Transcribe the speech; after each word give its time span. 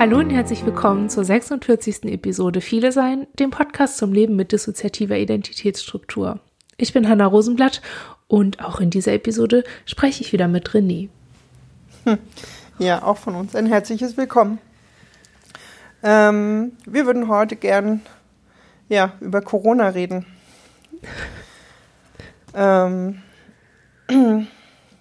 Hallo 0.00 0.16
und 0.16 0.30
herzlich 0.30 0.64
willkommen 0.64 1.10
zur 1.10 1.26
46. 1.26 2.04
Episode 2.04 2.62
Viele 2.62 2.90
Sein, 2.90 3.26
dem 3.38 3.50
Podcast 3.50 3.98
zum 3.98 4.14
Leben 4.14 4.34
mit 4.34 4.50
dissoziativer 4.50 5.18
Identitätsstruktur. 5.18 6.40
Ich 6.78 6.94
bin 6.94 7.06
Hanna 7.06 7.26
Rosenblatt 7.26 7.82
und 8.26 8.64
auch 8.64 8.80
in 8.80 8.88
dieser 8.88 9.12
Episode 9.12 9.62
spreche 9.84 10.22
ich 10.22 10.32
wieder 10.32 10.48
mit 10.48 10.70
René. 10.70 11.10
Hm. 12.04 12.16
Ja, 12.78 13.02
auch 13.02 13.18
von 13.18 13.34
uns 13.34 13.54
ein 13.54 13.66
herzliches 13.66 14.16
Willkommen. 14.16 14.58
Ähm, 16.02 16.72
wir 16.86 17.04
würden 17.04 17.28
heute 17.28 17.56
gern 17.56 18.00
ja, 18.88 19.12
über 19.20 19.42
Corona 19.42 19.88
reden. 19.88 20.24
ähm. 22.54 23.20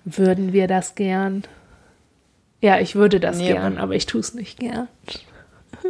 Würden 0.04 0.52
wir 0.52 0.68
das 0.68 0.96
gern? 0.96 1.46
Ja, 2.62 2.80
ich 2.80 2.96
würde 2.96 3.20
das 3.20 3.38
nee, 3.38 3.54
gern, 3.54 3.78
aber 3.78 3.96
ich 3.96 4.06
tue 4.06 4.22
es 4.22 4.34
nicht 4.34 4.60
gern. 4.60 4.88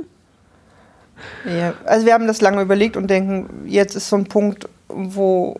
Ja, 1.45 1.73
also 1.83 2.05
wir 2.05 2.13
haben 2.13 2.27
das 2.27 2.39
lange 2.39 2.61
überlegt 2.61 2.95
und 2.95 3.09
denken, 3.09 3.65
jetzt 3.67 3.93
ist 3.93 4.07
so 4.07 4.15
ein 4.15 4.27
Punkt, 4.27 4.69
wo 4.87 5.59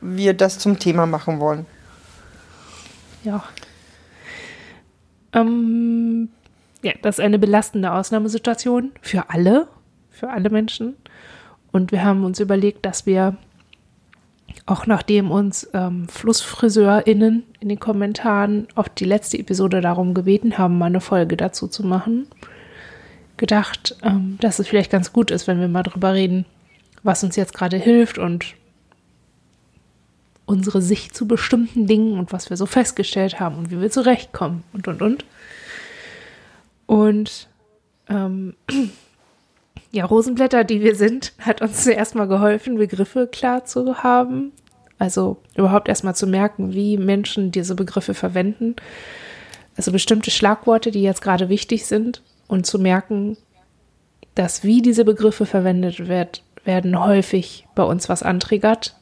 wir 0.00 0.34
das 0.34 0.58
zum 0.58 0.80
Thema 0.80 1.06
machen 1.06 1.38
wollen. 1.38 1.64
Ja. 3.22 3.44
Ähm, 5.32 6.28
ja, 6.82 6.92
das 7.02 7.18
ist 7.18 7.24
eine 7.24 7.38
belastende 7.38 7.92
Ausnahmesituation 7.92 8.92
für 9.02 9.30
alle, 9.30 9.68
für 10.10 10.30
alle 10.30 10.50
Menschen. 10.50 10.96
Und 11.72 11.92
wir 11.92 12.04
haben 12.04 12.24
uns 12.24 12.40
überlegt, 12.40 12.86
dass 12.86 13.06
wir, 13.06 13.36
auch 14.66 14.86
nachdem 14.86 15.30
uns 15.30 15.68
ähm, 15.72 16.08
FlussfriseurInnen 16.08 17.44
in 17.60 17.68
den 17.68 17.78
Kommentaren 17.78 18.66
auf 18.74 18.88
die 18.88 19.04
letzte 19.04 19.38
Episode 19.38 19.80
darum 19.80 20.12
gebeten 20.12 20.58
haben, 20.58 20.76
mal 20.76 20.86
eine 20.86 21.00
Folge 21.00 21.36
dazu 21.36 21.68
zu 21.68 21.86
machen, 21.86 22.26
gedacht, 23.36 23.96
ähm, 24.02 24.38
dass 24.40 24.58
es 24.58 24.66
vielleicht 24.66 24.90
ganz 24.90 25.12
gut 25.12 25.30
ist, 25.30 25.46
wenn 25.46 25.60
wir 25.60 25.68
mal 25.68 25.84
drüber 25.84 26.14
reden, 26.14 26.46
was 27.04 27.22
uns 27.22 27.36
jetzt 27.36 27.54
gerade 27.54 27.76
hilft 27.76 28.18
und 28.18 28.54
unsere 30.46 30.82
Sicht 30.82 31.16
zu 31.16 31.28
bestimmten 31.28 31.86
Dingen 31.86 32.18
und 32.18 32.32
was 32.32 32.50
wir 32.50 32.56
so 32.56 32.66
festgestellt 32.66 33.38
haben 33.38 33.56
und 33.56 33.70
wie 33.70 33.80
wir 33.80 33.90
zurechtkommen 33.90 34.64
und 34.72 34.88
und 34.88 35.00
und. 35.00 35.24
Und 36.86 37.48
ähm, 38.08 38.54
ja, 39.96 40.04
Rosenblätter, 40.04 40.64
die 40.64 40.82
wir 40.82 40.94
sind, 40.94 41.32
hat 41.40 41.62
uns 41.62 41.84
zuerst 41.84 42.14
mal 42.14 42.28
geholfen, 42.28 42.76
Begriffe 42.76 43.26
klar 43.26 43.64
zu 43.64 44.02
haben. 44.02 44.52
Also 44.98 45.38
überhaupt 45.56 45.88
erstmal 45.88 46.14
zu 46.14 46.26
merken, 46.26 46.72
wie 46.72 46.96
Menschen 46.96 47.50
diese 47.50 47.74
Begriffe 47.74 48.14
verwenden. 48.14 48.76
Also 49.76 49.92
bestimmte 49.92 50.30
Schlagworte, 50.30 50.90
die 50.90 51.02
jetzt 51.02 51.20
gerade 51.20 51.48
wichtig 51.48 51.86
sind 51.86 52.22
und 52.46 52.66
zu 52.66 52.78
merken, 52.78 53.36
dass 54.34 54.64
wie 54.64 54.82
diese 54.82 55.04
Begriffe 55.04 55.46
verwendet 55.46 56.08
wird, 56.08 56.42
werden 56.64 57.02
häufig 57.02 57.66
bei 57.74 57.82
uns 57.82 58.08
was 58.08 58.22
antriggert 58.22 58.96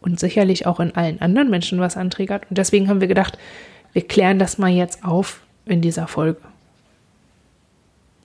und 0.00 0.18
sicherlich 0.18 0.66
auch 0.66 0.80
in 0.80 0.94
allen 0.94 1.20
anderen 1.20 1.50
Menschen 1.50 1.80
was 1.80 1.96
antriggert. 1.96 2.46
Und 2.48 2.58
deswegen 2.58 2.88
haben 2.88 3.00
wir 3.00 3.08
gedacht, 3.08 3.38
wir 3.92 4.06
klären 4.06 4.38
das 4.38 4.58
mal 4.58 4.70
jetzt 4.70 5.04
auf 5.04 5.40
in 5.66 5.80
dieser 5.80 6.08
Folge. 6.08 6.40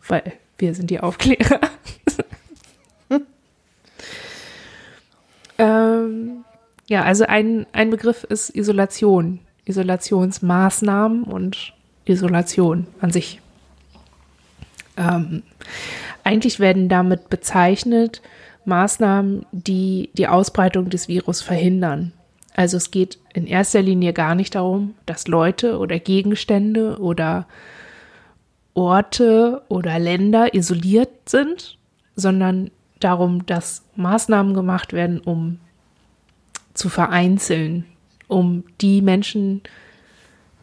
Weil 0.07 0.33
wir 0.57 0.73
sind 0.73 0.89
die 0.89 0.99
Aufklärer. 0.99 1.59
ähm, 5.57 6.43
ja, 6.87 7.03
also 7.03 7.25
ein, 7.25 7.65
ein 7.73 7.89
Begriff 7.89 8.23
ist 8.23 8.55
Isolation, 8.55 9.39
Isolationsmaßnahmen 9.65 11.23
und 11.23 11.73
Isolation 12.05 12.87
an 13.01 13.11
sich. 13.11 13.41
Ähm, 14.95 15.43
eigentlich 16.23 16.59
werden 16.59 16.89
damit 16.89 17.29
bezeichnet 17.29 18.21
Maßnahmen, 18.65 19.45
die 19.51 20.09
die 20.13 20.27
Ausbreitung 20.27 20.89
des 20.89 21.07
Virus 21.07 21.41
verhindern. 21.41 22.13
Also 22.55 22.77
es 22.77 22.89
geht 22.91 23.19
in 23.33 23.45
erster 23.45 23.81
Linie 23.81 24.13
gar 24.13 24.33
nicht 24.33 24.55
darum, 24.55 24.95
dass 25.05 25.27
Leute 25.27 25.77
oder 25.77 25.99
Gegenstände 25.99 26.97
oder 26.99 27.45
Orte 28.77 29.63
oder 29.69 29.97
Länder 29.97 30.53
isoliert 30.53 31.09
sind, 31.27 31.79
sondern 32.15 32.69
darum, 32.99 33.45
dass 33.47 33.83
Maßnahmen 33.95 34.53
gemacht 34.53 34.93
werden, 34.93 35.19
um 35.19 35.59
zu 36.75 36.87
vereinzeln, 36.87 37.85
um 38.27 38.65
die 38.79 39.01
Menschen, 39.01 39.63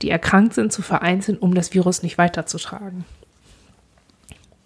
die 0.01 0.11
erkrankt 0.11 0.55
sind, 0.55 0.73
zu 0.73 0.81
vereinzeln, 0.81 1.39
um 1.39 1.55
das 1.55 1.75
Virus 1.75 2.05
nicht 2.05 2.17
weiterzutragen. 2.17 3.05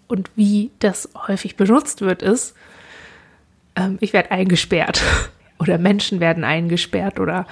Und 0.07 0.29
wie 0.35 0.69
das 0.77 1.09
häufig 1.27 1.55
benutzt 1.55 2.01
wird, 2.01 2.21
ist, 2.21 2.55
ähm, 3.75 3.97
ich 3.99 4.13
werde 4.13 4.29
eingesperrt 4.29 5.01
oder 5.59 5.79
Menschen 5.79 6.19
werden 6.19 6.43
eingesperrt 6.43 7.19
oder 7.19 7.47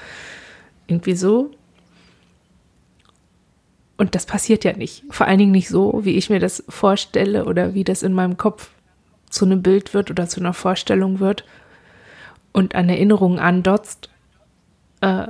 irgendwie 0.85 1.15
so. 1.15 1.51
Und 3.97 4.13
das 4.13 4.27
passiert 4.27 4.63
ja 4.63 4.73
nicht. 4.73 5.03
Vor 5.09 5.27
allen 5.27 5.39
Dingen 5.39 5.51
nicht 5.51 5.69
so, 5.69 6.01
wie 6.03 6.17
ich 6.17 6.29
mir 6.29 6.39
das 6.39 6.63
vorstelle 6.69 7.45
oder 7.45 7.73
wie 7.73 7.83
das 7.83 8.03
in 8.03 8.13
meinem 8.13 8.37
Kopf 8.37 8.69
zu 9.29 9.45
einem 9.45 9.63
Bild 9.63 9.93
wird 9.93 10.11
oder 10.11 10.27
zu 10.27 10.39
einer 10.39 10.53
Vorstellung 10.53 11.19
wird 11.19 11.43
und 12.53 12.75
an 12.75 12.89
Erinnerungen 12.89 13.39
andotzt, 13.39 14.09
äh, 15.01 15.27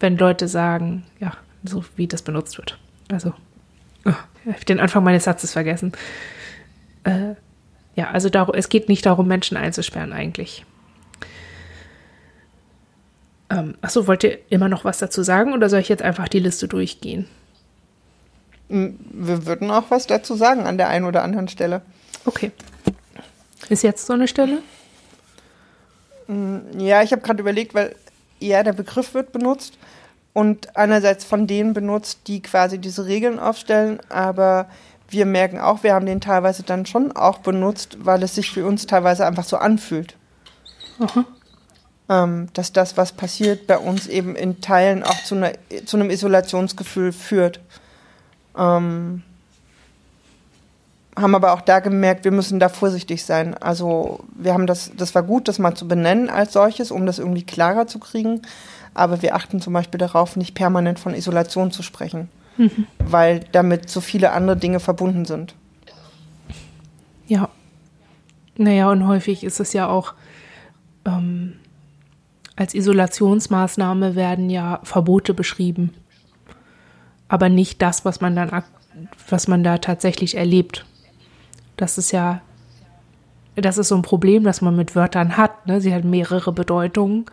wenn 0.00 0.16
Leute 0.16 0.48
sagen, 0.48 1.04
ja, 1.20 1.32
so 1.64 1.84
wie 1.96 2.06
das 2.06 2.22
benutzt 2.22 2.56
wird. 2.58 2.78
Also, 3.10 3.32
oh, 4.04 4.12
ich 4.44 4.54
habe 4.54 4.64
den 4.64 4.80
Anfang 4.80 5.04
meines 5.04 5.24
Satzes 5.24 5.52
vergessen. 5.52 5.92
Äh, 7.04 7.34
ja, 7.94 8.10
also 8.10 8.30
darum, 8.30 8.54
es 8.54 8.68
geht 8.68 8.88
nicht 8.88 9.04
darum, 9.06 9.28
Menschen 9.28 9.56
einzusperren 9.56 10.12
eigentlich. 10.12 10.64
Ähm, 13.50 13.76
achso, 13.80 14.06
wollt 14.06 14.24
ihr 14.24 14.38
immer 14.50 14.68
noch 14.68 14.84
was 14.84 14.98
dazu 14.98 15.22
sagen 15.22 15.52
oder 15.52 15.68
soll 15.68 15.80
ich 15.80 15.88
jetzt 15.88 16.02
einfach 16.02 16.28
die 16.28 16.38
Liste 16.38 16.68
durchgehen? 16.68 17.26
Wir 18.68 19.46
würden 19.46 19.70
auch 19.70 19.84
was 19.88 20.06
dazu 20.06 20.34
sagen 20.34 20.66
an 20.66 20.76
der 20.78 20.88
einen 20.88 21.06
oder 21.06 21.22
anderen 21.22 21.48
Stelle. 21.48 21.82
Okay. 22.24 22.52
Ist 23.68 23.82
jetzt 23.82 24.06
so 24.06 24.12
eine 24.12 24.28
Stelle? 24.28 24.58
Ja, 26.76 27.02
ich 27.02 27.12
habe 27.12 27.22
gerade 27.22 27.40
überlegt, 27.40 27.74
weil 27.74 27.94
ja, 28.38 28.62
der 28.62 28.74
Begriff 28.74 29.14
wird 29.14 29.32
benutzt 29.32 29.78
und 30.34 30.76
einerseits 30.76 31.24
von 31.24 31.46
denen 31.46 31.72
benutzt, 31.72 32.20
die 32.26 32.42
quasi 32.42 32.78
diese 32.78 33.06
Regeln 33.06 33.38
aufstellen, 33.38 33.98
aber 34.08 34.68
wir 35.08 35.24
merken 35.24 35.58
auch, 35.58 35.82
wir 35.82 35.94
haben 35.94 36.06
den 36.06 36.20
teilweise 36.20 36.62
dann 36.62 36.84
schon 36.84 37.12
auch 37.12 37.38
benutzt, 37.38 37.96
weil 38.00 38.22
es 38.22 38.34
sich 38.34 38.50
für 38.50 38.66
uns 38.66 38.86
teilweise 38.86 39.26
einfach 39.26 39.44
so 39.44 39.56
anfühlt. 39.56 40.16
Ähm, 42.10 42.48
dass 42.54 42.72
das, 42.72 42.96
was 42.96 43.12
passiert, 43.12 43.66
bei 43.66 43.76
uns 43.76 44.06
eben 44.06 44.34
in 44.34 44.62
Teilen 44.62 45.02
auch 45.02 45.22
zu, 45.24 45.34
einer, 45.34 45.52
zu 45.84 45.98
einem 45.98 46.08
Isolationsgefühl 46.08 47.12
führt. 47.12 47.60
Ähm, 48.58 49.22
haben 51.16 51.34
aber 51.34 51.52
auch 51.52 51.60
da 51.60 51.80
gemerkt, 51.80 52.24
wir 52.24 52.32
müssen 52.32 52.60
da 52.60 52.68
vorsichtig 52.68 53.24
sein. 53.24 53.54
Also 53.54 54.20
wir 54.34 54.54
haben 54.54 54.66
das, 54.66 54.92
das 54.96 55.14
war 55.14 55.22
gut, 55.22 55.48
das 55.48 55.58
mal 55.58 55.74
zu 55.74 55.88
benennen 55.88 56.30
als 56.30 56.52
solches, 56.52 56.90
um 56.90 57.06
das 57.06 57.18
irgendwie 57.18 57.42
klarer 57.42 57.86
zu 57.86 57.98
kriegen. 57.98 58.42
Aber 58.94 59.22
wir 59.22 59.34
achten 59.34 59.60
zum 59.60 59.72
Beispiel 59.72 59.98
darauf, 59.98 60.36
nicht 60.36 60.54
permanent 60.54 60.98
von 60.98 61.14
Isolation 61.14 61.70
zu 61.70 61.82
sprechen, 61.82 62.28
mhm. 62.56 62.86
weil 62.98 63.40
damit 63.52 63.88
so 63.88 64.00
viele 64.00 64.32
andere 64.32 64.56
Dinge 64.56 64.80
verbunden 64.80 65.24
sind. 65.24 65.54
Ja. 67.26 67.48
Naja, 68.56 68.90
und 68.90 69.06
häufig 69.06 69.44
ist 69.44 69.60
es 69.60 69.72
ja 69.72 69.88
auch 69.88 70.14
ähm, 71.04 71.54
als 72.56 72.74
Isolationsmaßnahme 72.74 74.16
werden 74.16 74.50
ja 74.50 74.80
Verbote 74.82 75.32
beschrieben 75.32 75.94
aber 77.28 77.48
nicht 77.48 77.82
das, 77.82 78.04
was 78.04 78.20
man 78.20 78.34
dann, 78.34 78.62
was 79.28 79.48
man 79.48 79.62
da 79.62 79.78
tatsächlich 79.78 80.36
erlebt. 80.36 80.84
Das 81.76 81.98
ist 81.98 82.10
ja, 82.10 82.40
das 83.54 83.78
ist 83.78 83.88
so 83.88 83.96
ein 83.96 84.02
Problem, 84.02 84.44
das 84.44 84.60
man 84.60 84.76
mit 84.76 84.96
Wörtern 84.96 85.36
hat. 85.36 85.66
Ne? 85.66 85.80
Sie 85.80 85.94
hat 85.94 86.04
mehrere 86.04 86.52
Bedeutungen. 86.52 87.26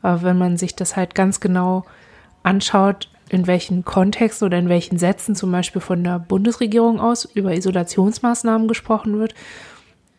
Aber 0.00 0.22
wenn 0.22 0.38
man 0.38 0.56
sich 0.56 0.74
das 0.74 0.96
halt 0.96 1.14
ganz 1.14 1.40
genau 1.40 1.84
anschaut, 2.42 3.08
in 3.28 3.46
welchen 3.46 3.84
Kontexten 3.84 4.46
oder 4.46 4.58
in 4.58 4.68
welchen 4.68 4.98
Sätzen 4.98 5.34
zum 5.34 5.50
Beispiel 5.52 5.80
von 5.80 6.04
der 6.04 6.18
Bundesregierung 6.18 7.00
aus 7.00 7.24
über 7.24 7.54
Isolationsmaßnahmen 7.54 8.68
gesprochen 8.68 9.18
wird, 9.18 9.34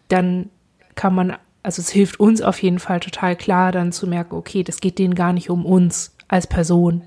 dann 0.07 0.49
kann 0.95 1.13
man, 1.13 1.37
also 1.61 1.81
es 1.81 1.89
hilft 1.89 2.19
uns 2.19 2.41
auf 2.41 2.61
jeden 2.61 2.79
Fall 2.79 2.99
total 2.99 3.35
klar, 3.35 3.71
dann 3.71 3.91
zu 3.91 4.07
merken, 4.07 4.35
okay, 4.35 4.63
das 4.63 4.79
geht 4.79 4.97
denen 4.97 5.15
gar 5.15 5.33
nicht 5.33 5.49
um 5.49 5.65
uns 5.65 6.15
als 6.27 6.47
Person, 6.47 7.03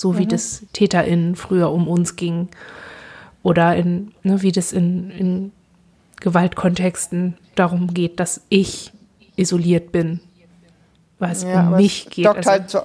so 0.00 0.16
wie 0.16 0.24
mhm. 0.24 0.28
das 0.28 0.62
TäterInnen 0.72 1.36
früher 1.36 1.70
um 1.70 1.86
uns 1.86 2.16
ging. 2.16 2.48
Oder 3.42 3.76
in, 3.76 4.12
ne, 4.22 4.40
wie 4.40 4.50
das 4.50 4.72
in, 4.72 5.10
in 5.10 5.52
Gewaltkontexten 6.20 7.36
darum 7.54 7.92
geht, 7.92 8.18
dass 8.18 8.40
ich 8.48 8.92
isoliert 9.36 9.92
bin. 9.92 10.20
Weil 11.18 11.32
es 11.32 11.42
ja, 11.42 11.68
um 11.68 11.76
mich 11.76 12.06
es 12.06 12.12
geht. 12.12 12.24
Dockt 12.24 12.38
also, 12.38 12.50
halt 12.50 12.70
so. 12.70 12.80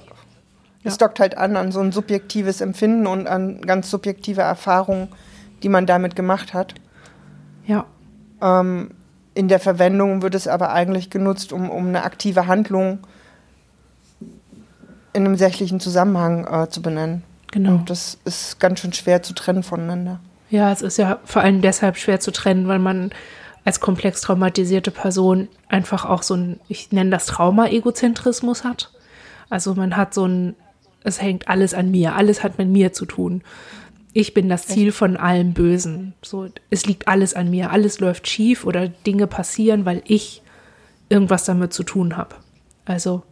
Es 0.84 0.98
dockt 0.98 1.18
halt 1.18 1.38
an 1.38 1.56
an 1.56 1.72
so 1.72 1.80
ein 1.80 1.90
subjektives 1.90 2.60
Empfinden 2.60 3.06
und 3.06 3.26
an 3.26 3.62
ganz 3.62 3.90
subjektive 3.90 4.42
Erfahrungen, 4.42 5.08
die 5.62 5.70
man 5.70 5.86
damit 5.86 6.16
gemacht 6.16 6.52
hat. 6.52 6.74
Ja. 7.66 7.86
Ähm, 8.42 8.90
in 9.34 9.48
der 9.48 9.58
Verwendung 9.58 10.20
wird 10.20 10.34
es 10.34 10.46
aber 10.46 10.70
eigentlich 10.70 11.08
genutzt, 11.08 11.52
um, 11.52 11.70
um 11.70 11.88
eine 11.88 12.04
aktive 12.04 12.46
Handlung 12.46 13.00
in 15.16 15.26
einem 15.26 15.36
sächlichen 15.36 15.80
Zusammenhang 15.80 16.46
äh, 16.46 16.68
zu 16.68 16.82
benennen. 16.82 17.22
Genau. 17.52 17.72
Und 17.72 17.90
das 17.90 18.18
ist 18.24 18.60
ganz 18.60 18.80
schön 18.80 18.92
schwer 18.92 19.22
zu 19.22 19.34
trennen 19.34 19.62
voneinander. 19.62 20.20
Ja, 20.50 20.70
es 20.70 20.82
ist 20.82 20.98
ja 20.98 21.18
vor 21.24 21.42
allem 21.42 21.62
deshalb 21.62 21.96
schwer 21.96 22.20
zu 22.20 22.30
trennen, 22.30 22.68
weil 22.68 22.78
man 22.78 23.10
als 23.64 23.80
komplex 23.80 24.20
traumatisierte 24.20 24.92
Person 24.92 25.48
einfach 25.68 26.04
auch 26.04 26.22
so 26.22 26.34
ein, 26.34 26.60
ich 26.68 26.92
nenne 26.92 27.10
das 27.10 27.26
Trauma-Egozentrismus 27.26 28.62
hat. 28.62 28.92
Also 29.50 29.74
man 29.74 29.96
hat 29.96 30.14
so 30.14 30.26
ein, 30.26 30.54
es 31.02 31.20
hängt 31.20 31.48
alles 31.48 31.74
an 31.74 31.90
mir, 31.90 32.14
alles 32.14 32.44
hat 32.44 32.58
mit 32.58 32.68
mir 32.68 32.92
zu 32.92 33.06
tun. 33.06 33.42
Ich 34.12 34.34
bin 34.34 34.48
das 34.48 34.66
Ziel 34.66 34.92
von 34.92 35.16
allem 35.16 35.52
Bösen. 35.52 36.14
So, 36.22 36.46
es 36.70 36.86
liegt 36.86 37.08
alles 37.08 37.34
an 37.34 37.50
mir, 37.50 37.70
alles 37.70 38.00
läuft 38.00 38.28
schief 38.28 38.64
oder 38.64 38.88
Dinge 38.88 39.26
passieren, 39.26 39.84
weil 39.84 40.02
ich 40.06 40.42
irgendwas 41.08 41.44
damit 41.44 41.72
zu 41.72 41.82
tun 41.82 42.16
habe. 42.16 42.36
Also 42.84 43.24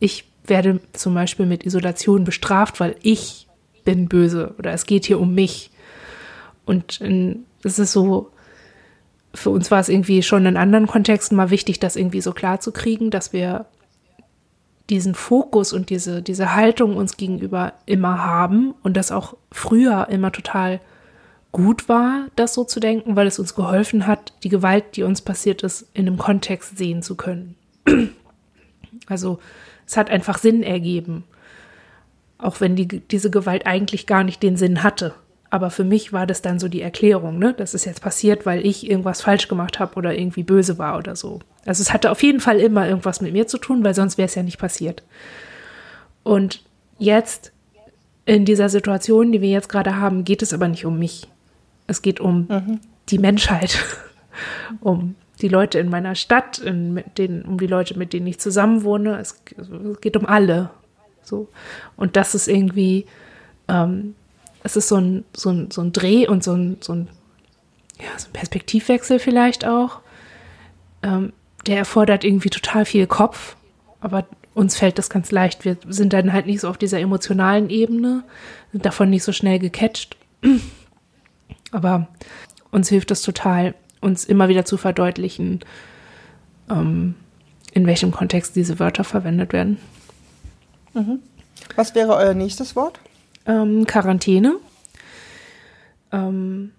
ich 0.00 0.27
werde 0.48 0.80
zum 0.92 1.14
Beispiel 1.14 1.46
mit 1.46 1.64
Isolation 1.64 2.24
bestraft, 2.24 2.80
weil 2.80 2.96
ich 3.02 3.48
bin 3.84 4.08
böse 4.08 4.54
oder 4.58 4.72
es 4.72 4.86
geht 4.86 5.06
hier 5.06 5.20
um 5.20 5.34
mich. 5.34 5.70
Und 6.66 7.00
es 7.62 7.78
ist 7.78 7.92
so, 7.92 8.30
für 9.34 9.50
uns 9.50 9.70
war 9.70 9.80
es 9.80 9.88
irgendwie 9.88 10.22
schon 10.22 10.46
in 10.46 10.56
anderen 10.56 10.86
Kontexten 10.86 11.36
mal 11.36 11.50
wichtig, 11.50 11.80
das 11.80 11.96
irgendwie 11.96 12.20
so 12.20 12.32
klar 12.32 12.60
zu 12.60 12.72
kriegen, 12.72 13.10
dass 13.10 13.32
wir 13.32 13.66
diesen 14.90 15.14
Fokus 15.14 15.72
und 15.72 15.90
diese, 15.90 16.22
diese 16.22 16.54
Haltung 16.54 16.96
uns 16.96 17.16
gegenüber 17.16 17.74
immer 17.86 18.24
haben 18.24 18.74
und 18.82 18.96
das 18.96 19.12
auch 19.12 19.36
früher 19.52 20.08
immer 20.08 20.32
total 20.32 20.80
gut 21.52 21.88
war, 21.88 22.26
das 22.36 22.54
so 22.54 22.64
zu 22.64 22.80
denken, 22.80 23.16
weil 23.16 23.26
es 23.26 23.38
uns 23.38 23.54
geholfen 23.54 24.06
hat, 24.06 24.32
die 24.42 24.48
Gewalt, 24.48 24.96
die 24.96 25.02
uns 25.02 25.22
passiert 25.22 25.62
ist, 25.62 25.86
in 25.94 26.06
einem 26.06 26.18
Kontext 26.18 26.76
sehen 26.78 27.02
zu 27.02 27.16
können. 27.16 27.54
Also 29.06 29.38
es 29.88 29.96
hat 29.96 30.10
einfach 30.10 30.38
Sinn 30.38 30.62
ergeben, 30.62 31.24
auch 32.36 32.60
wenn 32.60 32.76
die, 32.76 32.86
diese 32.86 33.30
Gewalt 33.30 33.66
eigentlich 33.66 34.06
gar 34.06 34.22
nicht 34.22 34.42
den 34.42 34.56
Sinn 34.56 34.82
hatte. 34.82 35.14
Aber 35.50 35.70
für 35.70 35.82
mich 35.82 36.12
war 36.12 36.26
das 36.26 36.42
dann 36.42 36.58
so 36.58 36.68
die 36.68 36.82
Erklärung, 36.82 37.38
ne? 37.38 37.54
Das 37.56 37.72
ist 37.72 37.86
jetzt 37.86 38.02
passiert, 38.02 38.44
weil 38.44 38.66
ich 38.66 38.88
irgendwas 38.88 39.22
falsch 39.22 39.48
gemacht 39.48 39.80
habe 39.80 39.96
oder 39.96 40.16
irgendwie 40.16 40.42
böse 40.42 40.76
war 40.76 40.98
oder 40.98 41.16
so. 41.16 41.40
Also 41.64 41.80
es 41.80 41.90
hatte 41.92 42.10
auf 42.10 42.22
jeden 42.22 42.40
Fall 42.40 42.60
immer 42.60 42.86
irgendwas 42.86 43.22
mit 43.22 43.32
mir 43.32 43.46
zu 43.46 43.56
tun, 43.56 43.82
weil 43.82 43.94
sonst 43.94 44.18
wäre 44.18 44.26
es 44.26 44.34
ja 44.34 44.42
nicht 44.42 44.58
passiert. 44.58 45.02
Und 46.22 46.62
jetzt 46.98 47.52
in 48.26 48.44
dieser 48.44 48.68
Situation, 48.68 49.32
die 49.32 49.40
wir 49.40 49.48
jetzt 49.48 49.70
gerade 49.70 49.96
haben, 49.96 50.24
geht 50.24 50.42
es 50.42 50.52
aber 50.52 50.68
nicht 50.68 50.84
um 50.84 50.98
mich. 50.98 51.28
Es 51.86 52.02
geht 52.02 52.20
um 52.20 52.46
mhm. 52.50 52.80
die 53.08 53.18
Menschheit, 53.18 53.82
um 54.80 55.14
die 55.40 55.48
Leute 55.48 55.78
in 55.78 55.88
meiner 55.88 56.14
Stadt, 56.14 56.58
in, 56.58 57.02
denen, 57.16 57.42
um 57.42 57.58
die 57.58 57.66
Leute, 57.66 57.98
mit 57.98 58.12
denen 58.12 58.26
ich 58.26 58.40
zusammenwohne. 58.40 59.18
Es, 59.18 59.42
es 59.56 60.00
geht 60.00 60.16
um 60.16 60.26
alle. 60.26 60.70
So. 61.22 61.48
Und 61.96 62.16
das 62.16 62.34
ist 62.34 62.48
irgendwie 62.48 63.06
ähm, 63.68 64.14
es 64.62 64.76
ist 64.76 64.88
so 64.88 64.96
ein, 64.96 65.24
so 65.34 65.50
ein, 65.50 65.70
so 65.70 65.82
ein 65.82 65.92
Dreh 65.92 66.26
und 66.26 66.42
so 66.42 66.52
ein, 66.52 66.78
so 66.80 66.94
ein, 66.94 67.08
ja, 68.00 68.18
so 68.18 68.28
ein 68.28 68.32
Perspektivwechsel 68.32 69.18
vielleicht 69.18 69.64
auch. 69.66 70.00
Ähm, 71.02 71.32
der 71.66 71.78
erfordert 71.78 72.24
irgendwie 72.24 72.50
total 72.50 72.84
viel 72.84 73.06
Kopf, 73.06 73.56
aber 74.00 74.26
uns 74.54 74.76
fällt 74.76 74.98
das 74.98 75.10
ganz 75.10 75.30
leicht. 75.30 75.64
Wir 75.64 75.76
sind 75.86 76.12
dann 76.12 76.32
halt 76.32 76.46
nicht 76.46 76.60
so 76.60 76.68
auf 76.68 76.78
dieser 76.78 76.98
emotionalen 76.98 77.70
Ebene, 77.70 78.24
sind 78.72 78.84
davon 78.84 79.10
nicht 79.10 79.22
so 79.22 79.32
schnell 79.32 79.58
gecatcht. 79.58 80.16
Aber 81.70 82.08
uns 82.70 82.88
hilft 82.88 83.10
es 83.10 83.22
total, 83.22 83.74
uns 84.00 84.24
immer 84.24 84.48
wieder 84.48 84.64
zu 84.64 84.76
verdeutlichen, 84.76 85.60
ähm, 86.70 87.14
in 87.72 87.86
welchem 87.86 88.10
Kontext 88.12 88.56
diese 88.56 88.78
Wörter 88.78 89.04
verwendet 89.04 89.52
werden. 89.52 89.78
Mhm. 90.94 91.20
Was 91.76 91.94
wäre 91.94 92.14
euer 92.14 92.34
nächstes 92.34 92.76
Wort? 92.76 93.00
ähm, 93.48 93.86
Quarantäne. 93.86 94.56
Ähm, 96.12 96.72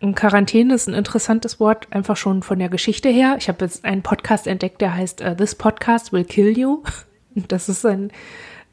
und 0.00 0.14
Quarantäne 0.14 0.74
ist 0.74 0.88
ein 0.88 0.94
interessantes 0.94 1.60
Wort, 1.60 1.88
einfach 1.90 2.16
schon 2.16 2.42
von 2.42 2.58
der 2.58 2.68
Geschichte 2.68 3.08
her. 3.08 3.36
Ich 3.38 3.48
habe 3.48 3.64
jetzt 3.64 3.84
einen 3.84 4.02
Podcast 4.02 4.46
entdeckt, 4.46 4.80
der 4.80 4.96
heißt 4.96 5.20
uh, 5.20 5.34
This 5.34 5.54
Podcast 5.54 6.12
Will 6.12 6.24
Kill 6.24 6.56
You. 6.56 6.82
Das 7.34 7.70
ist 7.70 7.86
ein 7.86 8.10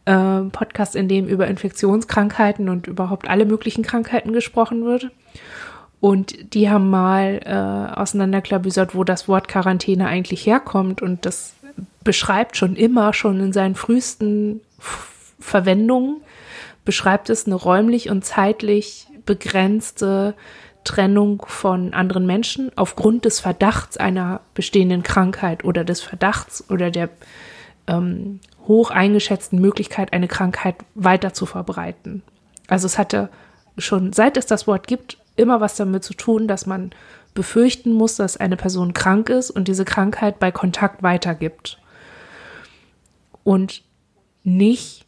äh, 0.03 0.41
Podcast, 0.51 0.93
in 0.93 1.07
dem 1.07 1.29
über 1.29 1.47
Infektionskrankheiten 1.47 2.67
und 2.67 2.87
überhaupt 2.87 3.29
alle 3.29 3.45
möglichen 3.45 3.83
Krankheiten 3.83 4.33
gesprochen 4.33 4.83
wird. 4.83 5.11
Und 6.01 6.53
die 6.53 6.69
haben 6.69 6.89
mal 6.89 7.41
äh, 7.43 7.99
auseinanderklabüsert, 7.99 8.95
wo 8.95 9.03
das 9.03 9.27
Wort 9.27 9.47
Quarantäne 9.47 10.07
eigentlich 10.07 10.45
herkommt. 10.45 11.01
Und 11.01 11.25
das 11.25 11.53
beschreibt 12.03 12.55
schon 12.55 12.75
immer, 12.75 13.13
schon 13.13 13.39
in 13.39 13.53
seinen 13.53 13.75
frühesten 13.75 14.61
Verwendungen, 15.39 16.17
beschreibt 16.85 17.29
es 17.29 17.45
eine 17.45 17.55
räumlich 17.55 18.09
und 18.09 18.23
zeitlich 18.23 19.07
begrenzte 19.25 20.35
Trennung 20.83 21.43
von 21.45 21.93
anderen 21.93 22.25
Menschen 22.25 22.71
aufgrund 22.75 23.25
des 23.25 23.39
Verdachts 23.39 23.97
einer 23.97 24.41
bestehenden 24.53 25.03
Krankheit 25.03 25.63
oder 25.63 25.83
des 25.83 26.01
Verdachts 26.01 26.69
oder 26.69 26.89
der 26.89 27.09
ähm, 27.87 28.39
hoch 28.67 28.89
eingeschätzten 28.89 29.59
Möglichkeit, 29.59 30.13
eine 30.13 30.27
Krankheit 30.27 30.75
weiter 30.95 31.33
zu 31.33 31.45
verbreiten. 31.45 32.23
Also 32.67 32.85
es 32.85 32.97
hatte 32.97 33.29
schon, 33.77 34.13
seit 34.13 34.37
es 34.37 34.45
das 34.45 34.67
Wort 34.67 34.87
gibt, 34.87 35.17
immer 35.39 35.61
was 35.61 35.75
damit 35.75 36.03
zu 36.03 36.13
tun, 36.13 36.47
dass 36.47 36.65
man 36.65 36.91
befürchten 37.33 37.93
muss, 37.93 38.15
dass 38.15 38.37
eine 38.37 38.57
Person 38.57 38.93
krank 38.93 39.29
ist 39.29 39.51
und 39.51 39.67
diese 39.67 39.85
Krankheit 39.85 40.39
bei 40.39 40.51
Kontakt 40.51 41.03
weitergibt. 41.03 41.79
Und 43.43 43.83
nicht 44.43 45.05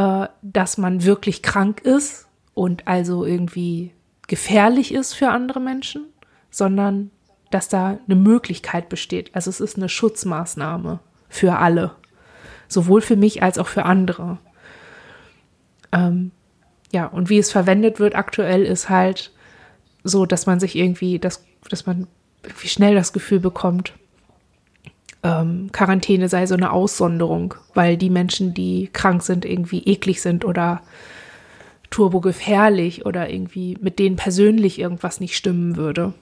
äh, 0.00 0.28
dass 0.42 0.78
man 0.78 1.04
wirklich 1.04 1.42
krank 1.42 1.82
ist 1.82 2.26
und 2.54 2.88
also 2.88 3.24
irgendwie 3.24 3.92
gefährlich 4.28 4.94
ist 4.94 5.14
für 5.14 5.28
andere 5.28 5.60
Menschen, 5.60 6.06
sondern 6.50 7.10
dass 7.50 7.68
da 7.68 7.98
eine 8.06 8.16
Möglichkeit 8.16 8.88
besteht. 8.88 9.34
Also 9.34 9.50
es 9.50 9.60
ist 9.60 9.76
eine 9.76 9.88
Schutzmaßnahme 9.88 11.00
für 11.28 11.58
alle, 11.58 11.96
sowohl 12.68 13.00
für 13.02 13.16
mich 13.16 13.42
als 13.42 13.58
auch 13.58 13.66
für 13.66 13.84
andere. 13.84 14.38
Ähm, 15.92 16.30
ja, 16.92 17.06
und 17.06 17.28
wie 17.28 17.38
es 17.38 17.52
verwendet 17.52 17.98
wird 17.98 18.14
aktuell 18.14 18.62
ist 18.62 18.88
halt 18.88 19.32
so, 20.04 20.26
dass 20.26 20.46
man 20.46 20.60
sich 20.60 20.76
irgendwie, 20.76 21.18
dass, 21.18 21.44
dass 21.68 21.86
man 21.86 22.06
irgendwie 22.42 22.68
schnell 22.68 22.94
das 22.94 23.12
Gefühl 23.12 23.40
bekommt, 23.40 23.92
ähm, 25.22 25.70
Quarantäne 25.72 26.28
sei 26.28 26.46
so 26.46 26.54
eine 26.54 26.72
Aussonderung, 26.72 27.54
weil 27.74 27.96
die 27.96 28.10
Menschen, 28.10 28.54
die 28.54 28.88
krank 28.92 29.22
sind, 29.22 29.44
irgendwie 29.44 29.80
eklig 29.80 30.22
sind 30.22 30.44
oder 30.44 30.82
turbogefährlich 31.90 33.04
oder 33.04 33.28
irgendwie 33.28 33.76
mit 33.80 33.98
denen 33.98 34.16
persönlich 34.16 34.78
irgendwas 34.78 35.20
nicht 35.20 35.36
stimmen 35.36 35.76
würde. 35.76 36.14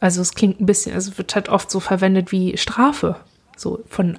Also 0.00 0.20
es 0.20 0.34
klingt 0.34 0.60
ein 0.60 0.66
bisschen, 0.66 0.94
also 0.94 1.16
wird 1.16 1.34
halt 1.34 1.48
oft 1.48 1.70
so 1.70 1.80
verwendet 1.80 2.32
wie 2.32 2.56
Strafe, 2.56 3.16
so 3.56 3.82
von, 3.88 4.18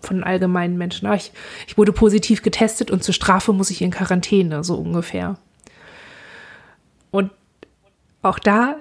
von 0.00 0.24
allgemeinen 0.24 0.76
Menschen. 0.76 1.06
Ah, 1.06 1.14
ich, 1.14 1.32
ich 1.68 1.78
wurde 1.78 1.92
positiv 1.92 2.42
getestet 2.42 2.90
und 2.90 3.04
zur 3.04 3.14
Strafe 3.14 3.52
muss 3.52 3.70
ich 3.70 3.82
in 3.82 3.92
Quarantäne, 3.92 4.64
so 4.64 4.74
ungefähr. 4.74 5.36
Und 7.12 7.30
auch 8.22 8.38
da, 8.38 8.76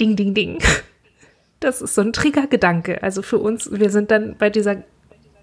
ding, 0.00 0.16
ding, 0.16 0.34
ding. 0.34 0.58
Das 1.60 1.80
ist 1.80 1.94
so 1.94 2.02
ein 2.02 2.12
Triggergedanke. 2.12 3.02
Also 3.02 3.22
für 3.22 3.38
uns, 3.38 3.70
wir 3.72 3.90
sind 3.90 4.10
dann 4.10 4.36
bei 4.36 4.50
dieser, 4.50 4.82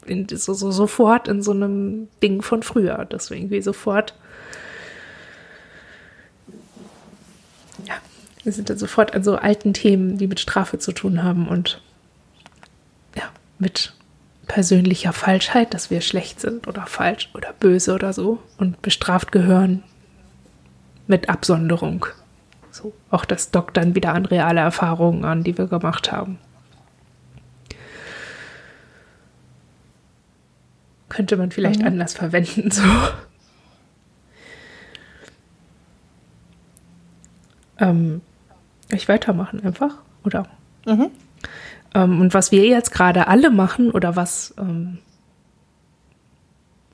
in, 0.06 0.28
so, 0.30 0.54
so, 0.54 0.72
sofort 0.72 1.28
in 1.28 1.42
so 1.42 1.52
einem 1.52 2.08
Ding 2.22 2.42
von 2.42 2.62
früher. 2.62 3.06
Das 3.10 3.30
wir 3.30 3.38
irgendwie 3.38 3.62
sofort, 3.62 4.14
ja, 7.86 7.96
wir 8.44 8.52
sind 8.52 8.70
dann 8.70 8.78
sofort 8.78 9.16
an 9.16 9.24
so 9.24 9.36
alten 9.36 9.74
Themen, 9.74 10.18
die 10.18 10.28
mit 10.28 10.40
Strafe 10.40 10.78
zu 10.78 10.92
tun 10.92 11.24
haben 11.24 11.48
und 11.48 11.82
ja, 13.16 13.24
mit 13.58 13.94
persönlicher 14.48 15.14
Falschheit, 15.14 15.74
dass 15.74 15.90
wir 15.90 16.02
schlecht 16.02 16.40
sind 16.40 16.68
oder 16.68 16.86
falsch 16.86 17.30
oder 17.34 17.54
böse 17.60 17.94
oder 17.94 18.14
so 18.14 18.40
und 18.58 18.82
bestraft 18.84 19.32
gehören 19.32 19.84
mit 21.08 21.30
Absonderung. 21.30 22.06
So, 22.74 22.92
auch 23.12 23.24
das 23.24 23.52
dockt 23.52 23.78
dann 23.78 23.94
wieder 23.94 24.16
an 24.16 24.26
reale 24.26 24.60
Erfahrungen 24.60 25.26
an, 25.26 25.44
die 25.44 25.56
wir 25.56 25.68
gemacht 25.68 26.12
haben. 26.12 26.40
Könnte 31.08 31.38
man 31.38 31.52
vielleicht 31.52 31.82
mhm. 31.82 31.88
anders 31.88 32.14
verwenden, 32.16 32.72
so. 32.72 32.82
Ähm, 37.78 38.22
ich 38.90 39.08
weitermachen 39.08 39.64
einfach, 39.64 40.00
oder? 40.24 40.48
Mhm. 40.88 41.12
Ähm, 41.94 42.22
und 42.22 42.34
was 42.34 42.52
wir 42.52 42.66
jetzt 42.66 42.92
gerade 42.92 43.28
alle 43.28 43.52
machen 43.52 43.92
oder 43.92 44.16
was 44.16 44.56
ähm, 44.58 44.98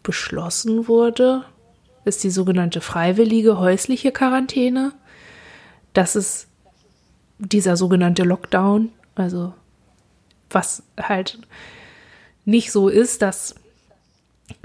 beschlossen 0.04 0.90
wurde, 0.90 1.46
ist 2.04 2.22
die 2.26 2.32
sogenannte 2.32 2.82
freiwillige 2.82 3.60
häusliche 3.60 4.12
Quarantäne. 4.12 4.92
Das 6.00 6.16
ist 6.16 6.48
dieser 7.40 7.76
sogenannte 7.76 8.24
Lockdown, 8.24 8.88
also 9.16 9.54
was 10.50 10.82
halt 10.98 11.40
nicht 12.46 12.72
so 12.72 12.88
ist, 12.88 13.22
dass 13.22 13.56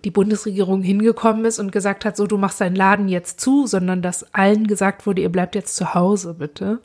die 0.04 0.12
Bundesregierung 0.12 0.80
hingekommen 0.82 1.44
ist 1.44 1.58
und 1.58 1.72
gesagt 1.72 2.04
hat, 2.04 2.16
so 2.16 2.28
du 2.28 2.38
machst 2.38 2.60
deinen 2.60 2.76
Laden 2.76 3.08
jetzt 3.08 3.40
zu, 3.40 3.66
sondern 3.66 4.00
dass 4.00 4.32
allen 4.32 4.68
gesagt 4.68 5.08
wurde, 5.08 5.22
ihr 5.22 5.28
bleibt 5.28 5.56
jetzt 5.56 5.74
zu 5.74 5.92
Hause, 5.92 6.34
bitte. 6.34 6.78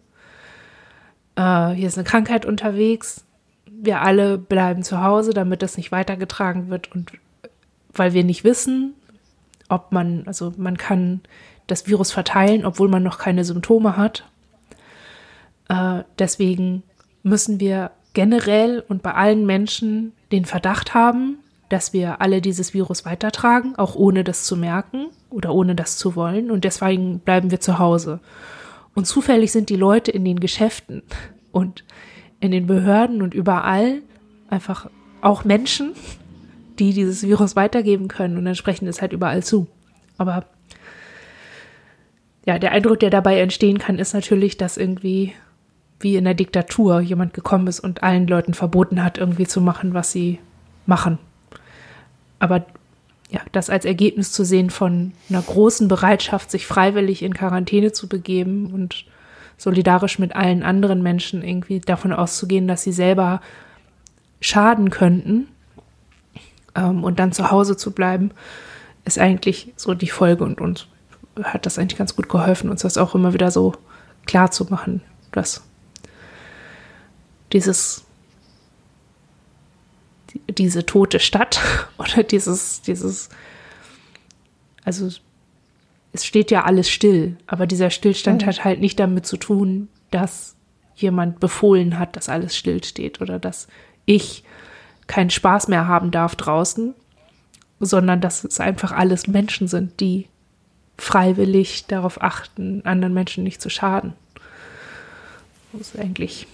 Äh, 1.35 1.69
hier 1.73 1.87
ist 1.87 1.99
eine 1.99 2.07
Krankheit 2.07 2.47
unterwegs. 2.47 3.25
Wir 3.67 4.01
alle 4.01 4.39
bleiben 4.39 4.81
zu 4.81 5.03
Hause, 5.03 5.35
damit 5.35 5.61
das 5.61 5.77
nicht 5.77 5.91
weitergetragen 5.91 6.71
wird 6.71 6.91
und 6.91 7.11
weil 7.93 8.13
wir 8.13 8.23
nicht 8.23 8.43
wissen, 8.43 8.95
ob 9.67 9.91
man, 9.91 10.23
also 10.25 10.53
man 10.57 10.75
kann 10.79 11.21
das 11.67 11.85
Virus 11.85 12.11
verteilen, 12.11 12.65
obwohl 12.65 12.89
man 12.89 13.03
noch 13.03 13.19
keine 13.19 13.43
Symptome 13.43 13.95
hat. 13.95 14.25
Äh, 15.69 16.03
deswegen 16.17 16.83
müssen 17.23 17.59
wir 17.59 17.91
generell 18.13 18.83
und 18.87 19.01
bei 19.01 19.13
allen 19.13 19.45
Menschen 19.45 20.13
den 20.31 20.45
Verdacht 20.45 20.93
haben, 20.93 21.37
dass 21.69 21.93
wir 21.93 22.19
alle 22.19 22.41
dieses 22.41 22.73
Virus 22.73 23.05
weitertragen, 23.05 23.75
auch 23.77 23.95
ohne 23.95 24.23
das 24.23 24.43
zu 24.43 24.57
merken 24.57 25.07
oder 25.29 25.53
ohne 25.53 25.75
das 25.75 25.97
zu 25.97 26.15
wollen. 26.15 26.51
Und 26.51 26.63
deswegen 26.65 27.19
bleiben 27.19 27.51
wir 27.51 27.59
zu 27.59 27.79
Hause. 27.79 28.19
Und 28.95 29.05
zufällig 29.05 29.51
sind 29.51 29.69
die 29.69 29.75
Leute 29.75 30.11
in 30.11 30.25
den 30.25 30.39
Geschäften 30.39 31.03
und 31.51 31.85
in 32.39 32.51
den 32.51 32.67
Behörden 32.67 33.21
und 33.21 33.33
überall 33.33 34.01
einfach 34.49 34.89
auch 35.21 35.43
Menschen, 35.43 35.93
die 36.79 36.93
dieses 36.93 37.23
Virus 37.23 37.55
weitergeben 37.55 38.07
können 38.07 38.37
und 38.37 38.47
entsprechend 38.47 38.87
ist 38.87 39.01
halt 39.01 39.13
überall 39.13 39.43
zu. 39.43 39.67
Aber 40.17 40.45
ja, 42.45 42.57
der 42.57 42.71
Eindruck, 42.71 42.99
der 43.01 43.09
dabei 43.09 43.39
entstehen 43.41 43.77
kann, 43.77 43.99
ist 43.99 44.13
natürlich, 44.13 44.57
dass 44.57 44.77
irgendwie 44.77 45.33
wie 45.99 46.15
in 46.15 46.23
der 46.23 46.33
Diktatur 46.33 47.01
jemand 47.01 47.33
gekommen 47.33 47.67
ist 47.67 47.79
und 47.79 48.03
allen 48.03 48.27
Leuten 48.27 48.53
verboten 48.53 49.03
hat, 49.03 49.17
irgendwie 49.17 49.47
zu 49.47 49.61
machen, 49.61 49.93
was 49.93 50.11
sie 50.11 50.39
machen. 50.85 51.17
Aber 52.39 52.65
ja, 53.29 53.41
das 53.51 53.69
als 53.69 53.85
Ergebnis 53.85 54.31
zu 54.31 54.43
sehen 54.43 54.69
von 54.69 55.13
einer 55.29 55.41
großen 55.41 55.87
Bereitschaft, 55.87 56.49
sich 56.49 56.65
freiwillig 56.65 57.21
in 57.21 57.33
Quarantäne 57.33 57.91
zu 57.91 58.07
begeben 58.07 58.73
und 58.73 59.05
solidarisch 59.57 60.19
mit 60.19 60.35
allen 60.35 60.63
anderen 60.63 61.03
Menschen 61.03 61.43
irgendwie 61.43 61.79
davon 61.79 62.13
auszugehen, 62.13 62.67
dass 62.67 62.83
sie 62.83 62.93
selber 62.93 63.41
schaden 64.41 64.89
könnten 64.89 65.47
ähm, 66.75 67.03
und 67.03 67.19
dann 67.19 67.33
zu 67.33 67.51
Hause 67.51 67.75
zu 67.77 67.91
bleiben, 67.91 68.31
ist 69.05 69.19
eigentlich 69.19 69.73
so 69.75 69.93
die 69.93 70.09
Folge 70.09 70.45
und 70.45 70.61
uns 70.61 70.87
hat 71.43 71.65
das 71.65 71.77
eigentlich 71.77 71.97
ganz 71.97 72.15
gut 72.15 72.29
geholfen, 72.29 72.69
uns 72.69 72.81
das 72.81 72.97
auch 72.97 73.15
immer 73.15 73.33
wieder 73.33 73.51
so 73.51 73.73
klar 74.25 74.49
zu 74.51 74.65
machen, 74.65 75.01
dass 75.31 75.63
dieses 77.53 78.05
diese 80.49 80.85
tote 80.85 81.19
Stadt 81.19 81.59
oder 81.97 82.23
dieses, 82.23 82.81
dieses, 82.81 83.29
also 84.83 85.09
es 86.11 86.25
steht 86.25 86.51
ja 86.51 86.63
alles 86.63 86.89
still, 86.89 87.37
aber 87.47 87.67
dieser 87.67 87.89
Stillstand 87.89 88.45
hat 88.45 88.63
halt 88.63 88.79
nicht 88.79 88.99
damit 88.99 89.25
zu 89.25 89.37
tun, 89.37 89.89
dass 90.11 90.55
jemand 90.95 91.39
befohlen 91.39 91.99
hat, 91.99 92.15
dass 92.15 92.29
alles 92.29 92.57
stillsteht 92.57 93.21
oder 93.21 93.39
dass 93.39 93.67
ich 94.05 94.43
keinen 95.07 95.29
Spaß 95.29 95.67
mehr 95.67 95.87
haben 95.87 96.11
darf 96.11 96.35
draußen, 96.35 96.93
sondern 97.79 98.21
dass 98.21 98.43
es 98.43 98.59
einfach 98.59 98.91
alles 98.91 99.27
Menschen 99.27 99.67
sind, 99.67 99.99
die 99.99 100.27
freiwillig 100.97 101.85
darauf 101.85 102.21
achten, 102.21 102.83
anderen 102.85 103.13
Menschen 103.13 103.43
nicht 103.43 103.61
zu 103.61 103.69
schaden. 103.69 104.13
Das 105.71 105.81
ist 105.81 105.99
eigentlich, 105.99 106.47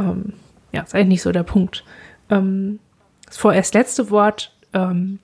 ähm, 0.00 0.32
ja, 0.72 0.82
ist 0.82 0.94
eigentlich 0.94 1.08
nicht 1.08 1.22
so 1.22 1.32
der 1.32 1.42
Punkt. 1.42 1.84
Ähm, 2.30 2.78
das 3.26 3.36
vorerst 3.36 3.74
letzte 3.74 4.10
Wort 4.10 4.52
ähm, 4.72 5.18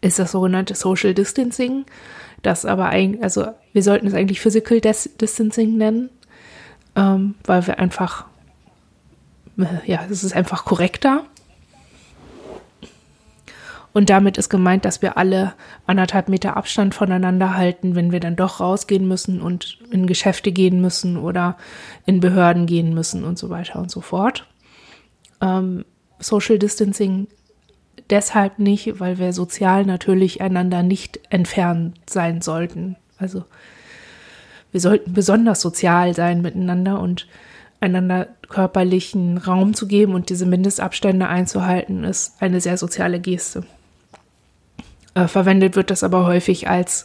ist 0.00 0.18
das 0.18 0.32
sogenannte 0.32 0.74
Social 0.74 1.14
Distancing. 1.14 1.84
Das 2.42 2.64
aber 2.64 2.86
eigentlich, 2.86 3.22
also 3.22 3.48
wir 3.72 3.82
sollten 3.82 4.06
es 4.06 4.14
eigentlich 4.14 4.40
Physical 4.40 4.80
Dis 4.80 5.10
Distancing 5.20 5.76
nennen, 5.76 6.10
ähm, 6.96 7.34
weil 7.44 7.66
wir 7.66 7.78
einfach, 7.78 8.26
äh, 9.58 9.64
ja, 9.84 10.06
es 10.10 10.24
ist 10.24 10.34
einfach 10.34 10.64
korrekter. 10.64 11.24
Und 13.92 14.08
damit 14.08 14.38
ist 14.38 14.48
gemeint, 14.48 14.84
dass 14.84 15.02
wir 15.02 15.16
alle 15.16 15.54
anderthalb 15.86 16.28
Meter 16.28 16.56
Abstand 16.56 16.94
voneinander 16.94 17.56
halten, 17.56 17.96
wenn 17.96 18.12
wir 18.12 18.20
dann 18.20 18.36
doch 18.36 18.60
rausgehen 18.60 19.08
müssen 19.08 19.40
und 19.42 19.78
in 19.90 20.06
Geschäfte 20.06 20.52
gehen 20.52 20.80
müssen 20.80 21.16
oder 21.16 21.56
in 22.06 22.20
Behörden 22.20 22.66
gehen 22.66 22.94
müssen 22.94 23.24
und 23.24 23.38
so 23.38 23.50
weiter 23.50 23.80
und 23.80 23.90
so 23.90 24.00
fort. 24.00 24.46
Ähm, 25.40 25.84
Social 26.20 26.58
Distancing 26.58 27.26
deshalb 28.10 28.58
nicht, 28.58 29.00
weil 29.00 29.18
wir 29.18 29.32
sozial 29.32 29.84
natürlich 29.84 30.40
einander 30.40 30.82
nicht 30.82 31.20
entfernt 31.30 31.98
sein 32.08 32.42
sollten. 32.42 32.96
Also 33.18 33.44
wir 34.70 34.80
sollten 34.80 35.12
besonders 35.12 35.60
sozial 35.60 36.14
sein 36.14 36.42
miteinander 36.42 37.00
und 37.00 37.26
einander 37.80 38.28
körperlichen 38.48 39.38
Raum 39.38 39.74
zu 39.74 39.88
geben 39.88 40.14
und 40.14 40.28
diese 40.28 40.46
Mindestabstände 40.46 41.26
einzuhalten, 41.26 42.04
ist 42.04 42.40
eine 42.40 42.60
sehr 42.60 42.76
soziale 42.76 43.20
Geste. 43.20 43.64
Äh, 45.14 45.26
verwendet 45.26 45.76
wird 45.76 45.90
das 45.90 46.02
aber 46.02 46.26
häufig 46.26 46.68
als, 46.68 47.04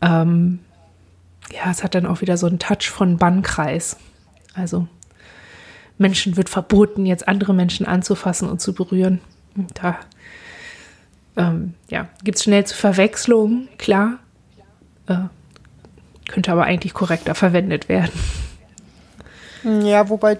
ähm, 0.00 0.60
ja, 1.52 1.70
es 1.70 1.82
hat 1.82 1.94
dann 1.94 2.06
auch 2.06 2.20
wieder 2.20 2.36
so 2.36 2.46
einen 2.46 2.58
Touch 2.58 2.90
von 2.90 3.16
Bannkreis. 3.18 3.96
Also 4.54 4.86
Menschen 5.98 6.36
wird 6.36 6.48
verboten, 6.48 7.06
jetzt 7.06 7.26
andere 7.28 7.54
Menschen 7.54 7.86
anzufassen 7.86 8.48
und 8.48 8.60
zu 8.60 8.74
berühren. 8.74 9.20
Da 9.74 9.98
ähm, 11.36 11.74
ja, 11.88 12.08
gibt 12.24 12.38
es 12.38 12.44
schnell 12.44 12.64
zu 12.64 12.74
Verwechslungen, 12.74 13.68
klar. 13.78 14.18
Äh, 15.06 15.28
könnte 16.28 16.52
aber 16.52 16.64
eigentlich 16.64 16.94
korrekter 16.94 17.34
verwendet 17.34 17.88
werden. 17.88 18.12
Ja, 19.84 20.08
wobei 20.08 20.38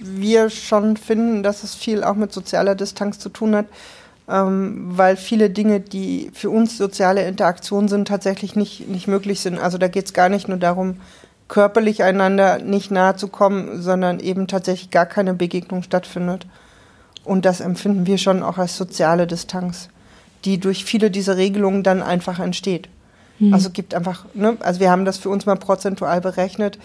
wir 0.00 0.50
schon 0.50 0.96
finden, 0.96 1.42
dass 1.42 1.64
es 1.64 1.74
viel 1.74 2.04
auch 2.04 2.14
mit 2.14 2.32
sozialer 2.32 2.74
Distanz 2.74 3.18
zu 3.18 3.28
tun 3.28 3.54
hat, 3.54 3.66
weil 4.30 5.16
viele 5.16 5.48
Dinge, 5.48 5.80
die 5.80 6.30
für 6.34 6.50
uns 6.50 6.76
soziale 6.76 7.26
Interaktion 7.26 7.88
sind, 7.88 8.08
tatsächlich 8.08 8.56
nicht, 8.56 8.86
nicht 8.86 9.08
möglich 9.08 9.40
sind. 9.40 9.58
Also 9.58 9.78
da 9.78 9.88
geht 9.88 10.04
es 10.04 10.12
gar 10.12 10.28
nicht 10.28 10.48
nur 10.48 10.58
darum, 10.58 10.96
körperlich 11.48 12.02
einander 12.02 12.58
nicht 12.58 12.90
nahe 12.90 13.16
zu 13.16 13.28
kommen, 13.28 13.80
sondern 13.80 14.20
eben 14.20 14.46
tatsächlich 14.46 14.90
gar 14.90 15.06
keine 15.06 15.32
Begegnung 15.32 15.82
stattfindet. 15.82 16.46
Und 17.24 17.46
das 17.46 17.60
empfinden 17.60 18.06
wir 18.06 18.18
schon 18.18 18.42
auch 18.42 18.58
als 18.58 18.76
soziale 18.76 19.26
Distanz, 19.26 19.88
die 20.44 20.60
durch 20.60 20.84
viele 20.84 21.10
dieser 21.10 21.38
Regelungen 21.38 21.82
dann 21.82 22.02
einfach 22.02 22.38
entsteht. 22.38 22.90
Mhm. 23.38 23.54
Also 23.54 23.70
gibt 23.70 23.94
einfach, 23.94 24.26
ne, 24.34 24.58
also 24.60 24.80
wir 24.80 24.90
haben 24.90 25.06
das 25.06 25.16
für 25.16 25.30
uns 25.30 25.46
mal 25.46 25.56
prozentual 25.56 26.20
berechnet. 26.20 26.78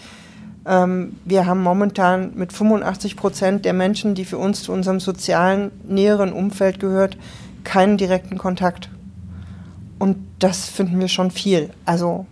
Ähm, 0.66 1.18
wir 1.24 1.46
haben 1.46 1.62
momentan 1.62 2.32
mit 2.34 2.52
85 2.52 3.16
Prozent 3.16 3.64
der 3.64 3.72
Menschen, 3.72 4.14
die 4.14 4.24
für 4.24 4.38
uns 4.38 4.62
zu 4.62 4.72
unserem 4.72 5.00
sozialen, 5.00 5.70
näheren 5.86 6.32
Umfeld 6.32 6.80
gehört, 6.80 7.16
keinen 7.64 7.96
direkten 7.96 8.38
Kontakt. 8.38 8.90
Und 9.98 10.16
das 10.38 10.68
finden 10.68 11.00
wir 11.00 11.08
schon 11.08 11.30
viel. 11.30 11.70
Also 11.84 12.26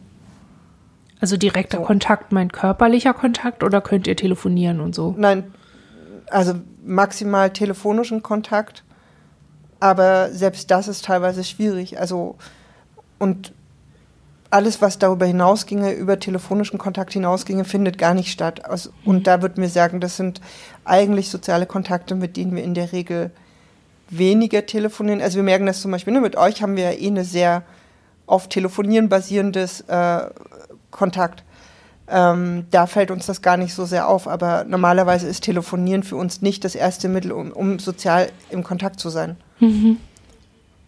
also 1.22 1.36
direkter 1.36 1.78
so. 1.78 1.84
Kontakt 1.84 2.32
meint 2.32 2.52
körperlicher 2.52 3.14
Kontakt 3.14 3.62
oder 3.62 3.80
könnt 3.80 4.08
ihr 4.08 4.16
telefonieren 4.16 4.80
und 4.80 4.92
so? 4.92 5.14
Nein, 5.16 5.44
also 6.28 6.54
maximal 6.84 7.50
telefonischen 7.50 8.24
Kontakt, 8.24 8.82
aber 9.78 10.30
selbst 10.30 10.72
das 10.72 10.88
ist 10.88 11.04
teilweise 11.04 11.44
schwierig. 11.44 12.00
Also 12.00 12.36
und 13.20 13.52
alles, 14.52 14.82
was 14.82 14.98
darüber 14.98 15.24
hinausginge, 15.24 15.92
über 15.92 16.18
telefonischen 16.18 16.78
Kontakt 16.78 17.14
hinausginge, 17.14 17.64
findet 17.64 17.96
gar 17.96 18.12
nicht 18.12 18.30
statt. 18.30 18.66
Also, 18.66 18.90
und 19.04 19.20
mhm. 19.20 19.22
da 19.22 19.40
würde 19.42 19.60
mir 19.60 19.68
sagen, 19.68 20.00
das 20.00 20.16
sind 20.16 20.40
eigentlich 20.84 21.30
soziale 21.30 21.64
Kontakte, 21.64 22.14
mit 22.14 22.36
denen 22.36 22.54
wir 22.54 22.62
in 22.62 22.74
der 22.74 22.92
Regel 22.92 23.30
weniger 24.10 24.66
telefonieren. 24.66 25.22
Also 25.22 25.36
wir 25.36 25.42
merken 25.42 25.64
das 25.64 25.80
zum 25.80 25.90
Beispiel, 25.90 26.12
ne, 26.12 26.20
mit 26.20 26.36
euch 26.36 26.62
haben 26.62 26.76
wir 26.76 26.92
ja 26.92 26.98
eh 26.98 27.06
eine 27.06 27.24
sehr 27.24 27.62
auf 28.26 28.48
Telefonieren 28.48 29.08
basierendes 29.08 29.80
äh, 29.82 30.20
Kontakt. 30.90 31.44
Ähm, 32.08 32.66
da 32.70 32.86
fällt 32.86 33.10
uns 33.10 33.24
das 33.24 33.40
gar 33.40 33.56
nicht 33.56 33.72
so 33.72 33.86
sehr 33.86 34.06
auf, 34.06 34.28
aber 34.28 34.64
normalerweise 34.64 35.28
ist 35.28 35.44
Telefonieren 35.44 36.02
für 36.02 36.16
uns 36.16 36.42
nicht 36.42 36.64
das 36.64 36.74
erste 36.74 37.08
Mittel, 37.08 37.32
um, 37.32 37.52
um 37.52 37.78
sozial 37.78 38.28
im 38.50 38.62
Kontakt 38.62 39.00
zu 39.00 39.08
sein. 39.08 39.36
Mhm. 39.60 39.96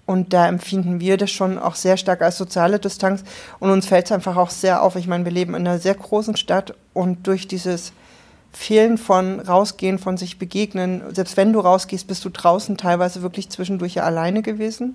Und 0.06 0.32
da 0.32 0.46
empfinden 0.48 1.00
wir 1.00 1.16
das 1.16 1.30
schon 1.30 1.58
auch 1.58 1.74
sehr 1.76 1.96
stark 1.96 2.20
als 2.20 2.36
soziale 2.36 2.78
Distanz. 2.78 3.24
Und 3.58 3.70
uns 3.70 3.86
fällt 3.86 4.06
es 4.06 4.12
einfach 4.12 4.36
auch 4.36 4.50
sehr 4.50 4.82
auf. 4.82 4.96
Ich 4.96 5.06
meine, 5.06 5.24
wir 5.24 5.32
leben 5.32 5.54
in 5.54 5.66
einer 5.66 5.78
sehr 5.78 5.94
großen 5.94 6.36
Stadt 6.36 6.74
und 6.92 7.26
durch 7.26 7.48
dieses 7.48 7.92
Fehlen 8.52 8.98
von 8.98 9.40
Rausgehen, 9.40 9.98
von 9.98 10.16
sich 10.16 10.38
begegnen, 10.38 11.02
selbst 11.12 11.36
wenn 11.36 11.52
du 11.52 11.60
rausgehst, 11.60 12.06
bist 12.06 12.24
du 12.24 12.28
draußen 12.28 12.76
teilweise 12.76 13.22
wirklich 13.22 13.50
zwischendurch 13.50 13.94
ja 13.94 14.04
alleine 14.04 14.42
gewesen. 14.42 14.94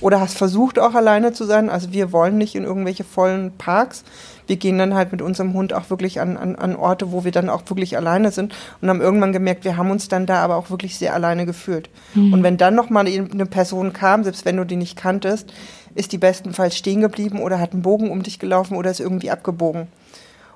oder 0.00 0.20
hast 0.20 0.36
versucht 0.36 0.78
auch 0.78 0.94
alleine 0.94 1.32
zu 1.32 1.44
sein. 1.44 1.70
Also 1.70 1.92
wir 1.92 2.12
wollen 2.12 2.38
nicht 2.38 2.54
in 2.54 2.64
irgendwelche 2.64 3.04
vollen 3.04 3.52
Parks. 3.56 4.04
Wir 4.46 4.56
gehen 4.56 4.78
dann 4.78 4.94
halt 4.94 5.12
mit 5.12 5.22
unserem 5.22 5.54
Hund 5.54 5.72
auch 5.72 5.90
wirklich 5.90 6.20
an, 6.20 6.36
an, 6.36 6.56
an 6.56 6.76
Orte, 6.76 7.12
wo 7.12 7.24
wir 7.24 7.32
dann 7.32 7.48
auch 7.48 7.62
wirklich 7.68 7.96
alleine 7.96 8.30
sind 8.30 8.54
und 8.80 8.88
haben 8.88 9.00
irgendwann 9.00 9.32
gemerkt, 9.32 9.64
wir 9.64 9.76
haben 9.76 9.90
uns 9.90 10.08
dann 10.08 10.26
da 10.26 10.42
aber 10.42 10.56
auch 10.56 10.70
wirklich 10.70 10.98
sehr 10.98 11.14
alleine 11.14 11.46
gefühlt. 11.46 11.90
Mhm. 12.14 12.32
Und 12.32 12.42
wenn 12.42 12.56
dann 12.56 12.74
nochmal 12.74 13.06
eine 13.06 13.46
Person 13.46 13.92
kam, 13.92 14.24
selbst 14.24 14.44
wenn 14.44 14.56
du 14.56 14.64
die 14.64 14.76
nicht 14.76 14.96
kanntest, 14.96 15.52
ist 15.94 16.12
die 16.12 16.18
bestenfalls 16.18 16.76
stehen 16.76 17.00
geblieben 17.00 17.40
oder 17.40 17.58
hat 17.58 17.72
einen 17.72 17.82
Bogen 17.82 18.10
um 18.10 18.22
dich 18.22 18.38
gelaufen 18.38 18.76
oder 18.76 18.90
ist 18.90 19.00
irgendwie 19.00 19.30
abgebogen. 19.30 19.88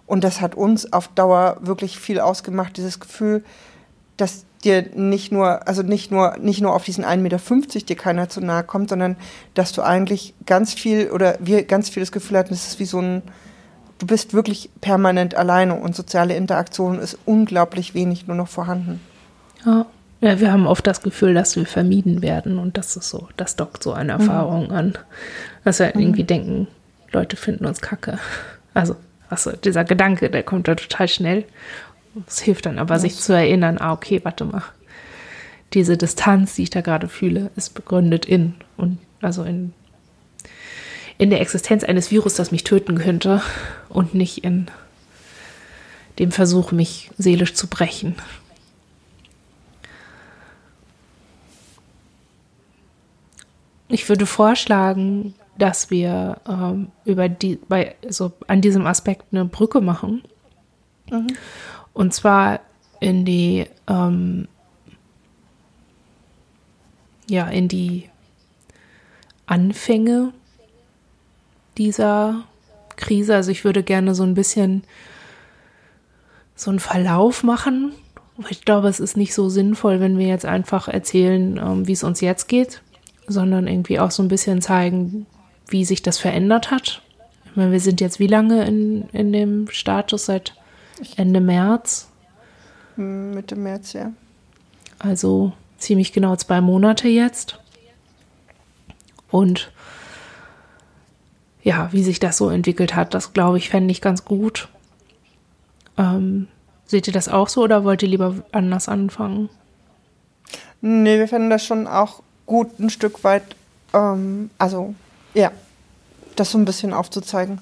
Und 0.07 0.25
das 0.25 0.41
hat 0.41 0.55
uns 0.55 0.93
auf 0.93 1.09
Dauer 1.09 1.59
wirklich 1.61 1.99
viel 1.99 2.21
ausgemacht, 2.21 2.77
dieses 2.77 3.01
Gefühl, 3.01 3.45
dass 4.17 4.45
dir 4.65 4.85
nicht 4.95 5.33
nur, 5.33 5.67
also 5.67 5.83
nicht 5.83 6.11
nur, 6.11 6.37
nicht 6.39 6.61
nur 6.61 6.75
auf 6.75 6.85
diesen 6.85 7.05
1,50 7.05 7.17
Meter 7.19 7.39
dir 7.87 7.97
keiner 7.97 8.29
zu 8.29 8.41
nahe 8.41 8.65
kommt, 8.65 8.91
sondern 8.91 9.17
dass 9.55 9.73
du 9.73 9.83
eigentlich 9.83 10.35
ganz 10.47 10.75
viel 10.75 11.11
oder 11.11 11.39
wir 11.41 11.65
ganz 11.65 11.89
viel 11.89 12.03
das 12.03 12.13
Gefühl 12.13 12.39
hatten, 12.39 12.53
es 12.53 12.67
ist 12.67 12.81
wie 12.81 12.85
so 12.85 13.01
ein, 13.01 13.23
du 14.01 14.07
bist 14.07 14.35
wirklich 14.35 14.71
permanent 14.81 15.37
alleine 15.37 15.77
und 15.77 15.95
soziale 15.95 16.35
Interaktion 16.35 16.99
ist 16.99 17.17
unglaublich 17.25 17.95
wenig 17.95 18.27
nur 18.27 18.37
noch 18.37 18.49
vorhanden. 18.49 19.01
Ja. 19.65 19.87
Ja, 20.23 20.39
wir 20.39 20.53
haben 20.53 20.67
oft 20.67 20.87
das 20.87 21.01
Gefühl, 21.01 21.33
dass 21.33 21.57
wir 21.57 21.65
vermieden 21.65 22.21
werden 22.21 22.59
und 22.59 22.77
das 22.77 22.95
ist 22.95 23.09
so, 23.09 23.29
das 23.39 23.57
dockt 23.57 23.83
so 23.83 23.95
eine 23.95 24.13
mhm. 24.13 24.21
Erfahrung 24.21 24.67
mhm. 24.67 24.75
an, 24.75 24.99
dass 25.65 25.79
wir 25.79 25.93
mhm. 25.95 26.01
irgendwie 26.01 26.25
denken, 26.25 26.69
Leute 27.11 27.37
finden 27.37 27.65
uns 27.65 27.81
kacke. 27.81 28.19
Also, 28.75 28.97
also 29.31 29.53
dieser 29.53 29.85
Gedanke, 29.85 30.29
der 30.29 30.43
kommt 30.43 30.69
da 30.69 30.75
total 30.75 31.09
schnell 31.09 31.47
es 32.27 32.41
hilft 32.41 32.67
dann 32.67 32.79
aber, 32.79 32.99
sich 32.99 33.17
zu 33.17 33.33
erinnern, 33.33 33.79
ah, 33.79 33.93
okay, 33.93 34.21
warte 34.23 34.45
mal. 34.45 34.63
Diese 35.73 35.97
Distanz, 35.97 36.57
die 36.57 36.65
ich 36.65 36.71
da 36.71 36.81
gerade 36.81 37.09
fühle, 37.09 37.51
ist 37.57 37.75
begründet 37.75 38.27
in 38.27 38.55
und 38.77 38.99
also 39.21 39.45
in, 39.45 39.73
in 41.21 41.29
der 41.29 41.43
Existenz 41.43 41.85
eines 41.85 42.11
Virus, 42.11 42.33
das 42.33 42.51
mich 42.51 42.65
töten 42.65 42.97
könnte 42.97 43.43
und 43.91 44.15
nicht 44.15 44.43
in 44.43 44.71
dem 46.19 46.33
Versuch, 46.33 46.73
mich 46.73 47.11
seelisch 47.19 47.53
zu 47.53 47.67
brechen. 47.67 48.15
Ich 53.89 54.09
würde 54.09 54.25
vorschlagen, 54.25 55.35
dass 55.59 55.91
wir 55.91 56.41
ähm, 56.49 56.91
über 57.05 57.29
die, 57.29 57.59
bei, 57.69 57.97
also 58.03 58.33
an 58.47 58.63
diesem 58.63 58.87
Aspekt 58.87 59.27
eine 59.31 59.45
Brücke 59.45 59.83
machen. 59.83 60.23
Mhm. 61.11 61.37
Und 61.93 62.15
zwar 62.15 62.61
in 62.99 63.27
die, 63.27 63.67
ähm, 63.89 64.49
ja, 67.29 67.47
in 67.49 67.69
die 67.69 68.09
Anfänge 69.45 70.33
dieser 71.79 72.45
Krise. 72.97 73.35
Also 73.35 73.51
ich 73.51 73.65
würde 73.65 73.83
gerne 73.83 74.15
so 74.15 74.23
ein 74.23 74.35
bisschen 74.35 74.85
so 76.55 76.71
einen 76.71 76.81
Verlauf 76.81 77.43
machen. 77.43 77.93
Ich 78.49 78.65
glaube, 78.65 78.89
es 78.89 79.01
ist 79.01 79.17
nicht 79.17 79.35
so 79.35 79.49
sinnvoll, 79.49 80.01
wenn 80.01 80.19
wir 80.19 80.27
jetzt 80.27 80.47
einfach 80.47 80.89
erzählen, 80.89 81.59
ähm, 81.59 81.87
wie 81.87 81.93
es 81.93 82.05
uns 82.05 82.21
jetzt 82.21 82.49
geht, 82.49 82.83
sondern 83.27 83.67
irgendwie 83.67 83.99
auch 83.99 84.11
so 84.11 84.23
ein 84.23 84.29
bisschen 84.29 84.63
zeigen, 84.63 85.27
wie 85.69 85.85
sich 85.85 86.03
das 86.03 86.19
verändert 86.19 86.71
hat. 86.71 87.03
Ich 87.45 87.57
meine, 87.57 87.73
wir 87.73 87.81
sind 87.81 88.01
jetzt 88.01 88.19
wie 88.19 88.27
lange 88.27 88.65
in, 88.67 89.09
in 89.13 89.33
dem 89.33 89.69
Status 89.71 90.27
seit 90.27 90.55
Ende 91.17 91.41
März. 91.41 92.09
Mitte 92.97 93.57
März, 93.57 93.93
ja. 93.95 94.13
Also 94.99 95.53
ziemlich 95.79 96.13
genau 96.13 96.37
zwei 96.37 96.61
Monate 96.61 97.09
jetzt. 97.09 97.59
Und 99.31 99.71
ja, 101.63 101.89
wie 101.93 102.03
sich 102.03 102.21
das 102.21 102.37
so 102.37 102.49
entwickelt 102.51 102.95
hat, 102.95 103.15
das 103.15 103.33
glaube 103.33 103.59
ich, 103.59 103.71
fände 103.71 103.93
ich 103.93 104.01
ganz 104.01 104.25
gut. 104.25 104.69
Ähm, 105.99 106.49
seht 106.87 107.07
ihr 107.07 107.13
das 107.13 107.29
auch 107.29 107.49
so 107.49 107.63
oder 107.63 107.85
wollt 107.85 108.03
ihr 108.03 108.09
lieber 108.09 108.37
anders 108.53 108.89
anfangen? 108.89 109.49
Nee, 110.81 111.19
wir 111.19 111.29
fänden 111.29 111.51
das 111.51 111.65
schon 111.65 111.87
auch 111.87 112.23
gut, 112.47 112.79
ein 112.79 112.91
Stück 112.91 113.23
weit, 113.23 113.45
ähm, 113.93 114.51
also 114.59 114.95
ja, 115.35 115.53
das 116.37 116.51
so 116.51 116.59
ein 116.59 116.65
bisschen 116.65 116.95
aufzuzeigen. 116.95 117.61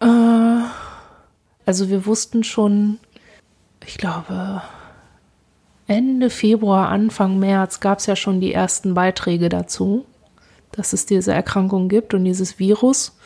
Äh, 0.00 0.62
also 1.66 1.88
wir 1.88 2.06
wussten 2.06 2.44
schon, 2.44 2.98
ich 3.84 3.98
glaube, 3.98 4.62
Ende 5.86 6.28
Februar, 6.28 6.90
Anfang 6.90 7.38
März 7.38 7.80
gab 7.80 7.98
es 7.98 8.06
ja 8.06 8.14
schon 8.14 8.40
die 8.40 8.52
ersten 8.52 8.92
Beiträge 8.92 9.48
dazu, 9.48 10.04
dass 10.72 10.92
es 10.92 11.06
diese 11.06 11.32
Erkrankung 11.32 11.88
gibt 11.88 12.14
und 12.14 12.24
dieses 12.24 12.58
Virus. 12.58 13.16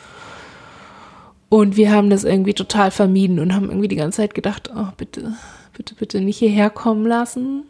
Und 1.49 1.77
wir 1.77 1.91
haben 1.91 2.09
das 2.09 2.23
irgendwie 2.23 2.53
total 2.53 2.89
vermieden 2.89 3.39
und 3.39 3.53
haben 3.53 3.69
irgendwie 3.69 3.87
die 3.87 3.95
ganze 3.95 4.17
Zeit 4.17 4.33
gedacht, 4.33 4.71
oh, 4.75 4.87
bitte, 4.97 5.33
bitte, 5.73 5.95
bitte 5.95 6.19
nicht 6.19 6.39
hierher 6.39 6.69
kommen 6.69 7.05
lassen. 7.05 7.63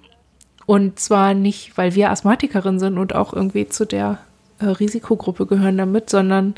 Und 0.65 0.99
zwar 0.99 1.33
nicht, 1.33 1.77
weil 1.77 1.93
wir 1.93 2.09
Asthmatikerin 2.09 2.79
sind 2.79 2.97
und 2.97 3.13
auch 3.13 3.33
irgendwie 3.33 3.67
zu 3.67 3.85
der 3.85 4.19
äh, 4.59 4.67
Risikogruppe 4.67 5.45
gehören 5.45 5.77
damit, 5.77 6.09
sondern 6.09 6.55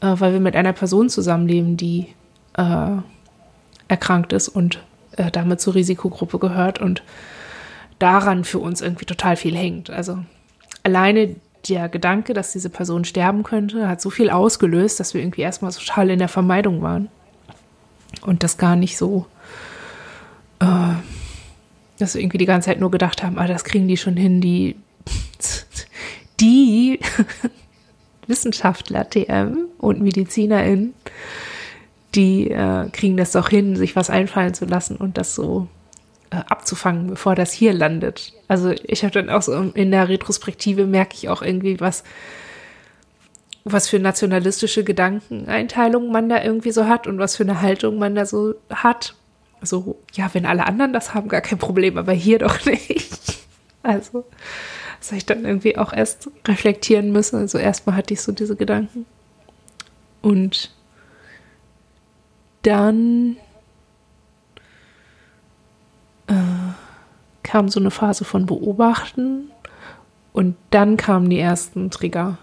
äh, 0.00 0.14
weil 0.18 0.32
wir 0.32 0.40
mit 0.40 0.56
einer 0.56 0.72
Person 0.72 1.10
zusammenleben, 1.10 1.76
die 1.76 2.06
äh, 2.56 2.96
erkrankt 3.88 4.32
ist 4.32 4.48
und 4.48 4.82
äh, 5.16 5.30
damit 5.30 5.60
zur 5.60 5.74
Risikogruppe 5.74 6.38
gehört 6.38 6.80
und 6.80 7.02
daran 7.98 8.44
für 8.44 8.58
uns 8.58 8.80
irgendwie 8.80 9.04
total 9.04 9.36
viel 9.36 9.56
hängt. 9.56 9.90
Also 9.90 10.18
alleine 10.82 11.36
der 11.68 11.88
Gedanke, 11.88 12.34
dass 12.34 12.52
diese 12.52 12.70
Person 12.70 13.04
sterben 13.04 13.42
könnte, 13.42 13.88
hat 13.88 14.00
so 14.00 14.10
viel 14.10 14.30
ausgelöst, 14.30 15.00
dass 15.00 15.14
wir 15.14 15.20
irgendwie 15.20 15.42
erstmal 15.42 15.72
total 15.72 16.10
in 16.10 16.18
der 16.18 16.28
Vermeidung 16.28 16.82
waren. 16.82 17.08
Und 18.22 18.42
das 18.42 18.58
gar 18.58 18.76
nicht 18.76 18.96
so, 18.96 19.26
äh, 20.60 20.94
dass 21.98 22.14
wir 22.14 22.22
irgendwie 22.22 22.38
die 22.38 22.46
ganze 22.46 22.66
Zeit 22.66 22.80
nur 22.80 22.90
gedacht 22.90 23.22
haben, 23.22 23.38
ah, 23.38 23.46
das 23.46 23.64
kriegen 23.64 23.88
die 23.88 23.96
schon 23.96 24.16
hin, 24.16 24.40
die, 24.40 24.76
die 26.40 27.00
Wissenschaftler 28.26 29.08
TM 29.08 29.66
und 29.78 30.00
MedizinerInnen, 30.00 30.94
die 32.14 32.50
äh, 32.50 32.88
kriegen 32.90 33.16
das 33.16 33.32
doch 33.32 33.48
hin, 33.48 33.76
sich 33.76 33.96
was 33.96 34.10
einfallen 34.10 34.54
zu 34.54 34.64
lassen 34.64 34.96
und 34.96 35.18
das 35.18 35.34
so 35.34 35.68
abzufangen, 36.30 37.08
bevor 37.08 37.34
das 37.34 37.52
hier 37.52 37.72
landet. 37.72 38.32
Also 38.48 38.72
ich 38.84 39.02
habe 39.02 39.12
dann 39.12 39.30
auch 39.30 39.42
so 39.42 39.52
in 39.52 39.90
der 39.90 40.08
Retrospektive 40.08 40.86
merke 40.86 41.14
ich 41.14 41.28
auch 41.28 41.42
irgendwie, 41.42 41.80
was, 41.80 42.04
was 43.64 43.88
für 43.88 43.98
nationalistische 43.98 44.84
Gedankeneinteilungen 44.84 46.12
man 46.12 46.28
da 46.28 46.42
irgendwie 46.42 46.70
so 46.70 46.86
hat 46.86 47.06
und 47.06 47.18
was 47.18 47.36
für 47.36 47.44
eine 47.44 47.60
Haltung 47.60 47.98
man 47.98 48.14
da 48.14 48.26
so 48.26 48.54
hat. 48.70 49.14
So, 49.60 49.98
ja, 50.12 50.30
wenn 50.34 50.46
alle 50.46 50.66
anderen 50.66 50.92
das 50.92 51.14
haben, 51.14 51.28
gar 51.28 51.40
kein 51.40 51.58
Problem, 51.58 51.98
aber 51.98 52.12
hier 52.12 52.38
doch 52.38 52.64
nicht. 52.64 53.38
Also, 53.82 54.24
das 55.00 55.08
habe 55.08 55.18
ich 55.18 55.26
dann 55.26 55.44
irgendwie 55.44 55.76
auch 55.78 55.92
erst 55.92 56.30
reflektieren 56.46 57.12
müssen. 57.12 57.36
Also 57.36 57.58
erstmal 57.58 57.96
hatte 57.96 58.14
ich 58.14 58.20
so 58.20 58.32
diese 58.32 58.56
Gedanken. 58.56 59.06
Und 60.20 60.70
dann 62.62 63.36
äh, 66.28 66.34
kam 67.42 67.68
so 67.68 67.80
eine 67.80 67.90
Phase 67.90 68.24
von 68.24 68.46
Beobachten 68.46 69.50
und 70.32 70.56
dann 70.70 70.96
kamen 70.96 71.28
die 71.28 71.40
ersten 71.40 71.90
Trigger. 71.90 72.38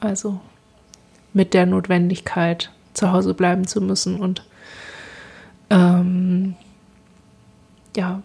Also 0.00 0.40
mit 1.32 1.54
der 1.54 1.66
Notwendigkeit, 1.66 2.72
zu 2.94 3.12
Hause 3.12 3.34
bleiben 3.34 3.66
zu 3.66 3.80
müssen 3.80 4.18
und 4.18 4.44
ähm, 5.68 6.54
ja, 7.94 8.22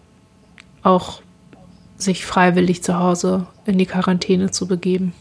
auch 0.82 1.20
sich 1.96 2.24
freiwillig 2.24 2.82
zu 2.82 2.98
Hause 2.98 3.46
in 3.64 3.78
die 3.78 3.86
Quarantäne 3.86 4.50
zu 4.50 4.66
begeben. 4.66 5.12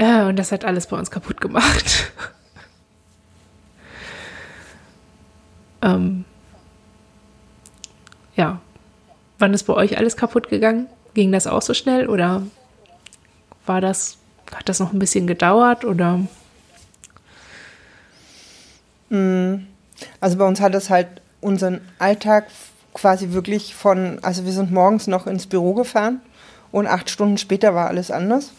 Ja, 0.00 0.28
und 0.28 0.36
das 0.36 0.52
hat 0.52 0.64
alles 0.64 0.88
bei 0.88 0.98
uns 0.98 1.10
kaputt 1.10 1.40
gemacht. 1.40 2.12
ähm, 5.82 6.24
ja. 8.36 8.60
Wann 9.38 9.54
ist 9.54 9.64
bei 9.64 9.74
euch 9.74 9.98
alles 9.98 10.16
kaputt 10.16 10.48
gegangen? 10.48 10.86
Ging 11.14 11.32
das 11.32 11.46
auch 11.46 11.62
so 11.62 11.74
schnell 11.74 12.08
oder 12.08 12.42
war 13.66 13.80
das, 13.80 14.18
hat 14.54 14.68
das 14.68 14.80
noch 14.80 14.92
ein 14.92 14.98
bisschen 14.98 15.26
gedauert 15.26 15.84
oder? 15.84 16.20
Mm, 19.10 19.66
also 20.20 20.38
bei 20.38 20.44
uns 20.44 20.60
hat 20.60 20.74
es 20.74 20.90
halt 20.90 21.08
unseren 21.40 21.80
Alltag 21.98 22.46
quasi 22.94 23.32
wirklich 23.32 23.74
von, 23.74 24.18
also 24.22 24.44
wir 24.44 24.52
sind 24.52 24.72
morgens 24.72 25.06
noch 25.06 25.26
ins 25.26 25.46
Büro 25.46 25.74
gefahren 25.74 26.20
und 26.72 26.86
acht 26.86 27.10
Stunden 27.10 27.38
später 27.38 27.74
war 27.74 27.88
alles 27.88 28.10
anders. 28.10 28.52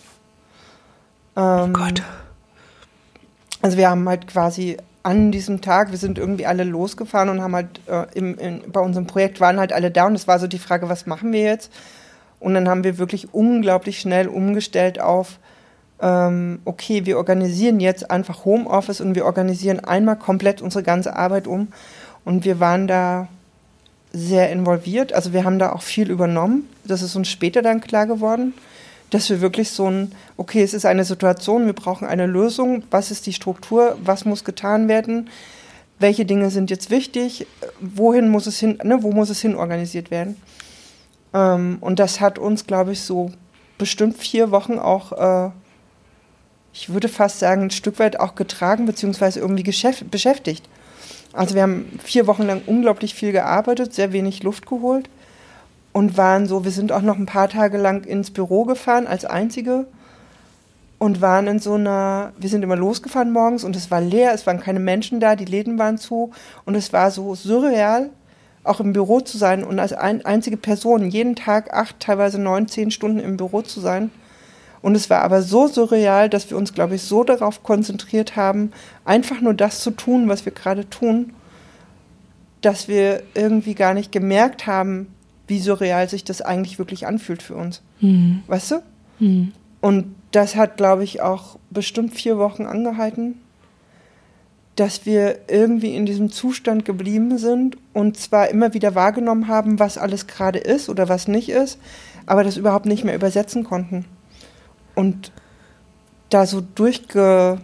Ähm, 1.35 1.43
oh 1.43 1.67
Gott. 1.73 2.03
Also 3.61 3.77
wir 3.77 3.89
haben 3.89 4.07
halt 4.07 4.27
quasi 4.27 4.77
an 5.05 5.31
diesem 5.31 5.61
Tag, 5.61 5.91
wir 5.91 5.99
sind 5.99 6.17
irgendwie 6.17 6.47
alle 6.47 6.63
losgefahren 6.63 7.29
und 7.29 7.41
haben 7.41 7.53
halt 7.53 7.79
äh, 7.85 8.05
im, 8.15 8.37
in, 8.39 8.71
bei 8.71 8.79
unserem 8.79 9.05
Projekt 9.05 9.39
waren 9.39 9.59
halt 9.59 9.71
alle 9.71 9.91
da 9.91 10.07
und 10.07 10.15
es 10.15 10.27
war 10.27 10.39
so 10.39 10.47
die 10.47 10.57
Frage, 10.57 10.89
was 10.89 11.05
machen 11.05 11.31
wir 11.31 11.41
jetzt? 11.41 11.71
Und 12.39 12.55
dann 12.55 12.67
haben 12.67 12.83
wir 12.83 12.97
wirklich 12.97 13.31
unglaublich 13.31 13.99
schnell 13.99 14.27
umgestellt 14.27 14.99
auf, 14.99 15.37
ähm, 16.01 16.59
okay, 16.65 17.05
wir 17.05 17.17
organisieren 17.17 17.79
jetzt 17.79 18.09
einfach 18.09 18.45
Homeoffice 18.45 18.99
und 18.99 19.13
wir 19.13 19.25
organisieren 19.25 19.79
einmal 19.79 20.15
komplett 20.15 20.61
unsere 20.61 20.83
ganze 20.83 21.15
Arbeit 21.15 21.45
um. 21.45 21.67
Und 22.25 22.43
wir 22.43 22.59
waren 22.59 22.87
da 22.87 23.27
sehr 24.11 24.51
involviert. 24.51 25.13
Also 25.13 25.33
wir 25.33 25.43
haben 25.43 25.59
da 25.59 25.71
auch 25.71 25.83
viel 25.83 26.09
übernommen. 26.09 26.67
Das 26.83 27.03
ist 27.03 27.15
uns 27.15 27.29
später 27.29 27.61
dann 27.61 27.79
klar 27.79 28.07
geworden, 28.07 28.55
dass 29.09 29.29
wir 29.29 29.41
wirklich 29.41 29.71
so 29.71 29.89
ein, 29.89 30.11
okay, 30.37 30.63
es 30.63 30.73
ist 30.73 30.85
eine 30.85 31.05
Situation, 31.05 31.65
wir 31.65 31.73
brauchen 31.73 32.07
eine 32.07 32.25
Lösung. 32.25 32.83
Was 32.91 33.11
ist 33.11 33.25
die 33.25 33.33
Struktur? 33.33 33.97
Was 34.03 34.25
muss 34.25 34.43
getan 34.43 34.87
werden? 34.87 35.29
Welche 35.99 36.25
Dinge 36.25 36.49
sind 36.49 36.69
jetzt 36.69 36.89
wichtig? 36.89 37.47
Wohin 37.79 38.29
muss 38.29 38.47
es 38.47 38.59
hin, 38.59 38.79
ne, 38.83 39.03
wo 39.03 39.11
muss 39.11 39.29
es 39.29 39.41
hin 39.41 39.55
organisiert 39.55 40.11
werden? 40.11 40.35
Ähm, 41.33 41.77
und 41.81 41.99
das 41.99 42.19
hat 42.19 42.39
uns, 42.39 42.67
glaube 42.67 42.91
ich, 42.91 43.01
so 43.01 43.31
bestimmt 43.77 44.17
vier 44.17 44.51
Wochen 44.51 44.79
auch 44.79 45.11
äh, 45.47 45.51
ich 46.75 46.89
würde 46.89 47.07
fast 47.07 47.39
sagen, 47.39 47.63
ein 47.63 47.71
Stück 47.71 47.99
weit 47.99 48.19
auch 48.19 48.35
getragen 48.35 48.85
beziehungsweise 48.85 49.39
irgendwie 49.39 49.63
beschäftigt. 49.63 50.67
Also 51.31 51.55
wir 51.55 51.61
haben 51.61 51.99
vier 52.03 52.27
Wochen 52.27 52.43
lang 52.43 52.61
unglaublich 52.65 53.13
viel 53.13 53.31
gearbeitet, 53.31 53.93
sehr 53.93 54.11
wenig 54.11 54.43
Luft 54.43 54.65
geholt 54.65 55.09
und 55.95 56.17
waren 56.17 56.45
so, 56.45 56.65
wir 56.65 56.71
sind 56.71 56.91
auch 56.91 57.01
noch 57.01 57.17
ein 57.17 57.25
paar 57.25 57.47
Tage 57.47 57.77
lang 57.77 58.03
ins 58.03 58.29
Büro 58.29 58.65
gefahren 58.65 59.07
als 59.07 59.23
einzige 59.23 59.87
und 60.99 61.21
waren 61.21 61.47
in 61.47 61.59
so 61.59 61.75
einer, 61.75 62.33
wir 62.37 62.49
sind 62.49 62.63
immer 62.63 62.75
losgefahren 62.75 63.31
morgens 63.31 63.63
und 63.63 63.77
es 63.77 63.89
war 63.91 64.01
leer, 64.01 64.33
es 64.33 64.45
waren 64.45 64.59
keine 64.59 64.81
Menschen 64.81 65.21
da, 65.21 65.37
die 65.37 65.45
Läden 65.45 65.79
waren 65.79 65.97
zu 65.97 66.31
und 66.65 66.75
es 66.75 66.91
war 66.91 67.11
so 67.11 67.33
surreal, 67.33 68.09
auch 68.65 68.81
im 68.81 68.91
Büro 68.91 69.21
zu 69.21 69.37
sein 69.37 69.63
und 69.63 69.79
als 69.79 69.93
ein, 69.93 70.25
einzige 70.25 70.57
Person 70.57 71.09
jeden 71.09 71.37
Tag 71.37 71.73
acht, 71.73 71.97
teilweise 72.01 72.39
neun, 72.39 72.67
zehn 72.67 72.91
Stunden 72.91 73.19
im 73.19 73.37
Büro 73.37 73.61
zu 73.61 73.79
sein. 73.79 74.11
Und 74.81 74.95
es 74.95 75.09
war 75.09 75.21
aber 75.21 75.43
so 75.43 75.67
surreal, 75.67 76.29
dass 76.29 76.49
wir 76.49 76.57
uns, 76.57 76.73
glaube 76.73 76.95
ich, 76.95 77.03
so 77.03 77.23
darauf 77.23 77.63
konzentriert 77.63 78.35
haben, 78.35 78.73
einfach 79.05 79.39
nur 79.39 79.53
das 79.53 79.79
zu 79.79 79.91
tun, 79.91 80.27
was 80.27 80.43
wir 80.43 80.51
gerade 80.51 80.89
tun, 80.89 81.31
dass 82.59 82.89
wir 82.89 83.23
irgendwie 83.33 83.75
gar 83.75 83.93
nicht 83.93 84.11
gemerkt 84.11 84.67
haben, 84.67 85.14
wie 85.47 85.59
surreal 85.59 86.09
sich 86.09 86.23
das 86.23 86.41
eigentlich 86.41 86.79
wirklich 86.79 87.07
anfühlt 87.07 87.43
für 87.43 87.55
uns. 87.55 87.81
Mhm. 88.01 88.43
Weißt 88.47 88.71
du? 88.71 88.75
Mhm. 89.19 89.51
Und 89.81 90.15
das 90.31 90.55
hat, 90.55 90.77
glaube 90.77 91.03
ich, 91.03 91.21
auch 91.21 91.57
bestimmt 91.69 92.13
vier 92.13 92.37
Wochen 92.37 92.65
angehalten, 92.65 93.35
dass 94.75 95.05
wir 95.05 95.39
irgendwie 95.47 95.95
in 95.95 96.05
diesem 96.05 96.31
Zustand 96.31 96.83
geblieben 96.83 97.37
sind 97.37 97.77
und 97.93 98.17
zwar 98.17 98.49
immer 98.49 98.73
wieder 98.73 98.95
wahrgenommen 98.95 99.47
haben, 99.47 99.79
was 99.79 99.97
alles 99.97 100.27
gerade 100.27 100.59
ist 100.59 100.89
oder 100.89 101.07
was 101.07 101.27
nicht 101.27 101.49
ist, 101.49 101.79
aber 102.25 102.43
das 102.43 102.57
überhaupt 102.57 102.85
nicht 102.85 103.03
mehr 103.03 103.15
übersetzen 103.15 103.63
konnten 103.63 104.05
und 104.95 105.31
da 106.29 106.45
so 106.45 106.61
durchge 106.61 107.59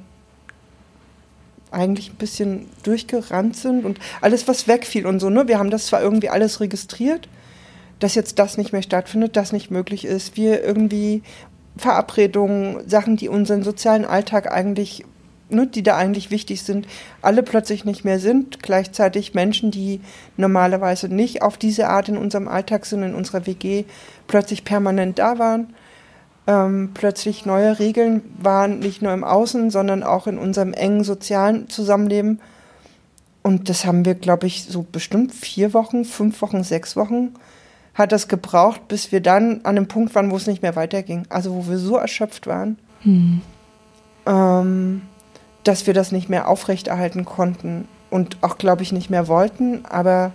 eigentlich 1.72 2.12
ein 2.12 2.18
bisschen 2.18 2.68
durchgerannt 2.84 3.56
sind 3.56 3.86
und 3.86 4.00
alles, 4.20 4.48
was 4.48 4.68
wegfiel 4.68 5.06
und 5.06 5.20
so, 5.20 5.30
ne? 5.30 5.48
Wir 5.48 5.58
haben 5.58 5.70
das 5.70 5.88
zwar 5.88 6.02
irgendwie 6.02 6.30
alles 6.30 6.60
registriert, 6.60 7.30
dass 8.02 8.16
jetzt 8.16 8.38
das 8.40 8.58
nicht 8.58 8.74
mehr 8.74 8.82
stattfindet, 8.82 9.38
das 9.38 9.54
nicht 9.54 9.72
möglich 9.72 10.04
ist. 10.04 10.36
Wir 10.36 10.64
irgendwie 10.64 11.24
Verabredungen, 11.78 12.88
Sachen, 12.90 13.16
die 13.16 13.30
unseren 13.30 13.64
sozialen 13.64 14.04
Alltag 14.04 14.52
eigentlich, 14.52 15.06
ne, 15.50 15.68
die 15.68 15.84
da 15.84 15.96
eigentlich 15.96 16.32
wichtig 16.32 16.64
sind, 16.64 16.86
alle 17.22 17.44
plötzlich 17.44 17.86
nicht 17.86 18.04
mehr 18.04 18.20
sind. 18.20 18.62
Gleichzeitig 18.62 19.34
Menschen, 19.34 19.72
die 19.72 20.02
normalerweise 20.36 21.08
nicht 21.08 21.42
auf 21.42 21.58
diese 21.58 21.88
Art 21.88 22.10
in 22.10 22.18
unserem 22.18 22.50
Alltag 22.50 22.86
sind, 22.86 23.04
in 23.04 23.16
unserer 23.16 23.46
WG, 23.48 23.86
plötzlich 24.28 24.66
permanent 24.66 25.18
da 25.18 25.40
waren 25.40 25.74
ähm, 26.48 26.92
plötzlich 26.94 27.46
neue 27.46 27.80
Regeln 27.80 28.22
waren, 28.38 28.80
nicht 28.80 29.02
nur 29.02 29.14
im 29.14 29.24
Außen, 29.24 29.70
sondern 29.70 30.04
auch 30.04 30.28
in 30.28 30.38
unserem 30.38 30.74
engen 30.74 31.04
sozialen 31.04 31.70
Zusammenleben. 31.70 32.40
Und 33.44 33.70
das 33.70 33.86
haben 33.86 34.06
wir, 34.06 34.16
glaube 34.16 34.48
ich, 34.48 34.66
so 34.66 34.86
bestimmt 34.90 35.34
vier 35.34 35.74
Wochen, 35.74 36.06
fünf 36.06 36.42
Wochen, 36.42 36.64
sechs 36.64 36.96
Wochen 36.96 37.34
hat 37.94 38.12
das 38.12 38.28
gebraucht, 38.28 38.88
bis 38.88 39.12
wir 39.12 39.22
dann 39.22 39.62
an 39.64 39.76
dem 39.76 39.88
Punkt 39.88 40.16
waren, 40.16 40.32
wo 40.32 40.38
es 40.38 40.48
nicht 40.48 40.62
mehr 40.62 40.76
weiterging. 40.76 41.26
Also 41.30 41.54
wo 41.54 41.68
wir 41.68 41.78
so 41.78 41.98
erschöpft 41.98 42.48
waren, 42.48 42.78
hm. 43.02 43.42
ähm, 44.26 45.02
dass 45.64 45.88
wir 45.88 45.94
das 45.94 46.12
nicht 46.12 46.30
mehr 46.30 46.48
aufrechterhalten 46.48 47.26
konnten 47.26 47.88
und 48.10 48.38
auch, 48.42 48.58
glaube 48.58 48.84
ich, 48.84 48.92
nicht 48.92 49.10
mehr 49.10 49.28
wollten. 49.28 49.86
Aber 49.86 50.32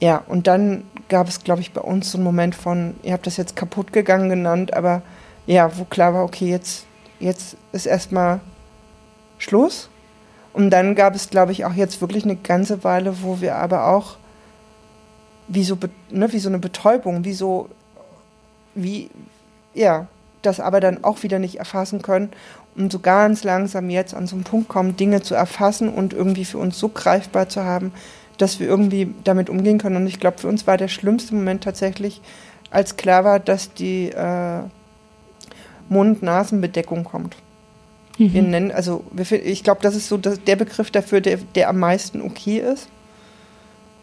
ja, 0.00 0.22
und 0.28 0.46
dann 0.46 0.84
gab 1.08 1.28
es, 1.28 1.42
glaube 1.44 1.60
ich, 1.60 1.72
bei 1.72 1.80
uns 1.80 2.12
so 2.12 2.18
einen 2.18 2.24
Moment 2.24 2.54
von, 2.54 2.94
ihr 3.02 3.12
habt 3.12 3.26
das 3.26 3.36
jetzt 3.36 3.56
kaputt 3.56 3.92
gegangen 3.92 4.30
genannt, 4.30 4.72
aber 4.74 5.02
ja, 5.46 5.76
wo 5.76 5.84
klar 5.84 6.14
war, 6.14 6.24
okay, 6.24 6.48
jetzt, 6.48 6.86
jetzt 7.18 7.56
ist 7.72 7.86
erstmal 7.86 8.40
Schluss. 9.38 9.90
Und 10.52 10.70
dann 10.70 10.94
gab 10.94 11.14
es, 11.14 11.30
glaube 11.30 11.52
ich, 11.52 11.64
auch 11.64 11.74
jetzt 11.74 12.00
wirklich 12.00 12.24
eine 12.24 12.36
ganze 12.36 12.82
Weile, 12.82 13.22
wo 13.22 13.40
wir 13.40 13.56
aber 13.56 13.86
auch 13.88 14.16
wie 15.50 15.64
so, 15.64 15.76
ne, 16.10 16.32
wie 16.32 16.38
so 16.38 16.48
eine 16.48 16.58
Betäubung, 16.58 17.24
wie 17.24 17.32
so, 17.32 17.68
wie, 18.74 19.10
ja, 19.74 20.06
das 20.42 20.60
aber 20.60 20.80
dann 20.80 21.04
auch 21.04 21.22
wieder 21.22 21.38
nicht 21.38 21.56
erfassen 21.56 22.02
können 22.02 22.30
und 22.76 22.92
so 22.92 23.00
ganz 23.00 23.44
langsam 23.44 23.90
jetzt 23.90 24.14
an 24.14 24.26
so 24.26 24.36
einen 24.36 24.44
Punkt 24.44 24.68
kommen, 24.68 24.96
Dinge 24.96 25.22
zu 25.22 25.34
erfassen 25.34 25.88
und 25.88 26.12
irgendwie 26.12 26.44
für 26.44 26.58
uns 26.58 26.78
so 26.78 26.88
greifbar 26.88 27.48
zu 27.48 27.64
haben, 27.64 27.92
dass 28.38 28.60
wir 28.60 28.68
irgendwie 28.68 29.12
damit 29.24 29.50
umgehen 29.50 29.78
können. 29.78 29.96
Und 29.96 30.06
ich 30.06 30.20
glaube, 30.20 30.38
für 30.38 30.48
uns 30.48 30.66
war 30.66 30.76
der 30.76 30.88
schlimmste 30.88 31.34
Moment 31.34 31.64
tatsächlich, 31.64 32.22
als 32.70 32.96
klar 32.96 33.24
war, 33.24 33.40
dass 33.40 33.74
die 33.74 34.10
äh, 34.10 34.62
Mund-Nasen-Bedeckung 35.88 37.04
kommt. 37.04 37.36
Mhm. 38.18 38.32
Wir 38.32 38.42
nennen, 38.42 38.70
also 38.70 39.04
wir, 39.10 39.44
ich 39.44 39.64
glaube, 39.64 39.80
das 39.82 39.96
ist 39.96 40.08
so 40.08 40.16
der 40.16 40.56
Begriff 40.56 40.90
dafür, 40.90 41.20
der, 41.20 41.38
der 41.54 41.68
am 41.68 41.80
meisten 41.80 42.22
okay 42.22 42.58
ist. 42.58 42.88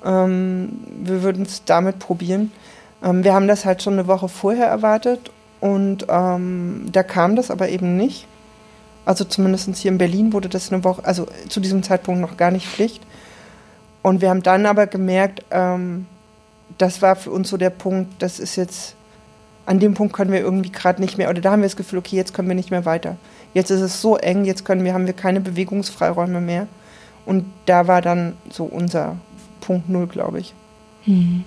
Ähm, 0.05 0.79
wir 1.01 1.23
würden 1.23 1.43
es 1.43 1.63
damit 1.65 1.99
probieren. 1.99 2.51
Ähm, 3.03 3.23
wir 3.23 3.33
haben 3.33 3.47
das 3.47 3.65
halt 3.65 3.81
schon 3.83 3.93
eine 3.93 4.07
Woche 4.07 4.29
vorher 4.29 4.67
erwartet 4.67 5.31
und 5.59 6.05
ähm, 6.09 6.85
da 6.91 7.03
kam 7.03 7.35
das 7.35 7.51
aber 7.51 7.69
eben 7.69 7.97
nicht. 7.97 8.27
Also 9.05 9.23
zumindest 9.23 9.73
hier 9.77 9.91
in 9.91 9.97
Berlin 9.97 10.33
wurde 10.33 10.49
das 10.49 10.71
eine 10.71 10.83
Woche, 10.83 11.05
also 11.05 11.27
zu 11.47 11.59
diesem 11.59 11.81
Zeitpunkt 11.81 12.19
noch 12.19 12.37
gar 12.37 12.51
nicht 12.51 12.67
Pflicht. 12.67 13.01
Und 14.01 14.21
wir 14.21 14.29
haben 14.29 14.43
dann 14.43 14.65
aber 14.65 14.87
gemerkt, 14.87 15.43
ähm, 15.49 16.05
das 16.77 17.01
war 17.01 17.15
für 17.15 17.31
uns 17.31 17.49
so 17.49 17.57
der 17.57 17.69
Punkt, 17.69 18.21
das 18.21 18.39
ist 18.39 18.55
jetzt, 18.55 18.95
an 19.65 19.79
dem 19.79 19.93
Punkt 19.93 20.13
können 20.13 20.31
wir 20.31 20.39
irgendwie 20.39 20.71
gerade 20.71 21.01
nicht 21.01 21.17
mehr, 21.17 21.29
oder 21.29 21.41
da 21.41 21.51
haben 21.51 21.61
wir 21.61 21.67
das 21.67 21.77
Gefühl, 21.77 21.99
okay, 21.99 22.15
jetzt 22.15 22.33
können 22.33 22.47
wir 22.47 22.55
nicht 22.55 22.71
mehr 22.71 22.85
weiter. 22.85 23.15
Jetzt 23.53 23.71
ist 23.71 23.81
es 23.81 24.01
so 24.01 24.17
eng, 24.17 24.45
jetzt 24.45 24.65
können 24.65 24.83
wir, 24.83 24.93
haben 24.93 25.07
wir 25.07 25.13
keine 25.13 25.41
Bewegungsfreiräume 25.41 26.41
mehr. 26.41 26.67
Und 27.25 27.45
da 27.65 27.87
war 27.87 28.01
dann 28.01 28.37
so 28.49 28.63
unser 28.63 29.17
Punkt 29.67 29.89
Null, 29.89 30.07
glaube 30.07 30.39
ich. 30.39 30.53
Mhm. 31.05 31.43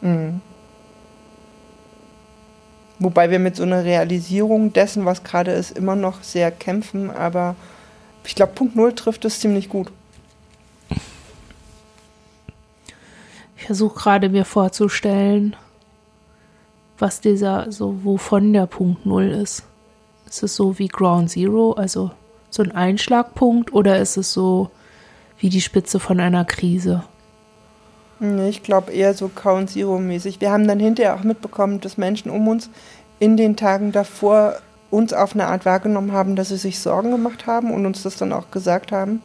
Mhm. 0.00 0.40
Wobei 2.98 3.30
wir 3.30 3.38
mit 3.38 3.54
so 3.54 3.64
einer 3.64 3.84
Realisierung 3.84 4.72
dessen, 4.72 5.04
was 5.04 5.24
gerade 5.24 5.50
ist, 5.50 5.76
immer 5.76 5.94
noch 5.94 6.22
sehr 6.22 6.50
kämpfen, 6.50 7.10
aber 7.10 7.54
ich 8.24 8.34
glaube, 8.34 8.52
Punkt 8.54 8.76
Null 8.76 8.94
trifft 8.94 9.26
es 9.26 9.40
ziemlich 9.40 9.68
gut. 9.68 9.92
Ich 13.58 13.66
versuche 13.66 13.98
gerade 13.98 14.30
mir 14.30 14.46
vorzustellen, 14.46 15.54
was 16.98 17.20
dieser, 17.20 17.70
so 17.70 18.02
wovon 18.04 18.54
der 18.54 18.66
Punkt 18.66 19.04
Null 19.04 19.26
ist. 19.26 19.64
Ist 20.26 20.42
es 20.42 20.56
so 20.56 20.78
wie 20.78 20.88
Ground 20.88 21.28
Zero, 21.28 21.72
also 21.72 22.10
so 22.48 22.62
ein 22.62 22.72
Einschlagpunkt, 22.72 23.74
oder 23.74 23.98
ist 23.98 24.16
es 24.16 24.32
so 24.32 24.70
wie 25.38 25.48
die 25.48 25.60
Spitze 25.60 26.00
von 26.00 26.20
einer 26.20 26.44
Krise? 26.44 27.04
Ich 28.48 28.62
glaube 28.62 28.92
eher 28.92 29.12
so 29.12 29.28
Ground 29.28 29.70
Zero 29.70 29.98
mäßig. 29.98 30.40
Wir 30.40 30.50
haben 30.50 30.66
dann 30.66 30.80
hinterher 30.80 31.14
auch 31.14 31.22
mitbekommen, 31.22 31.80
dass 31.80 31.98
Menschen 31.98 32.30
um 32.30 32.48
uns 32.48 32.70
in 33.18 33.36
den 33.36 33.56
Tagen 33.56 33.92
davor 33.92 34.56
uns 34.90 35.12
auf 35.12 35.34
eine 35.34 35.48
Art 35.48 35.66
wahrgenommen 35.66 36.12
haben, 36.12 36.36
dass 36.36 36.48
sie 36.48 36.56
sich 36.56 36.78
Sorgen 36.78 37.10
gemacht 37.10 37.46
haben 37.46 37.72
und 37.72 37.84
uns 37.84 38.02
das 38.02 38.16
dann 38.16 38.32
auch 38.32 38.50
gesagt 38.50 38.92
haben. 38.92 39.20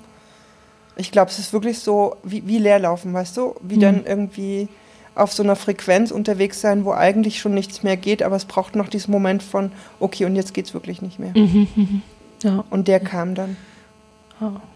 Ich 0.98 1.12
glaube, 1.12 1.32
es 1.32 1.40
ist 1.40 1.54
wirklich 1.54 1.80
so 1.80 2.18
wie, 2.24 2.46
wie 2.48 2.58
Leerlaufen, 2.58 3.14
weißt 3.14 3.38
du? 3.38 3.56
Wie 3.62 3.78
mhm. 3.78 3.82
dann 3.82 4.06
irgendwie 4.06 4.68
auf 5.16 5.32
so 5.32 5.44
einer 5.44 5.56
Frequenz 5.56 6.12
unterwegs 6.12 6.62
sein, 6.62 6.84
wo 6.84 6.92
eigentlich 6.92 7.40
schon 7.40 7.54
nichts 7.54 7.84
mehr 7.84 7.98
geht, 7.98 8.24
aber 8.24 8.36
es 8.36 8.46
braucht 8.46 8.76
noch 8.76 8.90
diesen 8.90 9.12
Moment 9.12 9.44
von, 9.44 9.72
okay, 10.00 10.26
und 10.26 10.36
jetzt 10.36 10.54
geht 10.54 10.66
es 10.66 10.74
wirklich 10.74 11.02
nicht 11.02 11.20
mehr. 11.20 11.34
Mhm, 11.36 11.68
mhm, 11.76 12.02
ja. 12.44 12.64
Und 12.70 12.88
der 12.88 13.00
kam 13.00 13.36
dann. 13.36 13.56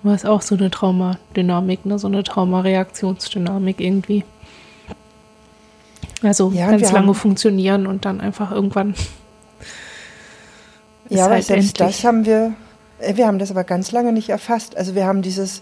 War 0.04 0.13
es 0.13 0.25
auch 0.25 0.41
so 0.41 0.56
eine 0.56 0.69
Traumadynamik, 0.69 1.86
ne? 1.86 1.97
so 1.97 2.08
eine 2.08 2.23
Traumareaktionsdynamik 2.23 3.82
irgendwie. 3.82 4.23
Also 6.21 6.51
ja, 6.51 6.69
ganz 6.69 6.91
lange 6.91 7.13
funktionieren 7.13 7.88
und 7.88 8.06
dann 8.06 8.21
einfach 8.21 8.51
irgendwann 8.51 8.95
ja, 11.10 11.25
aber 11.25 11.36
halt 11.36 11.45
selbst 11.45 11.80
endlich. 11.80 11.97
das 11.97 12.06
haben 12.06 12.25
wir, 12.25 12.54
Äh, 12.99 13.17
wir 13.17 13.28
haben 13.28 13.39
das 13.39 13.51
aber 13.51 13.63
ganz 13.63 13.91
lange 13.91 14.12
nicht 14.12 14.30
erfasst. 14.30 14.78
Also 14.78 14.95
wir 14.95 15.06
haben 15.06 15.21
dieses, 15.21 15.62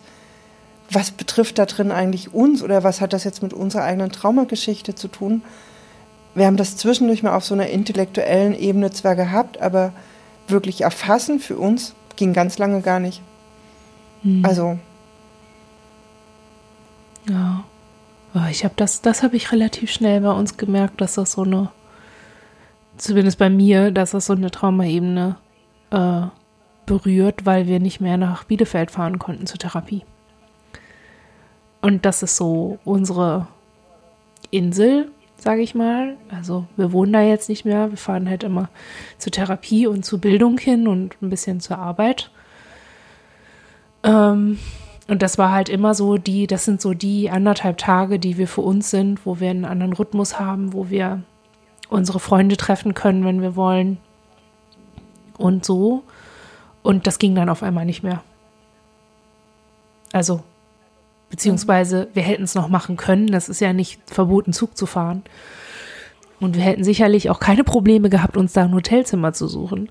was 0.90 1.12
betrifft 1.12 1.58
da 1.60 1.66
drin 1.66 1.92
eigentlich 1.92 2.34
uns 2.34 2.62
oder 2.64 2.84
was 2.84 3.02
hat 3.02 3.14
das 3.14 3.24
jetzt 3.24 3.42
mit 3.42 3.54
unserer 3.54 3.84
eigenen 3.84 4.12
Traumageschichte 4.12 4.96
zu 4.96 5.08
tun? 5.08 5.42
Wir 6.36 6.48
haben 6.48 6.58
das 6.58 6.78
zwischendurch 6.78 7.22
mal 7.24 7.36
auf 7.36 7.46
so 7.46 7.54
einer 7.54 7.68
intellektuellen 7.68 8.56
Ebene 8.56 8.92
zwar 8.92 9.16
gehabt, 9.16 9.62
aber 9.62 9.94
wirklich 10.48 10.82
erfassen 10.82 11.40
für 11.40 11.58
uns 11.58 11.94
ging 12.16 12.34
ganz 12.34 12.58
lange 12.58 12.82
gar 12.82 13.00
nicht. 13.00 13.22
Hm. 14.24 14.44
Also. 14.44 14.80
Ja. 17.30 17.64
Ich 18.50 18.64
habe 18.64 18.74
das, 18.76 19.02
das 19.02 19.22
habe 19.22 19.36
ich 19.36 19.52
relativ 19.52 19.92
schnell 19.92 20.22
bei 20.22 20.32
uns 20.32 20.58
gemerkt, 20.58 21.00
dass 21.02 21.16
das 21.16 21.34
so 21.34 21.44
eine, 21.44 21.70
zumindest 22.98 23.38
bei 23.38 23.50
mir, 23.50 23.92
dass 23.92 24.12
das 24.12 24.26
so 24.26 24.34
eine 24.34 24.50
Traumaebene 24.50 25.36
äh, 25.92 26.22
berührt, 26.88 27.46
weil 27.46 27.68
wir 27.68 27.80
nicht 27.80 28.02
mehr 28.02 28.18
nach 28.18 28.44
Bielefeld 28.44 28.90
fahren 28.90 29.20
konnten 29.20 29.46
zur 29.46 29.60
Therapie. 29.60 30.04
Und 31.82 32.06
das 32.06 32.24
ist 32.24 32.36
so 32.36 32.80
unsere 32.86 33.48
Insel, 34.50 35.12
sage 35.38 35.62
ich 35.62 35.76
mal. 35.76 36.18
Also 36.32 36.66
wir 36.76 36.92
wohnen 36.92 37.14
da 37.14 37.22
jetzt 37.22 37.50
nicht 37.50 37.66
mehr. 37.66 37.92
Wir 37.92 37.98
fahren 37.98 38.28
halt 38.28 38.44
immer 38.44 38.70
zur 39.20 39.32
Therapie 39.32 39.86
und 39.86 40.04
zur 40.06 40.20
Bildung 40.20 40.58
hin 40.58 40.88
und 40.88 41.22
ein 41.22 41.30
bisschen 41.30 41.60
zur 41.60 41.78
Arbeit. 41.78 42.32
Ähm, 44.04 44.60
und 45.08 45.22
das 45.22 45.38
war 45.38 45.52
halt 45.52 45.70
immer 45.70 45.96
so 45.96 46.18
die, 46.18 46.48
das 46.48 46.66
sind 46.66 46.82
so 46.82 46.94
die 46.94 47.30
anderthalb 47.30 47.78
Tage, 47.78 48.20
die 48.20 48.38
wir 48.38 48.48
für 48.48 48.62
uns 48.62 48.90
sind, 48.90 49.26
wo 49.26 49.40
wir 49.40 49.50
einen 49.50 49.66
anderen 49.66 49.94
Rhythmus 49.94 50.40
haben, 50.40 50.74
wo 50.74 50.90
wir 50.90 51.22
unsere 51.90 52.20
Freunde 52.20 52.58
treffen 52.58 52.94
können, 52.94 53.26
wenn 53.26 53.42
wir 53.42 53.56
wollen. 53.56 53.98
Und 55.38 55.66
so. 55.66 56.04
Und 56.82 57.08
das 57.08 57.20
ging 57.20 57.36
dann 57.36 57.50
auf 57.50 57.64
einmal 57.64 57.86
nicht 57.86 58.04
mehr. 58.04 58.24
Also, 60.12 60.42
beziehungsweise 61.30 62.08
wir 62.14 62.24
hätten 62.24 62.44
es 62.44 62.56
noch 62.56 62.68
machen 62.68 62.98
können. 62.98 63.28
Das 63.28 63.50
ist 63.50 63.60
ja 63.60 63.74
nicht 63.74 64.00
verboten, 64.10 64.54
Zug 64.54 64.78
zu 64.78 64.86
fahren. 64.86 65.24
Und 66.40 66.56
wir 66.56 66.64
hätten 66.64 66.84
sicherlich 66.84 67.30
auch 67.30 67.40
keine 67.40 67.64
Probleme 67.64 68.10
gehabt, 68.10 68.38
uns 68.38 68.54
da 68.54 68.64
ein 68.64 68.74
Hotelzimmer 68.74 69.34
zu 69.34 69.48
suchen. 69.48 69.90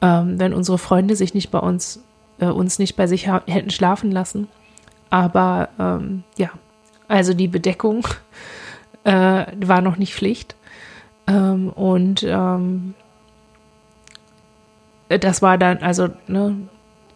Ähm, 0.00 0.38
wenn 0.38 0.54
unsere 0.54 0.78
Freunde 0.78 1.16
sich 1.16 1.34
nicht 1.34 1.50
bei 1.50 1.58
uns 1.58 2.02
äh, 2.40 2.46
uns 2.46 2.78
nicht 2.78 2.96
bei 2.96 3.06
sich 3.06 3.28
hätten 3.28 3.70
schlafen 3.70 4.10
lassen. 4.10 4.48
Aber 5.10 5.68
ähm, 5.78 6.24
ja, 6.36 6.50
also 7.08 7.34
die 7.34 7.48
Bedeckung 7.48 8.06
äh, 9.04 9.46
war 9.56 9.80
noch 9.80 9.96
nicht 9.96 10.14
Pflicht. 10.14 10.54
Ähm, 11.26 11.70
und 11.70 12.24
ähm, 12.26 12.94
das 15.08 15.42
war 15.42 15.56
dann, 15.58 15.78
also, 15.78 16.08
ne, 16.26 16.56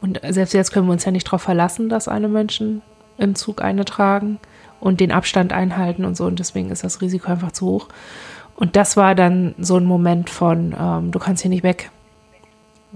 und 0.00 0.20
selbst 0.28 0.54
jetzt 0.54 0.72
können 0.72 0.86
wir 0.86 0.92
uns 0.92 1.04
ja 1.04 1.12
nicht 1.12 1.26
darauf 1.26 1.42
verlassen, 1.42 1.88
dass 1.88 2.08
alle 2.08 2.28
Menschen 2.28 2.82
im 3.18 3.34
Zug 3.34 3.62
eine 3.62 3.84
tragen 3.84 4.38
und 4.80 5.00
den 5.00 5.12
Abstand 5.12 5.52
einhalten 5.52 6.04
und 6.04 6.16
so. 6.16 6.24
Und 6.24 6.38
deswegen 6.38 6.70
ist 6.70 6.82
das 6.82 7.00
Risiko 7.00 7.30
einfach 7.30 7.52
zu 7.52 7.66
hoch. 7.66 7.88
Und 8.56 8.76
das 8.76 8.96
war 8.96 9.14
dann 9.14 9.54
so 9.58 9.76
ein 9.76 9.84
Moment 9.84 10.28
von, 10.28 10.74
ähm, 10.78 11.10
du 11.10 11.18
kannst 11.18 11.42
hier 11.42 11.50
nicht 11.50 11.62
weg. 11.62 11.90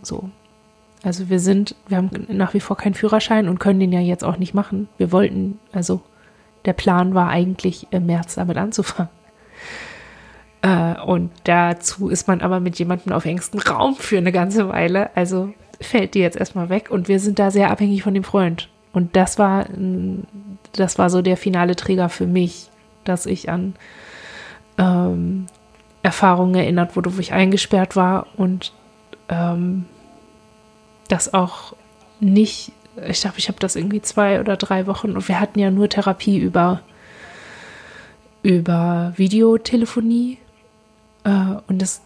So, 0.02 0.30
also 1.06 1.30
wir 1.30 1.38
sind, 1.38 1.76
wir 1.86 1.98
haben 1.98 2.10
nach 2.28 2.52
wie 2.52 2.58
vor 2.58 2.76
keinen 2.76 2.94
Führerschein 2.94 3.48
und 3.48 3.60
können 3.60 3.78
den 3.78 3.92
ja 3.92 4.00
jetzt 4.00 4.24
auch 4.24 4.38
nicht 4.38 4.54
machen. 4.54 4.88
Wir 4.98 5.12
wollten, 5.12 5.60
also 5.72 6.00
der 6.64 6.72
Plan 6.72 7.14
war 7.14 7.28
eigentlich 7.28 7.86
im 7.92 8.06
März 8.06 8.34
damit 8.34 8.56
anzufangen. 8.56 9.10
Äh, 10.62 11.00
und 11.02 11.30
dazu 11.44 12.08
ist 12.08 12.26
man 12.26 12.40
aber 12.40 12.58
mit 12.58 12.78
jemandem 12.80 13.12
auf 13.12 13.24
engstem 13.24 13.60
Raum 13.60 13.94
für 13.94 14.18
eine 14.18 14.32
ganze 14.32 14.68
Weile. 14.68 15.14
Also 15.14 15.52
fällt 15.80 16.14
die 16.14 16.18
jetzt 16.18 16.36
erstmal 16.36 16.70
weg 16.70 16.90
und 16.90 17.06
wir 17.06 17.20
sind 17.20 17.38
da 17.38 17.52
sehr 17.52 17.70
abhängig 17.70 18.02
von 18.02 18.14
dem 18.14 18.24
Freund. 18.24 18.68
Und 18.92 19.14
das 19.14 19.38
war, 19.38 19.66
das 20.72 20.98
war 20.98 21.08
so 21.08 21.22
der 21.22 21.36
finale 21.36 21.76
Träger 21.76 22.08
für 22.08 22.26
mich, 22.26 22.70
dass 23.04 23.26
ich 23.26 23.48
an 23.48 23.74
ähm, 24.76 25.46
Erfahrungen 26.02 26.56
erinnert 26.56 26.96
wurde, 26.96 27.16
wo 27.16 27.20
ich 27.20 27.32
eingesperrt 27.32 27.94
war 27.94 28.26
und 28.36 28.72
ähm, 29.28 29.84
das 31.08 31.34
auch 31.34 31.74
nicht, 32.20 32.72
ich 33.06 33.20
glaube, 33.20 33.38
ich 33.38 33.48
habe 33.48 33.58
das 33.58 33.76
irgendwie 33.76 34.02
zwei 34.02 34.40
oder 34.40 34.56
drei 34.56 34.86
Wochen 34.86 35.12
und 35.12 35.28
wir 35.28 35.40
hatten 35.40 35.58
ja 35.58 35.70
nur 35.70 35.88
Therapie 35.88 36.38
über, 36.38 36.80
über 38.42 39.12
Videotelefonie. 39.16 40.38
Äh, 41.24 41.56
und 41.66 41.82
das, 41.82 42.02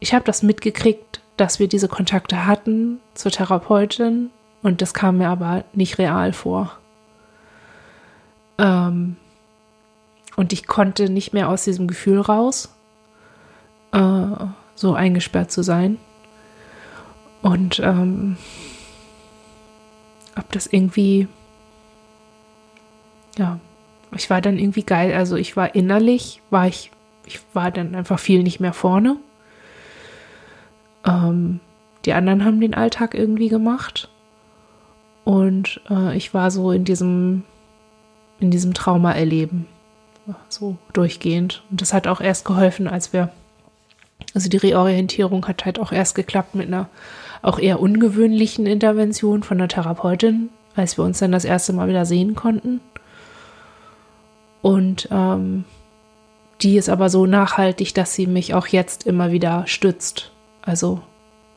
ich 0.00 0.14
habe 0.14 0.24
das 0.24 0.42
mitgekriegt, 0.42 1.20
dass 1.36 1.58
wir 1.58 1.68
diese 1.68 1.88
Kontakte 1.88 2.46
hatten 2.46 3.00
zur 3.14 3.32
Therapeutin 3.32 4.30
und 4.62 4.80
das 4.80 4.94
kam 4.94 5.18
mir 5.18 5.28
aber 5.28 5.64
nicht 5.72 5.98
real 5.98 6.32
vor. 6.32 6.78
Ähm, 8.58 9.16
und 10.36 10.52
ich 10.52 10.66
konnte 10.66 11.10
nicht 11.10 11.32
mehr 11.32 11.48
aus 11.48 11.64
diesem 11.64 11.86
Gefühl 11.86 12.20
raus, 12.20 12.74
äh, 13.92 14.26
so 14.74 14.94
eingesperrt 14.94 15.50
zu 15.50 15.62
sein. 15.62 15.98
Und 17.44 17.78
ähm, 17.80 18.38
ob 20.34 20.50
das 20.52 20.66
irgendwie, 20.66 21.28
ja, 23.36 23.60
ich 24.16 24.30
war 24.30 24.40
dann 24.40 24.58
irgendwie 24.58 24.82
geil. 24.82 25.12
Also 25.12 25.36
ich 25.36 25.54
war 25.54 25.74
innerlich, 25.74 26.40
war 26.48 26.66
ich, 26.66 26.90
ich 27.26 27.40
war 27.52 27.70
dann 27.70 27.94
einfach 27.94 28.18
viel 28.18 28.42
nicht 28.42 28.60
mehr 28.60 28.72
vorne. 28.72 29.18
Ähm, 31.06 31.60
die 32.06 32.14
anderen 32.14 32.46
haben 32.46 32.62
den 32.62 32.72
Alltag 32.72 33.12
irgendwie 33.14 33.50
gemacht. 33.50 34.08
Und 35.24 35.82
äh, 35.90 36.16
ich 36.16 36.32
war 36.32 36.50
so 36.50 36.72
in 36.72 36.86
diesem, 36.86 37.42
in 38.40 38.50
diesem 38.50 38.72
Trauma 38.72 39.12
erleben. 39.12 39.66
So 40.48 40.78
durchgehend. 40.94 41.62
Und 41.70 41.82
das 41.82 41.92
hat 41.92 42.06
auch 42.06 42.22
erst 42.22 42.46
geholfen, 42.46 42.88
als 42.88 43.12
wir, 43.12 43.28
also 44.32 44.48
die 44.48 44.56
Reorientierung 44.56 45.46
hat 45.46 45.66
halt 45.66 45.78
auch 45.78 45.92
erst 45.92 46.14
geklappt 46.14 46.54
mit 46.54 46.68
einer 46.68 46.88
auch 47.44 47.58
eher 47.58 47.80
ungewöhnlichen 47.80 48.66
Intervention 48.66 49.42
von 49.42 49.58
der 49.58 49.68
Therapeutin, 49.68 50.48
als 50.74 50.96
wir 50.96 51.04
uns 51.04 51.18
dann 51.18 51.30
das 51.30 51.44
erste 51.44 51.74
Mal 51.74 51.88
wieder 51.88 52.06
sehen 52.06 52.34
konnten. 52.34 52.80
Und 54.62 55.08
ähm, 55.10 55.64
die 56.62 56.78
ist 56.78 56.88
aber 56.88 57.10
so 57.10 57.26
nachhaltig, 57.26 57.92
dass 57.92 58.14
sie 58.14 58.26
mich 58.26 58.54
auch 58.54 58.66
jetzt 58.66 59.06
immer 59.06 59.30
wieder 59.30 59.66
stützt. 59.66 60.32
Also 60.62 61.02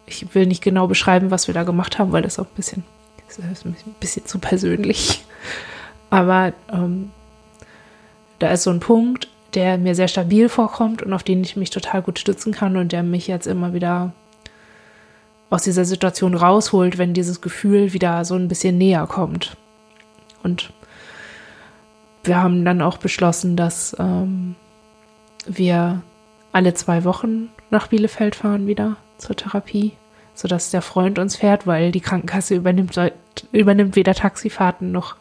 ich 0.05 0.35
will 0.35 0.45
nicht 0.45 0.61
genau 0.61 0.87
beschreiben, 0.87 1.31
was 1.31 1.47
wir 1.47 1.53
da 1.53 1.63
gemacht 1.63 1.99
haben, 1.99 2.11
weil 2.11 2.21
das 2.21 2.37
auch 2.37 2.45
ein 2.45 2.55
bisschen, 2.55 2.83
ein 3.39 3.95
bisschen 4.01 4.25
zu 4.25 4.39
persönlich. 4.39 5.23
Aber 6.09 6.51
ähm, 6.69 7.11
da 8.39 8.51
ist 8.51 8.63
so 8.63 8.71
ein 8.71 8.81
Punkt, 8.81 9.29
der 9.53 9.77
mir 9.77 9.95
sehr 9.95 10.09
stabil 10.09 10.49
vorkommt 10.49 11.01
und 11.01 11.13
auf 11.13 11.23
den 11.23 11.41
ich 11.41 11.55
mich 11.55 11.69
total 11.69 12.01
gut 12.01 12.19
stützen 12.19 12.51
kann 12.51 12.75
und 12.75 12.91
der 12.91 13.03
mich 13.03 13.27
jetzt 13.27 13.47
immer 13.47 13.73
wieder 13.73 14.11
aus 15.49 15.63
dieser 15.63 15.85
Situation 15.85 16.35
rausholt, 16.35 16.97
wenn 16.97 17.13
dieses 17.13 17.41
Gefühl 17.41 17.93
wieder 17.93 18.25
so 18.25 18.35
ein 18.35 18.47
bisschen 18.47 18.77
näher 18.77 19.07
kommt. 19.07 19.55
Und 20.43 20.71
wir 22.23 22.41
haben 22.41 22.65
dann 22.65 22.81
auch 22.81 22.97
beschlossen, 22.97 23.55
dass 23.55 23.95
ähm, 23.99 24.55
wir 25.45 26.01
alle 26.51 26.73
zwei 26.73 27.03
Wochen 27.03 27.49
nach 27.69 27.87
Bielefeld 27.87 28.35
fahren 28.35 28.67
wieder 28.67 28.97
zur 29.17 29.35
Therapie, 29.35 29.93
sodass 30.33 30.71
der 30.71 30.81
Freund 30.81 31.19
uns 31.19 31.35
fährt, 31.35 31.65
weil 31.65 31.91
die 31.91 32.01
Krankenkasse 32.01 32.55
übernimmt, 32.55 32.99
übernimmt 33.51 33.95
weder 33.95 34.13
Taxifahrten 34.13 34.91
noch 34.91 35.15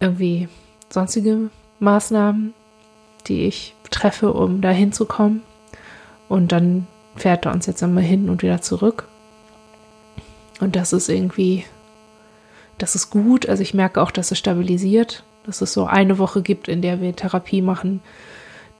irgendwie 0.00 0.48
sonstige 0.90 1.50
Maßnahmen, 1.80 2.54
die 3.26 3.46
ich 3.46 3.74
treffe, 3.90 4.32
um 4.32 4.60
da 4.60 4.70
hinzukommen. 4.70 5.42
Und 6.28 6.52
dann 6.52 6.86
fährt 7.18 7.46
er 7.46 7.52
uns 7.52 7.66
jetzt 7.66 7.82
immer 7.82 8.00
hin 8.00 8.28
und 8.28 8.42
wieder 8.42 8.60
zurück. 8.60 9.08
Und 10.60 10.76
das 10.76 10.92
ist 10.92 11.08
irgendwie, 11.08 11.64
das 12.78 12.94
ist 12.94 13.10
gut. 13.10 13.48
Also 13.48 13.62
ich 13.62 13.74
merke 13.74 14.00
auch, 14.00 14.10
dass 14.10 14.30
es 14.30 14.38
stabilisiert, 14.38 15.24
dass 15.44 15.60
es 15.60 15.72
so 15.72 15.86
eine 15.86 16.18
Woche 16.18 16.42
gibt, 16.42 16.68
in 16.68 16.82
der 16.82 17.00
wir 17.00 17.14
Therapie 17.14 17.62
machen, 17.62 18.00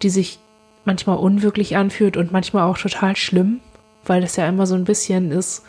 die 0.03 0.11
sich 0.11 0.38
manchmal 0.85 1.18
unwirklich 1.18 1.77
anfühlt 1.77 2.16
und 2.16 2.33
manchmal 2.33 2.64
auch 2.64 2.79
total 2.79 3.14
schlimm, 3.16 3.61
weil 4.05 4.20
das 4.20 4.37
ja 4.37 4.48
immer 4.48 4.66
so 4.66 4.74
ein 4.74 4.85
bisschen 4.85 5.31
ist, 5.31 5.62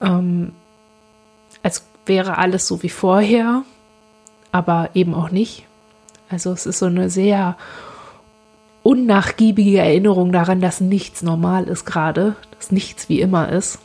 ähm, 0.00 0.52
als 1.62 1.86
wäre 2.06 2.38
alles 2.38 2.66
so 2.66 2.82
wie 2.82 2.88
vorher, 2.88 3.64
aber 4.52 4.90
eben 4.94 5.14
auch 5.14 5.30
nicht. 5.30 5.66
Also 6.28 6.52
es 6.52 6.66
ist 6.66 6.78
so 6.78 6.86
eine 6.86 7.10
sehr 7.10 7.56
unnachgiebige 8.86 9.78
Erinnerung 9.78 10.30
daran, 10.30 10.60
dass 10.60 10.80
nichts 10.80 11.20
normal 11.20 11.64
ist 11.64 11.86
gerade, 11.86 12.36
dass 12.56 12.70
nichts 12.70 13.08
wie 13.08 13.20
immer 13.20 13.48
ist. 13.48 13.80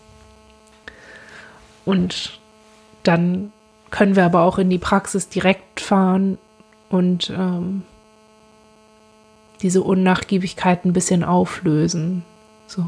Und 1.85 2.39
dann 3.01 3.51
können 3.89 4.15
wir 4.15 4.23
aber 4.23 4.43
auch 4.43 4.59
in 4.59 4.69
die 4.69 4.77
Praxis 4.77 5.27
direkt 5.27 5.79
fahren 5.79 6.37
und 6.89 7.33
ähm, 7.35 7.81
diese 9.63 9.81
Unnachgiebigkeit 9.81 10.85
ein 10.85 10.93
bisschen 10.93 11.23
auflösen. 11.23 12.23
So. 12.67 12.85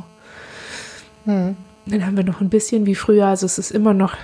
Hm. 1.26 1.58
dann 1.88 2.06
haben 2.06 2.18
wir 2.18 2.24
noch 2.24 2.42
ein 2.42 2.50
bisschen 2.50 2.86
wie 2.86 2.96
früher. 2.96 3.26
Also 3.26 3.48
es 3.48 3.58
ist 3.58 3.72
immer 3.72 3.96
noch 3.96 4.16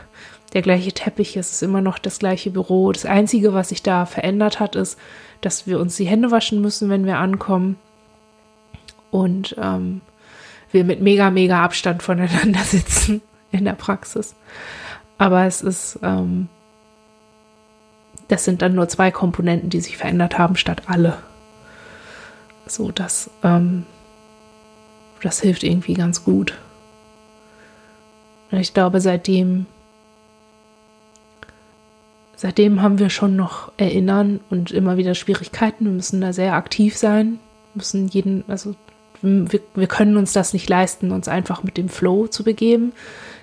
der 0.54 0.62
gleiche 0.62 0.92
Teppich, 0.92 1.38
es 1.38 1.52
ist 1.52 1.62
immer 1.62 1.82
noch 1.82 2.00
das 2.00 2.20
gleiche 2.20 2.50
Büro. 2.50 2.92
Das 2.92 3.06
Einzige, 3.06 3.54
was 3.54 3.70
sich 3.70 3.84
da 3.84 4.06
verändert 4.06 4.60
hat, 4.60 4.76
ist, 4.76 4.98
dass 5.42 5.68
wir 5.68 5.80
uns 5.80 5.96
die 5.96 6.06
Hände 6.06 6.32
waschen 6.32 6.62
müssen, 6.62 6.90
wenn 6.90 7.06
wir 7.06 7.18
ankommen. 7.18 7.78
Und 9.12 9.56
ähm, 9.62 10.02
wir 10.72 10.84
mit 10.84 11.02
mega, 11.02 11.30
mega 11.30 11.64
Abstand 11.64 12.04
voneinander 12.04 12.60
sitzen 12.64 13.22
in 13.52 13.66
der 13.66 13.74
Praxis. 13.74 14.36
Aber 15.18 15.46
es 15.46 15.62
ist, 15.62 16.00
ähm, 16.02 16.48
das 18.28 18.46
sind 18.46 18.62
dann 18.62 18.76
nur 18.76 18.88
zwei 18.88 19.12
Komponenten, 19.12 19.70
die 19.70 19.82
sich 19.82 19.98
verändert 19.98 20.38
haben, 20.38 20.56
statt 20.56 20.84
alle. 20.88 21.18
So, 22.66 22.92
das, 22.92 23.30
ähm, 23.44 23.86
das 25.22 25.42
hilft 25.42 25.64
irgendwie 25.64 25.96
ganz 25.96 26.24
gut. 26.24 26.58
Ich 28.52 28.74
glaube, 28.74 29.02
seitdem, 29.02 29.66
seitdem 32.39 32.82
haben 32.82 32.99
wir 32.99 33.10
schon 33.10 33.36
noch 33.36 33.69
Erinnern 33.75 34.39
und 34.49 34.71
immer 34.71 34.95
wieder 34.95 35.13
Schwierigkeiten. 35.13 35.84
Wir 35.84 35.91
müssen 35.91 36.21
da 36.21 36.32
sehr 36.32 36.54
aktiv 36.54 36.95
sein, 36.95 37.38
müssen 37.73 38.08
jeden, 38.08 38.45
also 38.47 38.75
wir, 39.21 39.60
wir 39.75 39.88
können 39.88 40.15
uns 40.15 40.32
das 40.32 40.54
nicht 40.54 40.69
leisten, 40.69 41.12
uns 41.12 41.28
einfach 41.28 41.63
mit 41.63 41.75
dem 41.75 41.89
Flow 41.89 42.28
zu 42.28 42.45
begeben. 42.45 42.93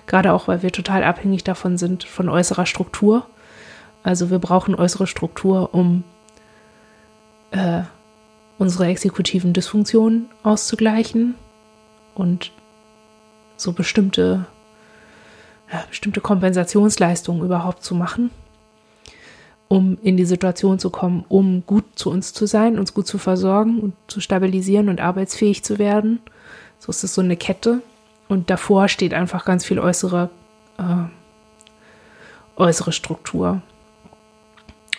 Gerade 0.07 0.33
auch, 0.33 0.47
weil 0.47 0.63
wir 0.63 0.71
total 0.71 1.03
abhängig 1.03 1.43
davon 1.43 1.77
sind, 1.77 2.05
von 2.05 2.27
äußerer 2.27 2.65
Struktur. 2.65 3.27
Also 4.01 4.31
wir 4.31 4.39
brauchen 4.39 4.73
äußere 4.73 5.05
Struktur, 5.05 5.75
um 5.75 6.03
äh, 7.51 7.83
unsere 8.57 8.87
exekutiven 8.87 9.53
Dysfunktionen 9.53 10.27
auszugleichen 10.41 11.35
und 12.15 12.51
so 13.57 13.73
bestimmte, 13.73 14.47
ja, 15.71 15.83
bestimmte 15.87 16.19
Kompensationsleistungen 16.19 17.45
überhaupt 17.45 17.83
zu 17.83 17.93
machen, 17.93 18.31
um 19.67 19.97
in 20.01 20.17
die 20.17 20.25
Situation 20.25 20.79
zu 20.79 20.89
kommen, 20.89 21.25
um 21.27 21.63
gut 21.65 21.85
zu 21.95 22.09
uns 22.09 22.33
zu 22.33 22.45
sein, 22.45 22.79
uns 22.79 22.93
gut 22.93 23.07
zu 23.07 23.17
versorgen 23.17 23.79
und 23.79 23.93
zu 24.07 24.21
stabilisieren 24.21 24.89
und 24.89 25.01
arbeitsfähig 25.01 25.63
zu 25.63 25.77
werden. 25.77 26.19
So 26.79 26.89
ist 26.89 27.03
es 27.03 27.13
so 27.13 27.21
eine 27.21 27.37
Kette. 27.37 27.81
Und 28.29 28.49
davor 28.49 28.87
steht 28.87 29.13
einfach 29.13 29.45
ganz 29.45 29.65
viel 29.65 29.79
äußere, 29.79 30.29
äh, 30.77 32.61
äußere 32.61 32.91
Struktur. 32.91 33.61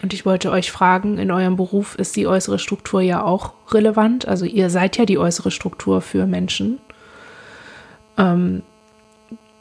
Und 0.02 0.12
ich 0.12 0.24
wollte 0.24 0.50
euch 0.50 0.70
fragen, 0.70 1.18
in 1.18 1.30
eurem 1.30 1.56
Beruf 1.56 1.94
ist 1.96 2.16
die 2.16 2.26
äußere 2.26 2.58
Struktur 2.58 3.00
ja 3.00 3.22
auch 3.22 3.52
relevant. 3.70 4.28
Also 4.28 4.44
ihr 4.44 4.70
seid 4.70 4.96
ja 4.96 5.04
die 5.04 5.18
äußere 5.18 5.50
Struktur 5.50 6.00
für 6.00 6.26
Menschen. 6.26 6.78
Ähm, 8.16 8.62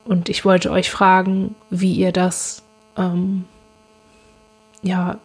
und 0.05 0.29
ich 0.29 0.45
wollte 0.45 0.71
euch 0.71 0.89
fragen, 0.89 1.55
wie 1.69 1.93
ihr 1.93 2.11
das, 2.11 2.63
ähm, 2.97 3.45
ja, 4.81 5.17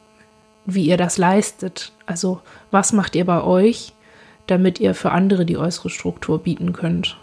wie 0.64 0.86
ihr 0.86 0.96
das 0.96 1.18
leistet. 1.18 1.92
Also 2.06 2.40
was 2.70 2.92
macht 2.92 3.14
ihr 3.16 3.24
bei 3.24 3.42
euch, 3.42 3.92
damit 4.46 4.80
ihr 4.80 4.94
für 4.94 5.12
andere 5.12 5.44
die 5.44 5.56
äußere 5.56 5.90
Struktur 5.90 6.38
bieten 6.38 6.72
könnt? 6.72 7.16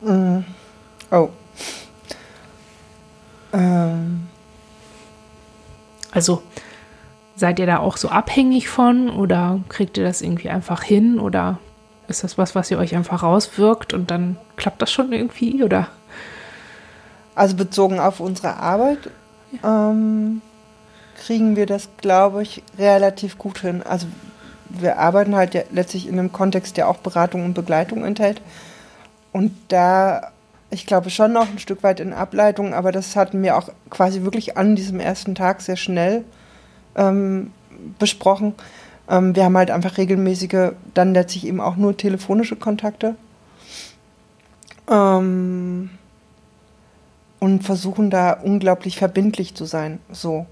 Mm. 0.00 0.40
Oh. 1.10 1.30
Ähm. 3.52 4.28
Also 6.10 6.42
seid 7.36 7.58
ihr 7.58 7.66
da 7.66 7.78
auch 7.78 7.96
so 7.96 8.08
abhängig 8.08 8.68
von 8.68 9.10
oder 9.10 9.60
kriegt 9.68 9.96
ihr 9.96 10.04
das 10.04 10.22
irgendwie 10.22 10.50
einfach 10.50 10.82
hin 10.82 11.18
oder 11.18 11.58
ist 12.08 12.24
das 12.24 12.38
was, 12.38 12.54
was 12.54 12.70
ihr 12.70 12.78
euch 12.78 12.96
einfach 12.96 13.22
rauswirkt 13.22 13.92
und 13.92 14.10
dann 14.10 14.36
klappt 14.56 14.82
das 14.82 14.90
schon 14.90 15.12
irgendwie 15.12 15.62
oder? 15.62 15.88
Also 17.38 17.54
bezogen 17.54 18.00
auf 18.00 18.18
unsere 18.18 18.56
Arbeit 18.56 19.10
ja. 19.62 19.90
ähm, 19.90 20.42
kriegen 21.24 21.54
wir 21.54 21.66
das, 21.66 21.88
glaube 21.98 22.42
ich, 22.42 22.64
relativ 22.76 23.38
gut 23.38 23.60
hin. 23.60 23.80
Also 23.84 24.08
wir 24.68 24.98
arbeiten 24.98 25.36
halt 25.36 25.54
ja 25.54 25.62
letztlich 25.70 26.08
in 26.08 26.18
einem 26.18 26.32
Kontext, 26.32 26.76
der 26.76 26.88
auch 26.88 26.96
Beratung 26.96 27.44
und 27.44 27.54
Begleitung 27.54 28.04
enthält. 28.04 28.42
Und 29.30 29.52
da, 29.68 30.32
ich 30.70 30.84
glaube 30.84 31.10
schon 31.10 31.32
noch 31.32 31.48
ein 31.48 31.60
Stück 31.60 31.84
weit 31.84 32.00
in 32.00 32.12
Ableitung, 32.12 32.74
aber 32.74 32.90
das 32.90 33.14
hatten 33.14 33.40
wir 33.40 33.56
auch 33.56 33.68
quasi 33.88 34.22
wirklich 34.22 34.56
an 34.56 34.74
diesem 34.74 34.98
ersten 34.98 35.36
Tag 35.36 35.60
sehr 35.60 35.76
schnell 35.76 36.24
ähm, 36.96 37.52
besprochen. 38.00 38.54
Ähm, 39.08 39.36
wir 39.36 39.44
haben 39.44 39.56
halt 39.56 39.70
einfach 39.70 39.96
regelmäßige, 39.96 40.72
dann 40.92 41.14
letztlich 41.14 41.46
eben 41.46 41.60
auch 41.60 41.76
nur 41.76 41.96
telefonische 41.96 42.56
Kontakte. 42.56 43.14
Ähm, 44.90 45.90
und 47.40 47.62
versuchen 47.64 48.10
da 48.10 48.32
unglaublich 48.32 48.98
verbindlich 48.98 49.54
zu 49.54 49.64
sein. 49.64 50.00
So. 50.10 50.46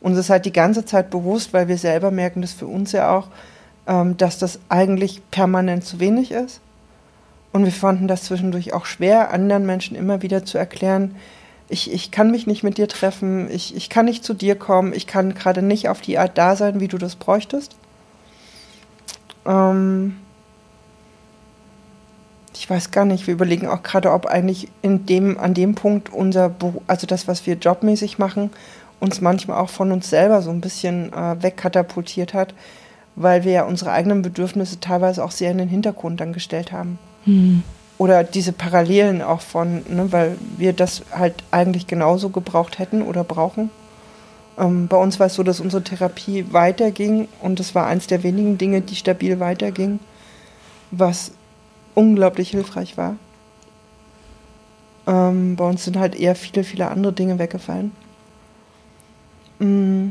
Uns 0.00 0.18
ist 0.18 0.30
halt 0.30 0.44
die 0.46 0.52
ganze 0.52 0.84
Zeit 0.84 1.10
bewusst, 1.10 1.52
weil 1.52 1.68
wir 1.68 1.78
selber 1.78 2.10
merken 2.10 2.42
das 2.42 2.52
für 2.52 2.66
uns 2.66 2.92
ja 2.92 3.16
auch, 3.16 3.28
ähm, 3.86 4.16
dass 4.16 4.38
das 4.38 4.58
eigentlich 4.68 5.22
permanent 5.30 5.84
zu 5.84 6.00
wenig 6.00 6.32
ist. 6.32 6.60
Und 7.52 7.64
wir 7.64 7.72
fanden 7.72 8.08
das 8.08 8.24
zwischendurch 8.24 8.72
auch 8.72 8.86
schwer, 8.86 9.30
anderen 9.30 9.66
Menschen 9.66 9.96
immer 9.96 10.22
wieder 10.22 10.44
zu 10.44 10.58
erklären, 10.58 11.14
ich, 11.68 11.90
ich 11.90 12.10
kann 12.10 12.30
mich 12.30 12.46
nicht 12.46 12.62
mit 12.62 12.76
dir 12.76 12.86
treffen, 12.86 13.50
ich, 13.50 13.74
ich 13.74 13.88
kann 13.88 14.04
nicht 14.04 14.24
zu 14.24 14.34
dir 14.34 14.56
kommen, 14.56 14.92
ich 14.92 15.06
kann 15.06 15.32
gerade 15.32 15.62
nicht 15.62 15.88
auf 15.88 16.02
die 16.02 16.18
Art 16.18 16.36
da 16.36 16.54
sein, 16.54 16.80
wie 16.80 16.88
du 16.88 16.98
das 16.98 17.16
bräuchtest. 17.16 17.76
Ähm 19.46 20.16
ich 22.54 22.68
weiß 22.68 22.90
gar 22.90 23.04
nicht, 23.04 23.26
wir 23.26 23.34
überlegen 23.34 23.66
auch 23.66 23.82
gerade, 23.82 24.12
ob 24.12 24.26
eigentlich 24.26 24.68
in 24.82 25.06
dem, 25.06 25.38
an 25.38 25.54
dem 25.54 25.74
Punkt 25.74 26.12
unser, 26.12 26.54
also 26.86 27.06
das, 27.06 27.28
was 27.28 27.46
wir 27.46 27.54
jobmäßig 27.54 28.18
machen, 28.18 28.50
uns 29.00 29.20
manchmal 29.20 29.58
auch 29.58 29.70
von 29.70 29.90
uns 29.90 30.10
selber 30.10 30.42
so 30.42 30.50
ein 30.50 30.60
bisschen 30.60 31.12
äh, 31.12 31.42
wegkatapultiert 31.42 32.34
hat, 32.34 32.54
weil 33.16 33.44
wir 33.44 33.52
ja 33.52 33.64
unsere 33.64 33.90
eigenen 33.90 34.22
Bedürfnisse 34.22 34.80
teilweise 34.80 35.24
auch 35.24 35.32
sehr 35.32 35.50
in 35.50 35.58
den 35.58 35.68
Hintergrund 35.68 36.20
dann 36.20 36.32
gestellt 36.32 36.72
haben. 36.72 36.98
Hm. 37.24 37.62
Oder 37.98 38.24
diese 38.24 38.52
Parallelen 38.52 39.22
auch 39.22 39.40
von, 39.40 39.82
ne, 39.88 40.10
weil 40.10 40.36
wir 40.56 40.72
das 40.72 41.02
halt 41.12 41.34
eigentlich 41.50 41.86
genauso 41.86 42.30
gebraucht 42.30 42.78
hätten 42.78 43.02
oder 43.02 43.24
brauchen. 43.24 43.70
Ähm, 44.58 44.88
bei 44.88 44.96
uns 44.96 45.18
war 45.18 45.26
es 45.26 45.34
so, 45.34 45.42
dass 45.42 45.60
unsere 45.60 45.82
Therapie 45.82 46.46
weiterging 46.52 47.28
und 47.40 47.58
das 47.60 47.74
war 47.74 47.86
eins 47.86 48.06
der 48.06 48.22
wenigen 48.22 48.58
Dinge, 48.58 48.82
die 48.82 48.96
stabil 48.96 49.40
weiterging, 49.40 49.98
was 50.90 51.32
unglaublich 51.94 52.50
hilfreich 52.50 52.96
war. 52.96 53.16
Ähm, 55.06 55.56
bei 55.56 55.64
uns 55.64 55.84
sind 55.84 55.98
halt 55.98 56.14
eher 56.14 56.34
viele, 56.34 56.64
viele 56.64 56.88
andere 56.88 57.12
Dinge 57.12 57.38
weggefallen. 57.38 57.92
Mm. 59.58 60.10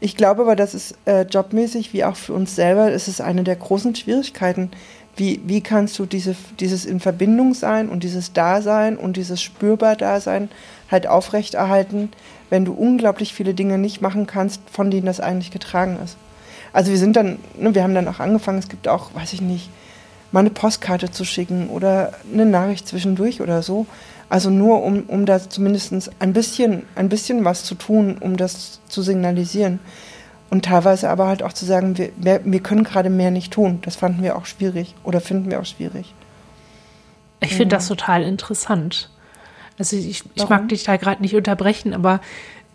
Ich 0.00 0.16
glaube 0.16 0.42
aber, 0.42 0.56
dass 0.56 0.74
es 0.74 0.94
äh, 1.04 1.22
jobmäßig 1.22 1.92
wie 1.92 2.04
auch 2.04 2.16
für 2.16 2.32
uns 2.32 2.54
selber, 2.54 2.90
ist 2.90 3.08
es 3.08 3.20
eine 3.20 3.44
der 3.44 3.56
großen 3.56 3.94
Schwierigkeiten, 3.94 4.70
wie, 5.16 5.42
wie 5.44 5.60
kannst 5.60 5.98
du 5.98 6.06
diese, 6.06 6.36
dieses 6.60 6.86
in 6.86 7.00
Verbindung 7.00 7.52
sein 7.52 7.88
und 7.88 8.04
dieses 8.04 8.32
Dasein 8.32 8.96
und 8.96 9.16
dieses 9.16 9.42
spürbar 9.42 9.96
Dasein 9.96 10.48
halt 10.90 11.06
aufrechterhalten, 11.06 12.10
wenn 12.50 12.64
du 12.64 12.72
unglaublich 12.72 13.34
viele 13.34 13.52
Dinge 13.52 13.78
nicht 13.78 14.00
machen 14.00 14.26
kannst, 14.26 14.62
von 14.70 14.90
denen 14.90 15.06
das 15.06 15.20
eigentlich 15.20 15.50
getragen 15.50 15.98
ist. 16.02 16.16
Also 16.72 16.90
wir 16.92 16.98
sind 16.98 17.16
dann, 17.16 17.38
ne, 17.58 17.74
wir 17.74 17.82
haben 17.82 17.94
dann 17.94 18.08
auch 18.08 18.20
angefangen, 18.20 18.58
es 18.58 18.68
gibt 18.68 18.88
auch, 18.88 19.14
weiß 19.14 19.32
ich 19.32 19.40
nicht, 19.40 19.68
mal 20.32 20.40
eine 20.40 20.50
Postkarte 20.50 21.10
zu 21.10 21.24
schicken 21.24 21.68
oder 21.68 22.12
eine 22.32 22.46
Nachricht 22.46 22.88
zwischendurch 22.88 23.40
oder 23.40 23.62
so. 23.62 23.86
Also 24.28 24.50
nur 24.50 24.82
um, 24.82 25.04
um 25.04 25.24
da 25.24 25.48
zumindest 25.48 26.10
ein 26.18 26.32
bisschen, 26.32 26.82
ein 26.94 27.08
bisschen 27.08 27.44
was 27.44 27.64
zu 27.64 27.74
tun, 27.74 28.18
um 28.20 28.36
das 28.36 28.80
zu 28.88 29.02
signalisieren. 29.02 29.80
Und 30.50 30.64
teilweise 30.64 31.10
aber 31.10 31.26
halt 31.26 31.42
auch 31.42 31.52
zu 31.52 31.64
sagen, 31.64 31.96
wir, 31.96 32.40
wir 32.44 32.60
können 32.60 32.84
gerade 32.84 33.10
mehr 33.10 33.30
nicht 33.30 33.52
tun. 33.52 33.80
Das 33.82 33.96
fanden 33.96 34.22
wir 34.22 34.36
auch 34.36 34.46
schwierig 34.46 34.94
oder 35.04 35.20
finden 35.20 35.50
wir 35.50 35.60
auch 35.60 35.66
schwierig. 35.66 36.14
Ich 37.40 37.54
finde 37.54 37.76
das 37.76 37.86
total 37.86 38.22
interessant. 38.22 39.10
Also 39.78 39.96
ich, 39.96 40.24
ich 40.34 40.48
mag 40.48 40.68
dich 40.68 40.84
da 40.84 40.96
gerade 40.96 41.22
nicht 41.22 41.36
unterbrechen, 41.36 41.94
aber 41.94 42.20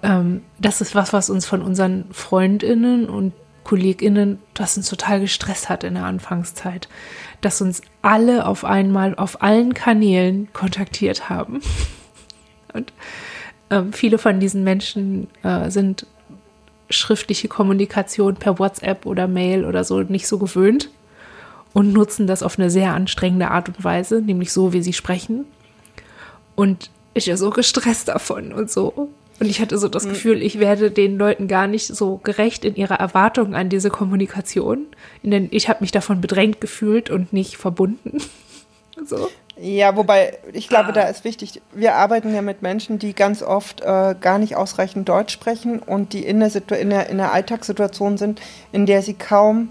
ähm, 0.04 0.42
das 0.60 0.82
ist 0.82 0.96
was, 0.96 1.14
was 1.14 1.30
uns 1.30 1.46
von 1.46 1.62
unseren 1.62 2.06
Freundinnen 2.12 3.10
und 3.10 3.34
KollegInnen, 3.64 4.40
das 4.54 4.78
uns 4.78 4.90
total 4.90 5.20
gestresst 5.20 5.70
hat 5.70 5.84
in 5.84 5.96
der 5.96 6.06
Anfangszeit. 6.06 6.88
Dass 7.42 7.62
uns 7.62 7.82
alle 8.02 8.46
auf 8.46 8.66
einmal 8.66 9.16
auf 9.16 9.42
allen 9.42 9.74
Kanälen 9.74 10.52
kontaktiert 10.54 11.30
haben. 11.30 11.62
Und 12.74 12.92
ähm, 13.70 13.94
viele 13.94 14.18
von 14.18 14.40
diesen 14.40 14.64
Menschen 14.64 15.28
äh, 15.44 15.70
sind 15.70 16.06
schriftliche 16.90 17.48
Kommunikation 17.48 18.36
per 18.36 18.60
WhatsApp 18.60 19.06
oder 19.06 19.28
Mail 19.28 19.66
oder 19.66 19.84
so 19.84 20.02
nicht 20.02 20.28
so 20.28 20.38
gewöhnt 20.38 20.90
und 21.74 21.92
nutzen 21.92 22.28
das 22.28 22.44
auf 22.44 22.60
eine 22.60 22.70
sehr 22.70 22.94
anstrengende 22.94 23.50
Art 23.50 23.68
und 23.68 23.84
Weise, 23.84 24.22
nämlich 24.22 24.52
so, 24.54 24.74
wie 24.74 24.84
sie 24.84 24.94
sprechen. 24.94 25.46
Und 26.56 26.92
ich 27.16 27.26
bin 27.26 27.38
so 27.38 27.50
gestresst 27.50 28.08
davon 28.08 28.54
und 28.54 28.70
so 28.70 29.10
Und 29.40 29.48
ich 29.50 29.60
hatte 29.60 29.78
so 29.78 29.88
das 29.88 30.08
Gefühl, 30.08 30.42
ich 30.42 30.60
werde 30.60 30.92
den 30.92 31.18
Leuten 31.18 31.48
gar 31.48 31.68
nicht 31.68 31.88
so 31.88 32.18
gerecht 32.18 32.66
in 32.66 32.76
ihrer 32.76 33.00
Erwartung 33.00 33.56
an 33.56 33.70
diese 33.70 33.90
Kommunikation. 33.90 34.86
Denn 35.24 35.48
ich 35.52 35.70
habe 35.70 35.80
mich 35.82 35.92
davon 35.92 36.22
bedrängt 36.22 36.62
gefühlt 36.62 37.10
und 37.10 37.34
nicht 37.34 37.58
verbunden. 37.58 38.20
so. 39.06 39.30
Ja, 39.56 39.96
wobei 39.96 40.40
ich 40.52 40.68
glaube, 40.68 40.90
ah. 40.90 40.92
da 40.94 41.02
ist 41.04 41.26
wichtig, 41.26 41.62
wir 41.74 41.96
arbeiten 41.96 42.34
ja 42.34 42.42
mit 42.42 42.62
Menschen, 42.64 42.98
die 42.98 43.14
ganz 43.14 43.44
oft 43.44 43.82
äh, 43.82 44.16
gar 44.20 44.40
nicht 44.40 44.56
ausreichend 44.56 45.08
Deutsch 45.08 45.34
sprechen 45.34 45.80
und 45.80 46.14
die 46.14 46.26
in 46.26 46.40
der, 46.40 46.52
in, 46.80 46.90
der, 46.90 47.10
in 47.10 47.18
der 47.18 47.34
Alltagssituation 47.34 48.18
sind, 48.18 48.42
in 48.72 48.86
der 48.86 49.04
sie 49.04 49.14
kaum 49.14 49.70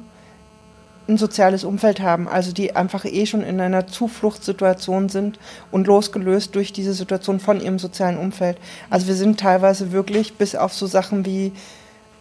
ein 1.09 1.18
soziales 1.18 1.64
Umfeld 1.64 2.00
haben, 2.00 2.28
also 2.28 2.53
die 2.53 2.76
einfach 2.76 3.05
eh 3.05 3.26
schon 3.26 3.42
in 3.42 3.61
einer 3.61 3.86
Zufluchtssituation 3.86 5.09
sind 5.09 5.38
und 5.70 5.86
losgelöst 5.86 6.55
durch 6.55 6.72
diese 6.72 6.94
Situation 6.94 7.40
von 7.40 7.61
ihrem 7.61 7.78
sozialen 7.78 8.18
Umfeld. 8.18 8.59
Also 8.88 9.09
wir 9.09 9.14
sind 9.14 9.40
teilweise 9.40 9.92
wirklich 9.92 10.34
bis 10.34 10.55
auf 10.55 10.72
so 10.72 10.86
Sachen 10.86 11.26
wie, 11.26 11.53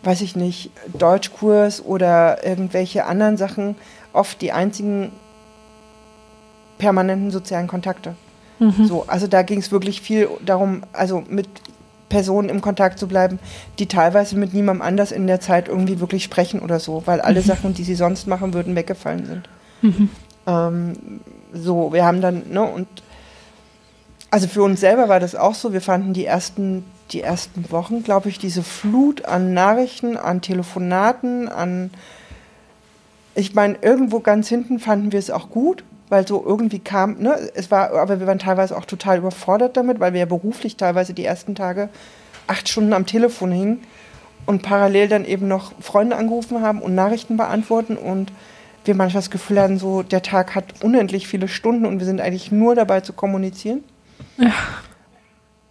weiß 0.03 0.21
ich 0.21 0.35
nicht, 0.35 0.71
Deutschkurs 0.97 1.83
oder 1.83 2.43
irgendwelche 2.45 3.05
anderen 3.05 3.37
Sachen 3.37 3.75
oft 4.13 4.41
die 4.41 4.51
einzigen 4.51 5.11
permanenten 6.77 7.29
sozialen 7.29 7.67
Kontakte. 7.67 8.15
Mhm. 8.59 8.85
So, 8.85 9.05
also 9.07 9.27
da 9.27 9.43
ging 9.43 9.59
es 9.59 9.71
wirklich 9.71 10.01
viel 10.01 10.27
darum, 10.43 10.81
also 10.93 11.23
mit 11.29 11.47
Personen 12.11 12.49
im 12.49 12.61
Kontakt 12.61 12.99
zu 12.99 13.07
bleiben, 13.07 13.39
die 13.79 13.87
teilweise 13.87 14.35
mit 14.35 14.53
niemandem 14.53 14.81
anders 14.81 15.11
in 15.11 15.25
der 15.25 15.39
Zeit 15.39 15.69
irgendwie 15.69 15.99
wirklich 16.01 16.23
sprechen 16.23 16.59
oder 16.59 16.79
so, 16.79 17.03
weil 17.05 17.21
alle 17.21 17.39
mhm. 17.39 17.45
Sachen, 17.45 17.73
die 17.73 17.83
sie 17.83 17.95
sonst 17.95 18.27
machen 18.27 18.53
würden, 18.53 18.75
weggefallen 18.75 19.25
sind. 19.25 19.49
Mhm. 19.81 20.09
Ähm, 20.45 20.93
so, 21.53 21.93
wir 21.93 22.05
haben 22.05 22.21
dann, 22.21 22.43
ne, 22.51 22.61
und 22.61 22.87
also 24.29 24.47
für 24.47 24.61
uns 24.61 24.81
selber 24.81 25.09
war 25.09 25.19
das 25.19 25.35
auch 25.35 25.55
so, 25.55 25.73
wir 25.73 25.81
fanden 25.81 26.13
die 26.13 26.25
ersten, 26.25 26.83
die 27.11 27.21
ersten 27.21 27.71
Wochen, 27.71 28.03
glaube 28.03 28.29
ich, 28.29 28.37
diese 28.37 28.61
Flut 28.61 29.25
an 29.25 29.53
Nachrichten, 29.53 30.17
an 30.17 30.41
Telefonaten, 30.41 31.47
an 31.47 31.91
ich 33.33 33.55
meine, 33.55 33.77
irgendwo 33.81 34.19
ganz 34.19 34.49
hinten 34.49 34.79
fanden 34.79 35.13
wir 35.13 35.19
es 35.19 35.31
auch 35.31 35.49
gut, 35.49 35.85
weil 36.11 36.27
so 36.27 36.43
irgendwie 36.45 36.79
kam, 36.79 37.19
ne, 37.19 37.49
es 37.55 37.71
war, 37.71 37.93
aber 37.93 38.19
wir 38.19 38.27
waren 38.27 38.37
teilweise 38.37 38.77
auch 38.77 38.83
total 38.83 39.19
überfordert 39.19 39.77
damit, 39.77 40.01
weil 40.01 40.11
wir 40.11 40.19
ja 40.19 40.25
beruflich 40.25 40.75
teilweise 40.75 41.13
die 41.13 41.23
ersten 41.23 41.55
Tage 41.55 41.87
acht 42.47 42.67
Stunden 42.67 42.91
am 42.91 43.05
Telefon 43.05 43.49
hingen 43.53 43.83
und 44.45 44.61
parallel 44.61 45.07
dann 45.07 45.23
eben 45.23 45.47
noch 45.47 45.71
Freunde 45.79 46.17
angerufen 46.17 46.61
haben 46.61 46.81
und 46.81 46.95
Nachrichten 46.95 47.37
beantworten 47.37 47.95
und 47.95 48.33
wir 48.83 48.93
manchmal 48.93 49.21
das 49.21 49.31
Gefühl 49.31 49.61
hatten, 49.61 49.79
so 49.79 50.03
der 50.03 50.21
Tag 50.21 50.53
hat 50.53 50.83
unendlich 50.83 51.29
viele 51.29 51.47
Stunden 51.47 51.85
und 51.85 51.99
wir 51.99 52.05
sind 52.05 52.19
eigentlich 52.19 52.51
nur 52.51 52.75
dabei 52.75 52.99
zu 52.99 53.13
kommunizieren. 53.13 53.81
Ja. 54.37 54.51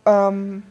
Ähm, 0.07 0.63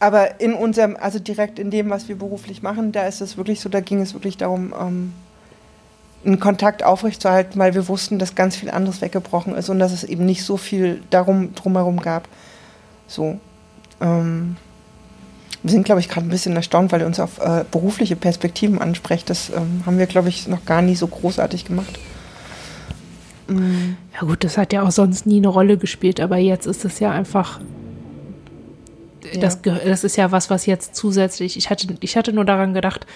aber 0.00 0.40
in 0.40 0.54
unserem, 0.54 0.96
also 1.00 1.20
direkt 1.20 1.60
in 1.60 1.70
dem, 1.70 1.90
was 1.90 2.08
wir 2.08 2.18
beruflich 2.18 2.60
machen, 2.60 2.90
da 2.90 3.06
ist 3.06 3.20
es 3.20 3.36
wirklich 3.36 3.60
so, 3.60 3.68
da 3.68 3.78
ging 3.78 4.00
es 4.00 4.14
wirklich 4.14 4.36
darum, 4.36 4.74
ähm, 4.76 5.12
einen 6.24 6.40
Kontakt 6.40 6.82
aufrechtzuerhalten, 6.82 7.58
weil 7.58 7.74
wir 7.74 7.88
wussten, 7.88 8.18
dass 8.18 8.34
ganz 8.34 8.56
viel 8.56 8.70
anderes 8.70 9.00
weggebrochen 9.00 9.54
ist 9.54 9.68
und 9.68 9.78
dass 9.78 9.92
es 9.92 10.04
eben 10.04 10.24
nicht 10.26 10.44
so 10.44 10.56
viel 10.56 11.02
darum 11.10 11.54
drumherum 11.54 12.00
gab. 12.00 12.28
So. 13.06 13.38
Ähm, 14.00 14.56
wir 15.62 15.70
sind, 15.70 15.84
glaube 15.84 16.00
ich, 16.00 16.08
gerade 16.08 16.26
ein 16.26 16.30
bisschen 16.30 16.56
erstaunt, 16.56 16.92
weil 16.92 17.00
ihr 17.00 17.06
uns 17.06 17.20
auf 17.20 17.38
äh, 17.38 17.64
berufliche 17.70 18.16
Perspektiven 18.16 18.80
ansprecht. 18.80 19.30
Das 19.30 19.50
ähm, 19.50 19.82
haben 19.86 19.98
wir, 19.98 20.06
glaube 20.06 20.28
ich, 20.28 20.46
noch 20.46 20.64
gar 20.66 20.82
nie 20.82 20.94
so 20.94 21.06
großartig 21.06 21.64
gemacht. 21.64 21.98
Mhm. 23.48 23.96
Ja 24.14 24.26
gut, 24.26 24.44
das 24.44 24.58
hat 24.58 24.72
ja 24.72 24.82
auch 24.82 24.90
sonst 24.90 25.26
nie 25.26 25.38
eine 25.38 25.48
Rolle 25.48 25.78
gespielt, 25.78 26.20
aber 26.20 26.36
jetzt 26.36 26.66
ist 26.66 26.84
es 26.84 27.00
ja 27.00 27.10
einfach 27.10 27.60
das, 29.40 29.62
das 29.62 30.04
ist 30.04 30.16
ja 30.16 30.32
was, 30.32 30.50
was 30.50 30.66
jetzt 30.66 30.94
zusätzlich, 30.94 31.56
ich 31.56 31.70
hatte, 31.70 31.94
ich 32.00 32.16
hatte 32.16 32.32
nur 32.32 32.44
daran 32.44 32.74
gedacht, 32.74 33.06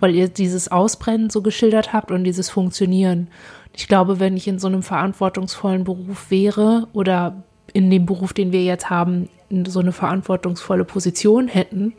weil 0.00 0.14
ihr 0.14 0.28
dieses 0.28 0.70
Ausbrennen 0.70 1.30
so 1.30 1.42
geschildert 1.42 1.92
habt 1.92 2.10
und 2.10 2.24
dieses 2.24 2.50
Funktionieren. 2.50 3.28
Ich 3.74 3.88
glaube, 3.88 4.20
wenn 4.20 4.36
ich 4.36 4.46
in 4.46 4.58
so 4.58 4.68
einem 4.68 4.82
verantwortungsvollen 4.82 5.84
Beruf 5.84 6.30
wäre 6.30 6.88
oder 6.92 7.42
in 7.72 7.90
dem 7.90 8.06
Beruf, 8.06 8.32
den 8.32 8.52
wir 8.52 8.62
jetzt 8.62 8.90
haben, 8.90 9.28
so 9.66 9.80
eine 9.80 9.92
verantwortungsvolle 9.92 10.84
Position 10.84 11.48
hätten, 11.48 11.94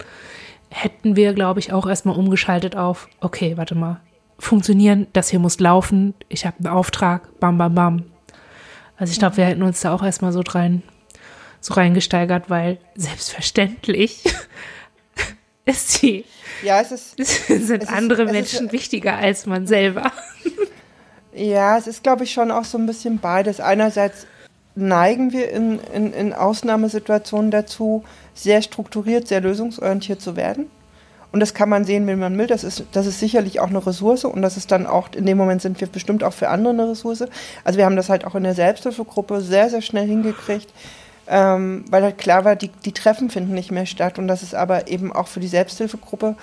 hätten 0.70 1.16
wir, 1.16 1.34
glaube 1.34 1.60
ich, 1.60 1.74
auch 1.74 1.88
erstmal 1.88 2.18
umgeschaltet 2.18 2.76
auf, 2.76 3.08
okay, 3.22 3.58
warte 3.58 3.76
mal, 3.76 4.00
funktionieren, 4.40 5.08
das 5.14 5.30
hier 5.30 5.40
muss 5.40 5.60
laufen, 5.60 6.14
ich 6.30 6.46
habe 6.46 6.58
einen 6.60 6.68
Auftrag, 6.68 7.40
bam, 7.40 7.58
bam, 7.58 7.76
bam. 7.76 8.04
Also 8.98 9.12
ich 9.12 9.20
glaube, 9.20 9.38
wir 9.38 9.46
hätten 9.46 9.64
uns 9.64 9.82
da 9.82 9.94
auch 9.94 10.04
erstmal 10.04 10.32
so 10.32 10.42
rein 10.42 10.84
so 11.66 11.74
reingesteigert, 11.74 12.50
weil 12.50 12.78
selbstverständlich 12.96 14.24
ist 15.66 16.02
die, 16.02 16.26
ja, 16.64 16.80
es 16.80 16.92
ist, 16.92 17.18
sind 17.48 17.84
es 17.84 17.90
andere 17.90 18.24
ist, 18.24 18.32
Menschen 18.32 18.68
ist, 18.68 18.72
wichtiger 18.72 19.16
als 19.16 19.48
man 19.48 19.66
selber. 19.66 20.12
Ja, 21.34 21.78
es 21.78 21.88
ist, 21.88 22.04
glaube 22.04 22.24
ich, 22.24 22.32
schon 22.32 22.52
auch 22.52 22.66
so 22.66 22.78
ein 22.78 22.86
bisschen 22.86 23.20
beides. 23.20 23.60
Einerseits 23.60 24.28
neigen 24.76 25.34
wir 25.34 25.50
in, 25.50 25.80
in, 25.94 26.14
in 26.14 26.34
Ausnahmesituationen 26.34 27.50
dazu, 27.50 28.04
sehr 28.34 28.62
strukturiert, 28.62 29.28
sehr 29.28 29.42
lösungsorientiert 29.42 30.22
zu 30.22 30.36
werden. 30.36 30.70
Und 31.32 31.40
das 31.40 31.54
kann 31.54 31.68
man 31.68 31.84
sehen, 31.84 32.08
wenn 32.08 32.20
man 32.20 32.38
will. 32.38 32.48
Das 32.48 32.64
ist, 32.64 32.84
das 32.94 33.06
ist 33.08 33.20
sicherlich 33.20 33.60
auch 33.60 33.68
eine 33.68 33.86
Ressource 33.86 34.24
und 34.24 34.42
das 34.42 34.56
ist 34.56 34.72
dann 34.72 34.86
auch, 34.86 35.10
in 35.14 35.26
dem 35.26 35.38
Moment 35.38 35.62
sind 35.62 35.82
wir 35.82 35.88
bestimmt 35.88 36.24
auch 36.24 36.32
für 36.32 36.48
andere 36.48 36.74
eine 36.74 36.90
Ressource. 36.92 37.26
Also 37.66 37.78
wir 37.78 37.86
haben 37.86 37.98
das 37.98 38.08
halt 38.08 38.24
auch 38.24 38.36
in 38.36 38.44
der 38.44 38.54
Selbsthilfegruppe 38.54 39.42
sehr, 39.42 39.70
sehr 39.70 39.82
schnell 39.82 40.08
hingekriegt, 40.08 40.72
ähm, 41.28 41.86
weil 41.90 42.04
halt 42.04 42.18
klar 42.18 42.46
war, 42.46 42.56
die, 42.56 42.70
die 42.70 42.92
Treffen 42.92 43.30
finden 43.30 43.54
nicht 43.54 43.72
mehr 43.72 43.86
statt 43.86 44.20
und 44.20 44.28
das 44.28 44.44
ist 44.44 44.56
aber 44.56 44.88
eben 44.88 45.12
auch 45.12 45.28
für 45.28 45.40
die 45.40 45.48
Selbsthilfegruppe, 45.48 46.36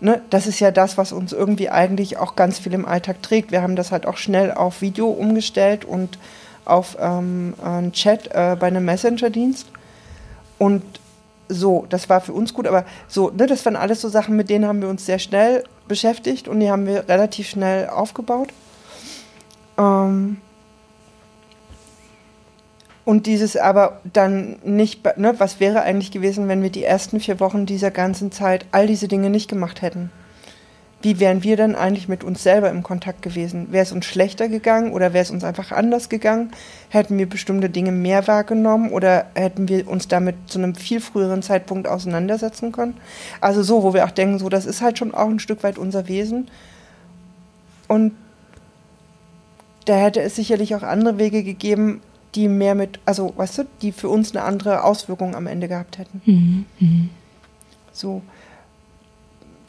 ne, 0.00 0.22
das 0.30 0.46
ist 0.46 0.60
ja 0.60 0.70
das, 0.70 0.96
was 0.96 1.12
uns 1.12 1.32
irgendwie 1.32 1.70
eigentlich 1.70 2.18
auch 2.18 2.36
ganz 2.36 2.58
viel 2.58 2.74
im 2.74 2.86
Alltag 2.86 3.22
trägt. 3.22 3.52
Wir 3.52 3.62
haben 3.62 3.76
das 3.76 3.92
halt 3.92 4.06
auch 4.06 4.16
schnell 4.16 4.52
auf 4.52 4.80
Video 4.80 5.08
umgestellt 5.08 5.84
und 5.84 6.18
auf 6.64 6.96
ähm, 7.00 7.54
einen 7.62 7.92
Chat 7.92 8.28
äh, 8.28 8.56
bei 8.58 8.68
einem 8.68 8.84
Messenger-Dienst 8.84 9.66
und 10.58 10.82
so, 11.48 11.84
das 11.90 12.08
war 12.08 12.20
für 12.20 12.32
uns 12.32 12.54
gut, 12.54 12.66
aber 12.66 12.84
so, 13.06 13.30
ne, 13.30 13.46
das 13.46 13.64
waren 13.66 13.76
alles 13.76 14.00
so 14.00 14.08
Sachen, 14.08 14.36
mit 14.36 14.48
denen 14.48 14.66
haben 14.66 14.80
wir 14.80 14.88
uns 14.88 15.04
sehr 15.04 15.18
schnell 15.18 15.64
beschäftigt 15.88 16.48
und 16.48 16.60
die 16.60 16.70
haben 16.70 16.86
wir 16.86 17.08
relativ 17.08 17.48
schnell 17.48 17.88
aufgebaut. 17.88 18.48
Ähm, 19.76 20.38
und 23.04 23.26
dieses 23.26 23.56
aber 23.56 24.00
dann 24.12 24.56
nicht, 24.64 25.04
ne, 25.18 25.34
was 25.38 25.60
wäre 25.60 25.82
eigentlich 25.82 26.10
gewesen, 26.10 26.48
wenn 26.48 26.62
wir 26.62 26.70
die 26.70 26.84
ersten 26.84 27.20
vier 27.20 27.38
Wochen 27.38 27.66
dieser 27.66 27.90
ganzen 27.90 28.32
Zeit 28.32 28.64
all 28.72 28.86
diese 28.86 29.08
Dinge 29.08 29.28
nicht 29.28 29.48
gemacht 29.48 29.82
hätten? 29.82 30.10
Wie 31.02 31.20
wären 31.20 31.42
wir 31.42 31.58
dann 31.58 31.74
eigentlich 31.74 32.08
mit 32.08 32.24
uns 32.24 32.42
selber 32.42 32.70
im 32.70 32.82
Kontakt 32.82 33.20
gewesen? 33.20 33.70
Wäre 33.70 33.82
es 33.82 33.92
uns 33.92 34.06
schlechter 34.06 34.48
gegangen 34.48 34.90
oder 34.90 35.12
wäre 35.12 35.22
es 35.22 35.30
uns 35.30 35.44
einfach 35.44 35.70
anders 35.70 36.08
gegangen? 36.08 36.52
Hätten 36.88 37.18
wir 37.18 37.28
bestimmte 37.28 37.68
Dinge 37.68 37.92
mehr 37.92 38.26
wahrgenommen 38.26 38.90
oder 38.90 39.26
hätten 39.34 39.68
wir 39.68 39.86
uns 39.86 40.08
damit 40.08 40.36
zu 40.46 40.58
einem 40.58 40.74
viel 40.74 41.02
früheren 41.02 41.42
Zeitpunkt 41.42 41.86
auseinandersetzen 41.86 42.72
können? 42.72 42.96
Also 43.42 43.62
so, 43.62 43.82
wo 43.82 43.92
wir 43.92 44.06
auch 44.06 44.12
denken, 44.12 44.38
so, 44.38 44.48
das 44.48 44.64
ist 44.64 44.80
halt 44.80 44.96
schon 44.96 45.12
auch 45.12 45.28
ein 45.28 45.40
Stück 45.40 45.62
weit 45.62 45.76
unser 45.76 46.08
Wesen. 46.08 46.48
Und 47.86 48.12
da 49.84 49.96
hätte 49.96 50.22
es 50.22 50.36
sicherlich 50.36 50.74
auch 50.74 50.82
andere 50.82 51.18
Wege 51.18 51.44
gegeben, 51.44 52.00
die 52.34 52.48
mehr 52.48 52.74
mit, 52.74 52.98
also 53.04 53.32
weißt 53.36 53.58
du, 53.58 53.62
die 53.82 53.92
für 53.92 54.08
uns 54.08 54.34
eine 54.34 54.44
andere 54.44 54.84
Auswirkung 54.84 55.34
am 55.34 55.46
Ende 55.46 55.68
gehabt 55.68 55.98
hätten. 55.98 56.22
Mhm. 56.24 56.66
Mhm. 56.80 57.10
So. 57.92 58.22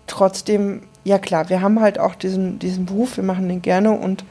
Trotzdem, 0.08 0.84
ja 1.04 1.20
klar, 1.20 1.50
wir 1.50 1.62
haben 1.62 1.80
halt 1.80 2.00
auch 2.00 2.16
diesen, 2.16 2.60
diesen 2.60 2.86
Beruf, 2.86 3.18
wir 3.18 3.24
machen 3.24 3.48
den 3.48 3.62
gerne 3.62 3.92
und 3.92 4.24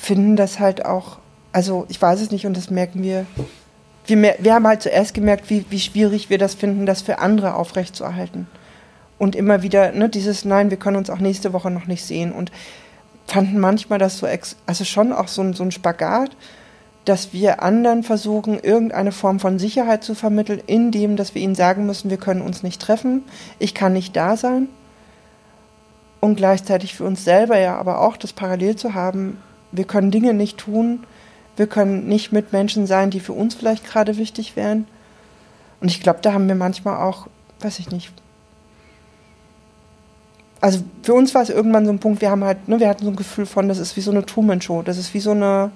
finden 0.00 0.36
das 0.36 0.60
halt 0.60 0.84
auch, 0.84 1.18
also 1.52 1.86
ich 1.88 2.00
weiß 2.00 2.20
es 2.20 2.30
nicht 2.30 2.46
und 2.46 2.56
das 2.56 2.70
merken 2.70 3.02
wir. 3.02 3.26
Wir, 4.06 4.36
wir 4.38 4.54
haben 4.54 4.66
halt 4.66 4.82
zuerst 4.82 5.14
gemerkt, 5.14 5.50
wie, 5.50 5.64
wie 5.70 5.80
schwierig 5.80 6.30
wir 6.30 6.38
das 6.38 6.54
finden, 6.54 6.86
das 6.86 7.02
für 7.02 7.18
andere 7.18 7.54
aufrechtzuerhalten. 7.54 8.46
Und 9.18 9.34
immer 9.34 9.62
wieder, 9.62 9.92
ne, 9.92 10.08
dieses 10.08 10.44
Nein, 10.44 10.70
wir 10.70 10.76
können 10.76 10.96
uns 10.96 11.10
auch 11.10 11.18
nächste 11.18 11.52
Woche 11.52 11.70
noch 11.70 11.86
nicht 11.86 12.04
sehen. 12.04 12.32
Und 12.32 12.52
fanden 13.26 13.58
manchmal 13.58 13.98
das 13.98 14.18
so, 14.18 14.26
also 14.66 14.84
schon 14.84 15.12
auch 15.12 15.28
so, 15.28 15.52
so 15.52 15.62
ein 15.62 15.72
Spagat, 15.72 16.30
dass 17.04 17.32
wir 17.32 17.62
anderen 17.62 18.02
versuchen, 18.02 18.58
irgendeine 18.58 19.12
Form 19.12 19.38
von 19.38 19.58
Sicherheit 19.58 20.02
zu 20.02 20.14
vermitteln, 20.14 20.60
indem, 20.66 21.16
dass 21.16 21.34
wir 21.34 21.42
ihnen 21.42 21.54
sagen 21.54 21.86
müssen, 21.86 22.10
wir 22.10 22.16
können 22.16 22.42
uns 22.42 22.62
nicht 22.62 22.82
treffen, 22.82 23.22
ich 23.58 23.74
kann 23.74 23.92
nicht 23.92 24.16
da 24.16 24.36
sein. 24.36 24.68
Und 26.20 26.36
gleichzeitig 26.36 26.94
für 26.94 27.04
uns 27.04 27.22
selber 27.24 27.58
ja 27.58 27.76
aber 27.76 28.00
auch 28.00 28.16
das 28.16 28.32
parallel 28.32 28.74
zu 28.74 28.94
haben, 28.94 29.38
wir 29.70 29.84
können 29.84 30.10
Dinge 30.10 30.34
nicht 30.34 30.58
tun, 30.58 31.04
wir 31.56 31.66
können 31.66 32.08
nicht 32.08 32.32
mit 32.32 32.52
Menschen 32.52 32.86
sein, 32.86 33.10
die 33.10 33.20
für 33.20 33.32
uns 33.32 33.54
vielleicht 33.54 33.84
gerade 33.84 34.16
wichtig 34.16 34.56
wären. 34.56 34.86
Und 35.80 35.88
ich 35.88 36.00
glaube, 36.00 36.20
da 36.22 36.32
haben 36.32 36.48
wir 36.48 36.54
manchmal 36.54 36.96
auch, 36.96 37.28
weiß 37.60 37.78
ich 37.78 37.90
nicht, 37.90 38.12
also 40.60 40.80
für 41.02 41.14
uns 41.14 41.34
war 41.34 41.42
es 41.42 41.50
irgendwann 41.50 41.84
so 41.84 41.92
ein 41.92 41.98
Punkt, 41.98 42.20
wir 42.20 42.30
haben 42.30 42.44
halt, 42.44 42.68
ne, 42.68 42.80
wir 42.80 42.88
hatten 42.88 43.04
so 43.04 43.10
ein 43.10 43.16
Gefühl 43.16 43.46
von, 43.46 43.68
das 43.68 43.78
ist 43.78 43.96
wie 43.96 44.00
so 44.00 44.10
eine 44.10 44.24
Truman-Show, 44.24 44.82
das 44.82 44.98
ist 44.98 45.14
wie 45.14 45.20
so 45.20 45.32
eine, 45.32 45.70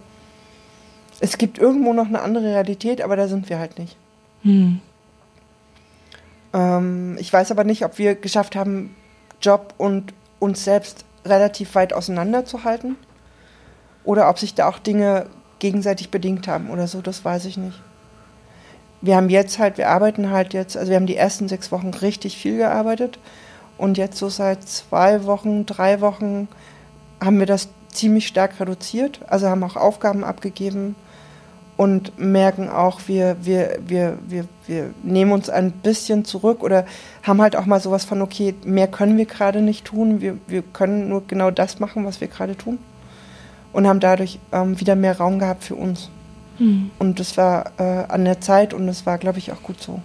es 1.21 1.39
gibt 1.39 1.59
irgendwo 1.59 1.93
noch 1.93 2.07
eine 2.07 2.23
andere 2.23 2.45
Realität, 2.45 3.03
aber 3.03 3.17
da 3.17 3.29
sind 3.29 3.49
wir 3.49 3.59
halt 3.59 3.79
nicht. 3.79 3.97
Hm. 4.43 4.81
Ähm, 6.53 7.17
ich 7.21 7.33
weiß 7.33 7.51
aber 7.51 7.65
nicht, 7.65 7.85
ob 7.85 7.99
wir 7.99 8.15
geschafft 8.15 8.57
haben, 8.57 8.97
Job 9.43 9.75
und 9.79 10.15
uns 10.39 10.65
selbst 10.65 11.05
relativ 11.25 11.75
weit 11.75 11.93
auseinanderzuhalten 11.93 12.97
oder 14.05 14.29
ob 14.29 14.39
sich 14.39 14.55
da 14.55 14.69
auch 14.69 14.79
Dinge 14.79 15.27
gegenseitig 15.59 16.11
bedingt 16.11 16.49
haben 16.49 16.71
oder 16.71 16.87
so, 16.87 17.03
das 17.03 17.25
weiß 17.25 17.45
ich 17.45 17.59
nicht. 17.59 17.81
Wir 19.03 19.17
haben 19.17 19.31
jetzt 19.31 19.59
halt, 19.59 19.79
wir 19.79 19.89
arbeiten 19.89 20.31
halt 20.31 20.53
jetzt, 20.53 20.77
also 20.77 20.91
wir 20.91 20.97
haben 20.97 21.07
die 21.07 21.17
ersten 21.17 21.49
sechs 21.49 21.71
Wochen 21.71 21.91
richtig 21.91 22.37
viel 22.37 22.57
gearbeitet 22.57 23.19
und 23.81 23.97
jetzt 23.97 24.19
so 24.19 24.29
seit 24.29 24.63
zwei 24.65 25.25
Wochen, 25.25 25.65
drei 25.65 26.03
Wochen 26.03 26.49
haben 27.19 27.39
wir 27.39 27.47
das 27.47 27.69
ziemlich 27.89 28.27
stark 28.27 28.61
reduziert, 28.61 29.21
also 29.27 29.49
haben 29.49 29.65
auch 29.65 29.77
Aufgaben 29.77 30.23
abgegeben 30.23 30.97
und 31.79 32.19
merken 32.19 32.69
auch, 32.69 33.01
wir, 33.07 33.39
wir, 33.41 33.79
wir, 33.87 34.19
wir, 34.29 34.45
wir 34.67 34.91
nehmen 35.03 35.33
uns 35.33 35.49
ein 35.49 35.73
bisschen 35.73 36.27
zurück 36.27 36.63
oder 36.63 36.85
haben 37.23 37.41
halt 37.41 37.57
auch 37.57 37.65
mal 37.65 37.81
sowas 37.81 38.05
von, 38.05 38.21
okay, 38.21 38.55
mehr 38.65 38.87
können 38.87 39.17
wir 39.17 39.25
gerade 39.25 39.63
nicht 39.63 39.87
tun, 39.87 40.21
wir, 40.21 40.37
wir 40.47 40.61
können 40.63 41.09
nur 41.09 41.27
genau 41.27 41.51
das 41.51 41.81
machen, 41.81 42.05
was 42.05 42.21
wir 42.21 42.29
gerade 42.29 42.57
tun 42.57 42.79
und 43.73 43.87
haben 43.87 44.01
dadurch 44.01 44.39
ähm, 44.53 44.79
wieder 44.79 44.95
mehr 44.95 45.17
Raum 45.17 45.39
gehabt 45.39 45.65
für 45.65 45.75
uns. 45.75 46.11
Mhm. 46.59 46.91
Und 46.99 47.19
das 47.19 47.39
war 47.39 47.73
äh, 47.79 48.05
an 48.09 48.27
der 48.27 48.43
Zeit 48.43 48.75
und 48.75 48.87
das 48.87 49.07
war, 49.07 49.17
glaube 49.17 49.39
ich, 49.39 49.53
auch 49.53 49.63
gut 49.63 49.81
so. 49.81 50.03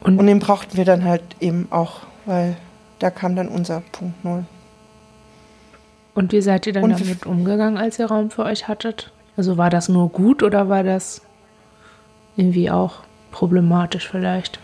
Und, 0.00 0.18
und 0.18 0.26
den 0.26 0.38
brauchten 0.38 0.76
wir 0.76 0.84
dann 0.84 1.04
halt 1.04 1.22
eben 1.40 1.68
auch, 1.70 2.00
weil 2.26 2.56
da 2.98 3.10
kam 3.10 3.36
dann 3.36 3.48
unser 3.48 3.82
Punkt 3.92 4.24
Null. 4.24 4.44
Und 6.14 6.32
wie 6.32 6.40
seid 6.40 6.66
ihr 6.66 6.72
dann 6.72 6.84
und 6.84 7.00
damit 7.00 7.26
umgegangen, 7.26 7.78
als 7.78 7.98
ihr 7.98 8.06
Raum 8.06 8.30
für 8.30 8.44
euch 8.44 8.68
hattet? 8.68 9.12
Also 9.36 9.56
war 9.56 9.70
das 9.70 9.88
nur 9.88 10.08
gut 10.08 10.42
oder 10.42 10.68
war 10.68 10.82
das 10.82 11.22
irgendwie 12.36 12.70
auch 12.70 12.96
problematisch 13.30 14.08
vielleicht? 14.08 14.58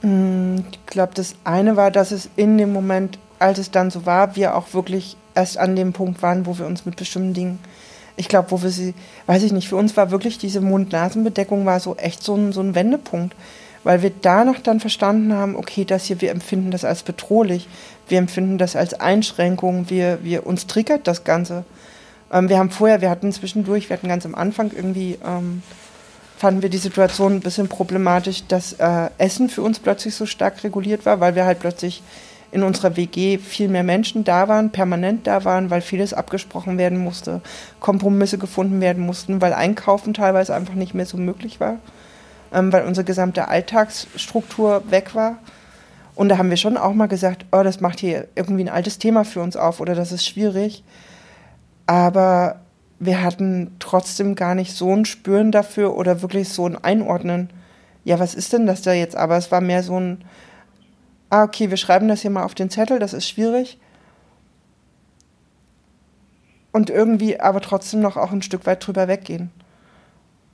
Hm, 0.00 0.64
ich 0.70 0.86
glaube, 0.86 1.12
das 1.14 1.34
eine 1.44 1.76
war, 1.76 1.90
dass 1.90 2.10
es 2.10 2.30
in 2.36 2.58
dem 2.58 2.72
Moment, 2.72 3.18
als 3.38 3.58
es 3.58 3.70
dann 3.70 3.90
so 3.90 4.06
war, 4.06 4.36
wir 4.36 4.56
auch 4.56 4.72
wirklich 4.72 5.16
erst 5.34 5.58
an 5.58 5.76
dem 5.76 5.92
Punkt 5.92 6.22
waren, 6.22 6.46
wo 6.46 6.58
wir 6.58 6.66
uns 6.66 6.86
mit 6.86 6.96
bestimmten 6.96 7.34
Dingen, 7.34 7.58
ich 8.20 8.28
glaube, 8.28 8.50
wo 8.50 8.62
wir 8.62 8.68
sie, 8.68 8.92
weiß 9.26 9.42
ich 9.42 9.52
nicht, 9.52 9.68
für 9.68 9.76
uns 9.76 9.96
war 9.96 10.10
wirklich 10.10 10.36
diese 10.36 10.60
Mund-Nasen-Bedeckung 10.60 11.64
war 11.64 11.80
so 11.80 11.96
echt 11.96 12.22
so 12.22 12.34
ein, 12.34 12.52
so 12.52 12.60
ein 12.60 12.74
Wendepunkt, 12.74 13.34
weil 13.82 14.02
wir 14.02 14.12
danach 14.20 14.60
dann 14.60 14.78
verstanden 14.78 15.32
haben, 15.32 15.56
okay, 15.56 15.86
das 15.86 16.04
hier, 16.04 16.20
wir 16.20 16.30
empfinden 16.30 16.70
das 16.70 16.84
als 16.84 17.02
bedrohlich, 17.02 17.66
wir 18.08 18.18
empfinden 18.18 18.58
das 18.58 18.76
als 18.76 18.92
Einschränkung, 18.92 19.88
wir, 19.88 20.18
wir 20.22 20.46
uns 20.46 20.66
triggert 20.66 21.06
das 21.06 21.24
Ganze. 21.24 21.64
Ähm, 22.30 22.50
wir 22.50 22.58
haben 22.58 22.70
vorher, 22.70 23.00
wir 23.00 23.08
hatten 23.08 23.32
zwischendurch, 23.32 23.88
wir 23.88 23.96
hatten 23.96 24.08
ganz 24.08 24.26
am 24.26 24.34
Anfang 24.34 24.70
irgendwie, 24.76 25.18
ähm, 25.26 25.62
fanden 26.36 26.60
wir 26.60 26.68
die 26.68 26.76
Situation 26.76 27.36
ein 27.36 27.40
bisschen 27.40 27.68
problematisch, 27.68 28.44
dass 28.46 28.74
äh, 28.74 29.08
Essen 29.16 29.48
für 29.48 29.62
uns 29.62 29.78
plötzlich 29.78 30.14
so 30.14 30.26
stark 30.26 30.62
reguliert 30.62 31.06
war, 31.06 31.20
weil 31.20 31.34
wir 31.36 31.46
halt 31.46 31.60
plötzlich 31.60 32.02
in 32.52 32.62
unserer 32.62 32.96
WG 32.96 33.38
viel 33.38 33.68
mehr 33.68 33.84
Menschen 33.84 34.24
da 34.24 34.48
waren, 34.48 34.70
permanent 34.70 35.26
da 35.26 35.44
waren, 35.44 35.70
weil 35.70 35.80
vieles 35.80 36.12
abgesprochen 36.12 36.78
werden 36.78 36.98
musste, 36.98 37.40
Kompromisse 37.78 38.38
gefunden 38.38 38.80
werden 38.80 39.04
mussten, 39.04 39.40
weil 39.40 39.52
Einkaufen 39.52 40.14
teilweise 40.14 40.54
einfach 40.54 40.74
nicht 40.74 40.94
mehr 40.94 41.06
so 41.06 41.16
möglich 41.16 41.60
war, 41.60 41.76
ähm, 42.52 42.72
weil 42.72 42.84
unsere 42.84 43.04
gesamte 43.04 43.48
Alltagsstruktur 43.48 44.82
weg 44.90 45.14
war. 45.14 45.38
Und 46.14 46.28
da 46.28 46.38
haben 46.38 46.50
wir 46.50 46.56
schon 46.56 46.76
auch 46.76 46.92
mal 46.92 47.06
gesagt, 47.06 47.46
oh, 47.52 47.62
das 47.62 47.80
macht 47.80 48.00
hier 48.00 48.26
irgendwie 48.34 48.64
ein 48.64 48.68
altes 48.68 48.98
Thema 48.98 49.24
für 49.24 49.40
uns 49.40 49.56
auf 49.56 49.80
oder 49.80 49.94
das 49.94 50.12
ist 50.12 50.26
schwierig. 50.26 50.82
Aber 51.86 52.60
wir 52.98 53.22
hatten 53.22 53.74
trotzdem 53.78 54.34
gar 54.34 54.54
nicht 54.54 54.76
so 54.76 54.94
ein 54.94 55.06
Spüren 55.06 55.52
dafür 55.52 55.96
oder 55.96 56.20
wirklich 56.20 56.50
so 56.50 56.66
ein 56.66 56.76
Einordnen. 56.76 57.48
Ja, 58.04 58.18
was 58.18 58.34
ist 58.34 58.52
denn 58.52 58.66
das 58.66 58.82
da 58.82 58.92
jetzt? 58.92 59.16
Aber 59.16 59.36
es 59.36 59.50
war 59.50 59.60
mehr 59.60 59.82
so 59.82 59.98
ein, 59.98 60.24
ah, 61.30 61.44
okay, 61.44 61.70
wir 61.70 61.76
schreiben 61.76 62.08
das 62.08 62.22
hier 62.22 62.30
mal 62.30 62.44
auf 62.44 62.54
den 62.54 62.70
Zettel, 62.70 62.98
das 62.98 63.12
ist 63.12 63.28
schwierig. 63.28 63.78
Und 66.72 66.90
irgendwie 66.90 67.40
aber 67.40 67.60
trotzdem 67.60 68.00
noch 68.00 68.16
auch 68.16 68.32
ein 68.32 68.42
Stück 68.42 68.66
weit 68.66 68.86
drüber 68.86 69.08
weggehen. 69.08 69.50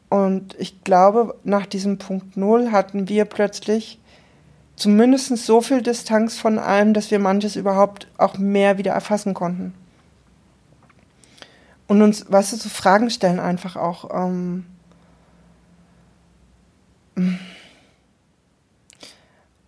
Und 0.08 0.54
ich 0.58 0.84
glaube, 0.84 1.34
nach 1.44 1.66
diesem 1.66 1.98
Punkt 1.98 2.36
Null 2.36 2.70
hatten 2.70 3.08
wir 3.08 3.24
plötzlich 3.24 3.98
zumindest 4.76 5.36
so 5.38 5.60
viel 5.60 5.82
Distanz 5.82 6.38
von 6.38 6.58
allem, 6.58 6.94
dass 6.94 7.10
wir 7.10 7.18
manches 7.18 7.56
überhaupt 7.56 8.06
auch 8.18 8.38
mehr 8.38 8.78
wieder 8.78 8.92
erfassen 8.92 9.34
konnten. 9.34 9.74
Und 11.88 12.02
uns, 12.02 12.30
weißt 12.30 12.52
du, 12.52 12.56
so 12.56 12.68
Fragen 12.68 13.10
stellen 13.10 13.40
einfach 13.40 13.76
auch. 13.76 14.10
Ähm, 14.12 14.66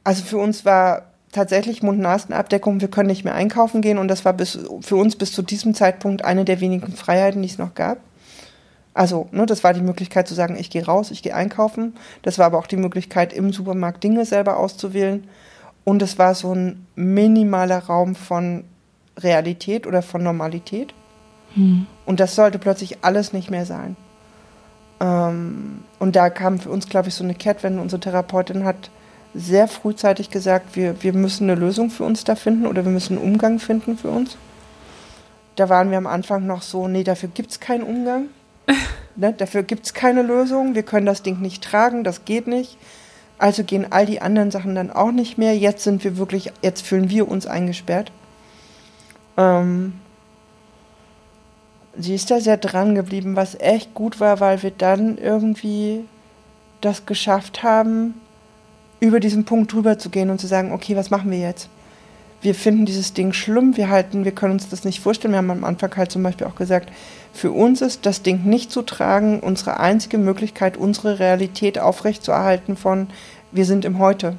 also 0.09 0.25
für 0.25 0.39
uns 0.39 0.65
war 0.65 1.03
tatsächlich 1.33 1.83
Mund-Nasen-Abdeckung, 1.83 2.81
wir 2.81 2.89
können 2.89 3.09
nicht 3.09 3.25
mehr 3.25 3.35
einkaufen 3.35 3.83
gehen 3.83 3.99
und 3.99 4.09
das 4.09 4.25
war 4.25 4.33
bis, 4.33 4.59
für 4.81 4.97
uns 4.97 5.17
bis 5.17 5.33
zu 5.33 5.43
diesem 5.43 5.75
Zeitpunkt 5.75 6.25
eine 6.25 6.47
der 6.47 6.61
wenigen 6.63 6.93
Freiheiten, 6.93 7.43
die 7.43 7.49
es 7.49 7.59
noch 7.59 7.75
gab. 7.75 7.99
Also, 8.95 9.29
ne, 9.33 9.45
das 9.45 9.65
war 9.65 9.75
die 9.75 9.83
Möglichkeit 9.83 10.27
zu 10.27 10.33
sagen, 10.33 10.57
ich 10.59 10.71
gehe 10.71 10.87
raus, 10.87 11.11
ich 11.11 11.23
gehe 11.23 11.35
einkaufen. 11.35 11.93
Das 12.23 12.39
war 12.39 12.47
aber 12.47 12.57
auch 12.57 12.67
die 12.67 12.79
Möglichkeit, 12.79 13.35
im 13.35 13.53
Supermarkt 13.53 14.03
Dinge 14.03 14.25
selber 14.25 14.57
auszuwählen. 14.57 15.29
Und 15.85 16.01
es 16.01 16.19
war 16.19 16.35
so 16.35 16.55
ein 16.55 16.87
minimaler 16.97 17.81
Raum 17.81 18.15
von 18.15 18.65
Realität 19.19 19.87
oder 19.87 20.01
von 20.01 20.23
Normalität. 20.23 20.95
Hm. 21.53 21.85
Und 22.07 22.19
das 22.19 22.35
sollte 22.35 22.59
plötzlich 22.59 23.05
alles 23.05 23.35
nicht 23.35 23.51
mehr 23.51 23.67
sein. 23.67 23.95
Ähm, 25.01 25.85
und 25.99 26.17
da 26.17 26.31
kam 26.31 26.61
für 26.61 26.71
uns, 26.71 26.89
glaube 26.89 27.09
ich, 27.09 27.15
so 27.15 27.25
eine 27.25 27.35
Kehrtwende. 27.35 27.83
Unsere 27.83 28.01
Therapeutin 28.01 28.65
hat 28.65 28.91
sehr 29.39 29.69
frühzeitig 29.69 30.31
gesagt, 30.31 30.75
wir, 30.75 31.03
wir 31.03 31.13
müssen 31.13 31.49
eine 31.49 31.59
Lösung 31.59 31.91
für 31.91 32.05
uns 32.05 32.25
da 32.25 32.35
finden 32.35 32.67
oder 32.67 32.85
wir 32.85 32.93
müssen 32.93 33.19
einen 33.19 33.27
Umgang 33.27 33.59
finden 33.59 33.97
für 33.97 34.11
uns. 34.11 34.37
Da 35.57 35.69
waren 35.69 35.91
wir 35.91 35.99
am 35.99 36.07
Anfang 36.07 36.47
noch 36.47 36.63
so, 36.63 36.89
nee, 36.89 37.05
dafür 37.05 37.29
gibt 37.29 37.51
es 37.53 37.61
keinen 37.61 37.85
Umgang. 37.85 38.27
ne, 39.17 39.33
dafür 39.33 39.63
gibt 39.63 39.87
es 39.87 39.95
keine 39.95 40.23
Lösung. 40.23 40.75
Wir 40.75 40.83
können 40.83 41.07
das 41.07 41.23
Ding 41.23 41.41
nicht 41.41 41.63
tragen, 41.63 42.05
das 42.05 42.25
geht 42.25 42.47
nicht. 42.47 42.77
Also 43.39 43.63
gehen 43.63 43.87
all 43.91 44.07
die 44.07 44.21
anderen 44.21 44.51
Sachen 44.51 44.75
dann 44.75 44.91
auch 44.91 45.13
nicht 45.13 45.39
mehr. 45.39 45.57
Jetzt 45.57 45.85
sind 45.85 46.03
wir 46.03 46.17
wirklich, 46.17 46.53
jetzt 46.63 46.85
fühlen 46.85 47.09
wir 47.09 47.29
uns 47.29 47.47
eingesperrt. 47.47 48.11
Ähm, 49.37 49.95
sie 51.97 52.17
ist 52.17 52.31
da 52.31 52.41
sehr 52.41 52.57
dran 52.57 52.97
geblieben, 52.97 53.37
was 53.37 53.55
echt 53.55 53.95
gut 53.95 54.19
war, 54.19 54.41
weil 54.41 54.63
wir 54.65 54.73
dann 54.73 55.17
irgendwie 55.19 56.05
das 56.81 57.07
geschafft 57.07 57.63
haben, 57.63 58.15
über 59.01 59.21
diesen 59.21 59.45
Punkt 59.45 59.73
drüber 59.73 59.99
zu 59.99 60.11
gehen 60.11 60.31
und 60.31 60.41
zu 60.41 60.47
sagen, 60.47 60.73
okay, 60.73 60.97
was 60.97 61.11
machen 61.11 61.31
wir 61.31 61.39
jetzt? 61.39 61.69
Wir 62.41 62.55
finden 62.55 62.87
dieses 62.87 63.15
Ding 63.15 63.33
schlimm, 63.33 63.77
wir 63.77 63.89
halten, 63.89 64.25
wir 64.25 64.33
können 64.33 64.53
uns 64.53 64.69
das 64.69 64.85
nicht 64.85 65.01
vorstellen. 65.01 65.33
Wir 65.33 65.39
haben 65.39 65.51
am 65.51 65.65
Anfang 65.65 65.97
halt 65.97 66.13
zum 66.13 66.23
Beispiel 66.23 66.47
auch 66.47 66.55
gesagt, 66.55 66.91
für 67.33 67.51
uns 67.51 67.83
ist 67.83 68.07
das 68.07 68.23
Ding 68.23 68.45
nicht 68.45 68.71
zu 68.71 68.83
tragen 68.83 69.41
unsere 69.41 69.81
einzige 69.81 70.19
Möglichkeit, 70.19 70.77
unsere 70.77 71.19
Realität 71.19 71.79
aufrechtzuerhalten 71.79 72.77
von 72.77 73.09
wir 73.51 73.65
sind 73.65 73.85
im 73.85 73.99
Heute. 73.99 74.37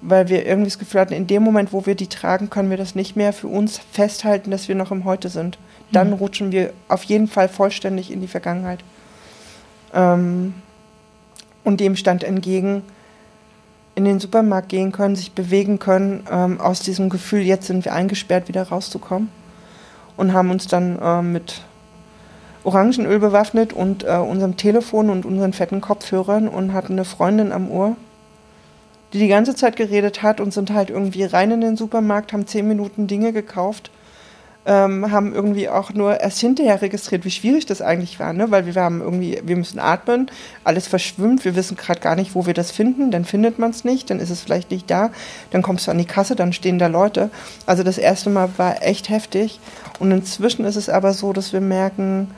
Weil 0.00 0.28
wir 0.28 0.46
irgendwie 0.46 0.68
das 0.68 0.78
Gefühl 0.78 1.00
hatten, 1.00 1.14
in 1.14 1.26
dem 1.26 1.42
Moment, 1.42 1.72
wo 1.72 1.86
wir 1.86 1.94
die 1.94 2.06
tragen, 2.06 2.50
können 2.50 2.70
wir 2.70 2.76
das 2.76 2.94
nicht 2.94 3.16
mehr 3.16 3.32
für 3.32 3.48
uns 3.48 3.80
festhalten, 3.92 4.50
dass 4.50 4.68
wir 4.68 4.74
noch 4.74 4.92
im 4.92 5.04
Heute 5.04 5.28
sind. 5.28 5.58
Dann 5.90 6.08
mhm. 6.08 6.14
rutschen 6.14 6.52
wir 6.52 6.72
auf 6.88 7.02
jeden 7.04 7.28
Fall 7.28 7.48
vollständig 7.48 8.12
in 8.12 8.20
die 8.20 8.28
Vergangenheit. 8.28 8.80
Ähm, 9.94 10.54
und 11.64 11.80
dem 11.80 11.96
stand 11.96 12.24
entgegen, 12.24 12.82
in 13.98 14.04
den 14.04 14.20
Supermarkt 14.20 14.68
gehen 14.68 14.92
können, 14.92 15.16
sich 15.16 15.32
bewegen 15.32 15.80
können, 15.80 16.24
ähm, 16.30 16.60
aus 16.60 16.78
diesem 16.80 17.08
Gefühl, 17.08 17.40
jetzt 17.40 17.66
sind 17.66 17.84
wir 17.84 17.92
eingesperrt, 17.92 18.46
wieder 18.46 18.62
rauszukommen. 18.62 19.28
Und 20.16 20.32
haben 20.32 20.50
uns 20.50 20.68
dann 20.68 20.98
äh, 21.02 21.20
mit 21.20 21.62
Orangenöl 22.62 23.18
bewaffnet 23.18 23.72
und 23.72 24.04
äh, 24.04 24.16
unserem 24.16 24.56
Telefon 24.56 25.10
und 25.10 25.26
unseren 25.26 25.52
fetten 25.52 25.80
Kopfhörern 25.80 26.46
und 26.46 26.72
hatten 26.72 26.92
eine 26.92 27.04
Freundin 27.04 27.50
am 27.50 27.70
Ohr, 27.72 27.96
die 29.12 29.18
die 29.18 29.28
ganze 29.28 29.56
Zeit 29.56 29.74
geredet 29.74 30.22
hat 30.22 30.40
und 30.40 30.52
sind 30.52 30.72
halt 30.72 30.90
irgendwie 30.90 31.24
rein 31.24 31.50
in 31.50 31.60
den 31.60 31.76
Supermarkt, 31.76 32.32
haben 32.32 32.46
zehn 32.46 32.68
Minuten 32.68 33.08
Dinge 33.08 33.32
gekauft 33.32 33.90
ähm, 34.66 35.10
haben 35.10 35.34
irgendwie 35.34 35.68
auch 35.68 35.94
nur 35.94 36.20
erst 36.20 36.40
hinterher 36.40 36.82
registriert, 36.82 37.24
wie 37.24 37.30
schwierig 37.30 37.64
das 37.64 37.80
eigentlich 37.80 38.20
war, 38.20 38.32
ne? 38.32 38.50
weil 38.50 38.66
wir 38.66 38.74
haben 38.74 39.00
irgendwie, 39.00 39.40
wir 39.42 39.56
müssen 39.56 39.78
atmen, 39.78 40.30
alles 40.62 40.86
verschwimmt, 40.86 41.44
wir 41.44 41.56
wissen 41.56 41.76
gerade 41.76 42.00
gar 42.00 42.16
nicht, 42.16 42.34
wo 42.34 42.44
wir 42.44 42.52
das 42.52 42.70
finden, 42.70 43.10
dann 43.10 43.24
findet 43.24 43.58
man 43.58 43.70
es 43.70 43.84
nicht, 43.84 44.10
dann 44.10 44.20
ist 44.20 44.30
es 44.30 44.42
vielleicht 44.42 44.70
nicht 44.70 44.90
da, 44.90 45.10
dann 45.52 45.62
kommst 45.62 45.86
du 45.86 45.90
an 45.90 45.98
die 45.98 46.04
Kasse, 46.04 46.36
dann 46.36 46.52
stehen 46.52 46.78
da 46.78 46.86
Leute. 46.86 47.30
Also 47.64 47.82
das 47.82 47.96
erste 47.96 48.28
Mal 48.28 48.50
war 48.58 48.82
echt 48.82 49.08
heftig 49.08 49.58
und 49.98 50.10
inzwischen 50.10 50.66
ist 50.66 50.76
es 50.76 50.90
aber 50.90 51.14
so, 51.14 51.32
dass 51.32 51.54
wir 51.54 51.62
merken, 51.62 52.30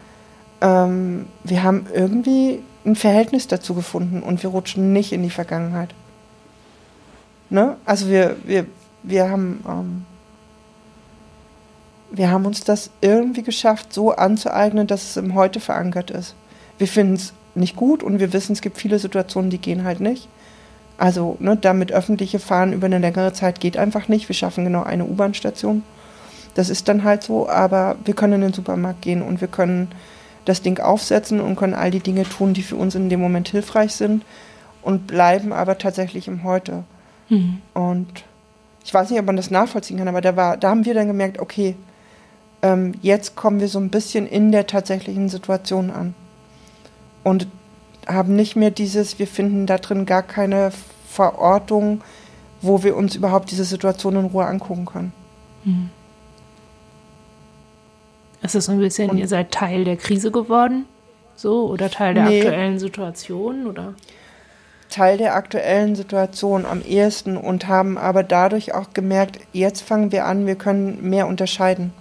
ähm, 0.61 1.27
wir 1.43 1.65
haben 1.65 1.87
irgendwie 1.93 2.61
ein 2.85 2.97
Verhältnis 2.97 3.49
dazu 3.49 3.75
gefunden 3.75 4.23
und 4.23 4.43
wir 4.43 4.51
rutschen 4.51 4.93
nicht 4.93 5.13
in 5.13 5.23
die 5.23 5.31
Vergangenheit. 5.31 5.95
Ne? 7.49 7.77
Also 7.85 8.09
wir, 8.09 8.37
wir, 8.45 8.67
wir 9.03 9.29
haben 9.29 9.65
ähm, 9.69 10.07
wir 12.11 12.31
haben 12.31 12.47
uns 12.47 12.65
das 12.65 12.91
irgendwie 13.01 13.43
geschafft, 13.43 13.93
so 13.93 14.13
anzueignen, 14.13 14.87
dass 14.87 15.11
es 15.11 15.17
im 15.17 15.35
Heute 15.35 15.61
verankert 15.61 16.11
ist. 16.11 16.35
Wir 16.79 16.89
finden 16.89 17.15
es 17.15 17.33
nicht 17.55 17.77
gut 17.77 18.03
und 18.03 18.19
wir 18.19 18.33
wissen, 18.33 18.53
es 18.53 18.61
gibt 18.61 18.79
viele 18.79 18.99
Situationen, 18.99 19.51
die 19.51 19.59
gehen 19.59 19.85
halt 19.85 20.01
nicht. 20.01 20.29
Also 20.99 21.37
ne, 21.41 21.57
damit 21.57 21.93
öffentliche 21.93 22.39
Fahren 22.39 22.73
über 22.73 22.87
eine 22.87 22.99
längere 22.99 23.33
Zeit 23.33 23.61
geht 23.61 23.77
einfach 23.77 24.09
nicht. 24.09 24.29
Wir 24.29 24.35
schaffen 24.35 24.65
genau 24.65 24.83
eine 24.83 25.07
U-Bahn-Station. 25.07 25.83
Das 26.55 26.69
ist 26.69 26.89
dann 26.89 27.05
halt 27.05 27.23
so, 27.23 27.49
aber 27.49 27.97
wir 28.05 28.15
können 28.15 28.35
in 28.35 28.41
den 28.43 28.53
Supermarkt 28.53 29.03
gehen 29.03 29.23
und 29.23 29.41
wir 29.41 29.49
können 29.49 29.89
das 30.45 30.63
Ding 30.63 30.81
aufsetzen 30.81 31.41
und 31.41 31.57
können 31.57 31.75
all 31.75 31.91
die 31.91 32.01
Dinge 32.01 32.25
tun, 32.25 32.55
die 32.55 32.63
für 32.63 32.77
uns 32.77 32.95
in 32.95 33.09
dem 33.09 33.21
Moment 33.21 33.49
hilfreich 33.49 33.95
sind 33.95 34.25
und 34.83 35.07
bleiben 35.07 35.53
aber 35.53 35.79
tatsächlich 35.79 36.29
im 36.29 36.45
Heute. 36.45 36.85
Mhm. 37.29 37.63
Und 37.73 38.25
ich 38.85 38.93
weiß 38.93 39.11
nicht, 39.11 39.21
ob 39.21 39.27
man 39.27 39.37
das 39.37 39.51
nachvollziehen 39.51 39.99
kann, 39.99 40.09
aber 40.09 40.21
da, 40.21 40.37
war, 40.37 40.57
da 40.57 40.71
haben 40.71 40.85
wir 40.85 40.95
dann 40.95 41.07
gemerkt, 41.07 41.39
okay, 41.39 41.77
ähm, 42.63 42.93
jetzt 43.03 43.37
kommen 43.37 43.61
wir 43.61 43.69
so 43.69 43.79
ein 43.79 43.91
bisschen 43.91 44.27
in 44.27 44.53
der 44.53 44.67
tatsächlichen 44.67 45.29
Situation 45.29 45.91
an. 45.91 46.15
Und 47.23 47.47
haben 48.07 48.35
nicht 48.35 48.57
mehr 48.57 48.71
dieses, 48.71 49.19
wir 49.19 49.27
finden 49.27 49.67
da 49.67 49.79
drin 49.79 50.07
gar 50.07 50.23
keine 50.23 50.73
Verortung, 51.09 52.03
wo 52.63 52.83
wir 52.83 52.97
uns 52.97 53.15
überhaupt 53.15 53.51
diese 53.51 53.65
Situation 53.65 54.17
in 54.17 54.25
Ruhe 54.27 54.47
angucken 54.47 54.87
können. 54.87 55.13
Mhm. 55.65 55.91
Ist 58.43 58.55
es 58.55 58.67
so 58.67 58.73
ein 58.73 58.79
bisschen, 58.79 59.11
Und 59.11 59.19
ihr 59.19 59.29
seid 59.29 59.51
Teil 59.51 59.85
der 59.85 59.97
Krise 59.97 60.31
geworden? 60.31 60.87
So? 61.37 61.69
Oder 61.69 61.91
Teil 61.91 62.15
der 62.15 62.25
nee. 62.25 62.41
aktuellen 62.41 62.79
Situation? 62.79 63.67
Oder? 63.67 63.95
Teil 64.89 65.19
der 65.19 65.35
aktuellen 65.35 65.95
Situation 65.95 66.67
am 66.67 66.83
ehesten 66.83 67.37
und 67.37 67.69
haben 67.69 67.97
aber 67.97 68.23
dadurch 68.23 68.75
auch 68.75 68.93
gemerkt, 68.93 69.39
jetzt 69.53 69.83
fangen 69.83 70.11
wir 70.11 70.25
an, 70.25 70.47
wir 70.47 70.57
können 70.57 71.09
mehr 71.09 71.27
unterscheiden. 71.27 71.93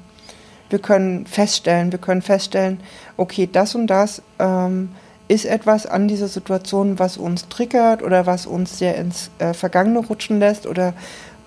Wir 0.70 0.80
können 0.80 1.26
feststellen, 1.26 1.92
wir 1.92 2.00
können 2.00 2.22
feststellen, 2.22 2.80
okay, 3.18 3.50
das 3.52 3.76
und 3.76 3.88
das 3.88 4.22
ähm, 4.38 4.90
ist 5.28 5.46
etwas 5.46 5.86
an 5.86 6.08
dieser 6.08 6.28
Situation, 6.28 7.00
was 7.00 7.18
uns 7.18 7.48
triggert 7.50 8.04
oder 8.04 8.26
was 8.26 8.46
uns 8.46 8.78
sehr 8.78 8.96
ins 8.96 9.30
äh, 9.40 9.54
Vergangene 9.54 10.00
rutschen 10.00 10.40
lässt 10.40 10.66
oder 10.66 10.94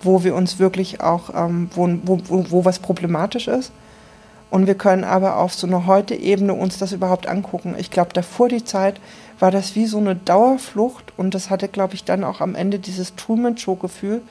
wo 0.01 0.23
wir 0.23 0.35
uns 0.35 0.59
wirklich 0.59 1.01
auch, 1.01 1.29
ähm, 1.35 1.69
wo, 1.73 1.89
wo, 2.03 2.19
wo, 2.49 2.65
was 2.65 2.79
problematisch 2.79 3.47
ist. 3.47 3.71
Und 4.49 4.67
wir 4.67 4.75
können 4.75 5.03
aber 5.03 5.37
auf 5.37 5.53
so 5.53 5.65
einer 5.65 5.87
Heute-Ebene 5.87 6.53
uns 6.53 6.77
das 6.77 6.91
überhaupt 6.91 7.27
angucken. 7.27 7.75
Ich 7.77 7.89
glaube, 7.89 8.11
davor 8.13 8.49
die 8.49 8.63
Zeit 8.63 9.01
war 9.39 9.51
das 9.51 9.75
wie 9.75 9.87
so 9.87 9.97
eine 9.97 10.15
Dauerflucht 10.15 11.11
und 11.17 11.33
das 11.33 11.49
hatte, 11.49 11.67
glaube 11.67 11.95
ich, 11.95 12.03
dann 12.03 12.23
auch 12.23 12.39
am 12.39 12.53
Ende 12.53 12.79
dieses 12.79 13.15
Truman-Show-Gefühl. 13.15 14.21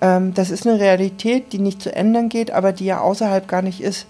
Ähm, 0.00 0.34
das 0.34 0.50
ist 0.50 0.66
eine 0.66 0.78
Realität, 0.78 1.52
die 1.52 1.58
nicht 1.58 1.82
zu 1.82 1.94
ändern 1.94 2.28
geht, 2.28 2.50
aber 2.50 2.72
die 2.72 2.86
ja 2.86 3.00
außerhalb 3.00 3.46
gar 3.48 3.62
nicht 3.62 3.80
ist. 3.80 4.06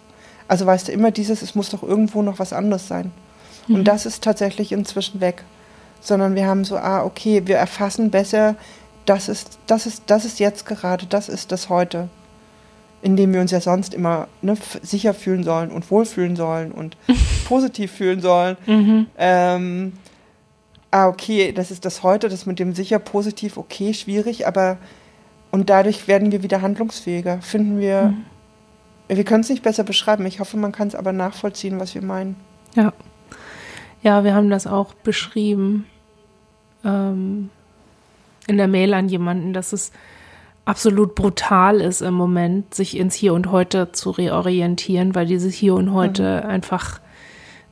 Also 0.49 0.67
weißt 0.67 0.89
du, 0.89 0.93
immer 0.93 1.11
dieses, 1.11 1.43
es 1.43 1.55
muss 1.55 1.71
doch 1.71 1.83
irgendwo 1.83 2.23
noch 2.23 2.39
was 2.39 2.53
anderes 2.53 2.89
sein. 2.89 3.13
Mhm. 3.69 3.77
Und 3.77 3.85
das 3.85 4.07
ist 4.07 4.25
tatsächlich 4.25 4.73
inzwischen 4.73 5.21
weg. 5.21 5.45
Sondern 6.01 6.35
wir 6.35 6.47
haben 6.47 6.65
so, 6.65 6.77
ah, 6.77 7.05
okay, 7.05 7.43
wir 7.45 7.57
erfassen 7.57 8.11
besser, 8.11 8.57
das 9.05 9.29
ist, 9.29 9.59
das 9.67 9.87
ist, 9.87 10.05
das 10.07 10.25
ist 10.25 10.41
jetzt 10.41 10.65
gerade, 10.67 11.07
das 11.07 11.29
ist 11.29 11.53
das 11.53 11.69
heute 11.69 12.09
in 13.03 13.17
dem 13.17 13.33
wir 13.33 13.41
uns 13.41 13.51
ja 13.51 13.61
sonst 13.61 13.95
immer 13.95 14.29
ne, 14.43 14.57
sicher 14.83 15.15
fühlen 15.15 15.43
sollen 15.43 15.71
und 15.71 15.91
wohlfühlen 15.91 16.37
sollen 16.37 16.73
und 16.73 16.97
positiv 17.47 17.93
fühlen 17.93 18.21
sollen. 18.21 18.57
Mhm. 18.67 19.07
Ähm, 19.17 19.93
ah, 20.91 21.09
okay, 21.09 21.53
das 21.53 21.71
ist 21.71 21.85
das 21.85 22.03
heute, 22.03 22.29
das 22.29 22.47
mit 22.47 22.59
dem 22.59 22.75
sicher 22.75 22.99
positiv, 22.99 23.57
okay, 23.57 23.95
schwierig, 23.95 24.47
aber 24.47 24.77
und 25.51 25.71
dadurch 25.71 26.09
werden 26.09 26.33
wir 26.33 26.43
wieder 26.43 26.63
handlungsfähiger. 26.63 27.41
Finden 27.43 27.81
wir, 27.81 28.15
mhm. 28.15 28.25
wir 29.09 29.25
können 29.25 29.43
es 29.43 29.49
nicht 29.49 29.63
besser 29.63 29.85
beschreiben. 29.85 30.27
Ich 30.27 30.41
hoffe, 30.41 30.57
man 30.57 30.73
kann 30.73 30.89
es 30.89 30.95
aber 30.95 31.13
nachvollziehen, 31.13 31.81
was 31.81 31.95
wir 31.95 32.03
meinen. 32.03 32.37
Ja. 32.75 32.93
Ja, 34.03 34.25
wir 34.25 34.35
haben 34.35 34.49
das 34.49 34.67
auch 34.67 34.95
beschrieben 34.95 35.85
ähm, 36.85 37.51
in 38.47 38.57
der 38.57 38.69
Mail 38.69 38.95
an 38.95 39.09
jemanden, 39.09 39.53
dass 39.53 39.73
es 39.73 39.93
absolut 40.65 41.15
brutal 41.15 41.81
ist 41.81 42.01
im 42.01 42.15
Moment, 42.15 42.75
sich 42.75 42.97
ins 42.97 43.15
Hier 43.15 43.35
und 43.35 43.51
Heute 43.51 43.93
zu 43.93 44.11
reorientieren, 44.11 45.15
weil 45.15 45.27
dieses 45.27 45.55
Hier 45.55 45.75
und 45.75 45.93
Heute 45.93 46.43
mhm. 46.45 46.51
einfach 46.51 47.01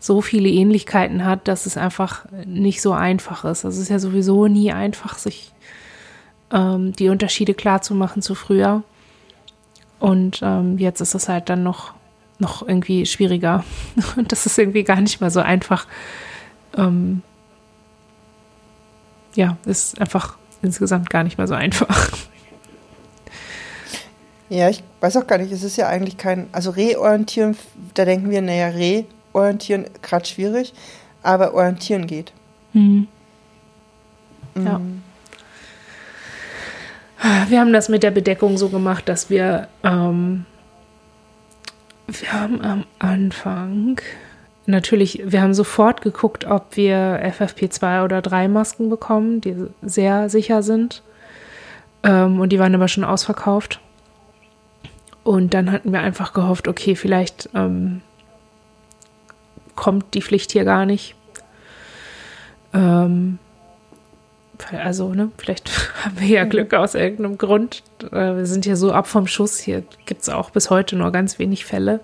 so 0.01 0.21
viele 0.21 0.49
Ähnlichkeiten 0.49 1.25
hat, 1.25 1.49
dass 1.49 1.67
es 1.67 1.77
einfach 1.77 2.27
nicht 2.45 2.83
so 2.83 2.93
einfach 2.93 3.45
ist. 3.45 3.65
Also 3.65 3.77
es 3.77 3.85
ist 3.85 3.89
ja 3.89 3.99
sowieso 3.99 4.47
nie 4.47 4.73
einfach, 4.73 5.19
sich 5.19 5.53
ähm, 6.53 6.93
die 6.93 7.09
Unterschiede 7.09 7.55
klar 7.55 7.83
zu 7.83 7.95
machen 7.95 8.23
zu 8.23 8.35
früher. 8.35 8.83
Und 10.01 10.41
ähm, 10.43 10.79
jetzt 10.79 11.01
ist 11.01 11.15
es 11.15 11.29
halt 11.29 11.49
dann 11.49 11.63
noch, 11.63 11.95
noch 12.39 12.67
irgendwie 12.67 13.07
schwieriger. 13.07 13.65
Und 14.17 14.33
das 14.33 14.47
ist 14.47 14.59
irgendwie 14.59 14.85
gar 14.85 15.01
nicht 15.01 15.21
mehr 15.21 15.31
so 15.31 15.41
einfach. 15.41 15.87
Ähm, 16.77 17.23
ja, 19.35 19.57
ist 19.65 20.01
einfach 20.01 20.37
insgesamt 20.63 21.11
gar 21.11 21.23
nicht 21.25 21.39
mehr 21.39 21.49
so 21.49 21.55
einfach. 21.55 22.11
Ja, 24.51 24.71
ich 24.71 24.83
weiß 25.01 25.19
auch 25.19 25.27
gar 25.27 25.37
nicht, 25.39 25.53
es 25.53 25.63
ist 25.63 25.77
ja 25.77 25.89
eigentlich 25.89 26.17
kein, 26.17 26.49
also 26.53 26.71
reorientieren, 26.71 27.55
da 27.93 28.07
denken 28.07 28.31
wir, 28.31 28.41
naja, 28.41 28.69
reorientieren, 28.69 29.85
gerade 30.01 30.25
schwierig, 30.25 30.73
aber 31.23 31.53
orientieren 31.53 32.07
geht. 32.07 32.33
Mhm. 32.73 33.09
Ja. 34.57 34.81
Wir 37.21 37.61
haben 37.61 37.73
das 37.73 37.89
mit 37.89 38.03
der 38.03 38.13
Bedeckung 38.13 38.57
so 38.57 38.69
gemacht, 38.69 39.09
dass 39.09 39.29
wir, 39.29 39.69
ähm, 39.83 40.45
wir 42.07 42.33
haben 42.33 42.61
am 42.61 42.85
Anfang 43.01 44.01
natürlich, 44.67 45.23
wir 45.25 45.43
haben 45.43 45.55
sofort 45.55 46.03
geguckt, 46.03 46.45
ob 46.45 46.77
wir 46.77 47.21
FFP2 47.25 48.05
oder 48.05 48.23
3 48.23 48.49
Masken 48.49 48.89
bekommen, 48.89 49.41
die 49.41 49.57
sehr 49.83 50.31
sicher 50.31 50.63
sind. 50.63 51.03
Ähm, 52.05 52.39
und 52.39 52.51
die 52.51 52.59
waren 52.59 52.75
aber 52.75 52.87
schon 52.87 53.05
ausverkauft. 53.05 53.81
Und 55.25 55.55
dann 55.55 55.73
hatten 55.73 55.93
wir 55.93 56.01
einfach 56.01 56.33
gehofft, 56.33 56.69
okay, 56.69 56.95
vielleicht 56.95 57.51
ähm, 57.55 58.03
kommt 59.75 60.15
die 60.15 60.23
Pflicht 60.23 60.53
hier 60.53 60.65
gar 60.65 60.87
nicht. 60.87 61.17
Ähm, 62.73 63.39
also, 64.73 65.15
ne, 65.15 65.31
vielleicht 65.39 65.71
haben 66.05 66.21
wir 66.21 66.29
ja 66.29 66.45
mhm. 66.45 66.51
Glück 66.51 66.75
aus 66.75 66.95
irgendeinem 66.95 67.39
Grund. 67.39 67.83
Äh, 68.11 68.37
wir 68.37 68.47
sind 68.47 68.67
ja 68.67 68.77
so 68.77 68.93
ab 68.93 69.07
vom 69.07 69.27
Schuss. 69.27 69.59
Hier 69.59 69.83
gibt 70.07 70.23
es 70.23 70.29
auch 70.29 70.51
bis 70.51 70.71
heute 70.71 70.97
nur 70.97 71.11
ganz 71.13 71.39
wenig 71.39 71.65
Fälle. 71.65 72.01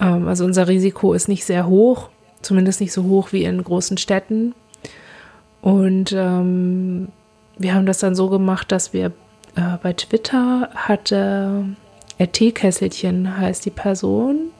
Ähm, 0.00 0.28
also 0.28 0.44
unser 0.44 0.68
Risiko 0.68 1.14
ist 1.14 1.28
nicht 1.28 1.44
sehr 1.44 1.66
hoch, 1.66 2.10
zumindest 2.42 2.80
nicht 2.80 2.92
so 2.92 3.04
hoch 3.04 3.32
wie 3.32 3.44
in 3.44 3.62
großen 3.62 3.98
Städten. 3.98 4.54
Und 5.62 6.12
ähm, 6.12 7.08
wir 7.58 7.74
haben 7.74 7.86
das 7.86 7.98
dann 7.98 8.14
so 8.14 8.28
gemacht, 8.28 8.70
dass 8.70 8.92
wir 8.92 9.06
äh, 9.56 9.78
bei 9.82 9.92
Twitter 9.92 10.70
hatte 10.74 11.64
Teekesselchen 12.24 13.36
heißt 13.36 13.64
die 13.64 13.70
Person. 13.70 14.50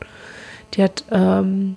Die 0.74 0.82
hat 0.82 1.04
ähm, 1.10 1.76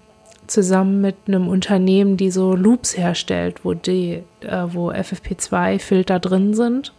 zusammen 0.49 1.01
mit 1.01 1.15
einem 1.27 1.47
Unternehmen, 1.47 2.17
die 2.17 2.31
so 2.31 2.55
Loops 2.55 2.97
herstellt, 2.97 3.63
wo, 3.63 3.73
äh, 3.73 4.21
wo 4.67 4.91
FFP2-Filter 4.91 6.19
drin 6.19 6.53
sind. 6.53 6.93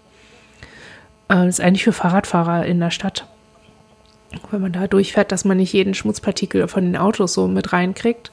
Äh, 1.28 1.46
das 1.46 1.58
ist 1.58 1.60
eigentlich 1.60 1.84
für 1.84 1.92
Fahrradfahrer 1.92 2.66
in 2.66 2.80
der 2.80 2.90
Stadt. 2.90 3.26
Wenn 4.50 4.62
man 4.62 4.72
da 4.72 4.86
durchfährt, 4.86 5.32
dass 5.32 5.44
man 5.44 5.56
nicht 5.56 5.72
jeden 5.72 5.94
Schmutzpartikel 5.94 6.68
von 6.68 6.84
den 6.84 6.96
Autos 6.96 7.34
so 7.34 7.48
mit 7.48 7.72
reinkriegt. 7.72 8.30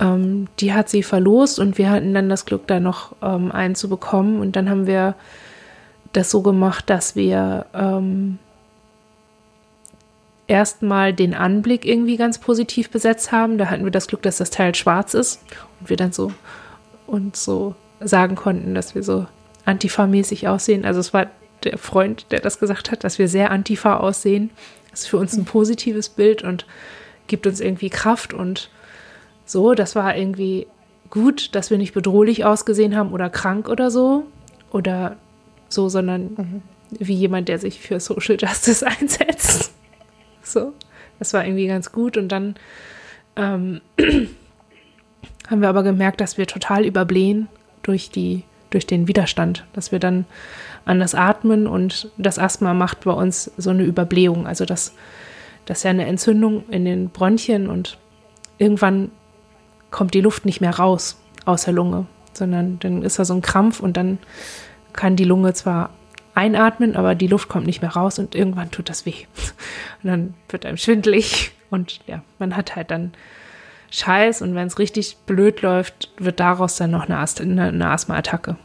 Ähm, 0.00 0.48
die 0.58 0.72
hat 0.72 0.88
sie 0.88 1.02
verlost 1.02 1.58
und 1.58 1.78
wir 1.78 1.90
hatten 1.90 2.14
dann 2.14 2.28
das 2.28 2.46
Glück, 2.46 2.66
da 2.66 2.80
noch 2.80 3.14
ähm, 3.22 3.52
einen 3.52 3.74
zu 3.74 3.88
bekommen. 3.88 4.40
Und 4.40 4.56
dann 4.56 4.68
haben 4.68 4.86
wir 4.86 5.14
das 6.12 6.30
so 6.30 6.42
gemacht, 6.42 6.90
dass 6.90 7.14
wir 7.16 7.66
ähm, 7.74 8.38
erstmal 10.46 11.12
den 11.12 11.34
Anblick 11.34 11.84
irgendwie 11.84 12.16
ganz 12.16 12.38
positiv 12.38 12.90
besetzt 12.90 13.32
haben. 13.32 13.58
Da 13.58 13.66
hatten 13.66 13.84
wir 13.84 13.90
das 13.90 14.06
Glück, 14.08 14.22
dass 14.22 14.36
das 14.38 14.50
Teil 14.50 14.74
schwarz 14.74 15.14
ist 15.14 15.42
und 15.80 15.90
wir 15.90 15.96
dann 15.96 16.12
so 16.12 16.32
uns 17.06 17.44
so 17.44 17.74
sagen 18.00 18.34
konnten, 18.34 18.74
dass 18.74 18.94
wir 18.94 19.02
so 19.02 19.26
Antifa-mäßig 19.64 20.48
aussehen. 20.48 20.84
Also 20.84 21.00
es 21.00 21.14
war 21.14 21.26
der 21.64 21.78
Freund, 21.78 22.26
der 22.30 22.40
das 22.40 22.58
gesagt 22.58 22.90
hat, 22.90 23.04
dass 23.04 23.18
wir 23.18 23.28
sehr 23.28 23.50
Antifa 23.50 23.96
aussehen. 23.96 24.50
Das 24.90 25.00
ist 25.00 25.06
für 25.06 25.16
uns 25.16 25.36
ein 25.36 25.44
positives 25.44 26.08
Bild 26.08 26.42
und 26.42 26.66
gibt 27.26 27.46
uns 27.46 27.60
irgendwie 27.60 27.90
Kraft 27.90 28.34
und 28.34 28.70
so. 29.46 29.74
Das 29.74 29.96
war 29.96 30.16
irgendwie 30.16 30.66
gut, 31.10 31.54
dass 31.54 31.70
wir 31.70 31.78
nicht 31.78 31.94
bedrohlich 31.94 32.44
ausgesehen 32.44 32.96
haben 32.96 33.12
oder 33.12 33.30
krank 33.30 33.68
oder 33.68 33.90
so 33.90 34.26
oder 34.70 35.16
so, 35.68 35.88
sondern 35.88 36.22
mhm. 36.22 36.62
wie 36.90 37.14
jemand, 37.14 37.48
der 37.48 37.58
sich 37.58 37.80
für 37.80 38.00
Social 38.00 38.36
Justice 38.38 38.86
einsetzt. 39.00 39.73
So, 40.44 40.72
das 41.18 41.32
war 41.34 41.44
irgendwie 41.44 41.66
ganz 41.66 41.92
gut. 41.92 42.16
Und 42.16 42.28
dann 42.28 42.54
ähm, 43.36 43.80
haben 45.48 45.60
wir 45.60 45.68
aber 45.68 45.82
gemerkt, 45.82 46.20
dass 46.20 46.38
wir 46.38 46.46
total 46.46 46.84
überblähen 46.84 47.48
durch 47.82 48.10
die 48.10 48.44
durch 48.70 48.86
den 48.88 49.06
Widerstand, 49.06 49.64
dass 49.72 49.92
wir 49.92 50.00
dann 50.00 50.26
anders 50.84 51.14
atmen 51.14 51.68
und 51.68 52.10
das 52.18 52.40
Asthma 52.40 52.74
macht 52.74 53.04
bei 53.04 53.12
uns 53.12 53.52
so 53.56 53.70
eine 53.70 53.84
Überblähung, 53.84 54.48
also 54.48 54.64
dass 54.64 54.94
das 55.64 55.78
ist 55.78 55.84
ja 55.84 55.90
eine 55.90 56.06
Entzündung 56.06 56.64
in 56.68 56.84
den 56.84 57.08
Bronchien 57.08 57.68
und 57.68 57.98
irgendwann 58.58 59.10
kommt 59.90 60.12
die 60.12 60.20
Luft 60.20 60.44
nicht 60.44 60.60
mehr 60.60 60.76
raus 60.76 61.20
aus 61.44 61.64
der 61.64 61.72
Lunge, 61.72 62.06
sondern 62.32 62.78
dann 62.80 63.02
ist 63.02 63.18
da 63.18 63.24
so 63.24 63.34
ein 63.34 63.42
Krampf 63.42 63.80
und 63.80 63.96
dann 63.96 64.18
kann 64.92 65.16
die 65.16 65.24
Lunge 65.24 65.54
zwar 65.54 65.90
einatmen, 66.34 66.96
aber 66.96 67.14
die 67.14 67.26
Luft 67.26 67.48
kommt 67.48 67.66
nicht 67.66 67.82
mehr 67.82 67.92
raus 67.92 68.18
und 68.18 68.34
irgendwann 68.34 68.70
tut 68.70 68.88
das 68.88 69.06
weh. 69.06 69.26
Und 70.02 70.10
dann 70.10 70.34
wird 70.48 70.66
einem 70.66 70.76
schwindlig 70.76 71.52
und 71.70 72.00
ja, 72.06 72.22
man 72.38 72.56
hat 72.56 72.76
halt 72.76 72.90
dann 72.90 73.12
Scheiß 73.90 74.42
und 74.42 74.54
wenn 74.54 74.66
es 74.66 74.78
richtig 74.78 75.16
blöd 75.26 75.62
läuft, 75.62 76.10
wird 76.18 76.40
daraus 76.40 76.76
dann 76.76 76.90
noch 76.90 77.08
eine 77.08 77.18
Asthma-Attacke. 77.18 78.56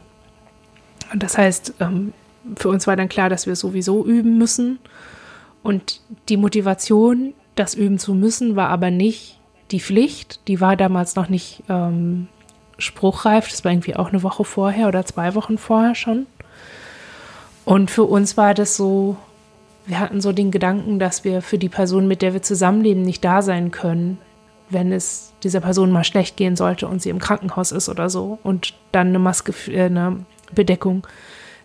Und 1.12 1.22
das 1.22 1.38
heißt, 1.38 1.74
ähm, 1.80 2.12
für 2.56 2.68
uns 2.68 2.86
war 2.86 2.96
dann 2.96 3.08
klar, 3.08 3.28
dass 3.28 3.46
wir 3.46 3.56
sowieso 3.56 4.04
üben 4.04 4.38
müssen. 4.38 4.78
Und 5.62 6.00
die 6.28 6.36
Motivation, 6.36 7.34
das 7.54 7.74
üben 7.74 7.98
zu 7.98 8.14
müssen, 8.14 8.56
war 8.56 8.68
aber 8.68 8.90
nicht 8.90 9.38
die 9.70 9.80
Pflicht. 9.80 10.40
Die 10.48 10.60
war 10.60 10.76
damals 10.76 11.16
noch 11.16 11.28
nicht 11.28 11.62
ähm, 11.68 12.28
spruchreif. 12.78 13.48
Das 13.48 13.64
war 13.64 13.72
irgendwie 13.72 13.96
auch 13.96 14.08
eine 14.08 14.22
Woche 14.22 14.44
vorher 14.44 14.88
oder 14.88 15.04
zwei 15.04 15.34
Wochen 15.34 15.58
vorher 15.58 15.94
schon. 15.94 16.26
Und 17.70 17.88
für 17.88 18.02
uns 18.02 18.36
war 18.36 18.52
das 18.52 18.76
so, 18.76 19.16
wir 19.86 20.00
hatten 20.00 20.20
so 20.20 20.32
den 20.32 20.50
Gedanken, 20.50 20.98
dass 20.98 21.22
wir 21.22 21.40
für 21.40 21.56
die 21.56 21.68
Person, 21.68 22.08
mit 22.08 22.20
der 22.20 22.32
wir 22.32 22.42
zusammenleben, 22.42 23.02
nicht 23.02 23.24
da 23.24 23.42
sein 23.42 23.70
können, 23.70 24.18
wenn 24.70 24.90
es 24.90 25.34
dieser 25.44 25.60
Person 25.60 25.92
mal 25.92 26.02
schlecht 26.02 26.36
gehen 26.36 26.56
sollte 26.56 26.88
und 26.88 27.00
sie 27.00 27.10
im 27.10 27.20
Krankenhaus 27.20 27.70
ist 27.70 27.88
oder 27.88 28.10
so 28.10 28.40
und 28.42 28.74
dann 28.90 29.10
eine 29.10 29.20
Maske, 29.20 29.54
äh, 29.68 29.84
eine 29.84 30.24
Bedeckung 30.52 31.06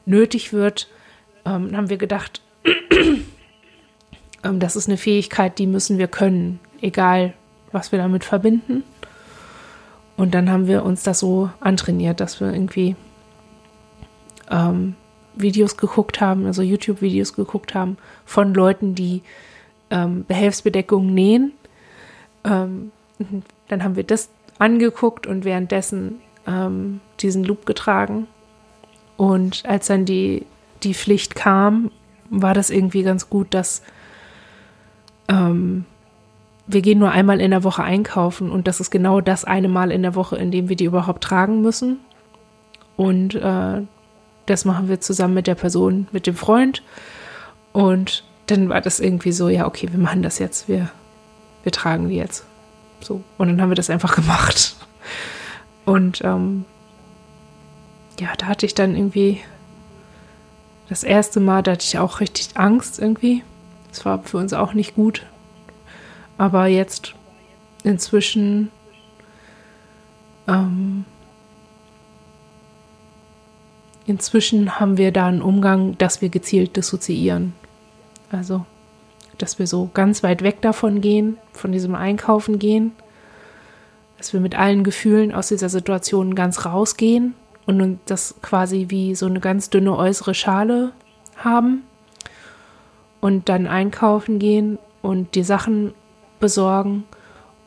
nötig 0.05 0.53
wird, 0.53 0.89
ähm, 1.43 1.75
haben 1.75 1.89
wir 1.89 1.97
gedacht, 1.97 2.39
ähm, 4.43 4.59
das 4.59 4.75
ist 4.75 4.87
eine 4.87 4.97
Fähigkeit, 4.97 5.57
die 5.57 5.65
müssen 5.65 5.97
wir 5.97 6.07
können, 6.07 6.59
egal 6.81 7.33
was 7.71 7.91
wir 7.91 7.97
damit 7.97 8.23
verbinden. 8.25 8.83
Und 10.17 10.35
dann 10.35 10.51
haben 10.51 10.67
wir 10.67 10.85
uns 10.85 11.01
das 11.01 11.17
so 11.17 11.49
antrainiert, 11.61 12.19
dass 12.19 12.39
wir 12.39 12.53
irgendwie 12.53 12.95
ähm, 14.51 14.93
Videos 15.35 15.77
geguckt 15.77 16.21
haben, 16.21 16.45
also 16.45 16.61
YouTube-Videos 16.61 17.33
geguckt 17.33 17.75
haben 17.75 17.97
von 18.25 18.53
Leuten, 18.53 18.95
die 18.95 19.21
ähm, 19.89 20.25
Behelfsbedeckungen 20.25 21.13
nähen. 21.13 21.53
Ähm, 22.43 22.91
dann 23.67 23.83
haben 23.83 23.95
wir 23.95 24.03
das 24.03 24.29
angeguckt 24.59 25.27
und 25.27 25.45
währenddessen 25.45 26.19
ähm, 26.47 27.01
diesen 27.19 27.43
Loop 27.43 27.65
getragen. 27.65 28.27
Und 29.17 29.63
als 29.65 29.87
dann 29.87 30.05
die, 30.05 30.45
die 30.83 30.93
Pflicht 30.93 31.35
kam, 31.35 31.91
war 32.29 32.53
das 32.53 32.69
irgendwie 32.69 33.03
ganz 33.03 33.29
gut, 33.29 33.53
dass 33.53 33.81
ähm, 35.27 35.85
wir 36.67 36.81
gehen 36.81 36.99
nur 36.99 37.11
einmal 37.11 37.39
in 37.41 37.51
der 37.51 37.63
Woche 37.63 37.83
einkaufen 37.83 38.49
und 38.49 38.67
das 38.67 38.79
ist 38.79 38.89
genau 38.89 39.21
das 39.21 39.45
eine 39.45 39.67
Mal 39.69 39.91
in 39.91 40.01
der 40.01 40.15
Woche, 40.15 40.35
in 40.35 40.51
dem 40.51 40.67
wir 40.67 40.75
die 40.75 40.85
überhaupt 40.85 41.23
tragen 41.23 41.61
müssen. 41.61 41.99
Und 42.97 43.35
äh, 43.35 43.81
das 44.45 44.65
machen 44.65 44.89
wir 44.89 45.01
zusammen 45.01 45.33
mit 45.33 45.47
der 45.47 45.55
Person, 45.55 46.07
mit 46.11 46.27
dem 46.27 46.35
Freund. 46.35 46.83
Und 47.73 48.23
dann 48.47 48.69
war 48.69 48.81
das 48.81 48.99
irgendwie 48.99 49.31
so, 49.31 49.49
ja, 49.49 49.65
okay, 49.65 49.87
wir 49.91 49.99
machen 49.99 50.21
das 50.21 50.39
jetzt, 50.39 50.67
wir, 50.67 50.89
wir 51.63 51.71
tragen 51.71 52.09
die 52.09 52.15
jetzt. 52.15 52.45
So. 53.01 53.23
Und 53.37 53.47
dann 53.47 53.61
haben 53.61 53.69
wir 53.69 53.75
das 53.75 53.89
einfach 53.89 54.15
gemacht. 54.15 54.75
Und 55.85 56.23
ähm, 56.23 56.65
ja, 58.19 58.29
da 58.37 58.47
hatte 58.47 58.65
ich 58.65 58.73
dann 58.73 58.95
irgendwie 58.95 59.41
das 60.89 61.03
erste 61.03 61.39
Mal, 61.39 61.63
da 61.63 61.73
hatte 61.73 61.85
ich 61.85 61.97
auch 61.97 62.19
richtig 62.19 62.49
Angst 62.55 62.99
irgendwie. 62.99 63.43
Das 63.89 64.05
war 64.05 64.21
für 64.23 64.37
uns 64.37 64.53
auch 64.53 64.73
nicht 64.73 64.95
gut. 64.95 65.25
Aber 66.37 66.67
jetzt 66.67 67.15
inzwischen 67.83 68.71
ähm, 70.47 71.05
inzwischen 74.05 74.79
haben 74.79 74.97
wir 74.97 75.11
da 75.11 75.27
einen 75.27 75.41
Umgang, 75.41 75.97
dass 75.97 76.21
wir 76.21 76.29
gezielt 76.29 76.75
dissoziieren. 76.75 77.53
Also, 78.31 78.65
dass 79.37 79.59
wir 79.59 79.67
so 79.67 79.89
ganz 79.93 80.23
weit 80.23 80.41
weg 80.41 80.61
davon 80.61 81.01
gehen, 81.01 81.37
von 81.53 81.71
diesem 81.71 81.95
Einkaufen 81.95 82.59
gehen, 82.59 82.91
dass 84.17 84.33
wir 84.33 84.39
mit 84.39 84.57
allen 84.57 84.83
Gefühlen 84.83 85.33
aus 85.33 85.49
dieser 85.49 85.69
Situation 85.69 86.35
ganz 86.35 86.65
rausgehen 86.65 87.33
und 87.65 87.99
das 88.05 88.35
quasi 88.41 88.85
wie 88.89 89.15
so 89.15 89.25
eine 89.25 89.39
ganz 89.39 89.69
dünne 89.69 89.95
äußere 89.95 90.33
Schale 90.33 90.91
haben 91.35 91.83
und 93.21 93.49
dann 93.49 93.67
einkaufen 93.67 94.39
gehen 94.39 94.77
und 95.01 95.35
die 95.35 95.43
Sachen 95.43 95.93
besorgen 96.39 97.03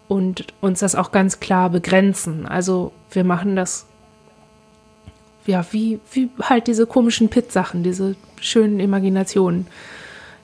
und 0.06 0.46
uns 0.60 0.80
das 0.80 0.94
auch 0.94 1.12
ganz 1.12 1.40
klar 1.40 1.68
begrenzen. 1.70 2.46
Also 2.46 2.92
wir 3.10 3.24
machen 3.24 3.56
das 3.56 3.87
ja 5.48 5.66
wie, 5.72 6.00
wie 6.12 6.30
halt 6.40 6.66
diese 6.66 6.86
komischen 6.86 7.28
Pit-Sachen, 7.28 7.82
diese 7.82 8.16
schönen 8.40 8.80
Imaginationen, 8.80 9.66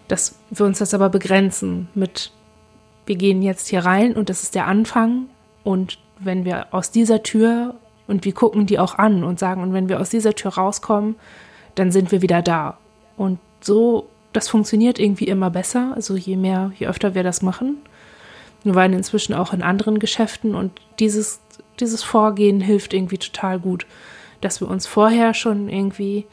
dass 0.09 0.36
wir 0.50 0.66
uns 0.66 0.78
das 0.78 0.94
aber 0.94 1.09
begrenzen 1.09 1.88
mit 1.94 2.32
wir 3.07 3.16
gehen 3.16 3.42
jetzt 3.42 3.68
hier 3.68 3.84
rein 3.84 4.14
und 4.14 4.30
das 4.30 4.42
ist 4.42 4.55
der 4.55 4.66
Anfang 4.66 5.26
und 5.62 5.98
wenn 6.18 6.44
wir 6.44 6.72
aus 6.72 6.90
dieser 6.90 7.22
Tür 7.22 7.74
und 8.07 8.24
wir 8.24 8.32
gucken 8.32 8.66
die 8.66 8.78
auch 8.78 8.98
an 8.98 9.24
und 9.24 9.38
sagen, 9.38 9.62
und 9.62 9.72
wenn 9.72 9.88
wir 9.88 10.00
aus 10.00 10.11
dieser 10.11 10.34
Tür 10.34 10.55
rauskommen, 10.55 11.16
dann 11.74 11.90
sind 11.90 12.12
wir 12.12 12.22
wieder 12.22 12.42
da. 12.42 12.78
Und 13.16 13.38
so, 13.61 14.09
das 14.32 14.48
funktioniert 14.48 14.98
irgendwie 14.98 15.26
immer 15.26 15.50
besser. 15.50 15.92
Also 15.94 16.16
je 16.16 16.36
mehr, 16.36 16.72
je 16.78 16.86
öfter 16.86 17.14
wir 17.14 17.22
das 17.22 17.42
machen. 17.42 17.78
Wir 18.62 18.74
waren 18.74 18.92
inzwischen 18.92 19.34
auch 19.34 19.52
in 19.52 19.62
anderen 19.62 19.98
Geschäften 19.98 20.55
und 20.55 20.72
dieses, 20.98 21.40
dieses 21.80 22.02
Vorgehen 22.02 22.61
hilft 22.61 22.94
irgendwie 22.94 23.18
total 23.18 23.59
gut. 23.59 23.86
Dass 24.45 24.61
wir 24.61 24.68
uns 24.68 24.86
vorher 24.86 25.32
schon 25.32 25.68
irgendwie 25.68 26.26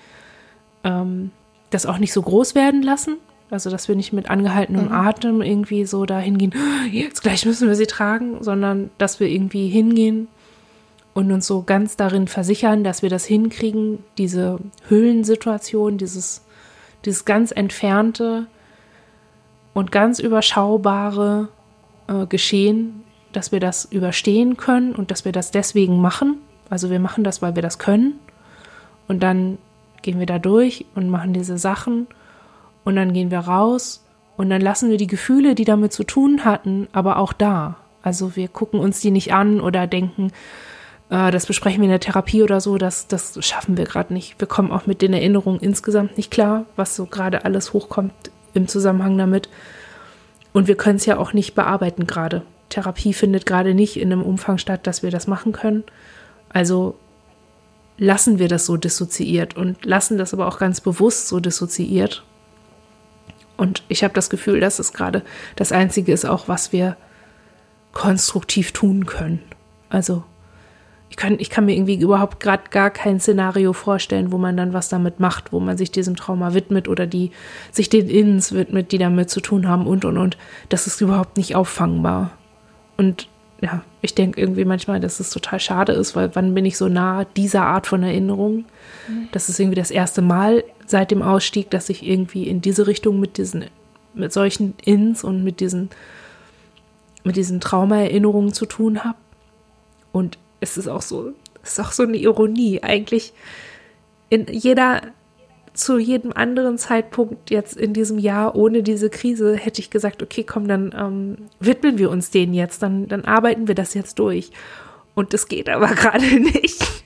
ähm, 0.83 1.31
das 1.69 1.85
auch 1.85 1.97
nicht 1.97 2.13
so 2.13 2.21
groß 2.21 2.53
werden 2.55 2.83
lassen. 2.83 3.17
Also, 3.49 3.69
dass 3.69 3.87
wir 3.87 3.95
nicht 3.95 4.13
mit 4.13 4.29
angehaltenem 4.29 4.85
mhm. 4.85 4.91
Atem 4.93 5.41
irgendwie 5.41 5.85
so 5.85 6.05
dahin 6.05 6.37
gehen, 6.37 6.53
jetzt 6.91 7.21
gleich 7.21 7.45
müssen 7.45 7.67
wir 7.67 7.75
sie 7.75 7.87
tragen, 7.87 8.43
sondern 8.43 8.91
dass 8.97 9.19
wir 9.19 9.27
irgendwie 9.27 9.67
hingehen 9.67 10.27
und 11.13 11.31
uns 11.31 11.47
so 11.47 11.63
ganz 11.63 11.97
darin 11.97 12.27
versichern, 12.27 12.83
dass 12.83 13.01
wir 13.01 13.09
das 13.09 13.25
hinkriegen, 13.25 13.99
diese 14.17 14.59
Höhlensituation, 14.87 15.97
dieses, 15.97 16.43
dieses 17.03 17.25
ganz 17.25 17.51
entfernte 17.51 18.47
und 19.73 19.91
ganz 19.91 20.19
überschaubare 20.19 21.49
äh, 22.07 22.25
Geschehen, 22.27 23.03
dass 23.33 23.51
wir 23.51 23.59
das 23.59 23.85
überstehen 23.85 24.57
können 24.57 24.95
und 24.95 25.11
dass 25.11 25.25
wir 25.25 25.31
das 25.31 25.51
deswegen 25.51 25.99
machen. 25.99 26.37
Also 26.71 26.89
wir 26.89 26.99
machen 26.99 27.23
das, 27.23 27.41
weil 27.43 27.53
wir 27.53 27.61
das 27.61 27.77
können. 27.77 28.13
Und 29.07 29.21
dann 29.21 29.59
gehen 30.01 30.19
wir 30.19 30.25
da 30.25 30.39
durch 30.39 30.85
und 30.95 31.09
machen 31.09 31.33
diese 31.33 31.57
Sachen 31.57 32.07
und 32.83 32.95
dann 32.95 33.13
gehen 33.13 33.29
wir 33.29 33.39
raus 33.39 34.03
und 34.37 34.49
dann 34.49 34.61
lassen 34.61 34.89
wir 34.89 34.97
die 34.97 35.07
Gefühle, 35.07 35.53
die 35.53 35.65
damit 35.65 35.93
zu 35.93 36.03
tun 36.03 36.45
hatten, 36.45 36.87
aber 36.93 37.17
auch 37.17 37.33
da. 37.33 37.75
Also 38.01 38.35
wir 38.35 38.47
gucken 38.47 38.79
uns 38.79 39.01
die 39.01 39.11
nicht 39.11 39.33
an 39.33 39.61
oder 39.61 39.85
denken, 39.85 40.31
äh, 41.09 41.29
das 41.29 41.45
besprechen 41.45 41.81
wir 41.81 41.85
in 41.85 41.91
der 41.91 41.99
Therapie 41.99 42.41
oder 42.41 42.61
so, 42.61 42.77
das, 42.77 43.07
das 43.07 43.37
schaffen 43.45 43.77
wir 43.77 43.85
gerade 43.85 44.13
nicht. 44.13 44.39
Wir 44.39 44.47
kommen 44.47 44.71
auch 44.71 44.87
mit 44.87 45.01
den 45.01 45.13
Erinnerungen 45.13 45.59
insgesamt 45.59 46.17
nicht 46.17 46.31
klar, 46.31 46.65
was 46.77 46.95
so 46.95 47.05
gerade 47.05 47.45
alles 47.45 47.73
hochkommt 47.73 48.13
im 48.53 48.67
Zusammenhang 48.67 49.17
damit. 49.17 49.49
Und 50.53 50.67
wir 50.67 50.75
können 50.75 50.95
es 50.95 51.05
ja 51.05 51.17
auch 51.17 51.33
nicht 51.33 51.53
bearbeiten 51.53 52.07
gerade. 52.07 52.41
Therapie 52.69 53.13
findet 53.13 53.45
gerade 53.45 53.75
nicht 53.75 53.99
in 53.99 54.11
einem 54.11 54.23
Umfang 54.23 54.57
statt, 54.57 54.87
dass 54.87 55.03
wir 55.03 55.11
das 55.11 55.27
machen 55.27 55.51
können. 55.51 55.83
Also 56.53 56.97
lassen 57.97 58.39
wir 58.39 58.47
das 58.47 58.65
so 58.65 58.77
dissoziiert 58.77 59.55
und 59.55 59.85
lassen 59.85 60.17
das 60.17 60.33
aber 60.33 60.47
auch 60.47 60.57
ganz 60.57 60.81
bewusst 60.81 61.27
so 61.27 61.39
dissoziiert. 61.39 62.23
Und 63.57 63.83
ich 63.89 64.03
habe 64.03 64.13
das 64.13 64.29
Gefühl, 64.29 64.59
dass 64.59 64.79
es 64.79 64.91
gerade 64.91 65.23
das 65.55 65.71
Einzige 65.71 66.11
ist, 66.11 66.25
auch 66.25 66.47
was 66.47 66.71
wir 66.71 66.97
konstruktiv 67.93 68.71
tun 68.71 69.05
können. 69.05 69.39
Also 69.89 70.23
ich 71.11 71.17
kann, 71.17 71.35
ich 71.39 71.49
kann 71.49 71.65
mir 71.65 71.75
irgendwie 71.75 71.99
überhaupt 71.99 72.39
gerade 72.39 72.63
gar 72.71 72.89
kein 72.89 73.19
Szenario 73.19 73.73
vorstellen, 73.73 74.31
wo 74.31 74.37
man 74.37 74.55
dann 74.55 74.73
was 74.73 74.87
damit 74.87 75.19
macht, 75.19 75.51
wo 75.51 75.59
man 75.59 75.77
sich 75.77 75.91
diesem 75.91 76.15
Trauma 76.15 76.53
widmet 76.53 76.87
oder 76.87 77.05
die 77.05 77.31
sich 77.71 77.89
den 77.89 78.09
Innens 78.09 78.53
widmet, 78.53 78.93
die 78.93 78.97
damit 78.97 79.29
zu 79.29 79.41
tun 79.41 79.67
haben 79.67 79.85
und 79.85 80.05
und 80.05 80.17
und. 80.17 80.37
Das 80.69 80.87
ist 80.87 81.01
überhaupt 81.01 81.35
nicht 81.35 81.55
auffangbar. 81.55 82.31
Und 82.95 83.27
ja, 83.61 83.83
ich 84.01 84.15
denke 84.15 84.41
irgendwie 84.41 84.65
manchmal, 84.65 84.99
dass 84.99 85.19
es 85.19 85.29
total 85.29 85.59
schade 85.59 85.93
ist, 85.93 86.15
weil 86.15 86.35
wann 86.35 86.55
bin 86.55 86.65
ich 86.65 86.77
so 86.77 86.87
nah 86.87 87.23
dieser 87.23 87.63
Art 87.63 87.85
von 87.85 88.01
Erinnerung? 88.01 88.65
Mhm. 89.07 89.29
Das 89.31 89.47
ist 89.47 89.59
irgendwie 89.59 89.75
das 89.75 89.91
erste 89.91 90.21
Mal 90.21 90.63
seit 90.87 91.11
dem 91.11 91.21
Ausstieg, 91.21 91.69
dass 91.69 91.89
ich 91.89 92.05
irgendwie 92.05 92.47
in 92.47 92.61
diese 92.61 92.87
Richtung 92.87 93.19
mit 93.19 93.37
diesen, 93.37 93.65
mit 94.13 94.33
solchen 94.33 94.73
Ins 94.83 95.23
und 95.23 95.43
mit 95.43 95.59
diesen, 95.59 95.89
mit 97.23 97.35
diesen 97.35 97.59
Traumaerinnerungen 97.59 98.53
zu 98.53 98.65
tun 98.65 99.03
habe. 99.03 99.17
Und 100.11 100.39
es 100.59 100.77
ist 100.77 100.87
auch 100.87 101.03
so, 101.03 101.33
es 101.63 101.73
ist 101.73 101.79
auch 101.79 101.91
so 101.91 102.03
eine 102.03 102.17
Ironie. 102.17 102.81
Eigentlich 102.81 103.33
in 104.29 104.47
jeder 104.47 105.01
zu 105.73 105.97
jedem 105.97 106.33
anderen 106.33 106.77
Zeitpunkt 106.77 107.49
jetzt 107.49 107.77
in 107.77 107.93
diesem 107.93 108.19
Jahr 108.19 108.55
ohne 108.55 108.83
diese 108.83 109.09
Krise 109.09 109.55
hätte 109.55 109.79
ich 109.79 109.89
gesagt, 109.89 110.21
okay, 110.21 110.43
komm, 110.43 110.67
dann 110.67 110.93
ähm, 110.97 111.37
widmen 111.59 111.97
wir 111.97 112.09
uns 112.09 112.29
denen 112.29 112.53
jetzt, 112.53 112.83
dann, 112.83 113.07
dann 113.07 113.23
arbeiten 113.23 113.67
wir 113.67 113.75
das 113.75 113.93
jetzt 113.93 114.19
durch. 114.19 114.51
Und 115.15 115.33
das 115.33 115.47
geht 115.47 115.69
aber 115.69 115.87
gerade 115.95 116.25
nicht. 116.39 117.03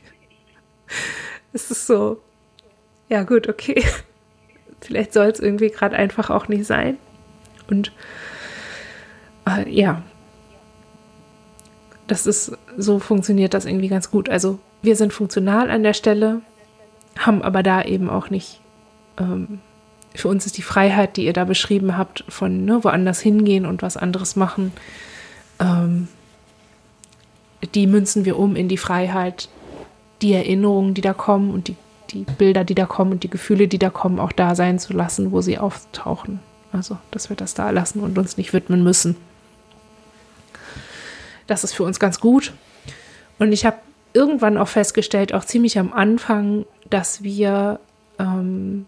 es 1.54 1.72
ist 1.72 1.88
so, 1.88 2.22
ja 3.10 3.24
gut, 3.24 3.48
okay. 3.48 3.84
Vielleicht 4.82 5.14
soll 5.14 5.28
es 5.28 5.40
irgendwie 5.40 5.70
gerade 5.70 5.96
einfach 5.96 6.30
auch 6.30 6.48
nicht 6.48 6.66
sein. 6.66 6.98
Und 7.70 7.92
äh, 9.48 9.70
ja, 9.70 10.04
das 12.08 12.28
ist, 12.28 12.52
so 12.78 13.00
funktioniert 13.00 13.54
das 13.54 13.66
irgendwie 13.66 13.88
ganz 13.88 14.12
gut. 14.12 14.30
Also 14.30 14.60
wir 14.82 14.96
sind 14.96 15.14
funktional 15.14 15.70
an 15.70 15.84
der 15.84 15.94
Stelle, 15.94 16.42
haben 17.18 17.42
aber 17.42 17.64
da 17.64 17.84
eben 17.84 18.10
auch 18.10 18.30
nicht, 18.30 18.60
ähm, 19.18 19.60
für 20.14 20.28
uns 20.28 20.46
ist 20.46 20.58
die 20.58 20.62
Freiheit, 20.62 21.18
die 21.18 21.26
ihr 21.26 21.34
da 21.34 21.46
beschrieben 21.46 21.98
habt, 21.98 22.24
von 22.30 22.66
ne, 22.66 22.84
woanders 22.84 23.20
hingehen 23.20 23.66
und 23.66 23.82
was 23.82 23.98
anderes 23.98 24.36
machen, 24.36 24.72
ähm, 25.60 26.08
die 27.74 27.88
münzen 27.88 28.26
wir 28.26 28.38
um 28.38 28.56
in 28.56 28.68
die 28.68 28.78
Freiheit, 28.78 29.50
die 30.22 30.34
Erinnerungen, 30.34 30.94
die 30.94 31.02
da 31.02 31.14
kommen 31.14 31.52
und 31.52 31.68
die, 31.68 31.76
die 32.12 32.26
Bilder, 32.38 32.64
die 32.64 32.76
da 32.76 32.86
kommen 32.86 33.14
und 33.14 33.24
die 33.24 33.30
Gefühle, 33.30 33.68
die 33.68 33.80
da 33.80 33.90
kommen, 33.90 34.20
auch 34.20 34.32
da 34.32 34.56
sein 34.56 34.80
zu 34.80 34.94
lassen, 34.94 35.32
wo 35.32 35.42
sie 35.42 35.58
auftauchen. 35.58 36.40
Also, 36.72 36.98
dass 37.12 37.30
wir 37.30 37.38
das 37.38 37.54
da 37.54 37.70
lassen 37.70 38.02
und 38.02 38.18
uns 38.18 38.38
nicht 38.38 38.54
widmen 38.54 38.84
müssen. 38.84 39.16
Das 41.48 41.64
ist 41.64 41.74
für 41.74 41.84
uns 41.84 42.00
ganz 42.00 42.20
gut. 42.20 42.54
Und 43.40 43.52
ich 43.52 43.66
habe 43.66 43.78
irgendwann 44.14 44.58
auch 44.58 44.68
festgestellt, 44.68 45.34
auch 45.34 45.46
ziemlich 45.46 45.78
am 45.80 45.94
Anfang, 45.94 46.66
dass 46.90 47.24
wir, 47.24 47.80
ähm, 48.20 48.86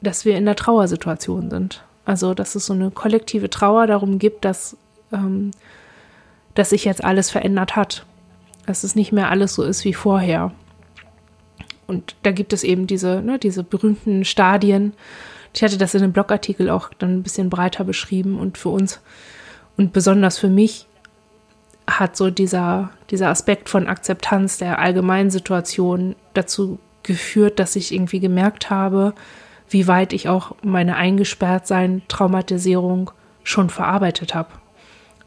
dass 0.00 0.24
wir 0.24 0.36
in 0.36 0.46
der 0.46 0.56
Trauersituation 0.56 1.50
sind. 1.50 1.82
Also, 2.04 2.34
dass 2.34 2.54
es 2.54 2.66
so 2.66 2.72
eine 2.72 2.90
kollektive 2.90 3.50
Trauer 3.50 3.86
darum 3.86 4.18
gibt, 4.18 4.44
dass, 4.44 4.76
ähm, 5.12 5.50
dass 6.54 6.70
sich 6.70 6.84
jetzt 6.84 7.04
alles 7.04 7.30
verändert 7.30 7.76
hat. 7.76 8.04
Dass 8.66 8.84
es 8.84 8.94
nicht 8.94 9.12
mehr 9.12 9.30
alles 9.30 9.54
so 9.54 9.62
ist 9.62 9.84
wie 9.84 9.94
vorher. 9.94 10.52
Und 11.86 12.14
da 12.22 12.30
gibt 12.30 12.52
es 12.52 12.62
eben 12.62 12.86
diese, 12.86 13.20
ne, 13.20 13.38
diese 13.38 13.64
berühmten 13.64 14.24
Stadien. 14.24 14.92
Ich 15.52 15.62
hatte 15.62 15.78
das 15.78 15.94
in 15.94 16.02
einem 16.02 16.12
Blogartikel 16.12 16.70
auch 16.70 16.90
dann 16.98 17.16
ein 17.16 17.22
bisschen 17.22 17.50
breiter 17.50 17.82
beschrieben 17.82 18.38
und 18.38 18.58
für 18.58 18.68
uns 18.68 19.00
und 19.76 19.92
besonders 19.92 20.38
für 20.38 20.48
mich 20.48 20.86
hat 21.88 22.16
so 22.16 22.30
dieser, 22.30 22.90
dieser 23.10 23.28
Aspekt 23.28 23.68
von 23.68 23.86
Akzeptanz 23.86 24.58
der 24.58 24.78
allgemeinen 24.78 25.30
Situation 25.30 26.14
dazu 26.34 26.78
geführt, 27.02 27.58
dass 27.58 27.76
ich 27.76 27.92
irgendwie 27.92 28.20
gemerkt 28.20 28.70
habe, 28.70 29.14
wie 29.68 29.86
weit 29.86 30.12
ich 30.12 30.28
auch 30.28 30.54
meine 30.62 30.96
Eingesperrtsein, 30.96 32.02
Traumatisierung 32.08 33.10
schon 33.42 33.70
verarbeitet 33.70 34.34
habe. 34.34 34.50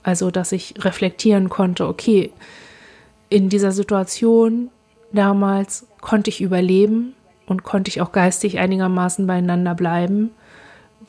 Also, 0.04 0.32
dass 0.32 0.52
ich 0.52 0.76
reflektieren 0.80 1.50
konnte, 1.50 1.88
okay, 1.88 2.32
in 3.30 3.50
dieser 3.50 3.72
Situation 3.72 4.70
damals 5.14 5.88
konnte 6.02 6.30
ich 6.30 6.42
überleben 6.42 7.14
und 7.46 7.64
konnte 7.64 7.90
ich 7.90 8.02
auch 8.02 8.12
geistig 8.12 8.60
einigermaßen 8.60 9.26
beieinander 9.26 9.76
bleiben, 9.76 10.32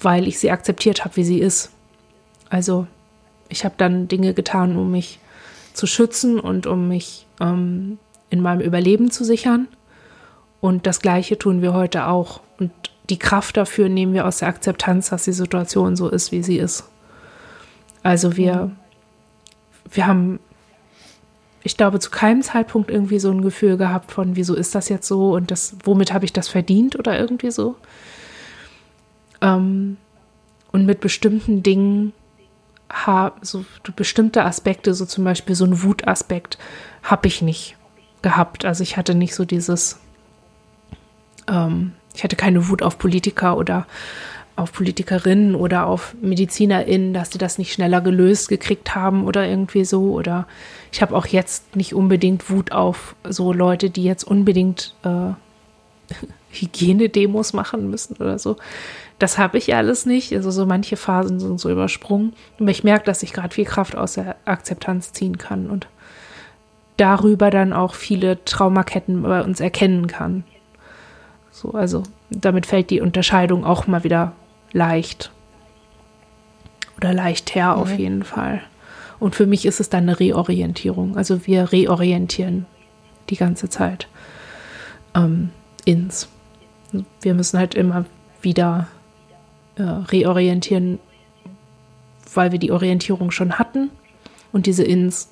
weil 0.01 0.29
ich 0.29 0.39
sie 0.39 0.51
akzeptiert 0.51 1.05
habe, 1.05 1.17
wie 1.17 1.25
sie 1.25 1.39
ist. 1.39 1.71
Also, 2.51 2.87
ich 3.49 3.65
habe 3.65 3.75
dann 3.77 4.09
Dinge 4.09 4.33
getan, 4.33 4.77
um 4.77 4.91
mich 4.91 5.19
zu 5.75 5.87
schützen 5.87 6.41
und 6.41 6.67
um 6.67 6.89
mich 6.89 7.27
ähm, 7.41 7.99
in 8.31 8.41
meinem 8.41 8.61
Überleben 8.61 9.11
zu 9.11 9.25
sichern. 9.25 9.69
Und 10.61 10.87
das 10.87 11.01
Gleiche 11.01 11.39
tun 11.39 11.61
wir 11.61 11.75
heute 11.75 12.07
auch. 12.07 12.41
Und 12.59 12.73
die 13.11 13.19
Kraft 13.19 13.59
dafür 13.59 13.91
nehmen 13.91 14.15
wir 14.15 14.27
aus 14.27 14.39
der 14.39 14.49
Akzeptanz, 14.49 15.11
dass 15.11 15.25
die 15.25 15.33
Situation 15.33 15.95
so 15.95 16.09
ist, 16.09 16.33
wie 16.33 16.43
sie 16.43 16.57
ist. 16.57 16.85
Also 18.03 18.37
wir, 18.37 18.71
wir 19.91 20.07
haben, 20.07 20.39
ich 21.63 21.77
glaube, 21.77 21.99
zu 21.99 22.11
keinem 22.11 22.43
Zeitpunkt 22.43 22.91
irgendwie 22.91 23.19
so 23.19 23.31
ein 23.31 23.43
Gefühl 23.43 23.77
gehabt 23.77 24.13
von, 24.13 24.37
wieso 24.37 24.55
ist 24.55 24.75
das 24.75 24.89
jetzt 24.89 25.07
so 25.07 25.35
und 25.35 25.51
das, 25.51 25.77
womit 25.85 26.13
habe 26.13 26.25
ich 26.25 26.33
das 26.33 26.49
verdient 26.49 26.99
oder 26.99 27.19
irgendwie 27.19 27.51
so. 27.51 27.77
Ähm, 29.43 29.97
und 30.73 30.87
mit 30.87 31.01
bestimmten 31.01 31.63
Dingen 31.63 32.13
so 33.43 33.65
bestimmte 33.97 34.45
Aspekte, 34.45 34.95
so 34.95 35.05
zum 35.05 35.25
Beispiel 35.25 35.55
so 35.55 35.65
ein 35.65 35.83
Wutaspekt, 35.83 36.59
habe 37.03 37.29
ich 37.29 37.43
nicht 37.43 37.77
gehabt. 38.23 38.65
Also 38.65 38.83
ich 38.83 38.97
hatte 38.97 39.15
nicht 39.15 39.35
so 39.35 39.45
dieses, 39.45 40.01
ähm, 41.49 41.93
ich 42.15 42.25
hatte 42.25 42.37
keine 42.37 42.69
Wut 42.69 42.83
auf 42.83 42.99
Politiker 42.99 43.57
oder 43.57 43.87
auf 44.57 44.73
Politikerinnen 44.73 45.55
oder 45.55 45.87
auf 45.87 46.15
MedizinerInnen, 46.23 47.13
dass 47.13 47.31
die 47.31 47.39
das 47.39 47.59
nicht 47.59 47.73
schneller 47.73 48.01
gelöst 48.01 48.49
gekriegt 48.49 48.95
haben 48.95 49.25
oder 49.25 49.47
irgendwie 49.47 49.85
so. 49.85 50.13
Oder 50.13 50.47
ich 50.93 51.03
habe 51.03 51.17
auch 51.17 51.27
jetzt 51.27 51.75
nicht 51.75 51.95
unbedingt 51.95 52.51
Wut 52.51 52.71
auf 52.71 53.17
so 53.29 53.53
Leute, 53.53 53.91
die 53.91 54.05
jetzt 54.05 54.25
unbedingt 54.25 54.95
äh, 55.03 55.09
Hygienedemos 56.55 57.53
machen 57.53 57.91
müssen 57.91 58.17
oder 58.17 58.39
so. 58.39 58.57
Das 59.19 59.39
habe 59.39 59.59
ich 59.59 59.75
alles 59.75 60.07
nicht. 60.07 60.33
Also 60.33 60.51
so 60.51 60.67
manche 60.67 60.97
Phasen 60.97 61.41
sind 61.41 61.61
so 61.61 61.71
übersprungen. 61.71 62.35
Aber 62.59 62.71
ich 62.71 62.85
merke, 62.85 63.05
dass 63.05 63.23
ich 63.23 63.33
gerade 63.33 63.55
viel 63.55 63.65
Kraft 63.65 63.97
aus 63.97 64.15
der 64.15 64.37
Akzeptanz 64.45 65.13
ziehen 65.13 65.39
kann 65.39 65.71
und 65.71 65.87
darüber 66.97 67.51
dann 67.51 67.73
auch 67.73 67.95
viele 67.95 68.45
Traumaketten 68.45 69.23
bei 69.23 69.43
uns 69.43 69.61
erkennen 69.61 70.07
kann. 70.07 70.45
So, 71.51 71.73
also 71.73 72.03
damit 72.31 72.67
fällt 72.67 72.91
die 72.91 73.01
Unterscheidung 73.01 73.65
auch 73.65 73.87
mal 73.87 74.05
wieder 74.05 74.33
leicht. 74.73 75.31
Oder 76.97 77.13
leicht 77.13 77.55
her 77.55 77.77
auf 77.77 77.97
jeden 77.97 78.23
Fall. 78.23 78.61
Und 79.19 79.35
für 79.35 79.47
mich 79.47 79.67
ist 79.67 79.81
es 79.81 79.89
dann 79.89 80.05
eine 80.05 80.21
Reorientierung. 80.21 81.17
Also 81.17 81.47
wir 81.47 81.73
reorientieren 81.73 82.67
die 83.31 83.37
ganze 83.37 83.69
Zeit 83.69 84.09
ähm, 85.15 85.51
ins. 85.85 86.29
Wir 87.21 87.35
müssen 87.35 87.59
halt 87.59 87.75
immer 87.75 88.05
wieder 88.43 88.89
äh, 89.77 89.83
reorientieren, 89.83 90.99
weil 92.33 92.53
wir 92.53 92.59
die 92.59 92.73
Orientierung 92.73 93.31
schon 93.31 93.59
hatten 93.59 93.91
und 94.53 94.67
diese 94.67 94.85
Ins 94.85 95.29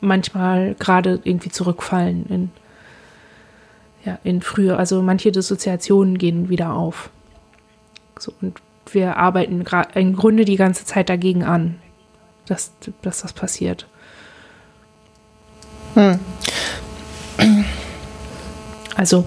manchmal 0.00 0.74
gerade 0.74 1.20
irgendwie 1.24 1.50
zurückfallen 1.50 2.26
in, 2.26 2.50
ja, 4.04 4.18
in 4.24 4.42
früher. 4.42 4.78
Also 4.78 5.02
manche 5.02 5.32
Dissoziationen 5.32 6.18
gehen 6.18 6.48
wieder 6.48 6.74
auf. 6.74 7.10
So, 8.18 8.32
und 8.40 8.60
wir 8.92 9.16
arbeiten 9.16 9.64
im 9.94 10.16
Grunde 10.16 10.44
die 10.44 10.56
ganze 10.56 10.84
Zeit 10.84 11.08
dagegen 11.08 11.44
an, 11.44 11.80
dass, 12.46 12.72
dass 13.02 13.22
das 13.22 13.32
passiert. 13.32 13.86
Hm. 15.94 16.18
Also 18.96 19.24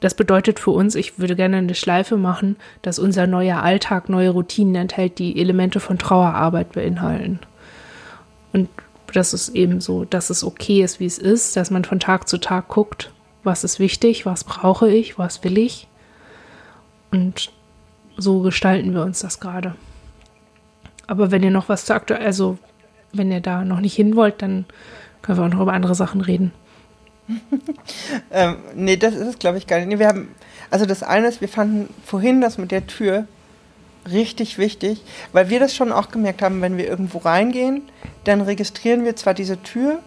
das 0.00 0.14
bedeutet 0.14 0.60
für 0.60 0.70
uns, 0.70 0.94
ich 0.94 1.18
würde 1.18 1.34
gerne 1.34 1.56
eine 1.56 1.74
Schleife 1.74 2.16
machen, 2.16 2.56
dass 2.82 2.98
unser 2.98 3.26
neuer 3.26 3.62
Alltag 3.62 4.08
neue 4.08 4.30
Routinen 4.30 4.74
enthält, 4.76 5.18
die 5.18 5.40
Elemente 5.40 5.80
von 5.80 5.98
Trauerarbeit 5.98 6.72
beinhalten. 6.72 7.40
Und 8.52 8.68
das 9.12 9.34
ist 9.34 9.50
eben 9.50 9.80
so, 9.80 10.04
dass 10.04 10.30
es 10.30 10.44
okay 10.44 10.82
ist, 10.82 11.00
wie 11.00 11.06
es 11.06 11.18
ist, 11.18 11.56
dass 11.56 11.70
man 11.70 11.84
von 11.84 11.98
Tag 11.98 12.28
zu 12.28 12.38
Tag 12.38 12.68
guckt, 12.68 13.12
was 13.42 13.64
ist 13.64 13.80
wichtig, 13.80 14.26
was 14.26 14.44
brauche 14.44 14.90
ich, 14.90 15.18
was 15.18 15.42
will 15.42 15.58
ich. 15.58 15.88
Und 17.10 17.50
so 18.16 18.40
gestalten 18.40 18.94
wir 18.94 19.02
uns 19.02 19.20
das 19.20 19.40
gerade. 19.40 19.74
Aber 21.06 21.30
wenn 21.30 21.42
ihr 21.42 21.50
noch 21.50 21.68
was 21.68 21.86
zu 21.86 21.94
aktuell, 21.94 22.24
also 22.24 22.58
wenn 23.12 23.32
ihr 23.32 23.40
da 23.40 23.64
noch 23.64 23.80
nicht 23.80 23.94
hin 23.94 24.14
wollt, 24.14 24.42
dann 24.42 24.66
können 25.22 25.38
wir 25.38 25.44
auch 25.46 25.50
noch 25.50 25.62
über 25.62 25.72
andere 25.72 25.94
Sachen 25.94 26.20
reden. 26.20 26.52
ähm, 28.30 28.56
nee, 28.74 28.96
das 28.96 29.14
ist 29.14 29.26
es, 29.26 29.38
glaube 29.38 29.58
ich, 29.58 29.66
gar 29.66 29.78
nicht. 29.78 29.88
Nee, 29.88 29.98
wir 29.98 30.08
haben, 30.08 30.34
also 30.70 30.86
das 30.86 31.02
eine 31.02 31.28
ist, 31.28 31.40
wir 31.40 31.48
fanden 31.48 31.92
vorhin 32.04 32.40
das 32.40 32.58
mit 32.58 32.70
der 32.70 32.86
Tür 32.86 33.26
richtig 34.10 34.58
wichtig, 34.58 35.02
weil 35.32 35.50
wir 35.50 35.60
das 35.60 35.74
schon 35.74 35.92
auch 35.92 36.10
gemerkt 36.10 36.42
haben, 36.42 36.62
wenn 36.62 36.78
wir 36.78 36.88
irgendwo 36.88 37.18
reingehen, 37.18 37.82
dann 38.24 38.40
registrieren 38.40 39.04
wir 39.04 39.16
zwar 39.16 39.34
diese 39.34 39.62
Tür, 39.62 39.98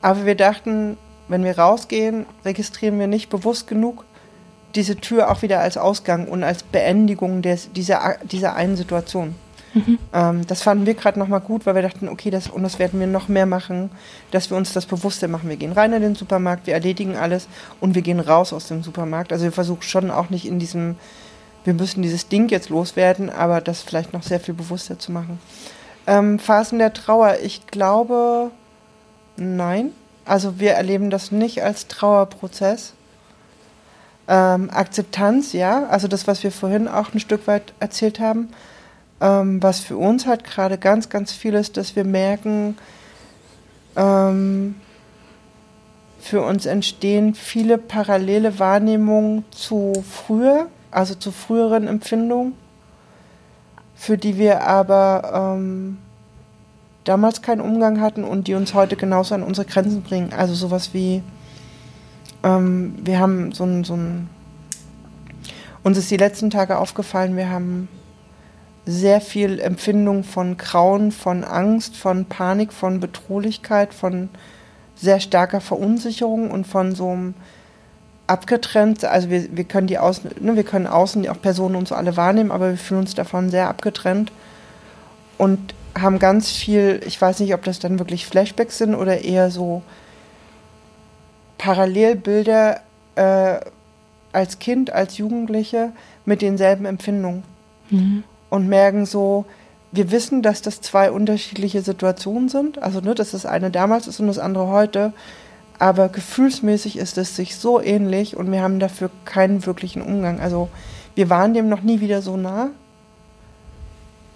aber 0.00 0.26
wir 0.26 0.36
dachten, 0.36 0.96
wenn 1.28 1.44
wir 1.44 1.58
rausgehen, 1.58 2.26
registrieren 2.44 2.98
wir 2.98 3.06
nicht 3.06 3.30
bewusst 3.30 3.66
genug 3.66 4.04
diese 4.74 4.96
Tür 4.96 5.30
auch 5.30 5.42
wieder 5.42 5.60
als 5.60 5.76
Ausgang 5.76 6.28
und 6.28 6.44
als 6.44 6.62
Beendigung 6.62 7.42
des, 7.42 7.72
dieser, 7.72 8.16
dieser 8.22 8.54
einen 8.54 8.76
Situation. 8.76 9.34
Mhm. 9.74 9.98
Ähm, 10.12 10.46
das 10.46 10.62
fanden 10.62 10.86
wir 10.86 10.94
gerade 10.94 11.18
nochmal 11.18 11.40
gut, 11.40 11.66
weil 11.66 11.74
wir 11.74 11.82
dachten, 11.82 12.08
okay, 12.08 12.30
das, 12.30 12.48
und 12.48 12.62
das 12.62 12.78
werden 12.78 13.00
wir 13.00 13.06
noch 13.06 13.28
mehr 13.28 13.46
machen, 13.46 13.90
dass 14.30 14.50
wir 14.50 14.56
uns 14.56 14.72
das 14.72 14.86
bewusster 14.86 15.28
machen. 15.28 15.48
Wir 15.48 15.56
gehen 15.56 15.72
rein 15.72 15.92
in 15.92 16.02
den 16.02 16.14
Supermarkt, 16.14 16.66
wir 16.66 16.74
erledigen 16.74 17.16
alles 17.16 17.48
und 17.80 17.94
wir 17.94 18.02
gehen 18.02 18.20
raus 18.20 18.52
aus 18.52 18.68
dem 18.68 18.82
Supermarkt. 18.82 19.32
Also 19.32 19.44
wir 19.44 19.52
versuchen 19.52 19.82
schon 19.82 20.10
auch 20.10 20.30
nicht 20.30 20.46
in 20.46 20.58
diesem, 20.58 20.96
wir 21.64 21.74
müssen 21.74 22.02
dieses 22.02 22.28
Ding 22.28 22.48
jetzt 22.50 22.68
loswerden, 22.68 23.30
aber 23.30 23.60
das 23.60 23.82
vielleicht 23.82 24.12
noch 24.12 24.22
sehr 24.22 24.40
viel 24.40 24.54
bewusster 24.54 24.98
zu 24.98 25.12
machen. 25.12 25.38
Ähm, 26.06 26.38
Phasen 26.38 26.78
der 26.78 26.92
Trauer, 26.92 27.36
ich 27.42 27.66
glaube, 27.66 28.50
nein. 29.36 29.92
Also 30.24 30.60
wir 30.60 30.72
erleben 30.72 31.10
das 31.10 31.32
nicht 31.32 31.62
als 31.62 31.88
Trauerprozess. 31.88 32.92
Ähm, 34.28 34.70
Akzeptanz, 34.70 35.52
ja, 35.52 35.86
also 35.86 36.06
das, 36.06 36.26
was 36.26 36.44
wir 36.44 36.52
vorhin 36.52 36.86
auch 36.86 37.12
ein 37.12 37.20
Stück 37.20 37.46
weit 37.48 37.72
erzählt 37.80 38.20
haben, 38.20 38.48
ähm, 39.22 39.62
was 39.62 39.80
für 39.80 39.96
uns 39.96 40.26
halt 40.26 40.42
gerade 40.44 40.76
ganz, 40.76 41.08
ganz 41.08 41.32
viel 41.32 41.54
ist, 41.54 41.76
dass 41.76 41.94
wir 41.94 42.04
merken, 42.04 42.76
ähm, 43.96 44.74
für 46.18 46.42
uns 46.42 46.66
entstehen 46.66 47.34
viele 47.34 47.78
parallele 47.78 48.58
Wahrnehmungen 48.58 49.44
zu 49.50 49.92
früher, 50.08 50.66
also 50.90 51.14
zu 51.14 51.30
früheren 51.30 51.86
Empfindungen, 51.86 52.54
für 53.94 54.18
die 54.18 54.38
wir 54.38 54.62
aber 54.66 55.56
ähm, 55.56 55.98
damals 57.04 57.42
keinen 57.42 57.60
Umgang 57.60 58.00
hatten 58.00 58.24
und 58.24 58.48
die 58.48 58.54
uns 58.54 58.74
heute 58.74 58.96
genauso 58.96 59.34
an 59.34 59.42
unsere 59.42 59.66
Grenzen 59.66 60.02
bringen. 60.02 60.32
Also 60.36 60.54
sowas 60.54 60.94
wie, 60.94 61.22
ähm, 62.42 62.94
wir 63.02 63.20
haben 63.20 63.52
so 63.52 63.64
ein, 63.64 63.84
so 63.84 63.94
ein, 63.94 64.28
uns 65.84 65.98
ist 65.98 66.10
die 66.10 66.16
letzten 66.16 66.50
Tage 66.50 66.78
aufgefallen, 66.78 67.36
wir 67.36 67.50
haben 67.50 67.88
sehr 68.84 69.20
viel 69.20 69.60
Empfindung 69.60 70.24
von 70.24 70.56
Grauen, 70.56 71.12
von 71.12 71.44
Angst, 71.44 71.96
von 71.96 72.24
Panik, 72.24 72.72
von 72.72 72.98
Bedrohlichkeit, 73.00 73.94
von 73.94 74.28
sehr 74.96 75.20
starker 75.20 75.60
Verunsicherung 75.60 76.50
und 76.50 76.66
von 76.66 76.94
so 76.94 77.10
einem 77.10 77.34
abgetrennt. 78.26 79.04
Also 79.04 79.30
wir, 79.30 79.56
wir 79.56 79.64
können 79.64 79.86
die 79.86 79.98
außen, 79.98 80.30
ne, 80.40 80.56
wir 80.56 80.64
können 80.64 80.86
außen 80.86 81.28
auch 81.28 81.40
Personen 81.40 81.76
und 81.76 81.88
so 81.88 81.94
alle 81.94 82.16
wahrnehmen, 82.16 82.50
aber 82.50 82.70
wir 82.70 82.76
fühlen 82.76 83.00
uns 83.00 83.14
davon 83.14 83.50
sehr 83.50 83.68
abgetrennt 83.68 84.32
und 85.38 85.74
haben 85.98 86.18
ganz 86.18 86.50
viel, 86.50 87.00
ich 87.06 87.20
weiß 87.20 87.40
nicht, 87.40 87.54
ob 87.54 87.62
das 87.64 87.78
dann 87.78 87.98
wirklich 87.98 88.26
Flashbacks 88.26 88.78
sind 88.78 88.94
oder 88.94 89.22
eher 89.22 89.50
so 89.50 89.82
Parallelbilder 91.58 92.80
äh, 93.14 93.60
als 94.32 94.58
Kind, 94.58 94.92
als 94.92 95.18
Jugendliche 95.18 95.92
mit 96.24 96.42
denselben 96.42 96.86
Empfindungen. 96.86 97.44
Mhm 97.90 98.24
und 98.52 98.68
merken 98.68 99.06
so, 99.06 99.46
wir 99.92 100.10
wissen, 100.10 100.42
dass 100.42 100.60
das 100.60 100.82
zwei 100.82 101.10
unterschiedliche 101.10 101.80
Situationen 101.80 102.50
sind. 102.50 102.82
Also, 102.82 103.00
ne, 103.00 103.14
dass 103.14 103.30
das 103.30 103.46
eine 103.46 103.70
damals 103.70 104.06
ist 104.06 104.20
und 104.20 104.26
das 104.26 104.38
andere 104.38 104.66
heute. 104.68 105.14
Aber 105.78 106.10
gefühlsmäßig 106.10 106.98
ist 106.98 107.16
es 107.16 107.34
sich 107.34 107.56
so 107.56 107.80
ähnlich 107.80 108.36
und 108.36 108.52
wir 108.52 108.60
haben 108.60 108.78
dafür 108.78 109.08
keinen 109.24 109.64
wirklichen 109.64 110.02
Umgang. 110.02 110.38
Also, 110.38 110.68
wir 111.14 111.30
waren 111.30 111.54
dem 111.54 111.70
noch 111.70 111.80
nie 111.80 112.00
wieder 112.00 112.20
so 112.20 112.36
nah. 112.36 112.68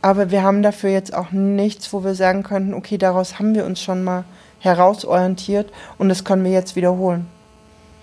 Aber 0.01 0.31
wir 0.31 0.43
haben 0.43 0.63
dafür 0.63 0.89
jetzt 0.89 1.13
auch 1.13 1.33
nichts, 1.33 1.93
wo 1.93 2.03
wir 2.03 2.15
sagen 2.15 2.43
könnten, 2.43 2.73
okay, 2.73 2.97
daraus 2.97 3.39
haben 3.39 3.55
wir 3.55 3.67
uns 3.67 3.83
schon 3.83 4.03
mal 4.03 4.25
herausorientiert 4.61 5.71
und 5.99 6.09
das 6.09 6.25
können 6.25 6.43
wir 6.43 6.53
jetzt 6.53 6.75
wiederholen. 6.75 7.27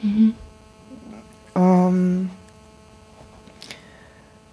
Mhm. 0.04 0.36
Ähm, 1.56 2.30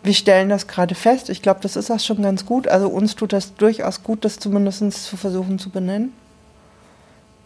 wir 0.02 0.14
stellen 0.14 0.48
das 0.48 0.66
gerade 0.66 0.94
fest. 0.94 1.28
Ich 1.28 1.42
glaube, 1.42 1.60
das 1.62 1.76
ist 1.76 1.90
auch 1.90 2.00
schon 2.00 2.22
ganz 2.22 2.46
gut. 2.46 2.68
Also 2.68 2.88
uns 2.88 3.16
tut 3.16 3.32
das 3.32 3.54
durchaus 3.54 4.02
gut, 4.02 4.24
das 4.24 4.38
zumindest 4.38 4.92
zu 5.04 5.16
versuchen 5.16 5.58
zu 5.58 5.70
benennen. 5.70 6.12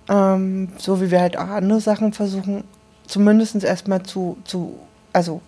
Ähm, 0.08 0.68
so 0.78 1.00
wie 1.00 1.10
wir 1.10 1.20
halt 1.20 1.36
auch 1.36 1.48
andere 1.48 1.80
Sachen 1.80 2.12
versuchen, 2.12 2.64
zumindest 3.06 3.62
erstmal 3.64 4.02
zu, 4.02 4.36
zu, 4.44 4.78
also 5.12 5.40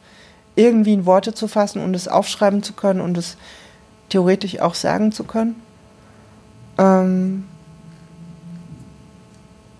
irgendwie 0.57 0.95
in 0.95 1.07
Worte 1.07 1.35
zu 1.35 1.47
fassen 1.47 1.83
und 1.83 1.95
es 1.95 2.09
aufschreiben 2.09 2.63
zu 2.63 2.73
können 2.73 3.01
und 3.01 3.17
es 3.19 3.37
theoretisch 4.09 4.61
auch 4.61 4.75
sagen 4.75 5.13
zu 5.13 5.25
können. 5.25 5.61
Ähm, 6.79 7.45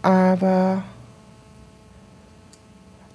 aber 0.03 0.85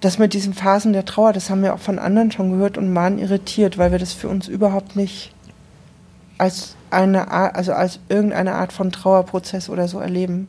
das 0.01 0.17
mit 0.17 0.33
diesen 0.33 0.53
Phasen 0.53 0.93
der 0.93 1.05
Trauer, 1.05 1.31
das 1.31 1.49
haben 1.49 1.63
wir 1.63 1.73
auch 1.73 1.79
von 1.79 1.99
anderen 1.99 2.31
schon 2.31 2.51
gehört 2.51 2.77
und 2.77 2.93
waren 2.93 3.19
irritiert, 3.19 3.77
weil 3.77 3.91
wir 3.91 3.99
das 3.99 4.13
für 4.13 4.27
uns 4.27 4.47
überhaupt 4.47 4.95
nicht 4.95 5.33
als 6.37 6.75
eine 6.89 7.29
Art, 7.29 7.55
also 7.55 7.73
als 7.73 7.99
irgendeine 8.09 8.55
Art 8.55 8.73
von 8.73 8.91
Trauerprozess 8.91 9.69
oder 9.69 9.87
so 9.87 9.99
erleben. 9.99 10.47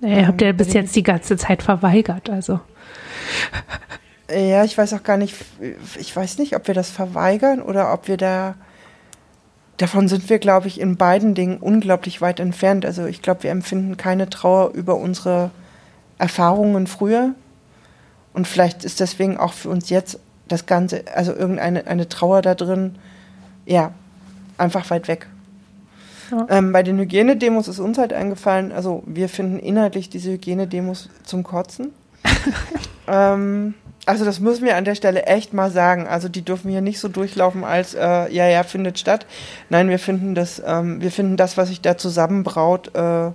Naja, 0.00 0.18
ihr 0.20 0.26
habt 0.28 0.40
ja 0.40 0.52
bis 0.52 0.72
jetzt 0.72 0.94
die 0.94 1.02
ganze 1.02 1.36
Zeit 1.36 1.62
verweigert, 1.64 2.30
also. 2.30 2.60
Ja, 4.30 4.62
ich 4.62 4.78
weiß 4.78 4.92
auch 4.94 5.02
gar 5.02 5.16
nicht, 5.16 5.34
ich 5.98 6.14
weiß 6.14 6.38
nicht, 6.38 6.54
ob 6.54 6.68
wir 6.68 6.74
das 6.74 6.90
verweigern 6.90 7.60
oder 7.60 7.92
ob 7.92 8.06
wir 8.06 8.16
da, 8.16 8.54
davon 9.78 10.06
sind 10.06 10.30
wir, 10.30 10.38
glaube 10.38 10.68
ich, 10.68 10.80
in 10.80 10.96
beiden 10.96 11.34
Dingen 11.34 11.56
unglaublich 11.56 12.20
weit 12.20 12.38
entfernt. 12.38 12.86
Also 12.86 13.06
ich 13.06 13.20
glaube, 13.20 13.42
wir 13.42 13.50
empfinden 13.50 13.96
keine 13.96 14.30
Trauer 14.30 14.72
über 14.74 14.94
unsere 14.94 15.50
Erfahrungen 16.18 16.86
früher, 16.86 17.34
und 18.38 18.46
vielleicht 18.46 18.84
ist 18.84 19.00
deswegen 19.00 19.36
auch 19.36 19.52
für 19.52 19.68
uns 19.68 19.90
jetzt 19.90 20.20
das 20.46 20.66
Ganze, 20.66 21.02
also 21.12 21.34
irgendeine 21.34 21.88
eine 21.88 22.08
Trauer 22.08 22.40
da 22.40 22.54
drin, 22.54 22.94
ja, 23.66 23.90
einfach 24.56 24.88
weit 24.90 25.08
weg. 25.08 25.26
Ja. 26.30 26.46
Ähm, 26.48 26.72
bei 26.72 26.84
den 26.84 27.00
Hygienedemos 27.00 27.66
ist 27.66 27.80
uns 27.80 27.98
halt 27.98 28.12
eingefallen, 28.12 28.70
also 28.70 29.02
wir 29.06 29.28
finden 29.28 29.58
inhaltlich 29.58 30.08
diese 30.08 30.30
Hygienedemos 30.30 31.10
zum 31.24 31.42
Kotzen. 31.42 31.88
ähm, 33.08 33.74
also 34.06 34.24
das 34.24 34.38
müssen 34.38 34.64
wir 34.64 34.76
an 34.76 34.84
der 34.84 34.94
Stelle 34.94 35.24
echt 35.24 35.52
mal 35.52 35.72
sagen. 35.72 36.06
Also 36.06 36.28
die 36.28 36.42
dürfen 36.42 36.70
hier 36.70 36.80
nicht 36.80 37.00
so 37.00 37.08
durchlaufen 37.08 37.64
als 37.64 37.94
äh, 37.94 38.32
ja 38.32 38.46
ja 38.46 38.62
findet 38.62 39.00
statt. 39.00 39.26
Nein, 39.68 39.88
wir 39.88 39.98
finden 39.98 40.36
das, 40.36 40.62
ähm, 40.64 41.00
wir 41.00 41.10
finden 41.10 41.36
das, 41.36 41.56
was 41.56 41.70
sich 41.70 41.80
da 41.80 41.98
zusammenbraut, 41.98 42.94
äh, 42.94 43.32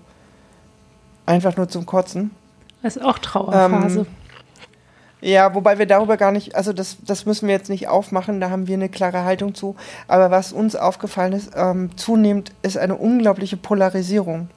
einfach 1.26 1.58
nur 1.58 1.68
zum 1.68 1.86
Kotzen. 1.86 2.32
Das 2.82 2.96
ist 2.96 3.04
auch 3.04 3.20
Trauerphase. 3.20 4.00
Ähm, 4.00 4.23
ja, 5.24 5.56
wobei 5.56 5.80
wir 5.80 5.86
darüber 5.86 6.18
gar 6.18 6.34
nicht, 6.34 6.54
also 6.54 6.74
das, 6.74 6.98
das 7.06 7.26
müssen 7.26 7.48
wir 7.48 7.56
jetzt 7.56 7.70
nicht 7.70 7.88
aufmachen, 7.88 8.42
da 8.42 8.50
haben 8.50 8.68
wir 8.68 8.74
eine 8.74 8.90
klare 8.90 9.24
Haltung 9.24 9.56
zu. 9.56 9.78
Aber 10.10 10.32
was 10.32 10.52
uns 10.52 10.76
aufgefallen 10.76 11.32
ist, 11.32 11.52
ähm, 11.56 11.92
zunehmend 11.96 12.52
ist 12.62 12.78
eine 12.78 12.96
unglaubliche 12.96 13.56
Polarisierung. 13.56 14.50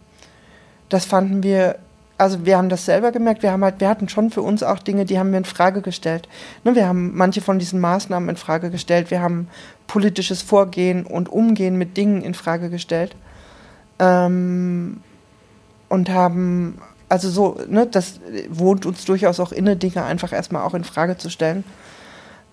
Das 0.89 1.05
fanden 1.05 1.45
wir, 1.45 1.77
also 2.19 2.45
wir 2.47 2.59
haben 2.59 2.69
das 2.69 2.85
selber 2.85 3.13
gemerkt, 3.13 3.45
wir 3.45 3.53
haben 3.53 3.63
halt, 3.63 3.79
wir 3.79 3.89
hatten 3.89 4.09
schon 4.09 4.31
für 4.31 4.43
uns 4.43 4.65
auch 4.65 4.81
Dinge, 4.81 5.05
die 5.05 5.21
haben 5.21 5.31
wir 5.31 5.39
in 5.39 5.45
Frage 5.45 5.83
gestellt. 5.83 6.29
Ne, 6.65 6.75
wir 6.75 6.89
haben 6.89 7.17
manche 7.17 7.43
von 7.43 7.61
diesen 7.61 7.79
Maßnahmen 7.79 8.29
in 8.29 8.37
Frage 8.37 8.71
gestellt, 8.71 9.13
wir 9.13 9.21
haben 9.21 9.47
politisches 9.87 10.43
Vorgehen 10.43 11.07
und 11.07 11.29
Umgehen 11.29 11.79
mit 11.79 11.97
Dingen 11.97 12.23
in 12.23 12.35
Frage 12.35 12.71
gestellt. 12.71 13.15
Ähm, 14.01 15.01
und 15.89 16.09
haben 16.09 16.81
also 17.09 17.31
so, 17.31 17.59
ne, 17.69 17.87
das 17.87 18.21
wohnt 18.49 18.87
uns 18.87 19.05
durchaus 19.05 19.41
auch 19.41 19.53
inne, 19.53 19.77
Dinge 19.77 20.05
einfach 20.05 20.33
erstmal 20.33 20.63
auch 20.63 20.75
in 20.75 20.85
Frage 20.85 21.17
zu 21.17 21.31
stellen. 21.31 21.65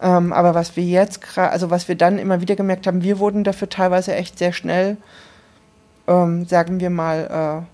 Ähm, 0.01 0.34
aber 0.34 0.54
was 0.54 0.76
wir 0.76 0.84
jetzt, 0.84 1.38
also 1.38 1.70
was 1.70 1.88
wir 1.88 1.95
dann 1.95 2.20
immer 2.20 2.41
wieder 2.41 2.56
gemerkt 2.56 2.88
haben, 2.88 3.04
wir 3.04 3.20
wurden 3.20 3.43
dafür 3.43 3.70
teilweise 3.70 4.14
echt 4.14 4.38
sehr 4.38 4.54
schnell, 4.54 4.97
ähm, 6.08 6.45
sagen 6.45 6.80
wir 6.80 6.89
mal, 6.89 7.64
äh, 7.64 7.66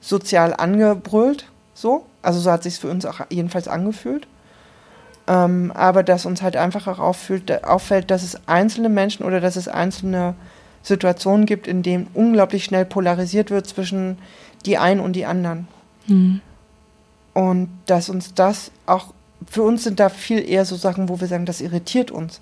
sozial 0.00 0.54
angebrüllt, 0.54 1.46
so. 1.74 2.06
Also 2.22 2.38
so 2.40 2.50
hat 2.50 2.62
sich 2.62 2.78
für 2.78 2.90
uns 2.90 3.06
auch 3.06 3.20
jedenfalls 3.30 3.66
angefühlt. 3.66 4.26
Ähm, 5.26 5.72
aber 5.74 6.02
dass 6.02 6.26
uns 6.26 6.42
halt 6.42 6.56
einfach 6.56 6.86
auch 6.86 6.98
auffällt, 6.98 7.64
auffällt, 7.64 8.10
dass 8.10 8.22
es 8.22 8.36
einzelne 8.46 8.88
Menschen 8.88 9.24
oder 9.24 9.40
dass 9.40 9.56
es 9.56 9.68
einzelne 9.68 10.34
Situationen 10.82 11.46
gibt, 11.46 11.66
in 11.66 11.82
denen 11.82 12.08
unglaublich 12.14 12.64
schnell 12.64 12.84
polarisiert 12.84 13.50
wird 13.50 13.66
zwischen 13.66 14.18
die 14.66 14.78
einen 14.78 15.00
und 15.00 15.14
die 15.14 15.26
anderen. 15.26 15.68
Mhm. 16.06 16.40
Und 17.32 17.68
dass 17.86 18.08
uns 18.08 18.34
das 18.34 18.70
auch, 18.86 19.14
für 19.48 19.62
uns 19.62 19.84
sind 19.84 20.00
da 20.00 20.08
viel 20.08 20.46
eher 20.46 20.64
so 20.64 20.76
Sachen, 20.76 21.08
wo 21.08 21.20
wir 21.20 21.28
sagen, 21.28 21.46
das 21.46 21.60
irritiert 21.60 22.10
uns. 22.10 22.40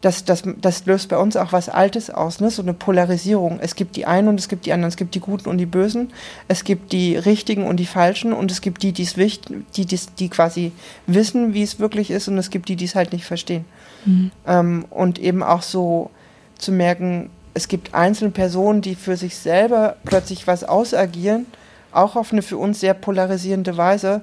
Das, 0.00 0.24
das, 0.24 0.42
das 0.60 0.84
löst 0.84 1.10
bei 1.10 1.16
uns 1.16 1.36
auch 1.36 1.52
was 1.52 1.68
Altes 1.68 2.10
aus, 2.10 2.40
ne? 2.40 2.50
so 2.50 2.60
eine 2.60 2.74
Polarisierung. 2.74 3.60
Es 3.60 3.76
gibt 3.76 3.94
die 3.94 4.04
einen 4.04 4.26
und 4.26 4.40
es 4.40 4.48
gibt 4.48 4.66
die 4.66 4.72
anderen. 4.72 4.88
Es 4.88 4.96
gibt 4.96 5.14
die 5.14 5.20
Guten 5.20 5.48
und 5.48 5.58
die 5.58 5.66
Bösen. 5.66 6.12
Es 6.48 6.64
gibt 6.64 6.90
die 6.90 7.14
Richtigen 7.14 7.68
und 7.68 7.76
die 7.76 7.86
Falschen. 7.86 8.32
Und 8.32 8.50
es 8.50 8.60
gibt 8.60 8.82
die, 8.82 8.92
die's 8.92 9.14
die, 9.14 9.86
die's, 9.86 10.12
die 10.14 10.28
quasi 10.28 10.72
wissen, 11.06 11.54
wie 11.54 11.62
es 11.62 11.78
wirklich 11.78 12.10
ist. 12.10 12.26
Und 12.26 12.36
es 12.36 12.50
gibt 12.50 12.68
die, 12.68 12.74
die 12.74 12.86
es 12.86 12.96
halt 12.96 13.12
nicht 13.12 13.24
verstehen. 13.24 13.64
Mhm. 14.04 14.32
Ähm, 14.44 14.84
und 14.90 15.20
eben 15.20 15.44
auch 15.44 15.62
so 15.62 16.10
zu 16.58 16.72
merken, 16.72 17.30
es 17.54 17.68
gibt 17.68 17.94
einzelne 17.94 18.30
Personen, 18.30 18.80
die 18.80 18.94
für 18.94 19.16
sich 19.16 19.36
selber 19.36 19.96
plötzlich 20.04 20.46
was 20.46 20.64
ausagieren, 20.64 21.46
auch 21.92 22.16
auf 22.16 22.32
eine 22.32 22.42
für 22.42 22.56
uns 22.56 22.80
sehr 22.80 22.94
polarisierende 22.94 23.76
Weise, 23.76 24.22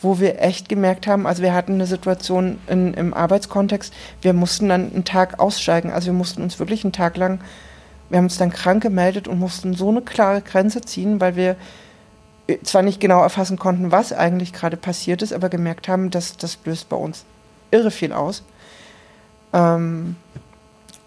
wo 0.00 0.20
wir 0.20 0.42
echt 0.42 0.68
gemerkt 0.68 1.06
haben, 1.06 1.26
also 1.26 1.42
wir 1.42 1.54
hatten 1.54 1.74
eine 1.74 1.86
Situation 1.86 2.58
in, 2.66 2.92
im 2.94 3.14
Arbeitskontext, 3.14 3.94
wir 4.20 4.34
mussten 4.34 4.68
dann 4.68 4.92
einen 4.92 5.04
Tag 5.04 5.40
aussteigen, 5.40 5.90
also 5.90 6.06
wir 6.06 6.12
mussten 6.12 6.42
uns 6.42 6.58
wirklich 6.58 6.84
einen 6.84 6.92
Tag 6.92 7.16
lang, 7.16 7.40
wir 8.10 8.18
haben 8.18 8.26
uns 8.26 8.36
dann 8.36 8.50
krank 8.50 8.82
gemeldet 8.82 9.26
und 9.26 9.38
mussten 9.38 9.74
so 9.74 9.88
eine 9.88 10.02
klare 10.02 10.42
Grenze 10.42 10.82
ziehen, 10.82 11.20
weil 11.20 11.34
wir 11.34 11.56
zwar 12.62 12.82
nicht 12.82 13.00
genau 13.00 13.22
erfassen 13.22 13.58
konnten, 13.58 13.90
was 13.90 14.12
eigentlich 14.12 14.52
gerade 14.52 14.76
passiert 14.76 15.22
ist, 15.22 15.32
aber 15.32 15.48
gemerkt 15.48 15.88
haben, 15.88 16.10
dass 16.10 16.36
das 16.36 16.58
löst 16.64 16.88
bei 16.88 16.96
uns 16.96 17.24
irre 17.70 17.90
viel 17.90 18.12
aus. 18.12 18.44
Ähm, 19.52 20.16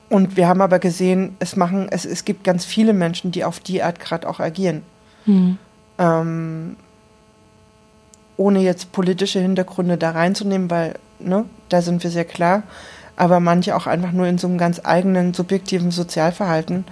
und 0.09 0.35
wir 0.35 0.47
haben 0.47 0.61
aber 0.61 0.79
gesehen, 0.79 1.35
es 1.39 1.55
machen, 1.55 1.87
es, 1.89 2.05
es 2.05 2.25
gibt 2.25 2.43
ganz 2.43 2.65
viele 2.65 2.93
Menschen, 2.93 3.31
die 3.31 3.43
auf 3.43 3.59
die 3.59 3.83
Art 3.83 3.99
gerade 3.99 4.27
auch 4.27 4.39
agieren. 4.39 4.81
Mhm. 5.25 5.57
Ähm, 5.99 6.75
ohne 8.37 8.59
jetzt 8.61 8.91
politische 8.91 9.39
Hintergründe 9.39 9.97
da 9.97 10.11
reinzunehmen, 10.11 10.71
weil 10.71 10.95
ne, 11.19 11.45
da 11.67 11.81
sind 11.81 12.03
wir 12.03 12.09
sehr 12.09 12.25
klar, 12.25 12.63
aber 13.15 13.39
manche 13.39 13.75
auch 13.75 13.85
einfach 13.85 14.13
nur 14.13 14.25
in 14.27 14.37
so 14.37 14.47
einem 14.47 14.57
ganz 14.57 14.81
eigenen 14.83 15.33
subjektiven 15.33 15.91
Sozialverhalten 15.91 16.85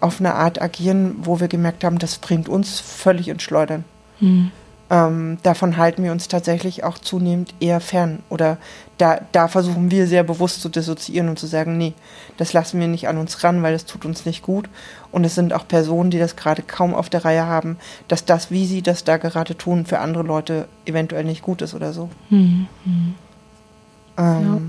auf 0.00 0.18
eine 0.18 0.34
Art 0.34 0.60
agieren, 0.60 1.14
wo 1.22 1.40
wir 1.40 1.48
gemerkt 1.48 1.84
haben, 1.84 1.98
das 1.98 2.18
bringt 2.18 2.48
uns 2.48 2.80
völlig 2.80 3.28
ins 3.28 3.44
Schleudern. 3.44 3.84
Mhm. 4.20 4.50
Ähm, 4.92 5.38
davon 5.42 5.78
halten 5.78 6.04
wir 6.04 6.12
uns 6.12 6.28
tatsächlich 6.28 6.84
auch 6.84 6.98
zunehmend 6.98 7.54
eher 7.60 7.80
fern. 7.80 8.18
Oder 8.28 8.58
da, 8.98 9.22
da 9.32 9.48
versuchen 9.48 9.90
wir 9.90 10.06
sehr 10.06 10.22
bewusst 10.22 10.60
zu 10.60 10.68
dissoziieren 10.68 11.30
und 11.30 11.38
zu 11.38 11.46
sagen, 11.46 11.78
nee, 11.78 11.94
das 12.36 12.52
lassen 12.52 12.78
wir 12.78 12.88
nicht 12.88 13.08
an 13.08 13.16
uns 13.16 13.42
ran, 13.42 13.62
weil 13.62 13.72
das 13.72 13.86
tut 13.86 14.04
uns 14.04 14.26
nicht 14.26 14.42
gut. 14.42 14.68
Und 15.10 15.24
es 15.24 15.34
sind 15.34 15.54
auch 15.54 15.66
Personen, 15.66 16.10
die 16.10 16.18
das 16.18 16.36
gerade 16.36 16.60
kaum 16.60 16.92
auf 16.92 17.08
der 17.08 17.24
Reihe 17.24 17.46
haben, 17.46 17.78
dass 18.08 18.26
das, 18.26 18.50
wie 18.50 18.66
sie 18.66 18.82
das 18.82 19.02
da 19.02 19.16
gerade 19.16 19.56
tun, 19.56 19.86
für 19.86 19.98
andere 19.98 20.24
Leute 20.24 20.68
eventuell 20.84 21.24
nicht 21.24 21.40
gut 21.40 21.62
ist 21.62 21.72
oder 21.72 21.94
so. 21.94 22.10
Mhm. 22.28 22.66
Ähm, 24.18 24.44
ja 24.44 24.60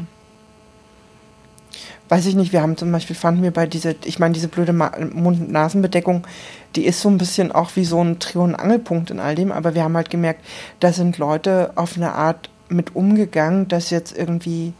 weiß 2.13 2.27
ich 2.27 2.35
nicht, 2.35 2.53
wir 2.53 2.61
haben 2.61 2.77
zum 2.77 2.91
Beispiel, 2.91 3.15
fanden 3.15 3.41
wir 3.41 3.49
bei 3.49 3.65
dieser, 3.65 3.95
ich 4.03 4.19
meine, 4.19 4.35
diese 4.35 4.47
blöde 4.47 4.71
Mund-Nasen-Bedeckung, 4.71 6.27
die 6.75 6.85
ist 6.85 7.01
so 7.01 7.09
ein 7.09 7.17
bisschen 7.17 7.51
auch 7.51 7.75
wie 7.75 7.85
so 7.85 8.01
ein 8.03 8.19
Trio- 8.19 8.43
und 8.43 8.55
Angelpunkt 8.55 9.11
in 9.11 9.19
all 9.19 9.35
dem, 9.35 9.51
aber 9.51 9.75
wir 9.75 9.83
haben 9.83 9.95
halt 9.95 10.09
gemerkt, 10.09 10.43
da 10.79 10.91
sind 10.91 11.17
Leute 11.17 11.71
auf 11.75 11.97
eine 11.97 12.13
Art 12.13 12.49
mit 12.69 12.95
umgegangen, 12.95 13.67
dass 13.67 13.89
jetzt 13.89 14.17
irgendwie 14.17 14.73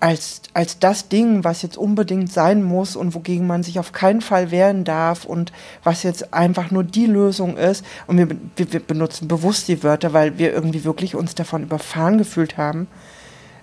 als, 0.00 0.42
als 0.52 0.78
das 0.78 1.08
Ding, 1.08 1.44
was 1.44 1.62
jetzt 1.62 1.78
unbedingt 1.78 2.30
sein 2.30 2.62
muss 2.62 2.94
und 2.94 3.14
wogegen 3.14 3.46
man 3.46 3.62
sich 3.62 3.78
auf 3.78 3.92
keinen 3.92 4.20
Fall 4.20 4.50
wehren 4.50 4.84
darf 4.84 5.24
und 5.24 5.50
was 5.82 6.02
jetzt 6.02 6.34
einfach 6.34 6.70
nur 6.70 6.84
die 6.84 7.06
Lösung 7.06 7.56
ist. 7.56 7.82
Und 8.06 8.18
wir, 8.18 8.28
wir, 8.28 8.72
wir 8.72 8.80
benutzen 8.80 9.28
bewusst 9.28 9.66
die 9.66 9.82
Wörter, 9.82 10.12
weil 10.12 10.36
wir 10.36 10.52
irgendwie 10.52 10.84
wirklich 10.84 11.14
uns 11.14 11.34
davon 11.34 11.62
überfahren 11.62 12.18
gefühlt 12.18 12.58
haben 12.58 12.86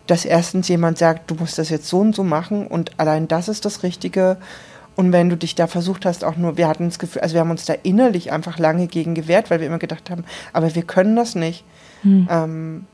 dass 0.07 0.25
erstens 0.25 0.67
jemand 0.67 0.97
sagt, 0.97 1.31
du 1.31 1.35
musst 1.35 1.57
das 1.57 1.69
jetzt 1.69 1.87
so 1.87 1.99
und 1.99 2.13
so 2.13 2.23
machen 2.25 2.67
und 2.67 2.99
allein 2.99 3.29
das 3.29 3.47
ist 3.47 3.63
das 3.63 3.81
Richtige. 3.81 4.35
Und 4.95 5.11
wenn 5.11 5.29
du 5.29 5.37
dich 5.37 5.55
da 5.55 5.67
versucht 5.67 6.05
hast, 6.05 6.23
auch 6.23 6.35
nur, 6.35 6.57
wir 6.57 6.67
hatten 6.67 6.85
das 6.85 6.99
Gefühl, 6.99 7.21
also 7.21 7.33
wir 7.33 7.41
haben 7.41 7.51
uns 7.51 7.65
da 7.65 7.73
innerlich 7.83 8.31
einfach 8.31 8.59
lange 8.59 8.87
gegen 8.87 9.15
gewehrt, 9.15 9.49
weil 9.49 9.59
wir 9.59 9.67
immer 9.67 9.79
gedacht 9.79 10.09
haben, 10.09 10.25
aber 10.53 10.75
wir 10.75 10.83
können 10.83 11.15
das 11.15 11.35
nicht. 11.35 11.63
Hm. 12.01 12.27
Ähm, 12.29 12.85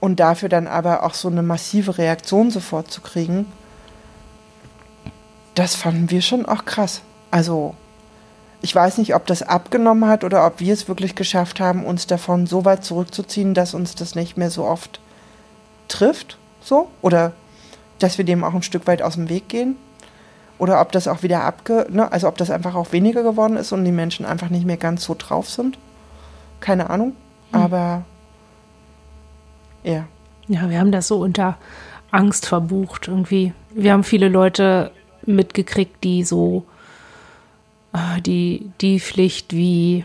und 0.00 0.20
dafür 0.20 0.48
dann 0.48 0.66
aber 0.66 1.02
auch 1.02 1.14
so 1.14 1.28
eine 1.28 1.42
massive 1.42 1.96
Reaktion 1.96 2.50
sofort 2.50 2.90
zu 2.90 3.00
kriegen, 3.00 3.46
das 5.54 5.76
fanden 5.76 6.10
wir 6.10 6.20
schon 6.20 6.46
auch 6.46 6.64
krass. 6.64 7.00
Also 7.30 7.74
ich 8.60 8.74
weiß 8.74 8.98
nicht, 8.98 9.14
ob 9.14 9.26
das 9.26 9.42
abgenommen 9.42 10.08
hat 10.08 10.24
oder 10.24 10.46
ob 10.46 10.58
wir 10.60 10.72
es 10.72 10.88
wirklich 10.88 11.14
geschafft 11.14 11.60
haben, 11.60 11.84
uns 11.84 12.06
davon 12.06 12.46
so 12.46 12.64
weit 12.64 12.84
zurückzuziehen, 12.84 13.54
dass 13.54 13.74
uns 13.74 13.94
das 13.94 14.14
nicht 14.14 14.36
mehr 14.36 14.50
so 14.50 14.64
oft 14.64 15.00
trifft, 15.88 16.38
so, 16.60 16.88
oder 17.02 17.32
dass 17.98 18.18
wir 18.18 18.24
dem 18.24 18.42
auch 18.42 18.54
ein 18.54 18.62
Stück 18.62 18.86
weit 18.86 19.02
aus 19.02 19.14
dem 19.14 19.28
Weg 19.28 19.48
gehen. 19.48 19.76
Oder 20.58 20.80
ob 20.80 20.92
das 20.92 21.08
auch 21.08 21.22
wieder 21.22 21.42
abge, 21.42 21.86
ne, 21.90 22.10
also 22.12 22.28
ob 22.28 22.38
das 22.38 22.50
einfach 22.50 22.74
auch 22.74 22.92
weniger 22.92 23.22
geworden 23.22 23.56
ist 23.56 23.72
und 23.72 23.84
die 23.84 23.92
Menschen 23.92 24.24
einfach 24.24 24.50
nicht 24.50 24.64
mehr 24.64 24.76
ganz 24.76 25.04
so 25.04 25.16
drauf 25.18 25.50
sind. 25.50 25.78
Keine 26.60 26.90
Ahnung. 26.90 27.14
Hm. 27.52 27.60
Aber 27.60 28.04
ja. 29.82 30.04
Ja, 30.46 30.68
wir 30.68 30.78
haben 30.78 30.92
das 30.92 31.08
so 31.08 31.20
unter 31.20 31.56
Angst 32.10 32.46
verbucht 32.46 33.08
irgendwie. 33.08 33.52
Wir 33.70 33.92
haben 33.92 34.04
viele 34.04 34.28
Leute 34.28 34.90
mitgekriegt, 35.26 36.04
die 36.04 36.22
so 36.22 36.64
äh, 37.92 38.20
die, 38.20 38.70
die 38.80 39.00
Pflicht 39.00 39.54
wie, 39.54 40.04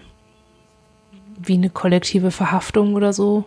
wie 1.37 1.53
eine 1.53 1.69
kollektive 1.69 2.31
Verhaftung 2.31 2.95
oder 2.95 3.13
so 3.13 3.45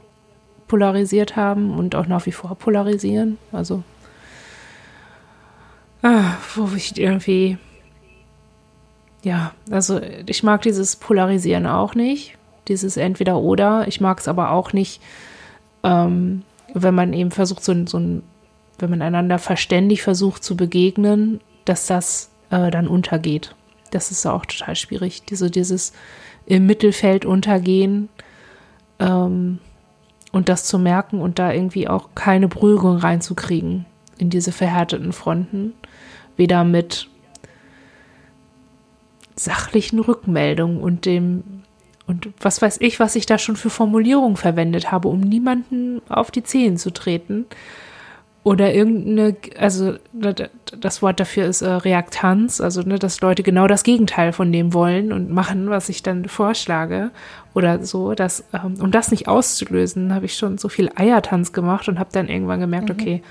polarisiert 0.69 1.37
haben 1.37 1.77
und 1.77 1.95
auch 1.95 2.07
nach 2.07 2.27
wie 2.27 2.33
vor 2.33 2.55
polarisieren. 2.55 3.39
Also, 3.53 3.83
wo 6.03 6.75
ich 6.77 6.99
irgendwie, 6.99 7.59
ja, 9.23 9.53
also 9.71 10.01
ich 10.27 10.43
mag 10.43 10.63
dieses 10.63 10.97
Polarisieren 10.97 11.67
auch 11.67 11.95
nicht, 11.95 12.37
dieses 12.69 12.97
Entweder-Oder. 12.97 13.87
Ich 13.89 14.01
mag 14.01 14.19
es 14.19 14.29
aber 14.29 14.51
auch 14.51 14.73
nicht, 14.73 15.01
ähm, 15.85 16.43
wenn 16.75 16.95
man 16.95 17.13
eben 17.13 17.31
versucht, 17.31 17.63
so, 17.63 17.75
so 17.87 17.99
ein, 17.99 18.23
wenn 18.79 18.91
man 18.91 19.03
einander 19.03 19.39
verständig 19.39 20.03
versucht 20.03 20.43
zu 20.43 20.57
begegnen, 20.57 21.41
dass 21.65 21.87
das 21.87 22.31
äh, 22.51 22.71
dann 22.71 22.89
untergeht. 22.89 23.55
Das 23.91 24.11
ist 24.11 24.27
auch 24.27 24.47
total 24.47 24.75
schwierig. 24.75 25.23
Diese, 25.25 25.51
dieses 25.51 25.93
im 26.47 26.67
Mittelfeld 26.67 27.25
untergehen. 27.25 28.09
Ähm, 28.99 29.59
und 30.33 30.49
das 30.49 30.65
zu 30.65 30.79
merken 30.79 31.21
und 31.21 31.39
da 31.39 31.53
irgendwie 31.53 31.89
auch 31.89 32.09
keine 32.15 32.49
Berührung 32.49 32.97
reinzukriegen 32.97 33.85
in 34.19 34.31
diese 34.31 34.51
verhärteten 34.51 35.13
Fronten. 35.13 35.75
Weder 36.37 36.65
mit 36.65 37.09
sachlichen 39.37 39.99
Rückmeldungen 39.99 40.81
und 40.81 41.07
dem 41.07 41.63
und 42.07 42.29
was 42.41 42.61
weiß 42.61 42.79
ich, 42.81 42.99
was 43.01 43.17
ich 43.17 43.27
da 43.27 43.39
schon 43.39 43.57
für 43.57 43.71
Formulierungen 43.71 44.37
verwendet 44.37 44.91
habe, 44.91 45.09
um 45.09 45.21
niemanden 45.21 46.03
auf 46.09 46.31
die 46.31 46.43
Zehen 46.43 46.77
zu 46.77 46.93
treten. 46.93 47.47
Oder 48.45 48.75
irgendeine, 48.75 49.37
also 49.57 49.95
das 50.13 51.01
Wort 51.01 51.21
dafür 51.21 51.47
ist 51.47 51.63
äh, 51.63 51.69
Reaktanz, 51.71 52.61
also 52.61 52.83
ne, 52.83 52.99
dass 52.99 53.21
Leute 53.21 53.45
genau 53.45 53.69
das 53.69 53.85
Gegenteil 53.85 54.33
von 54.33 54.51
dem 54.51 54.75
wollen 54.75 55.13
und 55.13 55.31
machen, 55.31 55.71
was 55.71 55.89
ich 55.89 56.03
dann 56.03 56.25
vorschlage 56.25 57.13
oder 57.55 57.85
so. 57.85 58.15
Dass, 58.15 58.43
ähm, 58.53 58.75
um 58.81 58.91
das 58.91 59.13
nicht 59.13 59.29
auszulösen, 59.29 60.13
habe 60.13 60.27
ich 60.27 60.35
schon 60.35 60.59
so 60.59 60.69
viel 60.69 60.91
Eiertanz 60.97 61.53
gemacht 61.53 61.89
und 61.89 62.01
habe 62.01 62.11
dann 62.13 62.29
irgendwann 62.29 62.59
gemerkt, 62.59 62.89
mhm. 62.89 62.95
okay, 63.01 63.23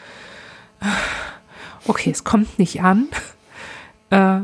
okay, 1.88 2.12
es 2.12 2.24
kommt 2.24 2.60
nicht 2.60 2.82
an. 2.82 3.08
äh, 4.10 4.42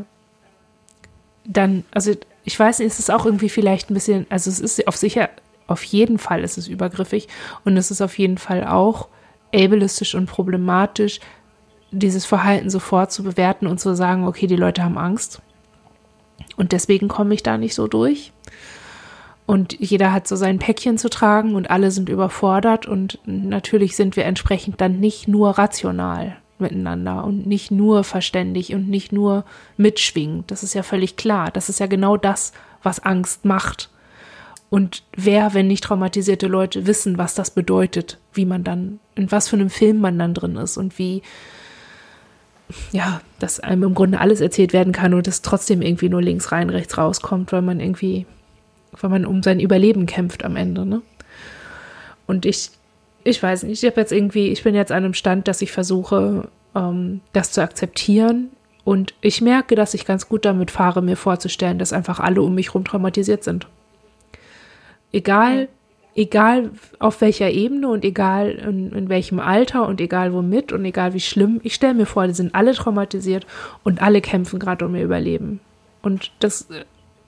dann, 1.46 1.84
also 1.92 2.14
ich 2.44 2.60
weiß 2.60 2.80
nicht, 2.80 2.88
es 2.88 3.00
ist 3.00 3.12
auch 3.12 3.26
irgendwie 3.26 3.50
vielleicht 3.50 3.90
ein 3.90 3.94
bisschen, 3.94 4.26
also 4.30 4.50
es 4.50 4.60
ist 4.60 4.88
auf 4.88 4.96
sicher, 4.96 5.30
auf 5.68 5.84
jeden 5.84 6.18
Fall 6.18 6.44
ist 6.44 6.58
es 6.58 6.68
übergriffig 6.68 7.28
und 7.66 7.76
es 7.78 7.92
ist 7.92 8.02
auf 8.02 8.18
jeden 8.18 8.38
Fall 8.38 8.66
auch 8.66 9.08
ableistisch 9.54 10.16
und 10.16 10.28
problematisch, 10.28 11.20
dieses 11.92 12.26
Verhalten 12.26 12.70
sofort 12.70 13.12
zu 13.12 13.24
bewerten 13.24 13.68
und 13.68 13.80
zu 13.80 13.96
sagen, 13.96 14.28
okay, 14.28 14.48
die 14.48 14.56
Leute 14.56 14.84
haben 14.84 14.98
Angst. 14.98 15.42
Und 16.58 16.72
deswegen 16.72 17.08
komme 17.08 17.34
ich 17.34 17.44
da 17.44 17.58
nicht 17.58 17.76
so 17.76 17.88
durch. 17.88 18.34
Und 19.46 19.80
jeder 19.80 20.12
hat 20.12 20.28
so 20.28 20.36
sein 20.36 20.60
Päckchen 20.60 20.98
zu 20.98 21.10
tragen 21.10 21.56
und 21.56 21.70
alle 21.70 21.92
sind 21.92 22.10
überfordert. 22.10 22.86
Und 22.86 23.20
natürlich 23.26 23.96
sind 23.96 24.18
wir 24.18 24.26
entsprechend 24.26 24.82
dann 24.82 25.00
nicht 25.00 25.30
nur 25.30 25.58
rational 25.58 26.38
miteinander 26.60 27.24
und 27.24 27.46
nicht 27.46 27.72
nur 27.72 28.04
verständig 28.04 28.74
und 28.74 28.90
nicht 28.90 29.12
nur 29.12 29.46
mitschwingend. 29.78 30.52
Das 30.52 30.64
ist 30.64 30.74
ja 30.74 30.84
völlig 30.84 31.16
klar. 31.16 31.52
Das 31.52 31.70
ist 31.70 31.80
ja 31.80 31.88
genau 31.88 32.18
das, 32.18 32.54
was 32.84 33.00
Angst 33.00 33.46
macht. 33.46 33.90
Und 34.70 35.04
wer, 35.16 35.54
wenn 35.54 35.68
nicht 35.68 35.84
traumatisierte 35.84 36.48
Leute, 36.48 36.88
wissen, 36.88 37.18
was 37.18 37.36
das 37.36 37.52
bedeutet, 37.52 38.18
wie 38.34 38.46
man 38.46 38.64
dann, 38.64 39.00
in 39.16 39.32
was 39.32 39.48
für 39.48 39.56
einem 39.56 39.70
Film 39.70 40.00
man 40.00 40.20
dann 40.20 40.34
drin 40.34 40.58
ist 40.58 40.78
und 40.78 41.00
wie, 41.00 41.22
ja, 42.92 43.22
dass 43.40 43.62
einem 43.62 43.84
im 43.84 43.94
Grunde 43.94 44.20
alles 44.20 44.42
erzählt 44.42 44.74
werden 44.74 44.92
kann 44.92 45.14
und 45.14 45.28
es 45.28 45.42
trotzdem 45.42 45.82
irgendwie 45.82 46.10
nur 46.10 46.22
links 46.22 46.52
rein, 46.52 46.70
rechts 46.70 46.98
rauskommt, 46.98 47.54
weil 47.54 47.62
man 47.62 47.80
irgendwie, 47.80 48.26
weil 49.00 49.10
man 49.10 49.26
um 49.26 49.42
sein 49.42 49.62
Überleben 49.62 50.06
kämpft 50.06 50.44
am 50.44 50.58
Ende, 50.58 50.86
ne? 50.86 51.02
Und 52.26 52.46
ich, 52.46 52.72
ich 53.28 53.44
weiß 53.44 53.64
nicht, 53.64 53.84
ich 53.84 53.90
habe 53.90 54.00
jetzt 54.00 54.14
irgendwie, 54.14 54.48
ich 54.50 54.64
bin 54.64 54.74
jetzt 54.74 54.92
an 54.92 55.04
einem 55.04 55.14
Stand, 55.14 55.48
dass 55.48 55.62
ich 55.62 55.72
versuche, 55.72 56.48
ähm, 56.76 57.20
das 57.34 57.52
zu 57.52 57.62
akzeptieren. 57.62 58.50
Und 58.86 59.14
ich 59.20 59.42
merke, 59.42 59.76
dass 59.76 59.94
ich 59.94 60.06
ganz 60.06 60.30
gut 60.30 60.46
damit 60.46 60.72
fahre, 60.72 61.02
mir 61.02 61.18
vorzustellen, 61.18 61.78
dass 61.78 61.92
einfach 61.92 62.22
alle 62.22 62.42
um 62.42 62.56
mich 62.56 62.68
herum 62.68 62.86
traumatisiert 62.86 63.44
sind. 63.44 63.68
Egal, 65.12 65.68
egal 66.16 66.72
auf 67.00 67.20
welcher 67.20 67.52
Ebene 67.52 67.90
und 67.90 68.06
egal 68.06 68.52
in, 68.52 68.94
in, 68.94 69.10
welchem 69.10 69.42
Alter 69.42 69.86
und 69.88 70.00
egal 70.00 70.34
womit 70.34 70.72
und 70.72 70.86
egal 70.86 71.14
wie 71.14 71.20
schlimm, 71.20 71.60
ich 71.64 71.74
stelle 71.74 71.96
mir 71.96 72.06
vor, 72.06 72.28
die 72.28 72.34
sind 72.34 72.56
alle 72.56 72.74
traumatisiert 72.74 73.46
und 73.84 74.02
alle 74.02 74.22
kämpfen 74.22 74.58
gerade 74.58 74.86
um 74.86 74.96
ihr 74.96 75.04
Überleben. 75.04 75.60
Und 76.02 76.32
das, 76.40 76.70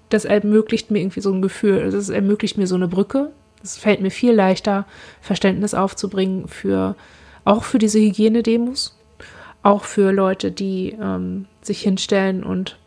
das 0.08 0.24
ermöglicht 0.24 0.92
mir 0.92 1.00
irgendwie 1.00 1.22
so 1.22 1.34
ein 1.34 1.42
Gefühl, 1.42 1.92
das 1.92 2.08
ermöglicht 2.08 2.58
mir 2.58 2.68
so 2.68 2.76
eine 2.76 2.88
Brücke. 2.88 3.32
Es 3.64 3.78
fällt 3.78 4.02
mir 4.02 4.12
viel 4.12 4.34
leichter, 4.34 4.86
Verständnis 5.22 5.74
aufzubringen 5.74 6.48
für 6.48 6.96
auch 7.46 7.64
für 7.64 7.80
diese 7.80 8.00
Hygienedemos, 8.00 8.98
auch 9.64 9.84
für 9.84 10.12
Leute, 10.12 10.52
die 10.52 10.98
ähm, 11.02 11.46
sich 11.62 11.82
hinstellen 11.82 12.44
und, 12.44 12.78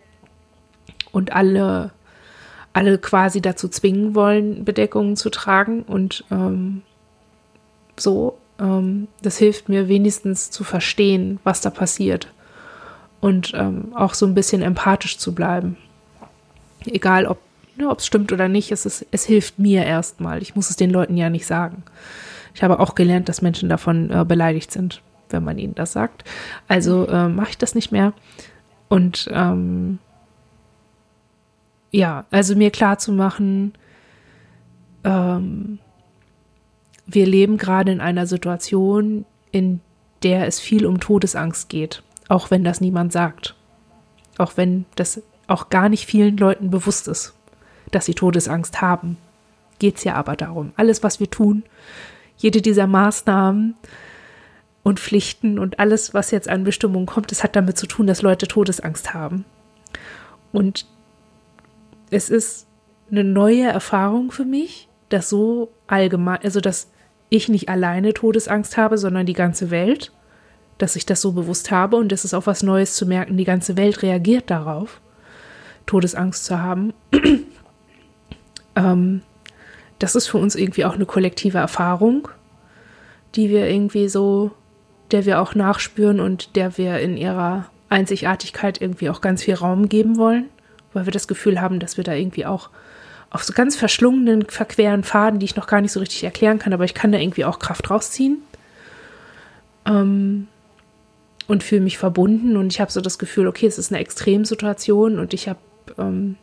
und 1.11 1.33
alle 1.33 1.93
alle 2.73 2.99
quasi 2.99 3.41
dazu 3.41 3.69
zwingen 3.69 4.15
wollen, 4.15 4.65
Bedeckungen 4.65 5.17
zu 5.17 5.31
tragen. 5.31 5.83
Und 5.83 6.25
ähm, 6.31 6.83
so, 7.99 8.39
ähm, 8.59 9.09
das 9.21 9.37
hilft 9.37 9.69
mir 9.69 9.89
wenigstens 9.89 10.51
zu 10.51 10.65
verstehen, 10.65 11.39
was 11.45 11.61
da 11.61 11.71
passiert. 11.71 12.29
Und 13.21 13.53
ähm, 13.55 13.93
auch 13.95 14.15
so 14.15 14.27
ein 14.27 14.35
bisschen 14.35 14.63
empathisch 14.63 15.19
zu 15.19 15.35
bleiben. 15.35 15.77
Egal, 16.87 17.27
ob 17.27 17.39
ne, 17.77 17.95
es 17.97 18.07
stimmt 18.07 18.33
oder 18.33 18.49
nicht, 18.49 18.73
es, 18.73 18.87
ist, 18.87 19.07
es 19.11 19.25
hilft 19.25 19.59
mir 19.59 19.85
erstmal. 19.85 20.43
Ich 20.43 20.55
muss 20.55 20.71
es 20.71 20.77
den 20.77 20.91
Leuten 20.91 21.17
ja 21.17 21.31
nicht 21.31 21.47
sagen. 21.47 21.83
Ich 22.55 22.63
habe 22.63 22.81
auch 22.81 22.95
gelernt, 22.95 23.29
dass 23.29 23.43
Menschen 23.43 23.69
davon 23.69 24.11
äh, 24.11 24.25
beleidigt 24.25 24.71
sind, 24.71 25.03
wenn 25.31 25.45
man 25.45 25.59
ihnen 25.59 25.75
das 25.75 25.93
sagt. 25.93 26.25
Also 26.69 27.07
äh, 27.09 27.29
mache 27.29 27.51
ich 27.51 27.59
das 27.59 27.75
nicht 27.75 27.93
mehr. 27.93 28.13
Und 28.89 29.29
ähm, 29.33 29.99
ja, 31.91 32.27
also 32.31 32.57
mir 32.57 32.71
klar 32.71 32.99
zu 32.99 33.13
machen, 33.13 33.73
ähm, 35.05 35.79
wir 37.07 37.27
leben 37.27 37.57
gerade 37.57 37.93
in 37.93 38.01
einer 38.01 38.27
Situation, 38.27 39.25
in 39.51 39.81
der 40.23 40.47
es 40.47 40.61
viel 40.61 40.87
um 40.87 41.01
Todesangst 41.01 41.69
geht, 41.69 42.03
auch 42.29 42.51
wenn 42.51 42.65
das 42.65 42.81
niemand 42.81 43.13
sagt. 43.13 43.55
Auch 44.39 44.57
wenn 44.57 44.87
das 44.95 45.23
auch 45.47 45.69
gar 45.69 45.89
nicht 45.89 46.07
vielen 46.07 46.37
Leuten 46.37 46.71
bewusst 46.71 47.09
ist, 47.09 47.35
dass 47.93 48.07
sie 48.07 48.15
Todesangst 48.15 48.81
haben. 48.81 49.17
Geht 49.79 49.99
es 49.99 50.05
ja 50.05 50.15
aber 50.15 50.35
darum. 50.35 50.73
Alles, 50.77 51.03
was 51.03 51.21
wir 51.21 51.31
tun, 51.31 51.63
jede 52.37 52.61
dieser 52.61 52.89
Maßnahmen 52.89 53.75
und 54.83 54.99
Pflichten 54.99 55.59
und 55.59 55.79
alles, 55.79 56.13
was 56.13 56.33
jetzt 56.33 56.49
an 56.49 56.65
Bestimmungen 56.65 57.07
kommt, 57.07 57.31
das 57.31 57.45
hat 57.45 57.55
damit 57.55 57.79
zu 57.79 57.87
tun, 57.87 58.07
dass 58.07 58.23
Leute 58.23 58.49
Todesangst 58.49 59.15
haben. 59.15 59.45
Und 60.51 60.87
es 62.11 62.29
ist 62.29 62.67
eine 63.11 63.25
neue 63.25 63.65
Erfahrung 63.65 64.33
für 64.33 64.45
mich, 64.45 64.89
dass 65.09 65.29
so 65.29 65.71
allgemein, 65.87 66.41
also 66.43 66.61
dass 66.61 66.91
ich 67.29 67.49
nicht 67.49 67.69
alleine 67.69 68.13
Todesangst 68.13 68.77
habe, 68.77 68.99
sondern 68.99 69.27
die 69.27 69.33
ganze 69.33 69.71
Welt, 69.71 70.13
dass 70.79 70.97
ich 70.97 71.07
das 71.07 71.21
so 71.21 71.33
bewusst 71.33 71.71
habe 71.71 71.97
und 71.97 72.13
es 72.13 72.25
ist 72.25 72.35
auch 72.35 72.47
was 72.47 72.63
Neues 72.63 72.95
zu 72.95 73.07
merken, 73.07 73.37
die 73.37 73.45
ganze 73.45 73.77
Welt 73.77 74.03
reagiert 74.03 74.51
darauf, 74.51 75.01
Todesangst 75.87 76.45
zu 76.45 76.61
haben. 76.61 76.93
ähm, 78.77 79.23
das 79.99 80.15
ist 80.15 80.27
für 80.27 80.39
uns 80.39 80.55
irgendwie 80.55 80.85
auch 80.85 80.95
eine 80.95 81.07
kollektive 81.07 81.59
Erfahrung, 81.59 82.29
die 83.35 83.51
wir 83.51 83.69
irgendwie 83.69 84.09
so, 84.09 84.51
der 85.11 85.27
wir 85.27 85.41
auch 85.41 85.55
nachspüren 85.55 86.21
und 86.21 86.57
der 86.57 86.77
wir 86.79 86.99
in 86.99 87.17
ihrer 87.17 87.67
Einzigartigkeit 87.89 88.81
irgendwie 88.81 89.11
auch 89.11 89.21
ganz 89.21 89.43
viel 89.43 89.55
Raum 89.55 89.89
geben 89.89 90.17
wollen, 90.17 90.47
weil 90.93 91.07
wir 91.07 91.13
das 91.13 91.29
Gefühl 91.29 91.61
haben, 91.61 91.79
dass 91.79 91.97
wir 91.97 92.05
da 92.05 92.15
irgendwie 92.15 92.47
auch 92.47 92.71
auf 93.31 93.45
so 93.45 93.53
ganz 93.53 93.77
verschlungenen, 93.77 94.47
verqueren 94.47 95.05
Faden, 95.05 95.39
die 95.39 95.47
ich 95.47 95.57
noch 95.57 95.67
gar 95.67 95.81
nicht 95.81 95.93
so 95.93 96.01
richtig 96.01 96.25
erklären 96.25 96.59
kann, 96.59 96.73
aber 96.73 96.85
ich 96.85 96.95
kann 96.95 97.13
da 97.13 97.19
irgendwie 97.19 97.45
auch 97.45 97.59
Kraft 97.59 97.91
rausziehen. 97.91 98.43
Ähm, 99.87 100.49
und 101.49 101.63
fühle 101.63 101.81
mich 101.81 101.99
verbunden 101.99 102.57
und 102.57 102.73
ich 102.73 102.81
habe 102.81 102.91
so 102.91 103.01
das 103.01 103.19
Gefühl, 103.19 103.47
okay, 103.47 103.67
es 103.67 103.79
ist 103.79 103.93
eine 103.93 104.01
Extremsituation 104.01 105.19
und 105.19 105.35
ich 105.35 105.49
habe 105.49 105.59
ähm, 105.99 106.37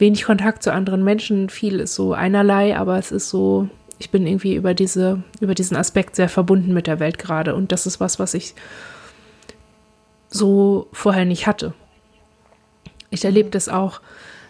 wenig 0.00 0.24
Kontakt 0.24 0.62
zu 0.62 0.72
anderen 0.72 1.04
Menschen, 1.04 1.48
viel 1.50 1.80
ist 1.80 1.94
so 1.94 2.12
einerlei, 2.12 2.76
aber 2.76 2.98
es 2.98 3.12
ist 3.12 3.28
so, 3.28 3.68
ich 3.98 4.10
bin 4.10 4.26
irgendwie 4.26 4.54
über 4.54 4.74
diese, 4.74 5.22
über 5.40 5.54
diesen 5.54 5.76
Aspekt 5.76 6.16
sehr 6.16 6.28
verbunden 6.28 6.72
mit 6.72 6.86
der 6.86 7.00
Welt 7.00 7.18
gerade 7.18 7.54
und 7.54 7.72
das 7.72 7.86
ist 7.86 8.00
was, 8.00 8.18
was 8.18 8.34
ich 8.34 8.54
so 10.28 10.88
vorher 10.92 11.24
nicht 11.24 11.46
hatte. 11.46 11.74
Ich 13.10 13.24
erlebe 13.24 13.50
das 13.50 13.68
auch 13.68 14.00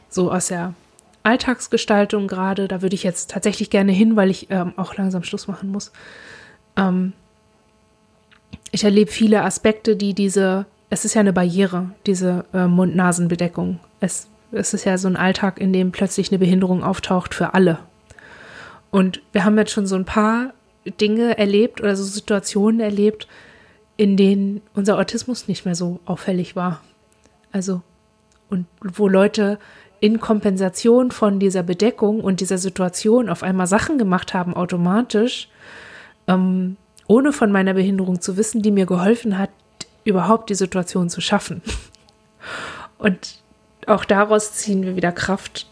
so 0.08 0.30
aus 0.30 0.48
der 0.48 0.74
Alltagsgestaltung 1.22 2.28
gerade, 2.28 2.68
da 2.68 2.82
würde 2.82 2.94
ich 2.94 3.02
jetzt 3.02 3.30
tatsächlich 3.30 3.70
gerne 3.70 3.92
hin, 3.92 4.16
weil 4.16 4.30
ich 4.30 4.48
ähm, 4.50 4.72
auch 4.76 4.94
langsam 4.96 5.22
Schluss 5.22 5.48
machen 5.48 5.70
muss. 5.70 5.92
Ähm, 6.76 7.12
ich 8.70 8.84
erlebe 8.84 9.10
viele 9.10 9.42
Aspekte, 9.42 9.96
die 9.96 10.14
diese, 10.14 10.66
es 10.90 11.04
ist 11.04 11.14
ja 11.14 11.20
eine 11.20 11.32
Barriere, 11.32 11.90
diese 12.06 12.44
äh, 12.54 12.66
Mund-Nasen-Bedeckung. 12.66 13.80
Es, 14.00 14.28
es 14.52 14.74
ist 14.74 14.84
ja 14.84 14.98
so 14.98 15.08
ein 15.08 15.16
Alltag, 15.16 15.60
in 15.60 15.72
dem 15.72 15.92
plötzlich 15.92 16.30
eine 16.30 16.38
Behinderung 16.38 16.82
auftaucht 16.82 17.34
für 17.34 17.54
alle. 17.54 17.78
Und 18.90 19.22
wir 19.32 19.44
haben 19.44 19.56
jetzt 19.56 19.72
schon 19.72 19.86
so 19.86 19.96
ein 19.96 20.04
paar 20.04 20.52
Dinge 21.00 21.38
erlebt 21.38 21.80
oder 21.80 21.94
so 21.96 22.04
Situationen 22.04 22.80
erlebt, 22.80 23.28
in 23.96 24.16
denen 24.16 24.62
unser 24.74 24.98
Autismus 24.98 25.46
nicht 25.46 25.64
mehr 25.64 25.74
so 25.74 26.00
auffällig 26.04 26.56
war. 26.56 26.80
Also, 27.52 27.82
und 28.48 28.66
wo 28.80 29.08
Leute 29.08 29.58
in 30.00 30.18
Kompensation 30.18 31.10
von 31.10 31.38
dieser 31.38 31.62
Bedeckung 31.62 32.20
und 32.20 32.40
dieser 32.40 32.58
Situation 32.58 33.28
auf 33.28 33.42
einmal 33.42 33.66
Sachen 33.66 33.98
gemacht 33.98 34.32
haben, 34.32 34.54
automatisch, 34.54 35.48
ähm, 36.26 36.76
ohne 37.06 37.32
von 37.32 37.52
meiner 37.52 37.74
Behinderung 37.74 38.20
zu 38.20 38.36
wissen, 38.36 38.62
die 38.62 38.70
mir 38.70 38.86
geholfen 38.86 39.36
hat, 39.36 39.50
überhaupt 40.04 40.48
die 40.48 40.54
Situation 40.54 41.10
zu 41.10 41.20
schaffen. 41.20 41.60
Und 42.98 43.39
auch 43.86 44.04
daraus 44.04 44.52
ziehen 44.52 44.82
wir 44.82 44.96
wieder 44.96 45.12
Kraft. 45.12 45.66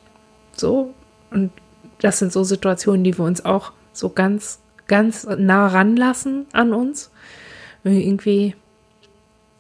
So. 0.53 0.95
Und 1.31 1.51
das 2.01 2.19
sind 2.19 2.33
so 2.33 2.45
Situationen, 2.45 3.05
die 3.05 3.19
wir 3.19 3.25
uns 3.25 3.45
auch 3.45 3.73
so 3.93 4.09
ganz, 4.09 4.61
ganz 4.87 5.25
nah 5.25 5.67
ranlassen 5.67 6.47
an 6.53 6.73
uns. 6.73 7.11
Wenn 7.83 7.95
wir 7.95 8.05
irgendwie 8.05 8.55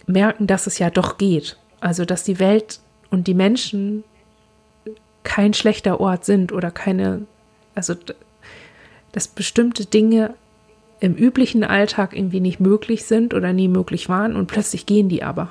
merken, 0.07 0.47
dass 0.47 0.66
es 0.66 0.79
ja 0.79 0.91
doch 0.91 1.19
geht. 1.19 1.57
Also, 1.81 2.05
dass 2.05 2.25
die 2.25 2.39
Welt 2.39 2.81
und 3.11 3.27
die 3.27 3.35
Menschen 3.35 4.05
kein 5.23 5.55
schlechter 5.55 6.01
Ort 6.01 6.25
sind 6.25 6.53
oder 6.53 6.70
keine, 6.70 7.27
also 7.75 7.95
dass 9.12 9.29
bestimmte 9.29 9.85
Dinge 9.85 10.35
im 11.01 11.15
üblichen 11.15 11.65
Alltag 11.65 12.16
irgendwie 12.16 12.41
nicht 12.41 12.61
möglich 12.61 13.05
sind 13.05 13.35
oder 13.35 13.53
nie 13.53 13.69
möglich 13.69 14.09
waren 14.09 14.35
und 14.35 14.47
plötzlich 14.47 14.87
gehen 14.87 15.09
die 15.09 15.23
aber. 15.23 15.51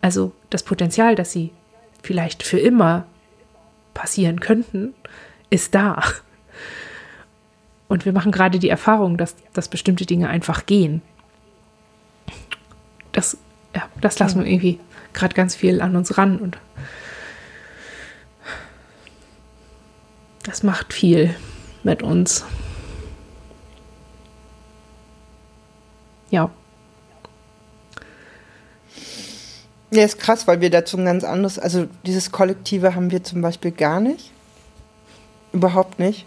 Also 0.00 0.32
das 0.48 0.62
Potenzial, 0.62 1.14
dass 1.14 1.32
sie 1.32 1.50
vielleicht 2.02 2.42
für 2.42 2.58
immer 2.58 3.06
passieren 3.94 4.40
könnten, 4.40 4.94
ist 5.50 5.74
da. 5.74 6.02
Und 7.88 8.04
wir 8.04 8.12
machen 8.12 8.32
gerade 8.32 8.58
die 8.58 8.68
Erfahrung, 8.68 9.16
dass, 9.16 9.36
dass 9.52 9.68
bestimmte 9.68 10.06
Dinge 10.06 10.28
einfach 10.28 10.66
gehen. 10.66 11.02
Das, 13.12 13.36
ja, 13.74 13.82
das 14.00 14.18
lassen 14.18 14.40
wir 14.40 14.46
irgendwie 14.46 14.78
gerade 15.12 15.34
ganz 15.34 15.56
viel 15.56 15.80
an 15.80 15.96
uns 15.96 16.16
ran 16.16 16.38
und 16.38 16.58
Das 20.50 20.62
macht 20.62 20.92
viel 20.92 21.34
mit 21.82 22.02
uns. 22.02 22.44
Ja. 26.30 26.50
Ja, 29.90 30.04
ist 30.04 30.18
krass, 30.18 30.46
weil 30.46 30.60
wir 30.60 30.70
dazu 30.70 30.96
ein 30.96 31.04
ganz 31.04 31.24
anderes, 31.24 31.58
also 31.58 31.86
dieses 32.06 32.30
Kollektive 32.30 32.94
haben 32.94 33.10
wir 33.10 33.24
zum 33.24 33.42
Beispiel 33.42 33.72
gar 33.72 34.00
nicht. 34.00 34.30
Überhaupt 35.52 35.98
nicht. 35.98 36.26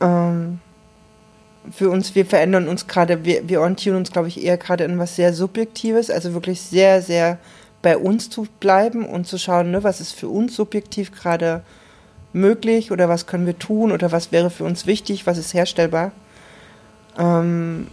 Ähm, 0.00 0.60
für 1.72 1.90
uns, 1.90 2.14
wir 2.14 2.24
verändern 2.24 2.68
uns 2.68 2.86
gerade, 2.86 3.24
wir, 3.24 3.48
wir 3.48 3.60
orientieren 3.60 3.96
uns, 3.96 4.12
glaube 4.12 4.28
ich, 4.28 4.42
eher 4.42 4.56
gerade 4.56 4.84
in 4.84 4.98
was 4.98 5.16
sehr 5.16 5.34
Subjektives, 5.34 6.10
also 6.10 6.34
wirklich 6.34 6.60
sehr, 6.60 7.02
sehr 7.02 7.38
bei 7.82 7.96
uns 7.96 8.30
zu 8.30 8.46
bleiben 8.60 9.04
und 9.04 9.26
zu 9.26 9.38
schauen, 9.38 9.70
ne, 9.70 9.82
was 9.82 10.00
ist 10.00 10.12
für 10.12 10.28
uns 10.28 10.54
subjektiv 10.54 11.12
gerade 11.12 11.62
möglich 12.32 12.90
oder 12.92 13.08
was 13.08 13.26
können 13.26 13.46
wir 13.46 13.58
tun 13.58 13.92
oder 13.92 14.12
was 14.12 14.32
wäre 14.32 14.50
für 14.50 14.64
uns 14.64 14.86
wichtig, 14.86 15.26
was 15.26 15.38
ist 15.38 15.54
herstellbar, 15.54 16.12
ähm, 17.18 17.88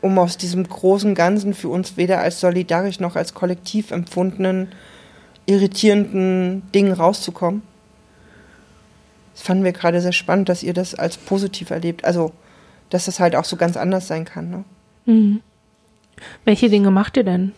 um 0.00 0.18
aus 0.18 0.36
diesem 0.36 0.66
großen 0.66 1.14
Ganzen 1.14 1.54
für 1.54 1.68
uns 1.68 1.96
weder 1.96 2.20
als 2.20 2.40
solidarisch 2.40 3.00
noch 3.00 3.16
als 3.16 3.34
kollektiv 3.34 3.90
empfundenen, 3.90 4.68
irritierenden 5.46 6.62
Dingen 6.72 6.92
rauszukommen. 6.92 7.62
Das 9.34 9.42
fanden 9.42 9.64
wir 9.64 9.72
gerade 9.72 10.00
sehr 10.00 10.12
spannend, 10.12 10.48
dass 10.48 10.62
ihr 10.62 10.74
das 10.74 10.94
als 10.94 11.16
positiv 11.16 11.70
erlebt. 11.70 12.04
Also, 12.04 12.32
dass 12.90 13.06
das 13.06 13.20
halt 13.20 13.36
auch 13.36 13.44
so 13.44 13.56
ganz 13.56 13.76
anders 13.76 14.06
sein 14.06 14.24
kann. 14.24 14.50
Ne? 14.50 14.64
Mhm. 15.06 15.40
Welche 16.44 16.68
Dinge 16.68 16.90
macht 16.90 17.16
ihr 17.16 17.24
denn 17.24 17.52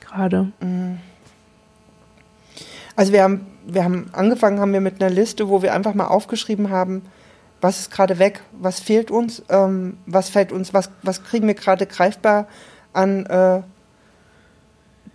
gerade? 0.00 0.50
Mhm. 0.60 0.98
Also 2.96 3.12
wir 3.12 3.22
haben, 3.22 3.46
wir 3.64 3.84
haben 3.84 4.08
angefangen 4.12 4.58
haben 4.58 4.72
wir 4.72 4.80
mit 4.80 5.00
einer 5.00 5.14
Liste, 5.14 5.48
wo 5.48 5.62
wir 5.62 5.72
einfach 5.72 5.94
mal 5.94 6.08
aufgeschrieben 6.08 6.70
haben, 6.70 7.02
was 7.60 7.80
ist 7.80 7.90
gerade 7.90 8.18
weg, 8.18 8.42
was 8.52 8.80
fehlt 8.80 9.10
uns, 9.10 9.42
ähm, 9.48 9.98
was 10.06 10.28
fällt 10.28 10.52
uns, 10.52 10.72
was, 10.72 10.90
was 11.02 11.24
kriegen 11.24 11.46
wir 11.46 11.54
gerade 11.54 11.86
greifbar 11.86 12.46
an 12.92 13.26
äh, 13.26 13.62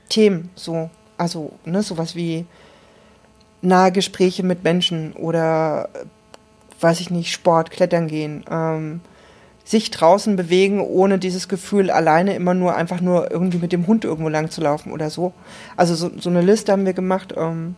Themen, 0.10 0.50
so, 0.56 0.90
also 1.18 1.54
ne, 1.66 1.82
sowas 1.82 2.16
wie 2.16 2.46
nahe 3.62 3.92
Gespräche 3.92 4.44
mit 4.44 4.64
Menschen 4.64 5.14
oder 5.14 5.90
weiß 6.80 7.00
ich 7.00 7.10
nicht, 7.10 7.32
Sport, 7.32 7.72
Klettern 7.72 8.08
gehen, 8.08 8.44
ähm, 8.52 9.02
sich 9.64 9.90
draußen 9.90 10.36
bewegen, 10.36 10.82
ohne 10.82 11.18
dieses 11.18 11.48
Gefühl, 11.48 11.90
alleine 11.90 12.36
immer 12.36 12.54
nur 12.54 12.76
einfach 12.76 13.00
nur 13.00 13.32
irgendwie 13.32 13.60
mit 13.60 13.72
dem 13.72 13.88
Hund 13.88 14.04
irgendwo 14.04 14.30
lang 14.30 14.52
zu 14.52 14.60
laufen 14.62 14.92
oder 14.92 15.10
so. 15.10 15.34
Also 15.78 15.96
so, 15.96 16.12
so 16.20 16.30
eine 16.30 16.42
Liste 16.42 16.74
haben 16.74 16.86
wir 16.86 16.94
gemacht 16.94 17.34
ähm, 17.38 17.76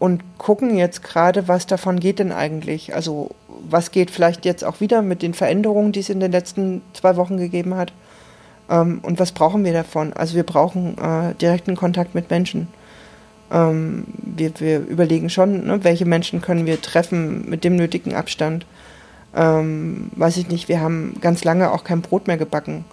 und 0.00 0.22
gucken 0.38 0.76
jetzt 0.76 1.04
gerade, 1.04 1.46
was 1.46 1.66
davon 1.66 2.00
geht 2.00 2.18
denn 2.18 2.32
eigentlich. 2.32 2.94
Also 2.96 3.30
was 3.68 3.90
geht 3.90 4.10
vielleicht 4.10 4.44
jetzt 4.44 4.64
auch 4.64 4.80
wieder 4.80 5.02
mit 5.02 5.22
den 5.22 5.34
Veränderungen, 5.34 5.92
die 5.92 6.00
es 6.00 6.08
in 6.08 6.20
den 6.20 6.32
letzten 6.32 6.82
zwei 6.92 7.16
Wochen 7.16 7.36
gegeben 7.36 7.74
hat. 7.74 7.92
Ähm, 8.70 9.00
und 9.02 9.18
was 9.18 9.32
brauchen 9.32 9.64
wir 9.64 9.72
davon? 9.72 10.12
Also 10.12 10.34
wir 10.34 10.44
brauchen 10.44 10.96
äh, 10.98 11.34
direkten 11.34 11.76
Kontakt 11.76 12.14
mit 12.14 12.30
Menschen. 12.30 12.68
Ähm, 13.50 14.04
wir, 14.16 14.52
wir 14.60 14.80
überlegen 14.80 15.30
schon, 15.30 15.66
ne, 15.66 15.84
welche 15.84 16.04
Menschen 16.04 16.42
können 16.42 16.66
wir 16.66 16.80
treffen 16.80 17.48
mit 17.48 17.64
dem 17.64 17.76
nötigen 17.76 18.14
Abstand. 18.14 18.66
Ähm, 19.34 20.10
weiß 20.16 20.36
ich 20.36 20.48
nicht, 20.48 20.68
wir 20.68 20.80
haben 20.80 21.16
ganz 21.20 21.44
lange 21.44 21.70
auch 21.72 21.84
kein 21.84 22.02
Brot 22.02 22.26
mehr 22.26 22.38
gebacken, 22.38 22.84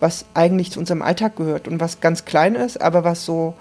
was 0.00 0.24
eigentlich 0.34 0.70
zu 0.72 0.80
unserem 0.80 1.02
Alltag 1.02 1.36
gehört 1.36 1.68
und 1.68 1.80
was 1.80 2.00
ganz 2.00 2.24
klein 2.24 2.54
ist, 2.54 2.80
aber 2.80 3.04
was 3.04 3.24
so, 3.24 3.54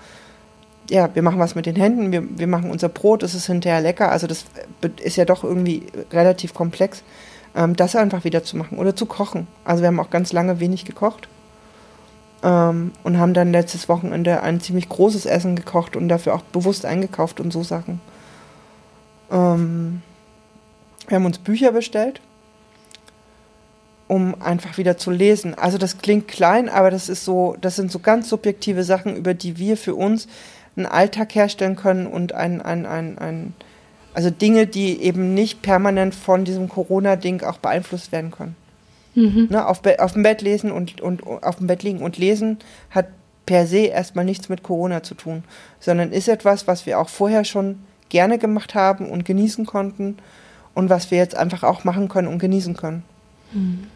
ja, 0.90 1.14
wir 1.14 1.22
machen 1.22 1.40
was 1.40 1.56
mit 1.56 1.66
den 1.66 1.76
Händen, 1.76 2.12
wir, 2.12 2.24
wir 2.38 2.48
machen 2.48 2.70
unser 2.70 2.90
Brot, 2.90 3.24
es 3.24 3.36
ist 3.36 3.48
hinterher 3.48 3.82
lecker, 3.82 4.12
also 4.12 4.28
das 4.28 4.46
ist 5.02 5.16
ja 5.16 5.26
doch 5.26 5.44
irgendwie 5.44 5.84
relativ 6.12 6.54
komplex, 6.54 7.04
ähm, 7.56 7.76
das 7.76 7.96
einfach 7.96 8.24
wieder 8.24 8.44
zu 8.44 8.58
machen 8.58 8.78
oder 8.78 8.96
zu 8.96 9.06
kochen. 9.06 9.48
Also 9.64 9.82
wir 9.82 9.88
haben 9.88 10.00
auch 10.00 10.10
ganz 10.10 10.34
lange 10.34 10.60
wenig 10.60 10.86
gekocht 10.86 11.28
ähm, 12.44 12.92
und 13.04 13.18
haben 13.18 13.34
dann 13.34 13.52
letztes 13.52 13.88
Wochenende 13.88 14.44
ein 14.44 14.60
ziemlich 14.60 14.90
großes 14.90 15.26
Essen 15.26 15.56
gekocht 15.56 15.96
und 15.96 16.10
dafür 16.10 16.36
auch 16.36 16.42
bewusst 16.42 16.86
eingekauft 16.86 17.40
und 17.40 17.52
so 17.52 17.64
Sachen. 17.64 18.02
Ähm, 19.32 20.02
wir 21.08 21.16
haben 21.16 21.26
uns 21.26 21.40
Bücher 21.40 21.72
bestellt, 21.72 22.22
um 24.08 24.42
einfach 24.42 24.78
wieder 24.78 24.98
zu 24.98 25.12
lesen. 25.12 25.54
Also 25.54 25.78
das 25.78 25.98
klingt 25.98 26.28
klein, 26.28 26.70
aber 26.70 26.92
das 26.92 27.10
ist 27.10 27.26
so, 27.26 27.56
das 27.62 27.76
sind 27.76 27.92
so 27.92 28.00
ganz 28.00 28.30
subjektive 28.30 28.84
Sachen, 28.84 29.16
über 29.16 29.34
die 29.34 29.58
wir 29.58 29.78
für 29.78 29.96
uns 29.96 30.28
einen 30.76 30.86
Alltag 30.86 31.36
herstellen 31.36 31.76
können 31.76 32.08
und 32.08 32.34
ein, 32.34 32.62
ein, 32.62 32.86
ein, 32.86 33.18
ein 33.18 33.54
also 34.14 34.30
Dinge, 34.30 34.68
die 34.68 35.02
eben 35.02 35.34
nicht 35.34 35.62
permanent 35.62 36.16
von 36.16 36.45
diesem 36.45 36.70
Corona-Ding 36.70 37.44
auch 37.44 37.58
beeinflusst 37.58 38.12
werden 38.12 38.32
können. 38.32 38.56
Mhm. 39.16 39.48
Ne, 39.52 39.68
auf, 39.68 39.82
auf 40.00 40.14
dem 40.14 40.24
Bett 40.24 40.41
lesen 40.41 40.72
und, 40.72 41.02
und 41.02 41.24
auf 41.26 41.58
dem 41.58 41.68
Bett 41.68 41.84
liegen 41.84 42.02
und 42.02 42.18
lesen 42.18 42.58
hat 42.90 43.08
per 43.45 43.68
se 43.68 43.86
erstmal 43.86 44.26
nichts 44.26 44.50
mit 44.50 44.64
Corona 44.64 45.04
zu 45.04 45.16
tun, 45.16 45.44
sondern 45.80 46.12
ist 46.12 46.28
etwas, 46.28 46.68
was 46.68 46.86
wir 46.86 47.00
auch 47.00 47.10
vorher 47.10 47.44
schon 47.45 47.80
gerne 48.10 48.38
gemacht 48.38 48.74
haben 48.74 49.10
und 49.10 49.26
genießen 49.26 49.66
konnten 49.66 50.18
und 50.74 50.90
was 50.90 51.12
wir 51.12 51.18
jetzt 51.18 51.36
einfach 51.36 51.64
auch 51.64 51.84
machen 51.84 52.10
können 52.10 52.28
und 52.28 52.40
genießen 52.40 52.76
können. 52.76 53.04
Mhm. 53.52 53.88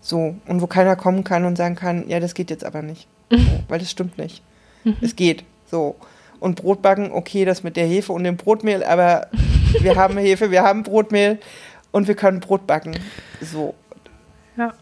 So, 0.00 0.36
und 0.46 0.60
wo 0.60 0.66
keiner 0.66 0.96
kommen 0.96 1.24
kann 1.24 1.44
und 1.44 1.56
sagen 1.56 1.76
kann, 1.76 2.08
ja, 2.08 2.20
das 2.20 2.34
geht 2.34 2.50
jetzt 2.50 2.64
aber 2.64 2.82
nicht. 2.82 3.06
So, 3.30 3.38
weil 3.68 3.78
das 3.78 3.90
stimmt 3.90 4.18
nicht. 4.18 4.42
Mhm. 4.84 4.96
Es 5.00 5.16
geht. 5.16 5.44
So. 5.70 5.96
Und 6.40 6.56
Brot 6.56 6.82
backen, 6.82 7.10
okay, 7.12 7.44
das 7.44 7.62
mit 7.62 7.76
der 7.76 7.86
Hefe 7.86 8.12
und 8.12 8.24
dem 8.24 8.36
Brotmehl, 8.36 8.84
aber 8.84 9.28
wir 9.80 9.96
haben 9.96 10.18
Hefe, 10.18 10.50
wir 10.50 10.62
haben 10.62 10.82
Brotmehl 10.82 11.38
und 11.90 12.08
wir 12.08 12.14
können 12.14 12.40
Brot 12.40 12.66
backen. 12.66 12.98
So. 13.40 13.74
Ja. 14.56 14.72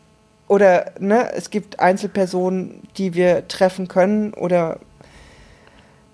Oder 0.48 0.92
ne, 0.98 1.32
es 1.34 1.50
gibt 1.50 1.80
Einzelpersonen, 1.80 2.82
die 2.96 3.14
wir 3.14 3.48
treffen 3.48 3.88
können 3.88 4.34
oder 4.34 4.80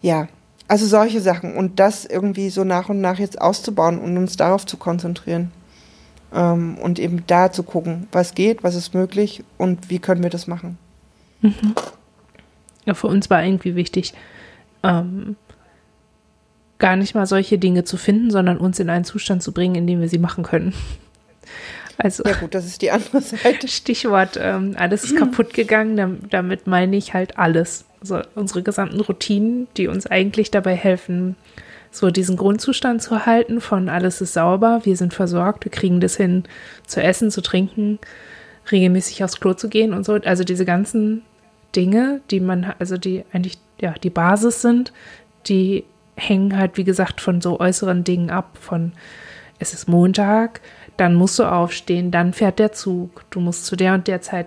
ja, 0.01 0.29
also 0.69 0.87
solche 0.87 1.21
Sachen 1.21 1.57
und 1.57 1.81
das 1.81 2.05
irgendwie 2.05 2.51
so 2.51 2.63
nach 2.63 2.89
und 2.89 3.01
nach 3.01 3.19
jetzt 3.19 3.41
auszubauen 3.41 3.99
und 3.99 4.17
uns 4.17 4.37
darauf 4.37 4.67
zu 4.67 4.77
konzentrieren. 4.77 5.51
Ähm, 6.33 6.77
und 6.79 6.99
eben 6.99 7.25
da 7.27 7.51
zu 7.51 7.63
gucken, 7.63 8.07
was 8.13 8.35
geht, 8.35 8.63
was 8.63 8.75
ist 8.75 8.93
möglich 8.93 9.43
und 9.57 9.89
wie 9.89 9.99
können 9.99 10.23
wir 10.23 10.31
das 10.31 10.47
machen. 10.47 10.77
Mhm. 11.41 11.75
Ja, 12.85 12.95
für 12.95 13.07
uns 13.07 13.31
war 13.31 13.43
irgendwie 13.43 13.77
wichtig, 13.77 14.13
ähm, 14.83 15.37
gar 16.79 16.97
nicht 16.97 17.15
mal 17.15 17.27
solche 17.27 17.59
Dinge 17.59 17.85
zu 17.85 17.97
finden, 17.97 18.31
sondern 18.31 18.59
uns 18.59 18.79
in 18.79 18.91
einen 18.91 19.05
Zustand 19.05 19.43
zu 19.43 19.53
bringen, 19.53 19.75
in 19.75 19.87
dem 19.87 20.01
wir 20.01 20.09
sie 20.09 20.19
machen 20.19 20.45
können. 20.45 20.75
Also, 22.01 22.23
ja 22.23 22.35
gut, 22.35 22.55
das 22.55 22.65
ist 22.65 22.81
die 22.81 22.93
andere 22.93 23.21
Seite. 23.21 23.67
Stichwort, 23.67 24.39
ähm, 24.41 24.77
alles 24.79 25.03
ist 25.03 25.17
kaputt 25.17 25.53
gegangen. 25.53 26.21
Damit 26.31 26.69
meine 26.69 26.95
ich 26.95 27.13
halt 27.13 27.37
alles. 27.39 27.87
Also 28.01 28.21
unsere 28.37 28.63
gesamten 28.63 29.01
Routinen, 29.01 29.67
die 29.77 29.89
uns 29.89 30.07
eigentlich 30.07 30.53
dabei 30.53 30.77
helfen, 30.77 31.35
so 31.91 32.11
diesen 32.11 32.37
Grundzustand 32.37 33.03
zu 33.03 33.27
halten 33.27 33.61
von 33.61 33.89
alles 33.89 34.21
ist 34.21 34.35
sauber, 34.35 34.83
wir 34.85 34.97
sind 34.97 35.15
versorgt, 35.15 35.65
wir 35.65 35.73
kriegen 35.73 36.01
das 36.01 36.17
hin, 36.17 36.45
zu 36.87 37.03
essen, 37.03 37.31
zu 37.31 37.41
trinken, 37.41 37.99
regelmäßig 38.71 39.25
aufs 39.25 39.41
Klo 39.41 39.55
zu 39.55 39.69
gehen 39.69 39.95
und 39.95 40.05
so. 40.05 40.13
Also 40.13 40.45
diese 40.45 40.65
ganzen 40.65 41.23
Dinge, 41.75 42.21
die 42.31 42.41
man, 42.41 42.75
also 42.79 42.97
die 42.97 43.25
eigentlich 43.33 43.59
ja 43.81 43.93
die 43.93 44.11
Basis 44.11 44.63
sind, 44.63 44.93
die 45.47 45.85
hängen 46.17 46.57
halt, 46.57 46.77
wie 46.77 46.85
gesagt, 46.85 47.21
von 47.21 47.41
so 47.41 47.61
äußeren 47.61 48.05
Dingen 48.05 48.31
ab, 48.31 48.59
von 48.61 48.93
es 49.59 49.75
ist 49.75 49.89
Montag, 49.89 50.61
dann 50.97 51.15
musst 51.15 51.39
du 51.39 51.45
aufstehen, 51.45 52.11
dann 52.11 52.33
fährt 52.33 52.59
der 52.59 52.73
Zug, 52.73 53.25
du 53.31 53.41
musst 53.41 53.67
zu 53.67 53.77
der 53.77 53.95
und 53.95 54.09
der 54.09 54.21
Zeit 54.21 54.47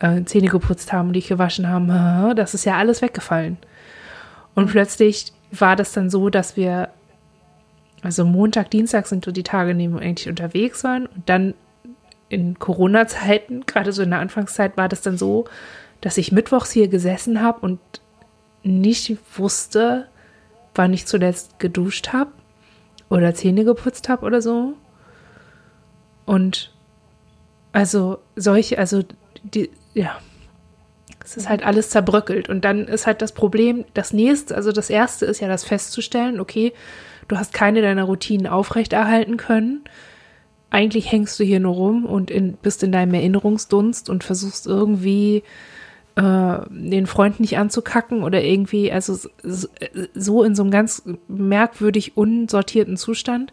äh, 0.00 0.22
Zähne 0.24 0.48
geputzt 0.48 0.92
haben, 0.92 1.12
dich 1.12 1.28
gewaschen 1.28 1.68
haben, 1.68 2.34
das 2.36 2.54
ist 2.54 2.64
ja 2.64 2.76
alles 2.76 3.02
weggefallen. 3.02 3.58
Und 4.54 4.70
plötzlich 4.70 5.32
war 5.50 5.76
das 5.76 5.92
dann 5.92 6.10
so, 6.10 6.28
dass 6.28 6.56
wir, 6.56 6.90
also 8.02 8.24
Montag, 8.24 8.70
Dienstag 8.70 9.06
sind 9.06 9.24
so 9.24 9.32
die 9.32 9.42
Tage, 9.42 9.70
in 9.70 9.78
denen 9.78 9.94
wir 9.94 10.02
eigentlich 10.02 10.28
unterwegs 10.28 10.84
waren 10.84 11.06
und 11.06 11.28
dann 11.28 11.54
in 12.28 12.58
Corona-Zeiten, 12.58 13.64
gerade 13.66 13.92
so 13.92 14.02
in 14.02 14.10
der 14.10 14.18
Anfangszeit, 14.18 14.76
war 14.76 14.88
das 14.88 15.02
dann 15.02 15.16
so, 15.16 15.44
dass 16.00 16.18
ich 16.18 16.32
mittwochs 16.32 16.72
hier 16.72 16.88
gesessen 16.88 17.40
habe 17.40 17.60
und 17.60 17.78
nicht 18.62 19.16
wusste, 19.36 20.08
wann 20.74 20.92
ich 20.92 21.06
zuletzt 21.06 21.58
geduscht 21.58 22.12
habe 22.12 22.32
oder 23.10 23.34
Zähne 23.34 23.64
geputzt 23.64 24.08
habe 24.08 24.24
oder 24.24 24.40
so. 24.40 24.74
Und 26.24 26.72
also 27.72 28.18
solche, 28.36 28.78
also 28.78 29.02
die, 29.42 29.70
ja, 29.94 30.18
es 31.24 31.36
ist 31.36 31.48
halt 31.48 31.62
alles 31.62 31.90
zerbröckelt. 31.90 32.48
Und 32.48 32.64
dann 32.64 32.86
ist 32.86 33.06
halt 33.06 33.22
das 33.22 33.32
Problem, 33.32 33.84
das 33.94 34.12
nächste, 34.12 34.54
also 34.54 34.72
das 34.72 34.90
erste 34.90 35.26
ist 35.26 35.40
ja 35.40 35.48
das 35.48 35.64
festzustellen, 35.64 36.40
okay, 36.40 36.72
du 37.28 37.36
hast 37.36 37.52
keine 37.52 37.82
deiner 37.82 38.04
Routinen 38.04 38.46
aufrechterhalten 38.46 39.36
können. 39.36 39.84
Eigentlich 40.70 41.12
hängst 41.12 41.38
du 41.38 41.44
hier 41.44 41.60
nur 41.60 41.74
rum 41.74 42.06
und 42.06 42.30
in, 42.30 42.54
bist 42.54 42.82
in 42.82 42.92
deinem 42.92 43.14
Erinnerungsdunst 43.14 44.08
und 44.08 44.24
versuchst 44.24 44.66
irgendwie 44.66 45.42
äh, 46.16 46.58
den 46.68 47.06
Freund 47.06 47.40
nicht 47.40 47.58
anzukacken 47.58 48.22
oder 48.22 48.42
irgendwie, 48.42 48.92
also 48.92 49.16
so 49.42 50.42
in 50.42 50.54
so 50.54 50.62
einem 50.62 50.70
ganz 50.70 51.02
merkwürdig 51.28 52.16
unsortierten 52.16 52.96
Zustand. 52.96 53.52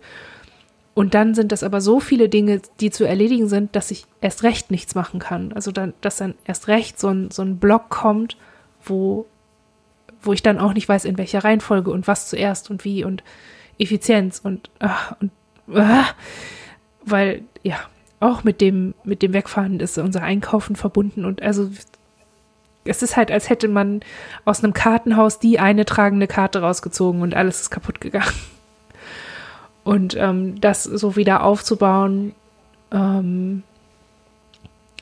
Und 0.93 1.13
dann 1.13 1.33
sind 1.33 1.53
das 1.53 1.63
aber 1.63 1.79
so 1.79 2.01
viele 2.01 2.27
Dinge, 2.27 2.61
die 2.81 2.91
zu 2.91 3.05
erledigen 3.05 3.47
sind, 3.47 3.75
dass 3.75 3.91
ich 3.91 4.05
erst 4.19 4.43
recht 4.43 4.71
nichts 4.71 4.95
machen 4.95 5.19
kann. 5.19 5.53
Also 5.53 5.71
dann, 5.71 5.93
dass 6.01 6.17
dann 6.17 6.33
erst 6.43 6.67
recht 6.67 6.99
so 6.99 7.07
ein, 7.07 7.31
so 7.31 7.41
ein 7.41 7.57
Block 7.57 7.89
kommt, 7.89 8.35
wo, 8.83 9.25
wo 10.21 10.33
ich 10.33 10.43
dann 10.43 10.59
auch 10.59 10.73
nicht 10.73 10.89
weiß, 10.89 11.05
in 11.05 11.17
welcher 11.17 11.43
Reihenfolge 11.43 11.91
und 11.91 12.07
was 12.07 12.27
zuerst 12.27 12.69
und 12.69 12.83
wie 12.83 13.05
und 13.05 13.23
Effizienz 13.77 14.41
und, 14.43 14.69
ach, 14.79 15.15
und 15.21 15.31
ach, 15.73 16.13
weil, 17.05 17.43
ja, 17.63 17.77
auch 18.19 18.43
mit 18.43 18.59
dem, 18.59 18.93
mit 19.05 19.21
dem 19.21 19.31
Wegfahren 19.31 19.79
ist 19.79 19.97
unser 19.97 20.23
Einkaufen 20.23 20.75
verbunden 20.75 21.23
und 21.23 21.41
also 21.41 21.69
es 22.89 23.03
ist 23.03 23.15
halt, 23.15 23.31
als 23.31 23.49
hätte 23.49 23.67
man 23.67 24.01
aus 24.45 24.63
einem 24.63 24.73
Kartenhaus 24.73 25.39
die 25.39 25.59
eine 25.59 25.85
tragende 25.85 26.27
Karte 26.27 26.61
rausgezogen 26.61 27.21
und 27.21 27.35
alles 27.35 27.61
ist 27.61 27.69
kaputt 27.69 28.01
gegangen. 28.01 28.33
Und 29.83 30.15
ähm, 30.17 30.59
das 30.59 30.83
so 30.83 31.15
wieder 31.15 31.43
aufzubauen, 31.43 32.35
ähm, 32.91 33.63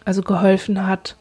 also 0.05 0.21
geholfen 0.21 0.87
hat, 0.87 1.17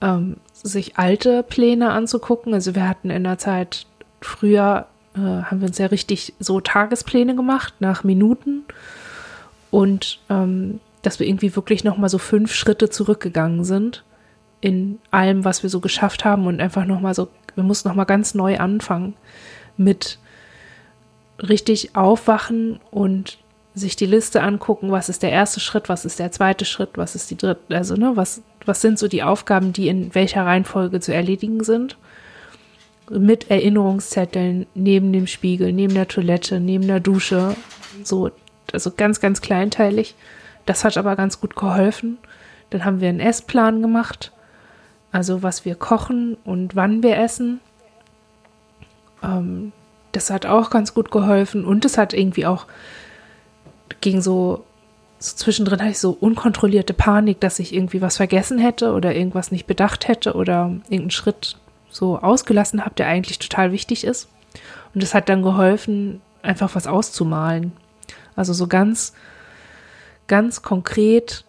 ähm, 0.00 0.36
sich 0.52 0.96
alte 0.96 1.42
Pläne 1.42 1.90
anzugucken. 1.90 2.54
Also 2.54 2.74
wir 2.74 2.88
hatten 2.88 3.10
in 3.10 3.24
der 3.24 3.38
Zeit 3.38 3.86
früher, 4.20 4.86
äh, 5.16 5.18
haben 5.18 5.60
wir 5.60 5.68
uns 5.68 5.78
ja 5.78 5.86
richtig 5.86 6.34
so 6.38 6.60
Tagespläne 6.60 7.34
gemacht 7.34 7.74
nach 7.80 8.04
Minuten 8.04 8.64
und 9.70 10.20
ähm, 10.30 10.80
dass 11.02 11.18
wir 11.18 11.26
irgendwie 11.26 11.56
wirklich 11.56 11.84
nochmal 11.84 12.08
so 12.08 12.18
fünf 12.18 12.54
Schritte 12.54 12.90
zurückgegangen 12.90 13.64
sind 13.64 14.04
in 14.64 14.98
allem, 15.10 15.44
was 15.44 15.62
wir 15.62 15.68
so 15.68 15.80
geschafft 15.80 16.24
haben 16.24 16.46
und 16.46 16.58
einfach 16.58 16.86
nochmal 16.86 17.14
so, 17.14 17.28
wir 17.54 17.62
mussten 17.62 17.86
nochmal 17.86 18.06
ganz 18.06 18.32
neu 18.32 18.56
anfangen 18.56 19.12
mit 19.76 20.18
richtig 21.38 21.94
aufwachen 21.94 22.80
und 22.90 23.36
sich 23.74 23.94
die 23.94 24.06
Liste 24.06 24.42
angucken, 24.42 24.90
was 24.90 25.10
ist 25.10 25.22
der 25.22 25.32
erste 25.32 25.60
Schritt, 25.60 25.90
was 25.90 26.06
ist 26.06 26.18
der 26.18 26.32
zweite 26.32 26.64
Schritt, 26.64 26.92
was 26.94 27.14
ist 27.14 27.30
die 27.30 27.36
dritte, 27.36 27.76
also 27.76 27.94
ne, 27.96 28.12
was, 28.14 28.40
was 28.64 28.80
sind 28.80 28.98
so 28.98 29.06
die 29.06 29.22
Aufgaben, 29.22 29.74
die 29.74 29.88
in 29.88 30.14
welcher 30.14 30.46
Reihenfolge 30.46 30.98
zu 30.98 31.12
erledigen 31.12 31.62
sind. 31.62 31.98
Mit 33.10 33.50
Erinnerungszetteln 33.50 34.64
neben 34.74 35.12
dem 35.12 35.26
Spiegel, 35.26 35.74
neben 35.74 35.92
der 35.92 36.08
Toilette, 36.08 36.58
neben 36.58 36.86
der 36.86 37.00
Dusche, 37.00 37.54
so, 38.02 38.30
also 38.72 38.92
ganz, 38.96 39.20
ganz 39.20 39.42
kleinteilig. 39.42 40.14
Das 40.64 40.84
hat 40.84 40.96
aber 40.96 41.16
ganz 41.16 41.38
gut 41.38 41.54
geholfen. 41.54 42.16
Dann 42.70 42.86
haben 42.86 43.02
wir 43.02 43.10
einen 43.10 43.20
Essplan 43.20 43.82
gemacht, 43.82 44.32
also 45.14 45.44
was 45.44 45.64
wir 45.64 45.76
kochen 45.76 46.36
und 46.44 46.74
wann 46.74 47.04
wir 47.04 47.16
essen. 47.16 47.60
Ähm, 49.22 49.70
das 50.10 50.28
hat 50.28 50.44
auch 50.44 50.70
ganz 50.70 50.92
gut 50.92 51.12
geholfen 51.12 51.64
und 51.64 51.84
es 51.84 51.98
hat 51.98 52.12
irgendwie 52.12 52.46
auch 52.46 52.66
gegen 54.00 54.20
so, 54.20 54.64
so 55.20 55.36
zwischendrin 55.36 55.80
hatte 55.80 55.92
ich 55.92 56.00
so 56.00 56.10
unkontrollierte 56.10 56.94
Panik, 56.94 57.38
dass 57.38 57.60
ich 57.60 57.72
irgendwie 57.72 58.02
was 58.02 58.16
vergessen 58.16 58.58
hätte 58.58 58.92
oder 58.92 59.14
irgendwas 59.14 59.52
nicht 59.52 59.68
bedacht 59.68 60.08
hätte 60.08 60.34
oder 60.34 60.64
irgendeinen 60.64 61.12
Schritt 61.12 61.58
so 61.90 62.18
ausgelassen 62.18 62.84
habe, 62.84 62.96
der 62.96 63.06
eigentlich 63.06 63.38
total 63.38 63.70
wichtig 63.70 64.02
ist. 64.02 64.28
Und 64.94 65.02
es 65.04 65.14
hat 65.14 65.28
dann 65.28 65.44
geholfen, 65.44 66.22
einfach 66.42 66.74
was 66.74 66.88
auszumalen. 66.88 67.70
Also 68.34 68.52
so 68.52 68.66
ganz, 68.66 69.12
ganz 70.26 70.62
konkret 70.62 71.44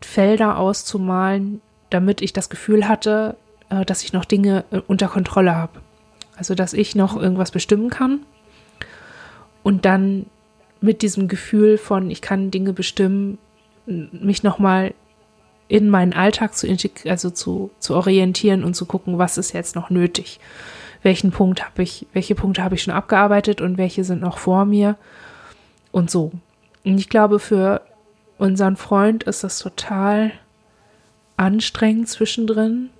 Felder 0.00 0.58
auszumalen, 0.58 1.60
damit 1.90 2.20
ich 2.22 2.32
das 2.32 2.50
Gefühl 2.50 2.88
hatte, 2.88 3.36
äh, 3.70 3.84
dass 3.84 4.02
ich 4.02 4.12
noch 4.12 4.24
Dinge 4.24 4.64
äh, 4.70 4.80
unter 4.86 5.08
Kontrolle 5.08 5.54
habe. 5.54 5.80
Also 6.36 6.54
dass 6.54 6.72
ich 6.72 6.94
noch 6.94 7.16
irgendwas 7.16 7.50
bestimmen 7.50 7.90
kann 7.90 8.20
und 9.62 9.84
dann 9.84 10.26
mit 10.80 11.02
diesem 11.02 11.28
Gefühl 11.28 11.78
von, 11.78 12.10
ich 12.10 12.22
kann 12.22 12.50
Dinge 12.50 12.72
bestimmen, 12.72 13.38
mich 13.86 14.42
nochmal 14.42 14.94
in 15.66 15.90
meinen 15.90 16.12
Alltag 16.12 16.56
zu, 16.56 16.66
also 17.06 17.30
zu, 17.30 17.70
zu 17.78 17.94
orientieren 17.94 18.64
und 18.64 18.74
zu 18.74 18.86
gucken, 18.86 19.18
was 19.18 19.38
ist 19.38 19.52
jetzt 19.52 19.76
noch 19.76 19.90
nötig. 19.90 20.40
Welchen 21.02 21.30
Punkt 21.30 21.64
habe 21.64 21.82
ich, 21.82 22.06
welche 22.12 22.34
Punkte 22.34 22.62
habe 22.62 22.74
ich 22.74 22.82
schon 22.82 22.94
abgearbeitet 22.94 23.60
und 23.60 23.78
welche 23.78 24.04
sind 24.04 24.20
noch 24.20 24.38
vor 24.38 24.64
mir 24.64 24.96
und 25.92 26.10
so. 26.10 26.32
Und 26.84 26.98
ich 26.98 27.08
glaube, 27.08 27.38
für 27.38 27.82
unseren 28.38 28.76
Freund 28.76 29.24
ist 29.24 29.44
das 29.44 29.58
total 29.58 30.32
anstrengend 31.38 32.08
zwischendrin. 32.08 32.90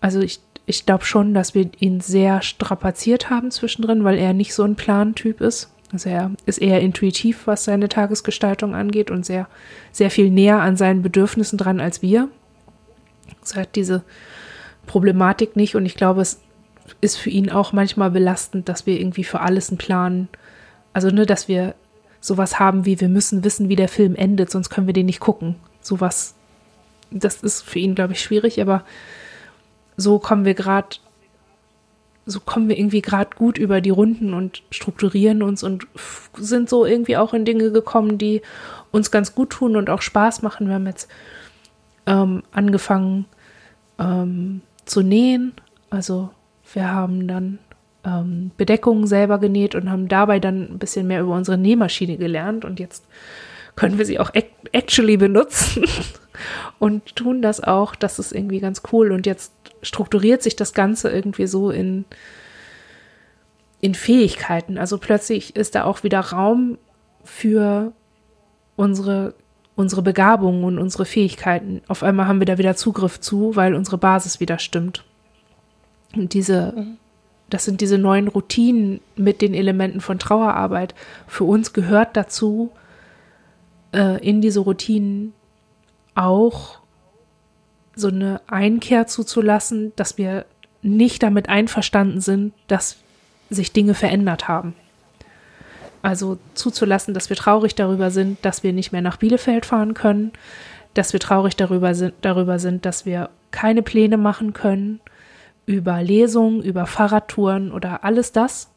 Also 0.00 0.20
ich, 0.20 0.40
ich 0.66 0.86
glaube 0.86 1.04
schon, 1.04 1.34
dass 1.34 1.54
wir 1.54 1.70
ihn 1.80 2.00
sehr 2.00 2.42
strapaziert 2.42 3.30
haben 3.30 3.50
zwischendrin, 3.50 4.04
weil 4.04 4.18
er 4.18 4.32
nicht 4.32 4.54
so 4.54 4.62
ein 4.62 4.76
Plantyp 4.76 5.40
ist. 5.40 5.72
Also 5.92 6.10
er 6.10 6.30
ist 6.44 6.58
eher 6.58 6.80
intuitiv, 6.80 7.46
was 7.46 7.64
seine 7.64 7.88
Tagesgestaltung 7.88 8.74
angeht 8.74 9.10
und 9.10 9.24
sehr, 9.24 9.48
sehr 9.90 10.10
viel 10.10 10.30
näher 10.30 10.60
an 10.60 10.76
seinen 10.76 11.02
Bedürfnissen 11.02 11.56
dran 11.56 11.80
als 11.80 12.02
wir. 12.02 12.28
Er 13.54 13.62
hat 13.62 13.76
diese 13.76 14.04
Problematik 14.86 15.56
nicht 15.56 15.74
und 15.74 15.86
ich 15.86 15.94
glaube, 15.94 16.20
es 16.20 16.40
ist 17.00 17.16
für 17.16 17.30
ihn 17.30 17.50
auch 17.50 17.72
manchmal 17.72 18.10
belastend, 18.10 18.68
dass 18.68 18.86
wir 18.86 19.00
irgendwie 19.00 19.24
für 19.24 19.40
alles 19.40 19.70
einen 19.70 19.78
Plan, 19.78 20.28
also 20.92 21.08
ne, 21.08 21.24
dass 21.24 21.48
wir 21.48 21.74
sowas 22.20 22.58
haben 22.58 22.84
wie, 22.84 23.00
wir 23.00 23.08
müssen 23.08 23.44
wissen, 23.44 23.68
wie 23.68 23.76
der 23.76 23.88
Film 23.88 24.14
endet, 24.14 24.50
sonst 24.50 24.70
können 24.70 24.86
wir 24.86 24.94
den 24.94 25.06
nicht 25.06 25.20
gucken. 25.20 25.56
Sowas, 25.80 26.34
das 27.10 27.42
ist 27.42 27.62
für 27.62 27.78
ihn, 27.78 27.94
glaube 27.94 28.12
ich, 28.12 28.20
schwierig, 28.20 28.60
aber 28.60 28.84
so 29.96 30.18
kommen 30.18 30.44
wir 30.44 30.54
gerade 30.54 30.96
so 32.28 32.40
kommen 32.40 32.68
wir 32.68 32.78
irgendwie 32.78 33.00
gerade 33.00 33.30
gut 33.34 33.56
über 33.56 33.80
die 33.80 33.88
Runden 33.88 34.34
und 34.34 34.62
strukturieren 34.70 35.42
uns 35.42 35.62
und 35.62 35.86
sind 36.36 36.68
so 36.68 36.84
irgendwie 36.84 37.16
auch 37.16 37.32
in 37.32 37.46
Dinge 37.46 37.72
gekommen, 37.72 38.18
die 38.18 38.42
uns 38.90 39.10
ganz 39.10 39.34
gut 39.34 39.48
tun 39.50 39.76
und 39.76 39.88
auch 39.88 40.02
Spaß 40.02 40.42
machen. 40.42 40.68
Wir 40.68 40.74
haben 40.74 40.86
jetzt 40.86 41.08
ähm, 42.06 42.42
angefangen 42.52 43.24
ähm, 43.98 44.60
zu 44.84 45.02
nähen. 45.02 45.54
Also 45.88 46.28
wir 46.74 46.92
haben 46.92 47.26
dann 47.28 47.58
ähm, 48.04 48.50
Bedeckungen 48.58 49.06
selber 49.06 49.38
genäht 49.38 49.74
und 49.74 49.90
haben 49.90 50.08
dabei 50.08 50.38
dann 50.38 50.72
ein 50.72 50.78
bisschen 50.78 51.06
mehr 51.06 51.22
über 51.22 51.34
unsere 51.34 51.56
Nähmaschine 51.56 52.18
gelernt 52.18 52.64
und 52.64 52.78
jetzt 52.78 53.04
können 53.74 53.96
wir 53.96 54.04
sie 54.04 54.18
auch 54.18 54.32
actually 54.72 55.16
benutzen 55.16 55.84
und 56.78 57.16
tun 57.16 57.42
das 57.42 57.62
auch. 57.62 57.94
Das 57.94 58.18
ist 58.18 58.32
irgendwie 58.32 58.60
ganz 58.60 58.82
cool 58.92 59.12
und 59.12 59.26
jetzt 59.26 59.52
strukturiert 59.82 60.42
sich 60.42 60.56
das 60.56 60.72
Ganze 60.74 61.10
irgendwie 61.10 61.46
so 61.46 61.70
in, 61.70 62.04
in 63.80 63.94
Fähigkeiten. 63.94 64.78
Also 64.78 64.98
plötzlich 64.98 65.56
ist 65.56 65.74
da 65.74 65.84
auch 65.84 66.02
wieder 66.02 66.20
Raum 66.20 66.78
für 67.24 67.92
unsere, 68.76 69.34
unsere 69.76 70.02
Begabungen 70.02 70.64
und 70.64 70.78
unsere 70.78 71.04
Fähigkeiten. 71.04 71.82
Auf 71.88 72.02
einmal 72.02 72.26
haben 72.26 72.40
wir 72.40 72.46
da 72.46 72.58
wieder 72.58 72.76
Zugriff 72.76 73.20
zu, 73.20 73.56
weil 73.56 73.74
unsere 73.74 73.98
Basis 73.98 74.40
wieder 74.40 74.58
stimmt. 74.58 75.04
Und 76.14 76.32
diese, 76.34 76.72
mhm. 76.76 76.96
das 77.50 77.64
sind 77.64 77.80
diese 77.80 77.98
neuen 77.98 78.28
Routinen 78.28 79.00
mit 79.16 79.42
den 79.42 79.54
Elementen 79.54 80.00
von 80.00 80.18
Trauerarbeit. 80.18 80.94
Für 81.26 81.44
uns 81.44 81.72
gehört 81.72 82.16
dazu, 82.16 82.70
äh, 83.92 84.24
in 84.26 84.40
diese 84.40 84.60
Routinen 84.60 85.34
auch 86.18 86.78
so 87.94 88.08
eine 88.08 88.40
Einkehr 88.48 89.06
zuzulassen, 89.06 89.92
dass 89.96 90.18
wir 90.18 90.44
nicht 90.82 91.22
damit 91.22 91.48
einverstanden 91.48 92.20
sind, 92.20 92.52
dass 92.66 92.96
sich 93.50 93.72
Dinge 93.72 93.94
verändert 93.94 94.48
haben. 94.48 94.74
Also 96.02 96.38
zuzulassen, 96.54 97.14
dass 97.14 97.28
wir 97.28 97.36
traurig 97.36 97.74
darüber 97.74 98.10
sind, 98.10 98.44
dass 98.44 98.62
wir 98.62 98.72
nicht 98.72 98.92
mehr 98.92 99.02
nach 99.02 99.16
Bielefeld 99.16 99.66
fahren 99.66 99.94
können, 99.94 100.32
dass 100.94 101.12
wir 101.12 101.20
traurig 101.20 101.56
darüber 101.56 101.94
sind, 101.94 102.14
darüber 102.22 102.58
sind, 102.58 102.84
dass 102.84 103.06
wir 103.06 103.30
keine 103.50 103.82
Pläne 103.82 104.16
machen 104.16 104.52
können 104.52 105.00
über 105.66 106.02
Lesungen, 106.02 106.62
über 106.62 106.86
Fahrradtouren 106.86 107.72
oder 107.72 108.04
alles 108.04 108.32
das. 108.32 108.70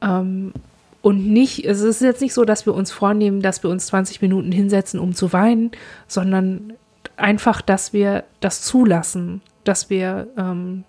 Ähm, 0.00 0.52
und 1.02 1.26
nicht, 1.26 1.64
es 1.64 1.80
ist 1.80 2.02
jetzt 2.02 2.20
nicht 2.20 2.34
so, 2.34 2.44
dass 2.44 2.66
wir 2.66 2.74
uns 2.74 2.92
vornehmen, 2.92 3.40
dass 3.40 3.62
wir 3.62 3.70
uns 3.70 3.86
20 3.86 4.20
Minuten 4.20 4.52
hinsetzen, 4.52 5.00
um 5.00 5.14
zu 5.14 5.32
weinen, 5.32 5.70
sondern 6.06 6.74
einfach, 7.16 7.62
dass 7.62 7.92
wir 7.92 8.24
das 8.40 8.62
zulassen, 8.62 9.40
dass 9.64 9.88
wir, 9.88 10.28
ähm, 10.36 10.84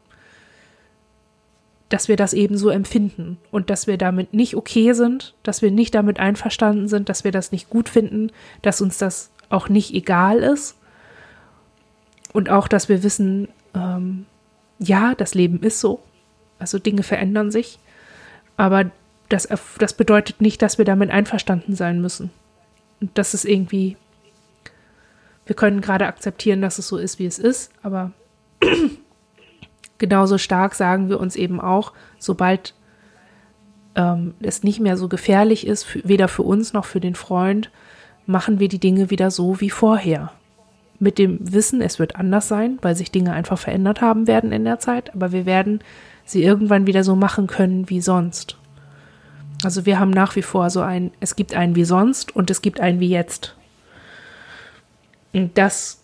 dass 1.88 2.10
wir 2.10 2.18
das 2.18 2.34
eben 2.34 2.58
so 2.58 2.70
empfinden. 2.70 3.38
Und 3.52 3.70
dass 3.70 3.88
wir 3.88 3.98
damit 3.98 4.34
nicht 4.34 4.56
okay 4.56 4.94
sind, 4.94 5.34
dass 5.44 5.62
wir 5.62 5.72
nicht 5.72 5.96
damit 5.96 6.20
einverstanden 6.20 6.88
sind, 6.90 7.08
dass 7.08 7.24
wir 7.24 7.32
das 7.32 7.54
nicht 7.54 7.70
gut 7.70 7.88
finden, 7.88 8.32
dass 8.62 8.82
uns 8.82 8.98
das 8.98 9.30
auch 9.50 9.70
nicht 9.70 9.94
egal 9.94 10.40
ist. 10.40 10.76
Und 12.34 12.50
auch, 12.50 12.68
dass 12.68 12.90
wir 12.90 13.04
wissen, 13.04 13.48
ähm, 13.74 14.26
ja, 14.80 15.16
das 15.16 15.36
Leben 15.36 15.62
ist 15.62 15.80
so, 15.80 16.02
also 16.60 16.80
Dinge 16.80 17.04
verändern 17.04 17.52
sich, 17.52 17.80
aber 18.58 18.92
das, 19.32 19.48
das 19.78 19.94
bedeutet 19.94 20.42
nicht, 20.42 20.62
dass 20.62 20.78
wir 20.78 20.86
damit 20.86 21.12
einverstanden 21.12 21.76
sein 21.76 22.02
müssen. 22.02 22.32
Und 23.00 23.12
das 23.18 23.34
ist 23.34 23.46
irgendwie 23.46 23.98
wir 25.46 25.56
können 25.56 25.82
gerade 25.82 26.08
akzeptieren, 26.08 26.62
dass 26.62 26.80
es 26.80 26.88
so 26.88 26.98
ist, 26.98 27.20
wie 27.20 27.26
es 27.26 27.40
ist, 27.40 27.72
aber 27.84 28.12
genauso 29.98 30.38
stark 30.38 30.76
sagen 30.76 31.10
wir 31.10 31.20
uns 31.20 31.36
eben 31.36 31.60
auch, 31.60 31.94
sobald 32.20 32.74
ähm, 33.96 34.34
es 34.40 34.64
nicht 34.64 34.80
mehr 34.80 34.98
so 34.98 35.08
gefährlich 35.08 35.68
ist, 35.68 35.84
für, 35.84 36.08
weder 36.08 36.28
für 36.28 36.44
uns 36.44 36.74
noch 36.74 36.86
für 36.86 37.00
den 37.00 37.16
Freund, 37.16 37.70
machen 38.26 38.60
wir 38.60 38.70
die 38.70 38.80
Dinge 38.80 39.10
wieder 39.10 39.32
so 39.32 39.60
wie 39.60 39.70
vorher. 39.70 40.32
Mit 41.00 41.18
dem 41.18 41.40
Wissen, 41.52 41.82
es 41.82 41.98
wird 41.98 42.16
anders 42.16 42.48
sein, 42.48 42.78
weil 42.82 42.96
sich 42.96 43.12
Dinge 43.12 43.34
einfach 43.34 43.58
verändert 43.58 44.00
haben 44.00 44.28
werden 44.28 44.52
in 44.52 44.64
der 44.64 44.80
Zeit, 44.80 45.14
aber 45.16 45.32
wir 45.32 45.46
werden 45.46 45.82
sie 46.24 46.44
irgendwann 46.44 46.86
wieder 46.88 47.04
so 47.04 47.16
machen 47.16 47.48
können 47.48 47.90
wie 47.90 48.00
sonst. 48.00 48.58
Also 49.64 49.86
wir 49.86 50.00
haben 50.00 50.12
nach 50.12 50.36
wie 50.36 50.42
vor 50.42 50.70
so 50.70 50.82
ein, 50.82 51.12
es 51.20 51.36
gibt 51.36 51.54
ein 51.54 51.76
wie 51.76 51.86
sonst 51.86 52.36
und 52.36 52.50
es 52.50 52.62
gibt 52.62 52.80
ein 52.80 53.00
wie 53.00 53.10
jetzt. 53.10 53.56
Und 55.34 55.58
das, 55.58 56.00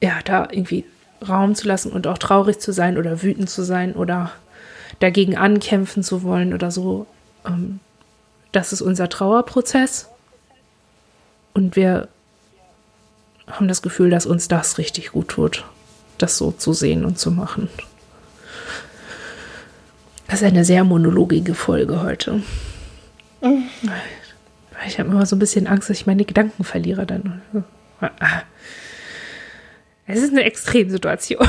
ja, 0.00 0.20
da 0.24 0.48
irgendwie 0.50 0.84
Raum 1.26 1.54
zu 1.54 1.68
lassen 1.68 1.92
und 1.92 2.06
auch 2.06 2.18
traurig 2.18 2.58
zu 2.58 2.72
sein 2.72 2.98
oder 2.98 3.22
wütend 3.22 3.48
zu 3.48 3.62
sein 3.62 3.94
oder 3.94 4.32
dagegen 4.98 5.36
ankämpfen 5.36 6.02
zu 6.02 6.22
wollen 6.22 6.52
oder 6.54 6.70
so, 6.70 7.06
ähm, 7.46 7.80
das 8.52 8.72
ist 8.72 8.82
unser 8.82 9.08
Trauerprozess. 9.08 10.08
Und 11.54 11.76
wir 11.76 12.08
haben 13.46 13.68
das 13.68 13.82
Gefühl, 13.82 14.10
dass 14.10 14.26
uns 14.26 14.48
das 14.48 14.78
richtig 14.78 15.12
gut 15.12 15.28
tut, 15.28 15.64
das 16.18 16.38
so 16.38 16.52
zu 16.52 16.72
sehen 16.72 17.04
und 17.04 17.18
zu 17.18 17.30
machen. 17.30 17.68
Das 20.32 20.40
ist 20.40 20.48
eine 20.48 20.64
sehr 20.64 20.82
monologige 20.82 21.54
Folge 21.54 22.00
heute. 22.00 22.42
Ich 24.86 24.98
habe 24.98 25.10
immer 25.10 25.26
so 25.26 25.36
ein 25.36 25.38
bisschen 25.38 25.66
Angst, 25.66 25.90
dass 25.90 25.98
ich 25.98 26.06
meine 26.06 26.24
Gedanken 26.24 26.64
verliere 26.64 27.04
dann. 27.04 27.42
Es 30.06 30.22
ist 30.22 30.30
eine 30.30 30.44
Extremsituation. 30.44 31.46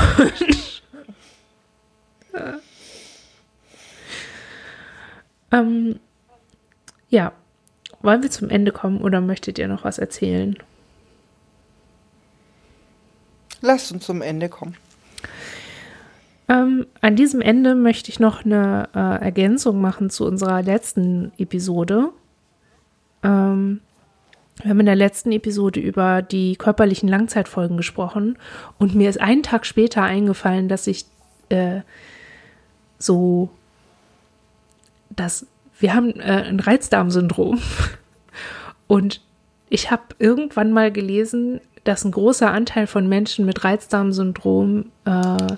ähm, 5.50 5.98
ja, 7.08 7.32
wollen 8.02 8.22
wir 8.22 8.30
zum 8.30 8.50
Ende 8.50 8.70
kommen 8.70 9.00
oder 9.00 9.22
möchtet 9.22 9.58
ihr 9.58 9.66
noch 9.66 9.84
was 9.84 9.96
erzählen? 9.96 10.58
Lasst 13.62 13.92
uns 13.92 14.04
zum 14.04 14.20
Ende 14.20 14.50
kommen. 14.50 14.76
Ähm, 16.48 16.86
an 17.00 17.16
diesem 17.16 17.40
Ende 17.40 17.74
möchte 17.74 18.10
ich 18.10 18.20
noch 18.20 18.44
eine 18.44 18.88
äh, 18.94 19.24
Ergänzung 19.24 19.80
machen 19.80 20.10
zu 20.10 20.26
unserer 20.26 20.62
letzten 20.62 21.32
Episode. 21.38 22.10
Ähm, 23.22 23.80
wir 24.62 24.70
haben 24.70 24.80
in 24.80 24.86
der 24.86 24.94
letzten 24.94 25.32
Episode 25.32 25.80
über 25.80 26.22
die 26.22 26.56
körperlichen 26.56 27.08
Langzeitfolgen 27.08 27.76
gesprochen 27.76 28.38
und 28.78 28.94
mir 28.94 29.08
ist 29.08 29.20
einen 29.20 29.42
Tag 29.42 29.66
später 29.66 30.02
eingefallen, 30.02 30.68
dass 30.68 30.86
ich 30.86 31.06
äh, 31.48 31.80
so, 32.98 33.48
dass 35.10 35.46
wir 35.80 35.94
haben 35.94 36.20
äh, 36.20 36.44
ein 36.46 36.60
Reizdarmsyndrom 36.60 37.60
und 38.86 39.22
ich 39.70 39.90
habe 39.90 40.02
irgendwann 40.18 40.72
mal 40.72 40.92
gelesen, 40.92 41.60
dass 41.82 42.04
ein 42.04 42.12
großer 42.12 42.50
Anteil 42.50 42.86
von 42.86 43.08
Menschen 43.08 43.44
mit 43.44 43.64
Reizdarmsyndrom, 43.64 44.86
äh, 45.04 45.56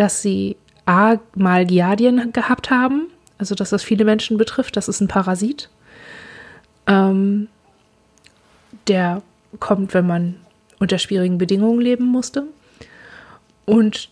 dass 0.00 0.22
sie 0.22 0.56
A, 0.86 1.18
mal 1.34 1.66
Giardien 1.66 2.32
gehabt 2.32 2.70
haben, 2.70 3.08
also 3.36 3.54
dass 3.54 3.68
das 3.68 3.82
viele 3.82 4.06
Menschen 4.06 4.38
betrifft, 4.38 4.78
das 4.78 4.88
ist 4.88 5.02
ein 5.02 5.08
Parasit. 5.08 5.68
Ähm, 6.86 7.48
der 8.88 9.22
kommt, 9.58 9.92
wenn 9.92 10.06
man 10.06 10.36
unter 10.78 10.96
schwierigen 10.96 11.36
Bedingungen 11.36 11.82
leben 11.82 12.06
musste. 12.06 12.44
Und 13.66 14.08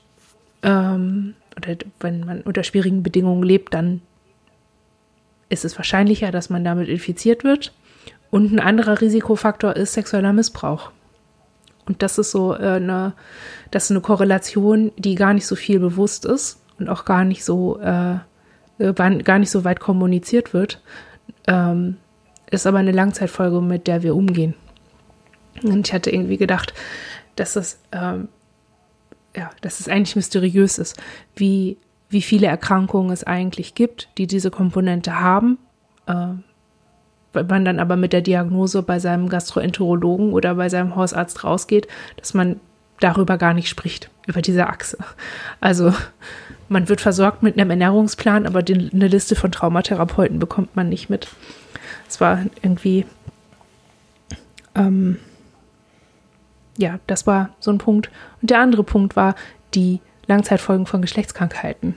ähm, 0.62 1.34
oder 1.56 1.76
wenn 2.00 2.20
man 2.20 2.42
unter 2.42 2.64
schwierigen 2.64 3.02
Bedingungen 3.02 3.42
lebt, 3.42 3.72
dann 3.72 4.02
ist 5.48 5.64
es 5.64 5.78
wahrscheinlicher, 5.78 6.30
dass 6.30 6.50
man 6.50 6.64
damit 6.64 6.88
infiziert 6.88 7.44
wird. 7.44 7.72
Und 8.30 8.52
ein 8.52 8.60
anderer 8.60 9.00
Risikofaktor 9.00 9.74
ist 9.74 9.94
sexueller 9.94 10.34
Missbrauch. 10.34 10.90
Und 11.88 12.02
das 12.02 12.18
ist 12.18 12.30
so 12.30 12.54
äh, 12.54 12.76
eine, 12.76 13.14
das 13.70 13.84
ist 13.84 13.90
eine 13.90 14.02
Korrelation, 14.02 14.92
die 14.96 15.14
gar 15.14 15.32
nicht 15.32 15.46
so 15.46 15.56
viel 15.56 15.80
bewusst 15.80 16.26
ist 16.26 16.60
und 16.78 16.88
auch 16.88 17.04
gar 17.06 17.24
nicht 17.24 17.44
so, 17.44 17.80
äh, 17.80 18.16
äh 18.78 18.92
gar 18.92 19.38
nicht 19.38 19.50
so 19.50 19.64
weit 19.64 19.80
kommuniziert 19.80 20.52
wird. 20.52 20.82
Ähm, 21.46 21.96
ist 22.50 22.66
aber 22.66 22.78
eine 22.78 22.92
Langzeitfolge, 22.92 23.60
mit 23.60 23.86
der 23.86 24.02
wir 24.02 24.14
umgehen. 24.14 24.54
Und 25.62 25.88
ich 25.88 25.94
hatte 25.94 26.10
irgendwie 26.10 26.36
gedacht, 26.36 26.74
dass 27.36 27.54
das, 27.54 27.80
ähm, 27.92 28.28
ja, 29.34 29.50
dass 29.62 29.80
es 29.80 29.88
eigentlich 29.88 30.16
mysteriös 30.16 30.78
ist, 30.78 30.96
wie, 31.36 31.78
wie 32.10 32.22
viele 32.22 32.46
Erkrankungen 32.46 33.12
es 33.12 33.24
eigentlich 33.24 33.74
gibt, 33.74 34.08
die 34.18 34.26
diese 34.26 34.50
Komponente 34.50 35.20
haben. 35.20 35.58
Äh, 36.06 36.12
wenn 36.12 36.44
man 37.32 37.64
dann 37.64 37.78
aber 37.78 37.96
mit 37.96 38.12
der 38.12 38.22
Diagnose 38.22 38.82
bei 38.82 38.98
seinem 38.98 39.28
Gastroenterologen 39.28 40.32
oder 40.32 40.54
bei 40.54 40.68
seinem 40.68 40.96
Hausarzt 40.96 41.44
rausgeht, 41.44 41.86
dass 42.16 42.34
man 42.34 42.60
darüber 43.00 43.38
gar 43.38 43.54
nicht 43.54 43.68
spricht, 43.68 44.10
über 44.26 44.42
diese 44.42 44.66
Achse. 44.66 44.98
Also 45.60 45.94
man 46.68 46.88
wird 46.88 47.00
versorgt 47.00 47.42
mit 47.42 47.58
einem 47.58 47.70
Ernährungsplan, 47.70 48.46
aber 48.46 48.62
die, 48.62 48.90
eine 48.92 49.08
Liste 49.08 49.36
von 49.36 49.52
Traumatherapeuten 49.52 50.38
bekommt 50.38 50.74
man 50.76 50.88
nicht 50.88 51.08
mit. 51.08 51.28
Es 52.08 52.20
war 52.20 52.44
irgendwie, 52.62 53.06
ähm, 54.74 55.18
ja, 56.76 56.98
das 57.06 57.26
war 57.26 57.50
so 57.60 57.70
ein 57.70 57.78
Punkt. 57.78 58.10
Und 58.42 58.50
der 58.50 58.60
andere 58.60 58.84
Punkt 58.84 59.16
war 59.16 59.34
die 59.74 60.00
Langzeitfolgen 60.26 60.86
von 60.86 61.02
Geschlechtskrankheiten 61.02 61.96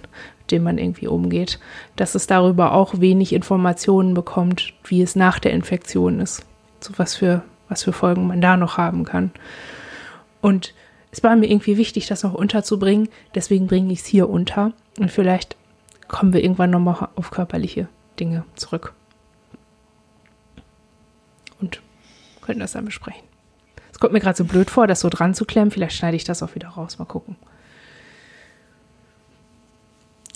dem 0.52 0.64
man 0.64 0.78
irgendwie 0.78 1.08
umgeht, 1.08 1.60
dass 1.96 2.16
es 2.16 2.28
darüber 2.28 2.74
auch 2.74 3.00
wenig 3.00 3.34
Informationen 3.34 4.14
bekommt, 4.14 4.74
wie 4.84 5.02
es 5.02 5.16
nach 5.16 5.40
der 5.40 5.54
Infektion 5.54 6.20
ist, 6.20 6.46
so 6.80 6.94
was 6.98 7.16
für, 7.16 7.44
was 7.70 7.84
für 7.84 7.94
Folgen 7.94 8.28
man 8.28 8.42
da 8.42 8.58
noch 8.58 8.78
haben 8.78 9.06
kann. 9.06 9.32
Und 10.42 10.74
es 11.12 11.24
war 11.24 11.36
mir 11.36 11.50
irgendwie 11.50 11.78
wichtig, 11.78 12.08
das 12.08 12.24
noch 12.24 12.34
unterzubringen, 12.34 13.10
deswegen 13.36 13.68
bringe 13.68 13.92
ich 13.94 14.00
es 14.00 14.06
hier 14.06 14.30
unter 14.30 14.74
und 15.00 15.12
vielleicht 15.12 15.56
kommen 16.08 16.34
wir 16.34 16.44
irgendwann 16.44 16.70
nochmal 16.70 17.10
auf 17.16 17.32
körperliche 17.32 17.88
Dinge 18.20 18.44
zurück. 18.56 18.94
Und 21.60 21.82
können 22.42 22.60
das 22.60 22.74
dann 22.74 22.86
besprechen. 22.86 23.24
Es 23.92 24.00
kommt 24.00 24.14
mir 24.14 24.20
gerade 24.20 24.38
so 24.38 24.46
blöd 24.46 24.70
vor, 24.70 24.88
das 24.88 25.00
so 25.00 25.10
dran 25.10 25.34
zu 25.34 25.46
klemmen. 25.46 25.72
Vielleicht 25.72 25.96
schneide 25.96 26.18
ich 26.18 26.24
das 26.24 26.44
auch 26.44 26.56
wieder 26.56 26.70
raus. 26.70 27.00
Mal 27.00 27.06
gucken. 27.06 27.36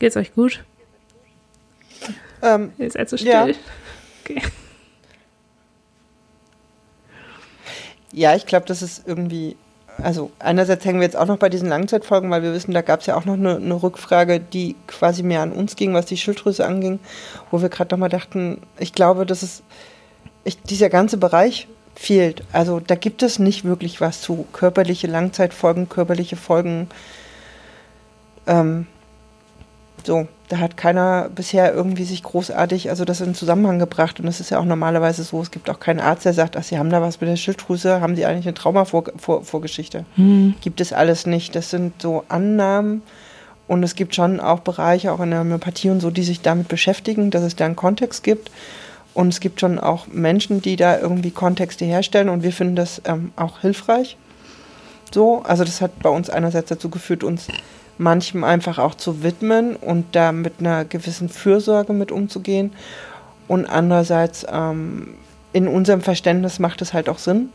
Geht's 0.06 0.18
euch 0.18 0.36
gut? 0.36 0.64
Ähm, 2.44 2.74
Ihr 2.78 2.92
seid 2.92 3.10
so 3.10 3.18
still. 3.18 3.32
Ja. 3.32 3.48
Okay. 4.24 4.40
Ja, 8.12 8.36
ich 8.36 8.46
glaube, 8.46 8.68
das 8.68 8.84
ist 8.84 9.08
irgendwie, 9.08 9.58
also 9.98 10.30
einerseits 10.38 10.86
hängen 10.86 11.00
wir 11.00 11.08
jetzt 11.08 11.18
auch 11.18 11.26
noch 11.26 11.40
bei 11.40 11.50
diesen 11.50 11.70
Langzeitfolgen, 11.70 12.30
weil 12.30 12.44
wir 12.44 12.54
wissen, 12.54 12.72
da 12.72 12.84
gab 12.84 13.00
es 13.00 13.08
ja 13.08 13.16
auch 13.16 13.26
noch 13.26 13.34
eine, 13.34 13.56
eine, 13.56 13.82
Rückfrage, 13.82 14.40
die 14.40 14.76
quasi 14.86 15.24
mehr 15.24 15.42
an 15.42 15.52
uns 15.52 15.76
ging, 15.76 15.96
was 15.96 16.06
die 16.06 16.18
Schilddrüse 16.18 16.64
anging, 16.68 17.00
wo 17.50 17.64
wir 17.64 17.70
gerade 17.70 17.92
nochmal 17.96 18.10
dachten, 18.10 18.62
ich 18.78 18.94
glaube, 18.94 19.26
dass 19.26 19.42
es, 19.42 19.64
ich, 20.44 20.62
dieser 20.62 20.90
ganze 20.90 21.18
Bereich 21.18 21.68
fehlt. 21.96 22.44
Also 22.52 22.80
da 22.80 22.94
gibt 22.94 23.24
es 23.24 23.40
nicht 23.40 23.64
wirklich 23.64 24.02
was 24.02 24.22
zu 24.22 24.46
körperliche 24.54 25.08
Langzeitfolgen, 25.08 25.90
körperliche 25.90 26.36
Folgen. 26.36 26.90
Ähm, 28.46 28.86
so, 30.06 30.28
da 30.50 30.60
hat 30.60 30.78
keiner 30.78 31.30
bisher 31.34 31.74
irgendwie 31.74 32.04
sich 32.04 32.22
großartig, 32.24 32.90
also 32.90 33.06
das 33.06 33.22
in 33.22 33.34
Zusammenhang 33.34 33.80
gebracht. 33.80 34.20
Und 34.20 34.28
es 34.28 34.40
ist 34.40 34.52
ja 34.52 34.60
auch 34.60 34.66
normalerweise 34.66 35.24
so, 35.24 35.42
es 35.42 35.52
gibt 35.52 35.70
auch 35.70 35.80
keinen 35.80 36.00
Arzt, 36.00 36.26
der 36.26 36.34
sagt, 36.34 36.56
ach, 36.56 36.64
Sie 36.64 36.78
haben 36.78 36.90
da 36.90 37.02
was 37.02 37.20
mit 37.20 37.30
der 37.30 37.36
Schilddrüse, 37.36 38.02
haben 38.02 38.16
Sie 38.16 38.26
eigentlich 38.26 38.46
eine 38.46 38.54
Trauma-Vorgeschichte? 38.54 40.06
Hm. 40.16 40.56
Gibt 40.62 40.82
es 40.82 40.94
alles 40.94 41.26
nicht. 41.26 41.56
Das 41.56 41.70
sind 41.70 42.02
so 42.02 42.24
Annahmen. 42.30 43.02
Und 43.68 43.82
es 43.82 43.96
gibt 43.96 44.14
schon 44.14 44.40
auch 44.40 44.60
Bereiche, 44.60 45.12
auch 45.12 45.20
in 45.20 45.32
der 45.32 45.40
Homöopathie 45.40 45.90
und 45.90 46.00
so, 46.00 46.12
die 46.12 46.24
sich 46.24 46.42
damit 46.42 46.68
beschäftigen, 46.68 47.32
dass 47.32 47.42
es 47.42 47.56
da 47.56 47.66
einen 47.66 47.76
Kontext 47.76 48.24
gibt. 48.24 48.52
Und 49.16 49.30
es 49.30 49.40
gibt 49.40 49.60
schon 49.60 49.80
auch 49.80 50.06
Menschen, 50.08 50.62
die 50.62 50.76
da 50.76 51.00
irgendwie 51.00 51.32
Kontexte 51.32 51.86
herstellen. 51.86 52.30
Und 52.30 52.44
wir 52.44 52.52
finden 52.52 52.76
das 52.76 53.02
ähm, 53.06 53.32
auch 53.36 53.62
hilfreich. 53.62 54.18
So, 55.12 55.42
also 55.44 55.64
das 55.64 55.82
hat 55.82 56.00
bei 56.00 56.10
uns 56.10 56.30
einerseits 56.30 56.70
dazu 56.70 56.90
geführt, 56.90 57.24
uns 57.24 57.48
manchem 57.98 58.44
einfach 58.44 58.78
auch 58.78 58.96
zu 58.96 59.24
widmen 59.24 59.76
und 59.76 60.16
da 60.16 60.32
mit 60.32 60.56
einer 60.60 60.86
gewissen 60.86 61.30
Fürsorge 61.30 61.94
mit 61.94 62.12
umzugehen. 62.12 62.74
Und 63.48 63.66
andererseits, 63.66 64.46
ähm, 64.52 65.16
in 65.54 65.68
unserem 65.68 66.02
Verständnis 66.02 66.60
macht 66.60 66.82
es 66.82 66.94
halt 66.94 67.08
auch 67.08 67.20
Sinn. 67.20 67.50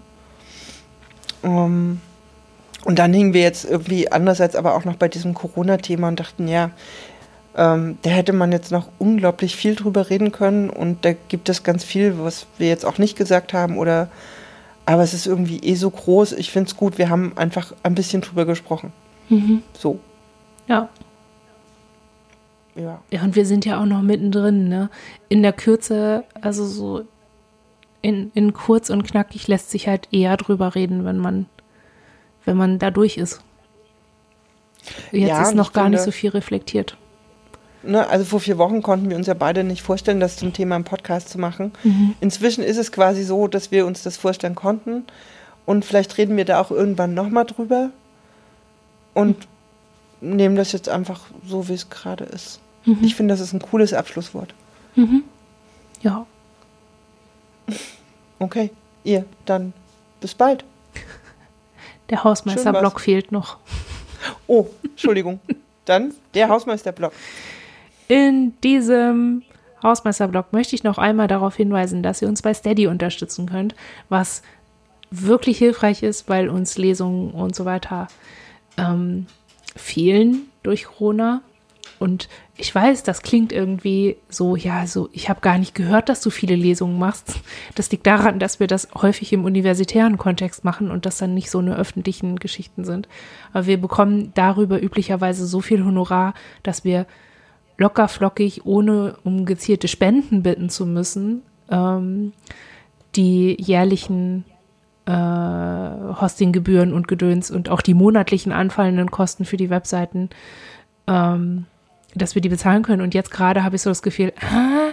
Ähm, 1.43 2.01
und 2.85 2.99
dann 2.99 3.13
hingen 3.13 3.35
wir 3.35 3.43
jetzt 3.43 3.65
irgendwie 3.65 4.11
andererseits 4.11 4.57
aber 4.57 4.75
auch 4.75 4.85
noch 4.85 4.97
bei 4.97 5.09
diesem 5.09 5.35
Corona-Thema 5.35 6.09
und 6.09 6.21
dachten, 6.21 6.49
ja, 6.49 6.71
ähm, 7.57 7.99
da 8.03 8.11
hätte 8.11 8.33
man 8.33 8.53
jetzt 8.53 8.71
noch 8.71 8.89
unglaublich 8.99 9.57
viel 9.57 9.75
drüber 9.75 10.09
reden 10.09 10.33
können 10.33 10.71
und 10.71 11.05
da 11.05 11.13
gibt 11.13 11.49
es 11.49 11.63
ganz 11.63 11.85
viel, 11.85 12.19
was 12.19 12.47
wir 12.59 12.69
jetzt 12.69 12.87
auch 12.87 12.99
nicht 12.99 13.17
gesagt 13.17 13.53
haben 13.53 13.77
oder 13.77 14.09
aber 14.87 15.03
es 15.03 15.15
ist 15.15 15.27
irgendwie 15.27 15.59
eh 15.59 15.75
so 15.75 15.91
groß. 15.91 16.33
Ich 16.33 16.51
finde 16.51 16.69
es 16.69 16.77
gut, 16.77 16.99
wir 16.99 17.11
haben 17.11 17.37
einfach 17.37 17.73
ein 17.83 17.95
bisschen 17.95 18.23
drüber 18.23 18.45
gesprochen. 18.45 18.93
Mhm. 19.29 19.63
So. 19.79 20.01
Ja. 20.71 20.89
Ja. 22.77 23.03
Ja, 23.11 23.23
und 23.23 23.35
wir 23.35 23.45
sind 23.45 23.65
ja 23.67 23.81
auch 23.81 23.87
noch 23.87 24.03
mittendrin, 24.03 24.69
ne? 24.69 24.89
In 25.29 25.43
der 25.43 25.53
Kürze, 25.53 26.25
also 26.41 26.65
so 26.65 27.03
in, 28.03 28.31
in 28.35 28.53
kurz 28.53 28.89
und 28.89 29.03
knackig 29.03 29.49
lässt 29.49 29.71
sich 29.71 29.89
halt 29.89 30.09
eher 30.13 30.37
drüber 30.37 30.75
reden, 30.75 31.05
wenn 31.05 31.19
man, 31.19 31.47
wenn 32.45 32.57
man 32.57 32.79
da 32.79 32.91
durch 32.91 33.19
ist. 33.19 33.43
Jetzt 35.11 35.29
ja, 35.29 35.43
ist 35.43 35.55
noch 35.55 35.73
gar 35.73 35.85
finde, 35.85 35.99
nicht 35.99 36.05
so 36.05 36.13
viel 36.13 36.31
reflektiert. 36.31 36.97
Ne, 37.83 38.07
also 38.07 38.25
vor 38.25 38.41
vier 38.41 38.57
Wochen 38.57 38.81
konnten 38.81 39.11
wir 39.11 39.17
uns 39.17 39.27
ja 39.27 39.35
beide 39.35 39.65
nicht 39.65 39.83
vorstellen, 39.83 40.21
das 40.21 40.37
zum 40.37 40.53
Thema 40.53 40.77
im 40.77 40.85
Podcast 40.85 41.29
zu 41.29 41.39
machen. 41.39 41.73
Mhm. 41.83 42.15
Inzwischen 42.21 42.63
ist 42.63 42.79
es 42.79 42.93
quasi 42.93 43.25
so, 43.25 43.49
dass 43.49 43.73
wir 43.73 43.87
uns 43.87 44.03
das 44.03 44.17
vorstellen 44.17 44.55
konnten. 44.55 45.05
Und 45.67 45.85
vielleicht 45.85 46.17
reden 46.17 46.37
wir 46.37 46.45
da 46.45 46.61
auch 46.61 46.71
irgendwann 46.71 47.13
nochmal 47.13 47.45
drüber. 47.45 47.91
Und 49.13 49.39
mhm 49.39 49.60
nehmen 50.21 50.57
das 50.57 50.73
jetzt 50.73 50.89
einfach 50.89 51.21
so, 51.47 51.69
wie 51.69 51.75
es 51.75 51.91
gerade 51.91 52.25
ist. 52.25 52.61
Mhm. 52.85 52.99
Ich 53.03 53.15
finde, 53.15 53.35
das 53.35 53.41
ist 53.41 53.53
ein 53.53 53.61
cooles 53.61 53.93
Abschlusswort. 53.93 54.55
Mhm. 54.97 55.25
Ja. 56.03 56.27
Okay, 58.43 58.71
ihr, 59.05 59.27
dann 59.45 59.75
bis 60.19 60.35
bald. 60.35 60.65
Der 62.09 62.25
Hausmeisterblock 62.25 62.99
fehlt 62.99 63.33
noch. 63.33 63.59
Oh, 64.47 64.67
Entschuldigung. 64.83 65.41
dann 65.85 66.15
der 66.33 66.49
Hausmeisterblock. 66.49 67.13
In 68.09 68.55
diesem 68.63 69.43
Hausmeisterblock 69.83 70.53
möchte 70.53 70.75
ich 70.75 70.85
noch 70.85 70.99
einmal 70.99 71.29
darauf 71.29 71.57
hinweisen, 71.57 72.03
dass 72.03 72.23
ihr 72.23 72.29
uns 72.29 72.43
bei 72.43 72.55
Steady 72.55 72.87
unterstützen 72.87 73.47
könnt, 73.47 73.75
was 74.09 74.43
wirklich 75.11 75.59
hilfreich 75.59 76.03
ist, 76.03 76.29
weil 76.29 76.49
uns 76.49 76.79
Lesungen 76.79 77.33
und 77.33 77.55
so 77.55 77.65
weiter 77.65 78.09
ähm, 78.77 79.27
fehlen 79.77 80.49
durch 80.63 80.85
Corona. 80.85 81.43
Und 81.99 82.29
ich 82.57 82.75
weiß, 82.75 83.03
das 83.03 83.21
klingt 83.21 83.53
irgendwie 83.53 84.17
so, 84.31 84.57
ja, 84.57 84.87
so, 84.87 85.11
ich 85.13 85.29
habe 85.29 85.43
gar 85.43 85.59
nicht 85.59 85.75
gehört, 85.75 86.09
dass 86.09 86.23
du 86.23 86.31
viele 86.31 86.57
Lesungen 86.57 86.99
machst. 86.99 87.35
Das 87.75 87.91
liegt 87.91 88.07
daran, 88.07 88.39
dass 88.39 88.59
wir 88.59 88.67
das 88.67 88.89
häufig 88.95 89.33
im 89.35 89.45
universitären 89.45 90.17
Kontext 90.17 90.65
machen 90.65 90.91
und 90.91 91.05
das 91.05 91.19
dann 91.19 91.35
nicht 91.35 91.51
so 91.51 91.59
eine 91.59 91.77
öffentlichen 91.77 92.37
Geschichten 92.37 92.85
sind. 92.85 93.07
Aber 93.53 93.67
wir 93.67 93.79
bekommen 93.79 94.33
darüber 94.35 94.83
üblicherweise 94.83 95.47
so 95.47 95.61
viel 95.61 95.85
Honorar, 95.85 96.33
dass 96.63 96.85
wir 96.85 97.07
locker 97.77 98.09
flockig, 98.09 98.65
ohne 98.65 99.17
um 99.25 99.45
gezielte 99.45 99.89
Spenden 99.89 100.43
bitten 100.43 100.71
zu 100.71 100.87
müssen, 100.87 101.43
ähm, 101.71 102.33
die 103.17 103.57
jährlichen 103.61 104.45
äh, 105.11 106.21
Hostinggebühren 106.21 106.93
und 106.93 107.09
Gedöns 107.09 107.51
und 107.51 107.69
auch 107.69 107.83
die 107.83 107.95
monatlichen 107.95 108.53
anfallenden 108.53 109.11
Kosten 109.11 109.45
für 109.45 109.57
die 109.57 109.71
Webseiten, 109.71 110.31
ähm, 111.07 111.67
dass 112.15 112.35
wir 112.35 112.43
die 112.43 112.49
bezahlen 112.49 112.83
können. 112.83 113.03
Und 113.03 113.15
jetzt 113.15 113.31
gerade 113.31 113.65
habe 113.65 113.77
ich 113.77 113.83
so 113.83 113.91
das 113.91 114.03
Gefühl, 114.03 114.33
ah, 114.41 114.93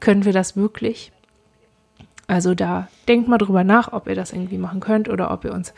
können 0.00 0.24
wir 0.24 0.32
das 0.32 0.56
wirklich? 0.56 1.12
Also 2.26 2.54
da 2.54 2.88
denkt 3.08 3.28
mal 3.28 3.38
drüber 3.38 3.64
nach, 3.64 3.92
ob 3.92 4.06
ihr 4.06 4.14
das 4.14 4.32
irgendwie 4.32 4.58
machen 4.58 4.80
könnt 4.80 5.08
oder 5.08 5.30
ob 5.30 5.44
ihr 5.44 5.52
uns 5.52 5.70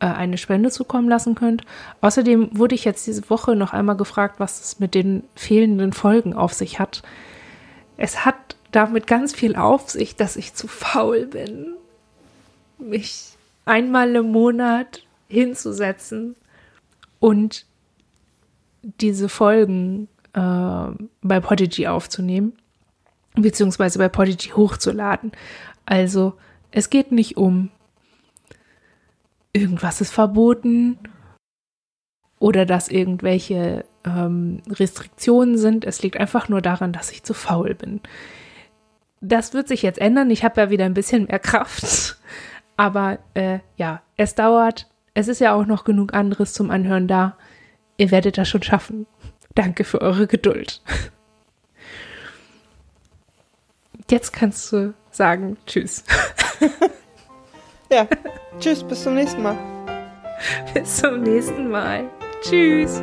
äh, 0.00 0.06
eine 0.06 0.36
Spende 0.36 0.70
zukommen 0.70 1.08
lassen 1.08 1.34
könnt. 1.34 1.62
Außerdem 2.00 2.58
wurde 2.58 2.74
ich 2.74 2.84
jetzt 2.84 3.06
diese 3.06 3.28
Woche 3.30 3.56
noch 3.56 3.72
einmal 3.72 3.96
gefragt, 3.96 4.38
was 4.38 4.60
es 4.60 4.80
mit 4.80 4.94
den 4.94 5.24
fehlenden 5.34 5.92
Folgen 5.92 6.34
auf 6.34 6.52
sich 6.52 6.78
hat. 6.78 7.02
Es 7.96 8.24
hat 8.24 8.56
damit 8.72 9.06
ganz 9.06 9.34
viel 9.34 9.56
auf 9.56 9.88
sich, 9.88 10.16
dass 10.16 10.36
ich 10.36 10.54
zu 10.54 10.68
faul 10.68 11.26
bin, 11.26 11.76
mich 12.78 13.36
einmal 13.64 14.14
im 14.14 14.32
Monat 14.32 15.02
hinzusetzen 15.28 16.36
und 17.18 17.66
diese 19.00 19.28
Folgen 19.28 20.08
äh, 20.32 20.88
bei 21.22 21.40
Podigy 21.40 21.88
aufzunehmen, 21.88 22.52
beziehungsweise 23.34 23.98
bei 23.98 24.08
Podigy 24.08 24.50
hochzuladen. 24.50 25.32
Also 25.84 26.34
es 26.70 26.90
geht 26.90 27.12
nicht 27.12 27.36
um 27.36 27.70
irgendwas 29.52 30.00
ist 30.00 30.12
verboten 30.12 30.98
oder 32.38 32.66
dass 32.66 32.88
irgendwelche 32.88 33.84
ähm, 34.04 34.60
Restriktionen 34.68 35.56
sind. 35.56 35.84
Es 35.84 36.02
liegt 36.02 36.18
einfach 36.18 36.48
nur 36.48 36.60
daran, 36.60 36.92
dass 36.92 37.10
ich 37.10 37.22
zu 37.22 37.32
faul 37.32 37.74
bin. 37.74 38.00
Das 39.22 39.54
wird 39.54 39.68
sich 39.68 39.82
jetzt 39.82 39.98
ändern. 39.98 40.30
Ich 40.30 40.44
habe 40.44 40.60
ja 40.60 40.70
wieder 40.70 40.84
ein 40.84 40.94
bisschen 40.94 41.24
mehr 41.24 41.38
Kraft. 41.38 42.15
Aber 42.76 43.18
äh, 43.34 43.60
ja, 43.76 44.02
es 44.16 44.34
dauert. 44.34 44.88
Es 45.14 45.28
ist 45.28 45.40
ja 45.40 45.54
auch 45.54 45.66
noch 45.66 45.84
genug 45.84 46.14
anderes 46.14 46.52
zum 46.52 46.70
Anhören 46.70 47.08
da. 47.08 47.36
Ihr 47.96 48.10
werdet 48.10 48.36
das 48.36 48.48
schon 48.48 48.62
schaffen. 48.62 49.06
Danke 49.54 49.84
für 49.84 50.02
eure 50.02 50.26
Geduld. 50.26 50.82
Jetzt 54.10 54.32
kannst 54.32 54.70
du 54.72 54.94
sagen 55.10 55.56
Tschüss. 55.66 56.04
Ja, 57.90 58.06
tschüss, 58.58 58.82
bis 58.82 59.04
zum 59.04 59.14
nächsten 59.14 59.42
Mal. 59.42 59.56
Bis 60.74 60.96
zum 60.96 61.22
nächsten 61.22 61.70
Mal. 61.70 62.10
Tschüss. 62.42 63.00